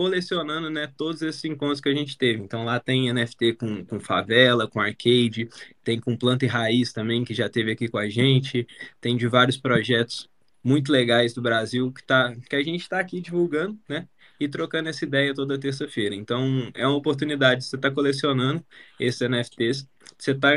colecionando, 0.00 0.70
né, 0.70 0.90
todos 0.96 1.20
esses 1.20 1.44
encontros 1.44 1.78
que 1.78 1.88
a 1.90 1.94
gente 1.94 2.16
teve. 2.16 2.42
Então, 2.42 2.64
lá 2.64 2.80
tem 2.80 3.12
NFT 3.12 3.52
com, 3.56 3.84
com 3.84 4.00
favela, 4.00 4.66
com 4.66 4.80
arcade, 4.80 5.46
tem 5.84 6.00
com 6.00 6.16
planta 6.16 6.46
e 6.46 6.48
raiz 6.48 6.90
também, 6.90 7.22
que 7.22 7.34
já 7.34 7.50
teve 7.50 7.72
aqui 7.72 7.86
com 7.86 7.98
a 7.98 8.08
gente, 8.08 8.66
tem 8.98 9.14
de 9.14 9.28
vários 9.28 9.58
projetos 9.58 10.26
muito 10.64 10.90
legais 10.90 11.34
do 11.34 11.42
Brasil 11.42 11.92
que, 11.92 12.02
tá, 12.02 12.34
que 12.48 12.56
a 12.56 12.62
gente 12.62 12.80
está 12.80 12.98
aqui 12.98 13.20
divulgando, 13.20 13.78
né? 13.86 14.08
E 14.40 14.48
trocando 14.48 14.88
essa 14.88 15.04
ideia 15.04 15.34
toda 15.34 15.60
terça-feira. 15.60 16.14
Então, 16.14 16.70
é 16.74 16.86
uma 16.86 16.96
oportunidade. 16.96 17.62
Você 17.66 17.76
está 17.76 17.90
colecionando 17.90 18.64
esses 18.98 19.20
NFTs, 19.20 19.86
você 20.18 20.30
está 20.30 20.56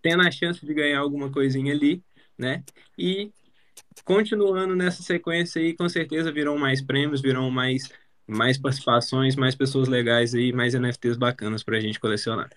tendo 0.00 0.22
a 0.22 0.30
chance 0.30 0.64
de 0.64 0.72
ganhar 0.72 1.00
alguma 1.00 1.30
coisinha 1.30 1.70
ali, 1.70 2.02
né? 2.38 2.64
E 2.96 3.30
continuando 4.04 4.74
nessa 4.74 5.02
sequência 5.02 5.60
aí, 5.60 5.74
com 5.74 5.88
certeza 5.88 6.32
virão 6.32 6.58
mais 6.58 6.82
prêmios, 6.82 7.20
virão 7.20 7.50
mais, 7.50 7.90
mais 8.26 8.58
participações, 8.58 9.36
mais 9.36 9.54
pessoas 9.54 9.88
legais 9.88 10.34
aí, 10.34 10.52
mais 10.52 10.74
NFTs 10.74 11.16
bacanas 11.16 11.62
para 11.62 11.76
a 11.76 11.80
gente 11.80 12.00
colecionar. 12.00 12.50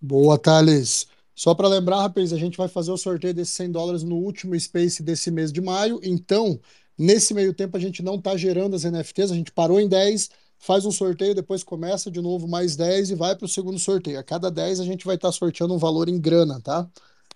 Boa, 0.00 0.38
Thales. 0.38 1.06
Só 1.34 1.54
para 1.54 1.68
lembrar, 1.68 2.02
rapaz, 2.02 2.32
a 2.32 2.38
gente 2.38 2.56
vai 2.56 2.68
fazer 2.68 2.90
o 2.90 2.96
sorteio 2.96 3.34
desses 3.34 3.54
100 3.54 3.70
dólares 3.72 4.02
no 4.02 4.16
último 4.16 4.58
Space 4.58 5.02
desse 5.02 5.30
mês 5.30 5.52
de 5.52 5.60
maio. 5.60 6.00
Então, 6.02 6.60
nesse 6.96 7.34
meio 7.34 7.54
tempo, 7.54 7.76
a 7.76 7.80
gente 7.80 8.02
não 8.02 8.16
está 8.16 8.36
gerando 8.36 8.76
as 8.76 8.84
NFTs, 8.84 9.30
a 9.30 9.34
gente 9.34 9.52
parou 9.52 9.80
em 9.80 9.88
10, 9.88 10.30
faz 10.58 10.84
um 10.84 10.90
sorteio, 10.90 11.34
depois 11.34 11.64
começa 11.64 12.10
de 12.10 12.20
novo 12.20 12.46
mais 12.46 12.76
10 12.76 13.10
e 13.10 13.14
vai 13.14 13.34
para 13.34 13.46
o 13.46 13.48
segundo 13.48 13.78
sorteio. 13.78 14.18
A 14.18 14.22
cada 14.22 14.50
10 14.50 14.80
a 14.80 14.84
gente 14.84 15.04
vai 15.04 15.16
estar 15.16 15.28
tá 15.28 15.32
sorteando 15.32 15.74
um 15.74 15.78
valor 15.78 16.08
em 16.08 16.20
grana, 16.20 16.60
tá? 16.60 16.88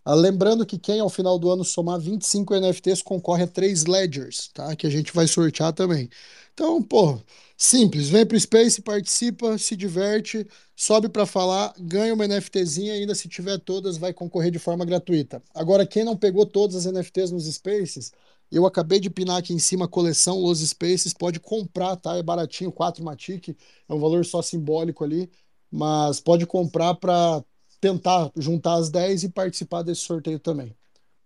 Ah, 0.08 0.14
lembrando 0.14 0.64
que 0.64 0.78
quem 0.78 1.00
ao 1.00 1.10
final 1.10 1.36
do 1.36 1.50
ano 1.50 1.64
somar 1.64 1.98
25 1.98 2.54
NFTs 2.54 3.02
concorre 3.02 3.42
a 3.42 3.46
3 3.48 3.86
Ledgers, 3.86 4.48
tá? 4.54 4.76
Que 4.76 4.86
a 4.86 4.90
gente 4.90 5.12
vai 5.12 5.26
sortear 5.26 5.72
também. 5.72 6.08
Então, 6.54 6.80
pô, 6.80 7.20
simples, 7.56 8.08
vem 8.08 8.24
pro 8.24 8.38
Space, 8.38 8.80
participa, 8.82 9.58
se 9.58 9.74
diverte, 9.74 10.46
sobe 10.76 11.08
para 11.08 11.26
falar, 11.26 11.74
ganha 11.78 12.14
uma 12.14 12.24
NFTzinha 12.24 12.92
ainda 12.94 13.16
se 13.16 13.28
tiver 13.28 13.58
todas 13.58 13.96
vai 13.96 14.12
concorrer 14.12 14.52
de 14.52 14.60
forma 14.60 14.84
gratuita. 14.84 15.42
Agora, 15.52 15.84
quem 15.84 16.04
não 16.04 16.16
pegou 16.16 16.46
todas 16.46 16.76
as 16.76 16.86
NFTs 16.86 17.32
nos 17.32 17.44
Spaces, 17.52 18.12
eu 18.50 18.64
acabei 18.64 19.00
de 19.00 19.10
pinar 19.10 19.38
aqui 19.38 19.52
em 19.52 19.58
cima 19.58 19.86
a 19.86 19.88
coleção 19.88 20.38
Los 20.38 20.60
Spaces, 20.60 21.12
pode 21.12 21.40
comprar, 21.40 21.96
tá? 21.96 22.16
É 22.16 22.22
baratinho, 22.22 22.70
4 22.70 23.02
Matic, 23.04 23.48
é 23.88 23.92
um 23.94 23.98
valor 23.98 24.24
só 24.24 24.40
simbólico 24.40 25.02
ali, 25.02 25.28
mas 25.68 26.20
pode 26.20 26.46
comprar 26.46 26.94
para 26.94 27.44
tentar 27.80 28.30
juntar 28.36 28.74
as 28.74 28.90
10 28.90 29.24
e 29.24 29.28
participar 29.28 29.82
desse 29.82 30.02
sorteio 30.02 30.38
também. 30.38 30.74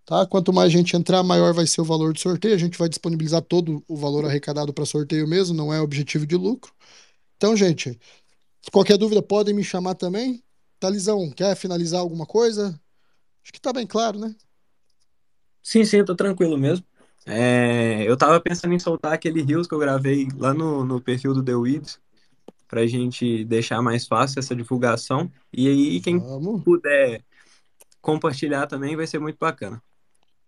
Tá? 0.05 0.27
Quanto 0.27 0.53
mais 0.53 0.73
gente 0.73 0.97
entrar, 0.97 1.23
maior 1.23 1.55
vai 1.55 1.67
ser 1.67 1.81
o 1.81 1.85
valor 1.85 2.13
do 2.13 2.19
sorteio. 2.19 2.55
A 2.55 2.59
gente 2.59 2.79
vai 2.79 2.89
disponibilizar 2.89 3.43
todo 3.43 3.83
o 3.87 3.97
valor 3.97 4.25
arrecadado 4.25 4.73
para 4.73 4.85
sorteio 4.85 5.27
mesmo, 5.29 5.55
não 5.55 5.73
é 5.73 5.81
objetivo 5.81 6.27
de 6.27 6.37
lucro. 6.37 6.73
Então, 7.37 7.57
gente, 7.57 7.99
qualquer 8.73 8.99
dúvida 8.99 9.23
podem 9.23 9.55
me 9.55 9.63
chamar 9.63 9.95
também. 9.95 10.43
Talizão, 10.79 11.31
quer 11.31 11.55
finalizar 11.57 12.01
alguma 12.01 12.27
coisa? 12.27 12.81
Acho 13.43 13.53
que 13.53 13.59
está 13.59 13.73
bem 13.73 13.87
claro, 13.87 14.19
né? 14.19 14.35
Sim, 15.63 15.85
sim, 15.85 16.05
tô 16.05 16.15
tranquilo 16.15 16.59
mesmo. 16.59 16.85
É, 17.27 18.03
eu 18.03 18.17
tava 18.17 18.41
pensando 18.41 18.75
em 18.75 18.79
soltar 18.79 19.13
aquele 19.13 19.43
Rios 19.43 19.67
que 19.67 19.75
eu 19.75 19.79
gravei 19.79 20.29
lá 20.37 20.55
no, 20.55 20.85
no 20.85 21.01
perfil 21.01 21.35
do 21.35 21.45
The 21.45 21.55
Weeds, 21.55 22.01
para 22.71 22.83
a 22.83 22.87
gente 22.87 23.45
deixar 23.45 23.83
mais 23.83 24.07
fácil 24.07 24.39
essa 24.39 24.55
divulgação. 24.55 25.29
E 25.53 25.67
aí, 25.67 26.01
quem 26.01 26.21
vamos. 26.21 26.63
puder 26.63 27.25
compartilhar 28.01 28.69
também 28.69 28.95
vai 28.95 29.09
ser 29.09 29.19
muito 29.19 29.37
bacana. 29.41 29.83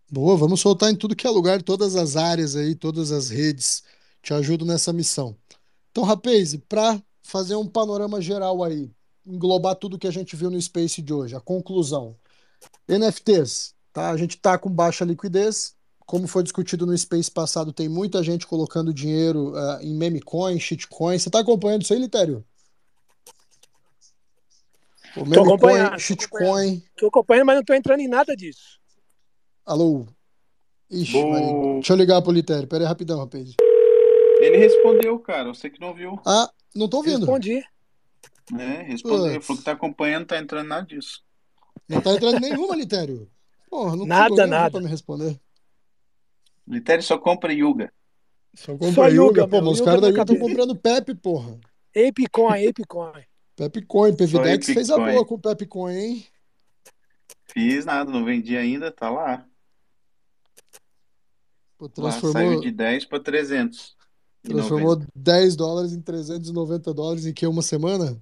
Boa, 0.08 0.36
vamos 0.36 0.60
soltar 0.60 0.92
em 0.92 0.94
tudo 0.94 1.16
que 1.16 1.26
é 1.26 1.30
lugar, 1.30 1.60
todas 1.60 1.96
as 1.96 2.16
áreas 2.16 2.54
aí, 2.54 2.76
todas 2.76 3.10
as 3.10 3.28
redes. 3.28 3.82
Te 4.22 4.32
ajudo 4.32 4.64
nessa 4.64 4.92
missão. 4.92 5.36
Então, 5.90 6.04
rapaz, 6.04 6.54
para 6.68 7.02
fazer 7.24 7.56
um 7.56 7.66
panorama 7.66 8.20
geral 8.20 8.62
aí, 8.62 8.88
englobar 9.26 9.74
tudo 9.74 9.98
que 9.98 10.06
a 10.06 10.12
gente 10.12 10.36
viu 10.36 10.48
no 10.48 10.62
Space 10.62 11.02
de 11.02 11.12
hoje, 11.12 11.34
a 11.34 11.40
conclusão. 11.40 12.16
NFTs, 12.86 13.74
tá? 13.92 14.10
A 14.10 14.16
gente 14.16 14.36
tá 14.38 14.56
com 14.56 14.70
baixa 14.70 15.04
liquidez, 15.04 15.74
como 16.06 16.26
foi 16.26 16.42
discutido 16.42 16.86
no 16.86 16.96
Space 16.96 17.30
passado, 17.30 17.72
tem 17.72 17.88
muita 17.88 18.22
gente 18.22 18.46
colocando 18.46 18.92
dinheiro 18.92 19.52
uh, 19.52 19.80
em 19.80 19.94
meme 19.94 20.20
coin, 20.20 20.58
shitcoin. 20.58 21.18
Você 21.18 21.28
está 21.28 21.40
acompanhando 21.40 21.82
isso 21.82 21.92
aí, 21.92 21.98
Litério? 21.98 22.44
O 25.16 25.24
meme 25.24 25.34
tô 25.34 25.58
coin, 25.58 25.98
shitcoin. 25.98 26.82
Estou 26.90 27.08
acompanhando, 27.08 27.46
mas 27.46 27.54
não 27.56 27.60
estou 27.60 27.76
entrando 27.76 28.00
em 28.00 28.08
nada 28.08 28.34
disso. 28.36 28.78
Alô? 29.64 30.06
Ixi, 30.90 31.12
Bo... 31.12 31.74
deixa 31.74 31.92
eu 31.92 31.96
ligar 31.96 32.20
pro 32.20 32.32
Litério. 32.32 32.68
Pera 32.68 32.84
aí, 32.84 32.88
rapidão, 32.88 33.18
rapaz. 33.18 33.54
Ele 34.40 34.56
respondeu, 34.56 35.18
cara. 35.20 35.48
Você 35.54 35.70
que 35.70 35.80
não 35.80 35.88
ouviu. 35.88 36.20
Ah, 36.26 36.50
não 36.74 36.88
tô 36.88 36.98
ouvindo. 36.98 37.20
Respondi. 37.20 37.62
É, 38.58 38.82
respondeu. 38.82 39.30
Ele 39.30 39.40
falou 39.40 39.58
que 39.58 39.64
tá 39.64 39.72
acompanhando, 39.72 40.26
tá 40.26 40.38
entrando 40.38 40.66
nada 40.66 40.86
disso. 40.86 41.22
Não 41.88 42.00
tá 42.00 42.12
entrando 42.12 42.40
nenhuma, 42.40 42.76
Litério. 42.76 43.30
Porra, 43.70 43.96
não 43.96 44.04
nada, 44.04 44.46
nada. 44.46 44.72
pra 44.72 44.80
me 44.80 44.88
responder. 44.88 45.40
Litério 46.66 47.02
só 47.02 47.18
compra 47.18 47.52
Yuga. 47.52 47.92
Só 48.54 48.72
compra 48.72 48.92
só 48.92 49.08
Yuga, 49.08 49.48
pô, 49.48 49.60
mas 49.60 49.74
os 49.74 49.80
caras 49.80 50.00
da 50.00 50.08
Yuga 50.08 50.22
estão 50.22 50.38
comprando 50.38 50.76
Pepe, 50.76 51.14
porra. 51.14 51.58
Apecoin, 51.96 52.66
Apecoin. 52.68 53.22
Pepecoin, 53.56 54.16
PVDex 54.16 54.66
fez 54.66 54.90
a 54.90 54.96
boa 54.96 55.26
com 55.26 55.34
o 55.34 55.38
Pepecoin, 55.38 55.94
hein? 55.94 56.26
Fiz 57.52 57.84
nada, 57.84 58.10
não 58.10 58.24
vendi 58.24 58.56
ainda, 58.56 58.90
tá 58.90 59.10
lá. 59.10 59.46
Pô, 61.76 61.88
transformou... 61.88 62.42
Lá, 62.42 62.48
saiu 62.50 62.60
de 62.60 62.70
10 62.70 63.04
para 63.06 63.20
300. 63.20 63.96
Transformou 64.42 65.04
10 65.14 65.56
dólares 65.56 65.92
em 65.92 66.00
390 66.00 66.94
dólares 66.94 67.26
em 67.26 67.32
que 67.32 67.46
uma 67.46 67.62
semana? 67.62 68.20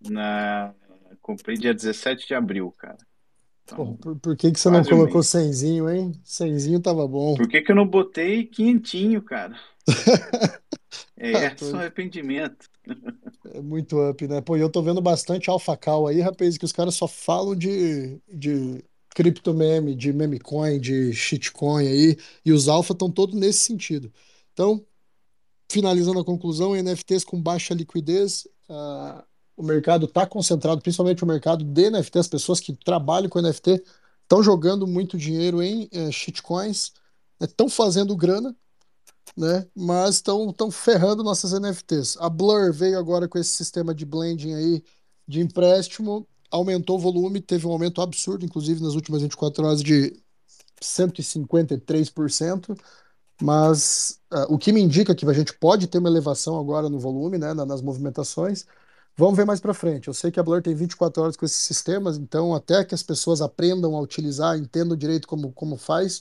Na... 0.00 0.74
Comprei 1.22 1.56
dia 1.56 1.72
17 1.72 2.26
de 2.26 2.34
abril, 2.34 2.70
cara. 2.72 2.98
Então, 3.64 3.96
por, 3.96 4.16
por, 4.16 4.36
que, 4.36 4.52
que 4.52 4.60
você 4.60 4.68
não 4.68 4.84
colocou 4.84 5.22
cenzinho, 5.22 5.88
hein? 5.88 6.12
Cenzinho 6.22 6.80
tava 6.80 7.08
bom. 7.08 7.34
Por 7.34 7.48
que, 7.48 7.62
que 7.62 7.72
eu 7.72 7.76
não 7.76 7.86
botei 7.86 8.44
quinhentinho, 8.44 9.22
cara? 9.22 9.58
é, 11.16 11.46
ah, 11.46 11.56
só 11.56 11.76
arrependimento. 11.76 12.68
É 13.52 13.60
muito 13.62 13.98
up, 14.08 14.26
né? 14.28 14.42
Pô, 14.42 14.56
eu 14.56 14.68
tô 14.68 14.82
vendo 14.82 15.00
bastante 15.00 15.48
alpha 15.48 15.76
cal 15.76 16.06
aí, 16.06 16.20
rapaz, 16.20 16.58
que 16.58 16.64
os 16.64 16.72
caras 16.72 16.94
só 16.94 17.08
falam 17.08 17.56
de, 17.56 18.20
de 18.28 18.84
criptomeme, 19.14 19.94
de 19.94 20.12
memecoin, 20.12 20.78
de 20.78 21.14
shitcoin 21.14 21.86
aí, 21.86 22.16
e 22.44 22.52
os 22.52 22.68
alfa 22.68 22.92
estão 22.92 23.10
todos 23.10 23.34
nesse 23.34 23.60
sentido. 23.60 24.12
Então, 24.52 24.84
finalizando 25.70 26.20
a 26.20 26.24
conclusão, 26.24 26.74
NFTs 26.74 27.24
com 27.24 27.40
baixa 27.40 27.72
liquidez, 27.72 28.46
uh, 28.68 29.24
o 29.56 29.62
mercado 29.62 30.06
está 30.06 30.26
concentrado, 30.26 30.80
principalmente 30.80 31.22
o 31.22 31.26
mercado 31.26 31.64
de 31.64 31.90
NFT, 31.90 32.18
as 32.18 32.28
pessoas 32.28 32.60
que 32.60 32.72
trabalham 32.72 33.28
com 33.28 33.40
NFT 33.40 33.82
estão 34.22 34.42
jogando 34.42 34.86
muito 34.86 35.16
dinheiro 35.16 35.62
em 35.62 35.88
é, 35.92 36.10
shitcoins, 36.10 36.92
estão 37.40 37.66
né, 37.66 37.72
fazendo 37.72 38.16
grana, 38.16 38.56
né? 39.36 39.66
Mas 39.74 40.16
estão 40.16 40.70
ferrando 40.70 41.22
nossas 41.22 41.52
NFTs. 41.52 42.16
A 42.18 42.28
Blur 42.28 42.72
veio 42.72 42.98
agora 42.98 43.28
com 43.28 43.38
esse 43.38 43.50
sistema 43.50 43.94
de 43.94 44.04
blending 44.04 44.54
aí 44.54 44.82
de 45.26 45.40
empréstimo, 45.40 46.26
aumentou 46.50 46.96
o 46.96 47.00
volume, 47.00 47.40
teve 47.40 47.66
um 47.66 47.72
aumento 47.72 48.00
absurdo, 48.00 48.44
inclusive 48.44 48.82
nas 48.82 48.94
últimas 48.94 49.22
24 49.22 49.64
horas 49.64 49.82
de 49.82 50.16
153%. 50.80 52.78
Mas 53.42 54.20
uh, 54.32 54.46
o 54.52 54.58
que 54.58 54.72
me 54.72 54.80
indica 54.80 55.14
que 55.14 55.26
a 55.26 55.32
gente 55.32 55.52
pode 55.54 55.86
ter 55.88 55.98
uma 55.98 56.08
elevação 56.08 56.58
agora 56.58 56.88
no 56.88 57.00
volume, 57.00 57.38
né, 57.38 57.52
nas 57.52 57.82
movimentações. 57.82 58.64
Vamos 59.16 59.36
ver 59.36 59.44
mais 59.44 59.60
para 59.60 59.72
frente. 59.72 60.08
Eu 60.08 60.14
sei 60.14 60.30
que 60.30 60.40
a 60.40 60.42
Blur 60.42 60.60
tem 60.60 60.74
24 60.74 61.22
horas 61.22 61.36
com 61.36 61.44
esses 61.44 61.62
sistemas, 61.62 62.18
então 62.18 62.54
até 62.54 62.84
que 62.84 62.94
as 62.94 63.02
pessoas 63.02 63.40
aprendam 63.40 63.96
a 63.96 64.00
utilizar, 64.00 64.58
entendam 64.58 64.96
direito 64.96 65.28
como, 65.28 65.52
como 65.52 65.76
faz, 65.76 66.18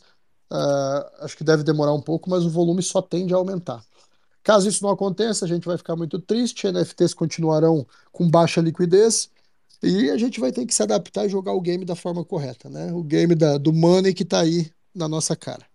uh, 0.51 1.23
acho 1.23 1.35
que 1.35 1.43
deve 1.43 1.63
demorar 1.63 1.93
um 1.93 2.01
pouco, 2.01 2.29
mas 2.29 2.45
o 2.45 2.49
volume 2.49 2.83
só 2.83 3.01
tende 3.01 3.33
a 3.33 3.37
aumentar. 3.37 3.83
Caso 4.43 4.67
isso 4.67 4.83
não 4.83 4.91
aconteça, 4.91 5.45
a 5.45 5.47
gente 5.47 5.65
vai 5.65 5.77
ficar 5.77 5.95
muito 5.95 6.19
triste, 6.19 6.67
NFTs 6.67 7.13
continuarão 7.13 7.87
com 8.11 8.29
baixa 8.29 8.61
liquidez 8.61 9.29
e 9.81 10.09
a 10.11 10.17
gente 10.17 10.39
vai 10.39 10.51
ter 10.51 10.65
que 10.65 10.73
se 10.73 10.83
adaptar 10.83 11.25
e 11.25 11.29
jogar 11.29 11.53
o 11.53 11.61
game 11.61 11.85
da 11.85 11.95
forma 11.95 12.23
correta, 12.23 12.69
né? 12.69 12.91
O 12.93 13.03
game 13.03 13.33
da, 13.35 13.57
do 13.57 13.73
money 13.73 14.13
que 14.13 14.23
está 14.23 14.41
aí 14.41 14.71
na 14.93 15.07
nossa 15.07 15.35
cara. 15.35 15.65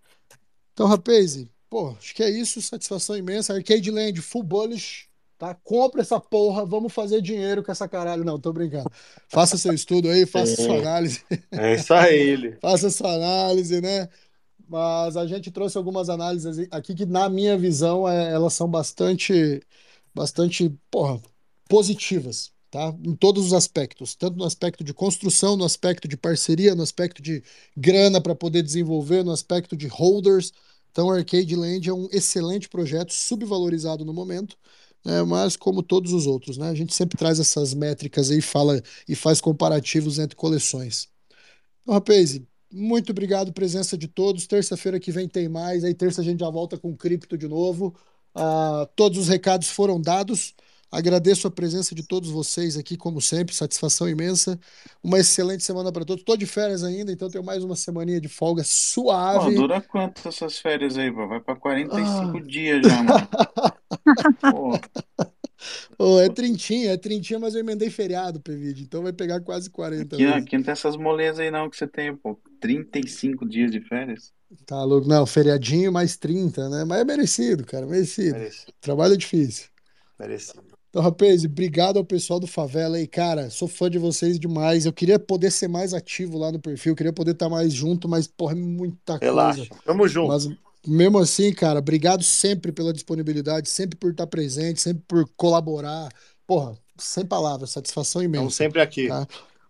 Então, 0.73 0.87
rapaz, 0.87 1.45
pô, 1.69 1.91
acho 1.99 2.15
que 2.15 2.23
é 2.23 2.31
isso, 2.31 2.63
satisfação 2.63 3.17
imensa. 3.17 3.55
Arcade 3.55 3.91
Land, 3.91 4.21
full 4.21 4.43
bullish, 4.43 5.08
Tá? 5.39 5.55
Compra 5.55 6.01
essa 6.01 6.19
porra, 6.19 6.67
vamos 6.67 6.93
fazer 6.93 7.23
dinheiro 7.23 7.63
com 7.63 7.71
essa 7.71 7.89
caralho. 7.89 8.25
Não, 8.25 8.41
tô 8.41 8.53
brincando. 8.53 8.91
Faça 9.29 9.57
seu 9.57 9.73
estudo 9.73 10.09
aí, 10.09 10.27
faça 10.27 10.53
é, 10.53 10.57
sua 10.57 10.79
análise. 10.79 11.23
É 11.53 11.75
isso 11.77 11.95
aí. 11.95 12.57
faça 12.61 12.91
sua 12.91 13.15
análise, 13.15 13.81
né? 13.81 14.09
Mas 14.69 15.17
a 15.17 15.25
gente 15.29 15.53
trouxe 15.53 15.79
algumas 15.79 16.09
análises 16.09 16.67
aqui 16.73 16.93
que, 16.93 17.07
na 17.07 17.29
minha 17.29 17.57
visão, 17.57 18.07
é, 18.09 18.33
elas 18.33 18.53
são 18.53 18.69
bastante, 18.69 19.63
bastante, 20.13 20.77
porra, 20.91 21.21
positivas, 21.69 22.51
tá? 22.69 22.93
Em 23.07 23.15
todos 23.15 23.47
os 23.47 23.53
aspectos, 23.53 24.17
tanto 24.17 24.37
no 24.37 24.45
aspecto 24.45 24.83
de 24.83 24.93
construção, 24.93 25.57
no 25.57 25.65
aspecto 25.65 26.09
de 26.09 26.17
parceria, 26.17 26.75
no 26.75 26.83
aspecto 26.83 27.23
de 27.23 27.45
grana 27.77 28.21
para 28.21 28.35
poder 28.35 28.63
desenvolver, 28.63 29.23
no 29.23 29.31
aspecto 29.31 29.77
de 29.77 29.87
holders. 29.87 30.53
Então, 30.91 31.09
Arcade 31.11 31.55
Land 31.55 31.89
é 31.89 31.95
um 31.95 32.09
excelente 32.11 32.69
projeto, 32.69 33.13
subvalorizado 33.13 34.05
no 34.05 34.13
momento 34.13 34.57
né, 35.05 35.23
mas 35.23 35.57
como 35.57 35.83
todos 35.83 36.13
os 36.13 36.27
outros, 36.27 36.59
né, 36.59 36.69
a 36.69 36.75
gente 36.75 36.95
sempre 36.95 37.17
traz 37.19 37.41
essas 37.41 37.75
métricas 37.75 38.31
aí, 38.31 38.41
fala 38.41 38.83
e 39.09 39.15
faz 39.15 39.41
comparativos 39.41 40.19
entre 40.19 40.37
coleções. 40.37 41.09
Então, 41.83 41.95
rapaz, 41.95 42.41
muito 42.71 43.11
obrigado, 43.11 43.53
presença 43.53 43.97
de 43.97 44.07
todos. 44.09 44.47
Terça-feira 44.47 45.01
que 45.01 45.11
vem 45.11 45.29
tem 45.29 45.49
mais. 45.49 45.85
Aí 45.85 45.95
terça 45.95 46.21
a 46.21 46.25
gente 46.25 46.41
já 46.41 46.51
volta 46.51 46.77
com 46.77 46.97
cripto 46.97 47.37
de 47.39 47.49
novo. 47.49 47.95
Uh, 48.37 48.87
todos 48.95 49.19
os 49.19 49.29
recados 49.29 49.69
foram 49.69 50.01
dados. 50.01 50.55
Agradeço 50.91 51.47
a 51.47 51.51
presença 51.51 51.95
de 51.95 52.03
todos 52.03 52.31
vocês 52.31 52.77
aqui, 52.77 52.97
como 52.97 53.21
sempre, 53.21 53.55
satisfação 53.55 54.09
imensa. 54.09 54.59
Uma 55.03 55.19
excelente 55.19 55.63
semana 55.63 55.93
para 55.93 56.05
todos. 56.05 56.23
Estou 56.23 56.37
de 56.37 56.47
férias 56.47 56.83
ainda, 56.83 57.13
então 57.13 57.29
tenho 57.29 57.45
mais 57.45 57.63
uma 57.63 57.77
semaninha 57.77 58.21
de 58.21 58.29
folga 58.29 58.63
suave. 58.65 59.55
Pô, 59.55 59.63
dura 59.63 59.81
quanto 59.81 60.29
essas 60.29 60.59
férias 60.59 60.97
aí, 60.97 61.13
pô? 61.13 61.29
Vai 61.29 61.41
para 61.41 61.57
45 61.57 62.37
ah. 62.37 62.41
dias 62.41 62.87
já, 62.87 63.03
mano. 63.03 63.29
Oh, 65.99 66.21
é 66.21 66.29
trintinha, 66.29 66.93
é 66.93 66.97
trintinha, 66.97 67.39
mas 67.39 67.55
eu 67.55 67.61
emendei 67.61 67.91
feriado, 67.91 68.41
Pevide, 68.41 68.85
então 68.85 69.03
vai 69.03 69.13
pegar 69.13 69.41
quase 69.41 69.69
40 69.69 70.15
aqui, 70.15 70.25
aqui 70.25 70.57
não 70.57 70.63
tem 70.63 70.71
essas 70.71 70.97
molezas 70.97 71.41
aí 71.41 71.51
não 71.51 71.69
que 71.69 71.77
você 71.77 71.87
tem, 71.87 72.15
pô. 72.15 72.39
35 72.61 73.47
dias 73.47 73.71
de 73.71 73.81
férias. 73.81 74.33
Tá 74.67 74.83
louco. 74.83 75.09
Não, 75.09 75.27
feriadinho 75.27 75.93
mais 75.93 76.17
30, 76.17 76.69
né? 76.69 76.85
Mas 76.85 77.01
é 77.01 77.05
merecido, 77.05 77.65
cara, 77.65 77.87
merecido. 77.87 78.39
merecido. 78.39 78.73
Trabalho 78.81 79.15
é 79.15 79.17
difícil. 79.17 79.69
Merecido. 80.19 80.63
Então, 80.89 81.03
rapaz, 81.03 81.45
obrigado 81.45 81.99
ao 81.99 82.05
pessoal 82.05 82.41
do 82.41 82.47
Favela 82.47 82.97
aí, 82.97 83.07
cara. 83.07 83.51
Sou 83.51 83.69
fã 83.69 83.91
de 83.91 83.99
vocês 83.99 84.39
demais. 84.39 84.87
Eu 84.87 84.93
queria 84.93 85.19
poder 85.19 85.51
ser 85.51 85.69
mais 85.69 85.93
ativo 85.93 86.39
lá 86.39 86.51
no 86.51 86.59
perfil, 86.59 86.97
queria 86.97 87.13
poder 87.13 87.33
estar 87.33 87.49
mais 87.49 87.73
junto, 87.73 88.09
mas, 88.09 88.27
porra, 88.27 88.53
é 88.53 88.57
muita 88.57 89.19
Relaxa. 89.19 89.67
coisa. 89.67 89.83
Tamo 89.85 90.09
junto. 90.09 90.29
Mas 90.29 90.49
mesmo 90.87 91.19
assim, 91.19 91.53
cara, 91.53 91.79
obrigado 91.81 92.23
sempre 92.23 92.73
pela 92.73 92.93
disponibilidade, 92.93 93.69
sempre 93.69 93.99
por 93.99 94.11
estar 94.11 94.27
presente, 94.27 94.81
sempre 94.81 95.03
por 95.07 95.29
colaborar. 95.37 96.09
Porra, 96.47 96.75
sem 96.97 97.27
palavras, 97.27 97.71
satisfação 97.71 98.23
imensa. 98.23 98.45
Estamos 98.45 98.57
sempre 98.57 98.81
aqui. 98.81 99.09
Tá? 99.09 99.27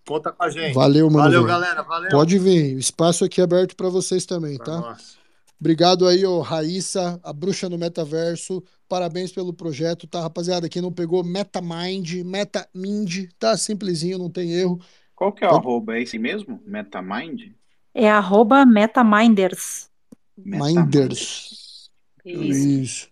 Conta 0.06 0.30
com 0.30 0.42
a 0.42 0.48
gente. 0.48 0.72
Valeu, 0.74 1.10
mano. 1.10 1.24
Valeu, 1.24 1.44
galera. 1.44 1.82
Valeu. 1.82 2.10
Pode 2.10 2.38
vir. 2.38 2.76
O 2.76 2.78
espaço 2.78 3.24
aqui 3.24 3.40
é 3.40 3.44
aberto 3.44 3.74
para 3.74 3.88
vocês 3.88 4.24
também, 4.24 4.56
pra 4.56 4.66
tá? 4.66 4.80
Nós. 4.80 5.18
Obrigado 5.60 6.06
aí, 6.06 6.24
ô 6.24 6.40
Raíssa, 6.40 7.18
a 7.22 7.32
bruxa 7.32 7.68
no 7.68 7.76
metaverso. 7.76 8.62
Parabéns 8.88 9.30
pelo 9.30 9.52
projeto, 9.52 10.06
tá, 10.06 10.20
rapaziada? 10.20 10.68
Quem 10.68 10.80
não 10.80 10.90
pegou, 10.90 11.22
MetaMind, 11.22 12.24
MetaMind, 12.24 13.28
tá 13.38 13.56
simplesinho, 13.56 14.18
não 14.18 14.30
tem 14.30 14.52
erro. 14.52 14.80
Qual 15.14 15.32
que 15.32 15.44
é 15.44 15.46
o 15.46 15.50
Pode... 15.50 15.66
arroba? 15.66 15.96
É 15.96 16.02
esse 16.02 16.18
mesmo? 16.18 16.60
MetaMind? 16.64 17.52
É 17.92 18.08
arroba 18.08 18.64
MetaMinders. 18.64 19.90
Minders. 20.36 21.90
Isso. 22.24 22.52
Isso. 22.54 23.08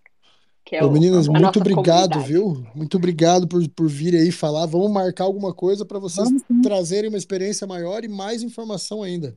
É 0.73 0.85
Ô, 0.85 0.91
meninas, 0.91 1.29
muito 1.29 1.61
obrigado, 1.61 2.21
viu? 2.21 2.67
Muito 2.75 2.97
obrigado 2.97 3.47
por, 3.47 3.69
por 3.69 3.89
vir 3.89 4.15
aí 4.17 4.33
falar. 4.33 4.67
Vamos 4.67 4.91
marcar 4.91 5.25
alguma 5.25 5.55
coisa 5.55 5.85
para 5.85 5.99
vocês 5.99 6.29
trazerem 6.63 7.09
uma 7.09 7.19
experiência 7.19 7.67
maior 7.67 8.03
e 8.03 8.09
mais 8.09 8.43
informação 8.43 9.03
ainda. 9.03 9.37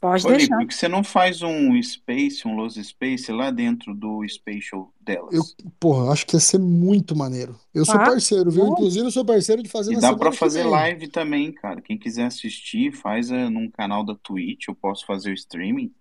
Pode 0.00 0.26
Olha, 0.26 0.36
deixar. 0.36 0.58
Por 0.58 0.66
que 0.66 0.74
você 0.74 0.88
não 0.88 1.02
faz 1.02 1.42
um 1.42 1.80
Space, 1.82 2.46
um 2.46 2.54
Los 2.54 2.74
Space 2.74 3.30
lá 3.32 3.50
dentro 3.50 3.94
do 3.94 4.22
Spatial 4.28 4.92
delas? 5.00 5.32
Eu, 5.32 5.42
porra, 5.80 6.12
acho 6.12 6.26
que 6.26 6.36
ia 6.36 6.40
ser 6.40 6.58
muito 6.58 7.16
maneiro. 7.16 7.58
Eu 7.72 7.84
sou 7.84 7.94
ah, 7.94 8.04
parceiro, 8.04 8.50
viu? 8.50 8.66
Inclusive, 8.66 9.06
eu 9.06 9.10
sou 9.10 9.24
parceiro 9.24 9.62
de 9.62 9.68
fazer 9.68 9.94
E 9.94 10.00
dá 10.00 10.14
para 10.14 10.32
fazer 10.32 10.64
live 10.64 11.08
também, 11.08 11.52
cara. 11.52 11.80
Quem 11.80 11.98
quiser 11.98 12.26
assistir, 12.26 12.92
faz 12.92 13.30
uh, 13.30 13.50
num 13.50 13.70
canal 13.70 14.04
da 14.04 14.14
Twitch. 14.14 14.68
Eu 14.68 14.74
posso 14.74 15.06
fazer 15.06 15.30
o 15.30 15.34
streaming. 15.34 15.92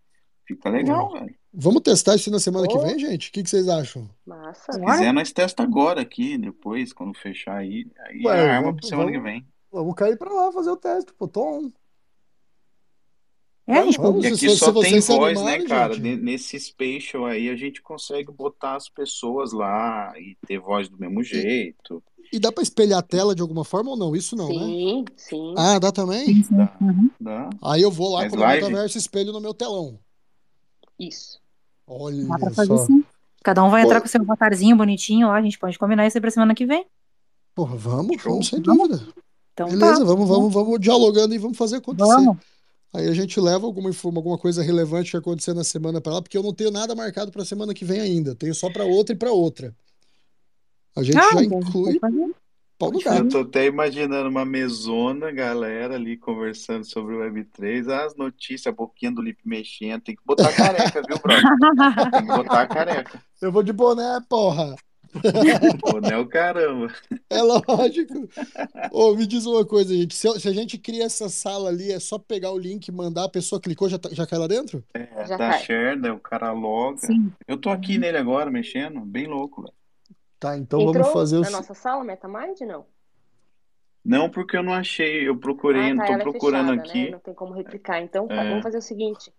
Fica 0.45 0.69
legal, 0.69 1.11
velho. 1.13 1.33
Vamos 1.53 1.81
testar 1.81 2.15
isso 2.15 2.31
na 2.31 2.39
semana 2.39 2.67
oh. 2.69 2.73
que 2.73 2.85
vem, 2.85 2.99
gente? 2.99 3.29
O 3.29 3.31
que, 3.31 3.43
que 3.43 3.49
vocês 3.49 3.69
acham? 3.69 4.09
Massa. 4.25 4.73
Se 4.73 4.79
quiser, 4.81 5.13
nós 5.13 5.31
testa 5.31 5.63
agora 5.63 6.01
aqui, 6.01 6.37
depois, 6.37 6.91
quando 6.91 7.17
fechar 7.17 7.57
aí. 7.57 7.85
Aí 8.07 8.21
Ué, 8.25 8.37
é 8.37 8.49
arma 8.49 8.73
pra 8.73 8.87
semana 8.87 9.11
vamos, 9.11 9.17
que 9.17 9.23
vem. 9.23 9.47
Vamos 9.71 9.95
cair 9.95 10.17
pra 10.17 10.33
lá 10.33 10.51
fazer 10.51 10.71
o 10.71 10.77
teste, 10.77 11.13
pô. 11.13 11.27
Tô 11.27 11.41
on. 11.41 11.71
É, 13.65 13.81
gente, 13.83 13.97
vamos, 13.97 14.25
e 14.25 14.27
aqui 14.27 14.37
se, 14.37 14.57
só 14.57 14.73
se 14.73 14.81
tem 14.81 14.99
voz, 14.99 15.41
né, 15.41 15.63
cara? 15.63 15.93
Gente. 15.93 16.21
Nesse 16.21 16.59
spatial 16.59 17.25
aí 17.25 17.49
a 17.49 17.55
gente 17.55 17.81
consegue 17.81 18.29
botar 18.29 18.75
as 18.75 18.89
pessoas 18.89 19.53
lá 19.53 20.13
e 20.17 20.35
ter 20.45 20.59
voz 20.59 20.89
do 20.89 20.97
mesmo 20.97 21.23
jeito. 21.23 22.03
E 22.31 22.39
dá 22.39 22.51
para 22.51 22.63
espelhar 22.63 22.99
a 22.99 23.03
tela 23.03 23.33
de 23.33 23.41
alguma 23.41 23.63
forma 23.63 23.91
ou 23.91 23.97
não? 23.97 24.15
Isso 24.15 24.35
não, 24.35 24.47
sim, 24.47 24.59
né? 24.59 24.65
Sim, 24.65 25.05
sim. 25.15 25.53
Ah, 25.57 25.79
dá 25.79 25.91
também? 25.91 26.41
Dá, 26.49 26.75
uhum. 26.81 27.09
dá. 27.21 27.49
Aí 27.63 27.81
eu 27.81 27.91
vou 27.91 28.11
lá 28.13 28.27
com 28.29 28.35
o 28.35 28.39
metaverso 28.39 28.97
espelho 28.97 29.31
no 29.31 29.39
meu 29.39 29.53
telão. 29.53 29.97
Isso. 30.99 31.39
Olha 31.87 32.25
Dá 32.25 32.37
pra 32.39 32.51
fazer 32.51 32.77
só. 32.77 32.85
sim. 32.85 33.03
Cada 33.43 33.63
um 33.63 33.69
vai 33.69 33.83
entrar 33.83 34.01
com 34.01 34.07
seu 34.07 34.21
avatarzinho 34.21 34.75
bonitinho 34.75 35.27
lá, 35.27 35.35
a 35.35 35.41
gente 35.41 35.59
pode 35.59 35.77
combinar 35.77 36.07
isso 36.07 36.17
aí 36.17 36.21
pra 36.21 36.31
semana 36.31 36.55
que 36.55 36.65
vem. 36.65 36.85
Porra, 37.53 37.75
vamos, 37.75 38.21
vamos 38.23 38.47
sem 38.47 38.59
dúvida. 38.59 39.05
Então, 39.53 39.67
Beleza, 39.67 39.99
tá. 39.99 40.05
vamos, 40.05 40.27
vamos, 40.27 40.53
vamos 40.53 40.79
dialogando 40.79 41.35
e 41.35 41.37
vamos 41.37 41.57
fazer 41.57 41.77
acontecer. 41.77 42.09
Vamos. 42.09 42.37
Aí 42.93 43.07
a 43.07 43.13
gente 43.13 43.39
leva 43.39 43.65
alguma, 43.65 43.89
alguma 44.03 44.37
coisa 44.37 44.61
relevante 44.61 45.11
que 45.11 45.17
acontecer 45.17 45.53
na 45.53 45.63
semana 45.63 45.99
para 45.99 46.13
lá, 46.13 46.21
porque 46.21 46.37
eu 46.37 46.43
não 46.43 46.53
tenho 46.53 46.69
nada 46.69 46.93
marcado 46.93 47.31
para 47.31 47.43
semana 47.43 47.73
que 47.73 47.83
vem 47.83 47.99
ainda. 47.99 48.35
Tenho 48.35 48.53
só 48.53 48.69
para 48.71 48.85
outra 48.85 49.15
e 49.15 49.17
para 49.17 49.31
outra. 49.31 49.75
A 50.95 51.01
gente 51.01 51.17
ah, 51.17 51.31
já 51.33 51.43
inclui. 51.43 51.99
No 52.79 52.99
gato. 52.99 53.17
Eu 53.17 53.29
tô 53.29 53.39
até 53.39 53.65
imaginando 53.65 54.27
uma 54.27 54.43
mesona, 54.43 55.31
galera 55.31 55.95
ali 55.95 56.17
conversando 56.17 56.83
sobre 56.83 57.15
o 57.15 57.19
Web3, 57.19 57.89
as 57.89 58.15
notícias, 58.15 58.67
a 58.67 58.75
boquinha 58.75 59.11
do 59.11 59.21
Lip 59.21 59.39
mexendo. 59.45 60.01
Tem 60.01 60.15
que 60.15 60.21
botar 60.25 60.49
a 60.49 60.53
careca, 60.53 61.01
viu, 61.07 61.17
brother? 61.17 61.43
Tem 62.11 62.21
que 62.21 62.27
botar 62.27 62.61
a 62.61 62.67
careca. 62.67 63.23
Eu 63.41 63.51
vou 63.51 63.63
de 63.63 63.71
boné, 63.71 64.19
porra. 64.27 64.75
Boné 65.81 66.13
é 66.13 66.17
o 66.17 66.27
caramba. 66.27 66.93
É 67.29 67.41
lógico. 67.41 68.29
Ô, 68.91 69.15
me 69.15 69.25
diz 69.25 69.45
uma 69.45 69.65
coisa, 69.65 69.93
gente. 69.93 70.15
Se, 70.15 70.39
se, 70.39 70.47
a 70.47 70.53
gente 70.53 70.77
cria 70.77 71.05
essa 71.05 71.29
sala 71.29 71.69
ali, 71.69 71.91
é 71.91 71.99
só 71.99 72.17
pegar 72.17 72.51
o 72.51 72.57
link, 72.57 72.91
mandar, 72.91 73.25
a 73.25 73.29
pessoa 73.29 73.61
clicou, 73.61 73.89
já, 73.89 73.97
tá, 73.97 74.09
já 74.11 74.25
cai 74.25 74.39
lá 74.39 74.47
dentro? 74.47 74.83
É, 74.93 75.25
já 75.25 75.37
tá 75.37 75.49
cai. 75.51 75.59
share, 75.63 75.99
né? 75.99 76.11
O 76.11 76.19
cara 76.19 76.51
loga. 76.51 76.97
Sim. 76.97 77.31
Eu 77.47 77.57
tô 77.57 77.69
aqui 77.69 77.97
nele 77.97 78.17
agora, 78.17 78.49
mexendo, 78.49 79.01
bem 79.01 79.27
louco, 79.27 79.61
velho. 79.61 79.73
Tá, 80.39 80.57
então 80.57 80.81
Entrou 80.81 80.93
vamos 80.93 81.13
fazer 81.13 81.37
o. 81.37 81.41
Na 81.41 81.51
nossa 81.51 81.73
sala, 81.73 82.03
MetaMind, 82.03 82.61
não? 82.61 82.85
Não, 84.03 84.29
porque 84.29 84.57
eu 84.57 84.63
não 84.63 84.73
achei. 84.73 85.27
Eu 85.27 85.37
procurei, 85.37 85.91
ah, 85.91 85.95
tá, 85.95 86.05
tô 86.05 86.13
é 86.13 86.17
procurando 86.17 86.73
é 86.73 86.77
fechada, 86.77 86.89
aqui. 86.89 87.05
Né? 87.05 87.11
Não 87.11 87.19
tem 87.19 87.33
como 87.33 87.53
replicar. 87.53 88.01
Então, 88.01 88.27
tá, 88.27 88.43
é. 88.43 88.49
vamos 88.49 88.63
fazer 88.63 88.77
o 88.77 88.81
seguinte. 88.81 89.31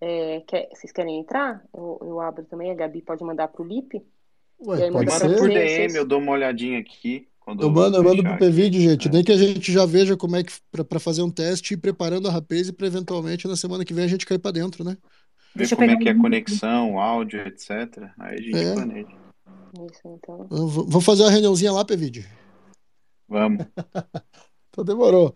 É, 0.00 0.40
quer, 0.46 0.68
vocês 0.72 0.92
querem 0.92 1.20
entrar? 1.20 1.64
Eu, 1.74 1.98
eu, 2.02 2.20
abro 2.20 2.44
também, 2.44 2.70
a 2.70 2.74
Gabi 2.74 3.02
pode 3.02 3.22
mandar 3.24 3.48
pro 3.48 3.64
Lip. 3.64 4.04
Ué, 4.60 4.90
pode 4.90 5.10
manda 5.10 5.38
por 5.38 5.48
DM, 5.48 5.94
eu 5.94 6.04
dou 6.04 6.18
uma 6.18 6.32
olhadinha 6.32 6.80
aqui. 6.80 7.28
eu 7.46 7.70
mando, 7.70 7.96
eu 7.96 8.02
mando 8.02 8.22
pro 8.22 8.38
PVD, 8.38 8.80
gente. 8.80 9.08
É. 9.08 9.10
Nem 9.10 9.24
que 9.24 9.32
a 9.32 9.36
gente 9.36 9.72
já 9.72 9.86
veja 9.86 10.16
como 10.16 10.36
é 10.36 10.42
que. 10.42 10.52
para 10.84 10.98
fazer 10.98 11.22
um 11.22 11.30
teste 11.30 11.72
e 11.72 11.76
ir 11.76 11.78
preparando 11.78 12.28
a 12.28 12.30
rapaz 12.30 12.68
e 12.68 12.72
pra 12.72 12.86
eventualmente 12.86 13.46
na 13.46 13.56
semana 13.56 13.84
que 13.84 13.94
vem 13.94 14.04
a 14.04 14.08
gente 14.08 14.26
cair 14.26 14.38
pra 14.38 14.50
dentro, 14.50 14.82
né? 14.82 14.96
Ver 15.54 15.58
Deixa 15.58 15.76
como 15.76 15.90
é 15.90 15.96
que 15.96 16.08
é 16.08 16.12
a 16.12 16.18
conexão, 16.18 16.98
áudio, 16.98 17.40
etc. 17.46 18.10
Aí 18.18 18.34
a 18.34 18.42
gente 18.42 18.56
é. 18.56 18.74
planeja. 18.74 19.08
Isso, 19.74 20.00
então. 20.04 20.46
Vamos 20.50 21.04
fazer 21.04 21.22
uma 21.22 21.30
reuniãozinha 21.30 21.72
lá, 21.72 21.84
PVD. 21.84 22.24
Vamos. 23.28 23.64
então 24.70 24.84
demorou. 24.84 25.34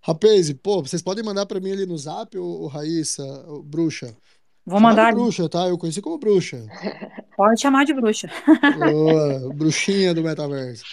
Rapaz, 0.00 0.52
pô, 0.54 0.82
vocês 0.82 1.00
podem 1.00 1.24
mandar 1.24 1.46
para 1.46 1.60
mim 1.60 1.72
ali 1.72 1.86
no 1.86 1.96
zap, 1.96 2.36
o, 2.36 2.66
Raíssa, 2.66 3.24
o 3.48 3.62
Bruxa. 3.62 4.16
Vou 4.64 4.80
mandar. 4.80 5.12
Bruxa, 5.12 5.48
tá? 5.48 5.66
Eu 5.68 5.76
conheci 5.76 6.00
como 6.00 6.18
Bruxa. 6.18 6.64
Pode 7.36 7.60
chamar 7.60 7.84
de 7.84 7.92
Bruxa. 7.92 8.30
Boa, 8.78 9.52
bruxinha 9.54 10.14
do 10.14 10.22
metaverso. 10.22 10.84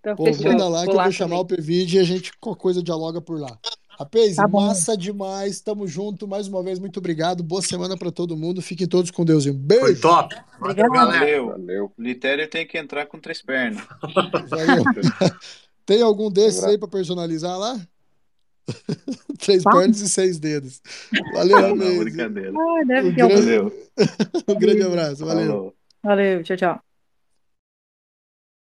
Então, 0.00 0.14
Pô, 0.14 0.26
fechou. 0.26 0.46
manda 0.46 0.68
lá 0.68 0.84
que 0.84 0.90
eu 0.90 0.94
vou 0.94 1.12
chamar 1.12 1.36
também. 1.44 1.58
o 1.58 1.62
PVD 1.62 1.96
e 1.96 1.98
a 1.98 2.04
gente, 2.04 2.32
qualquer 2.38 2.62
coisa, 2.62 2.82
dialoga 2.82 3.20
por 3.20 3.40
lá. 3.40 3.58
Rapaz, 3.98 4.36
tá 4.36 4.46
massa 4.46 4.96
demais. 4.96 5.60
Tamo 5.60 5.86
junto. 5.88 6.28
Mais 6.28 6.46
uma 6.46 6.62
vez, 6.62 6.78
muito 6.78 6.98
obrigado. 6.98 7.42
Boa 7.42 7.62
semana 7.62 7.96
para 7.96 8.12
todo 8.12 8.36
mundo. 8.36 8.60
Fiquem 8.60 8.86
todos 8.86 9.10
com 9.10 9.24
Deus. 9.24 9.46
Um 9.46 9.54
beijo. 9.54 9.84
Foi 9.84 9.96
top. 9.96 10.36
Valeu, 10.60 10.92
galera. 10.92 11.18
Valeu. 11.18 11.46
Valeu. 11.48 11.92
O 11.96 12.02
Litério 12.02 12.48
tem 12.48 12.66
que 12.66 12.76
entrar 12.76 13.06
com 13.06 13.18
três 13.18 13.40
pernas. 13.42 13.82
Valeu. 14.50 14.84
Tem 15.86 16.02
algum 16.02 16.28
desses 16.28 16.64
aí 16.64 16.76
para 16.76 16.88
personalizar 16.88 17.56
lá? 17.56 17.80
Três 19.38 19.62
tá. 19.62 19.70
pernas 19.70 20.00
e 20.00 20.08
seis 20.08 20.38
dedos. 20.38 20.80
Valeu, 21.34 21.74
Não, 21.76 21.98
brincadeira. 21.98 22.52
Ah, 22.52 22.84
deve 22.86 23.08
um, 23.08 23.14
grande... 23.14 23.72
um 24.48 24.58
grande 24.58 24.82
abraço. 24.82 25.24
Valeu. 25.24 25.74
Valeu, 26.02 26.42
tchau, 26.42 26.56
tchau. 26.56 26.80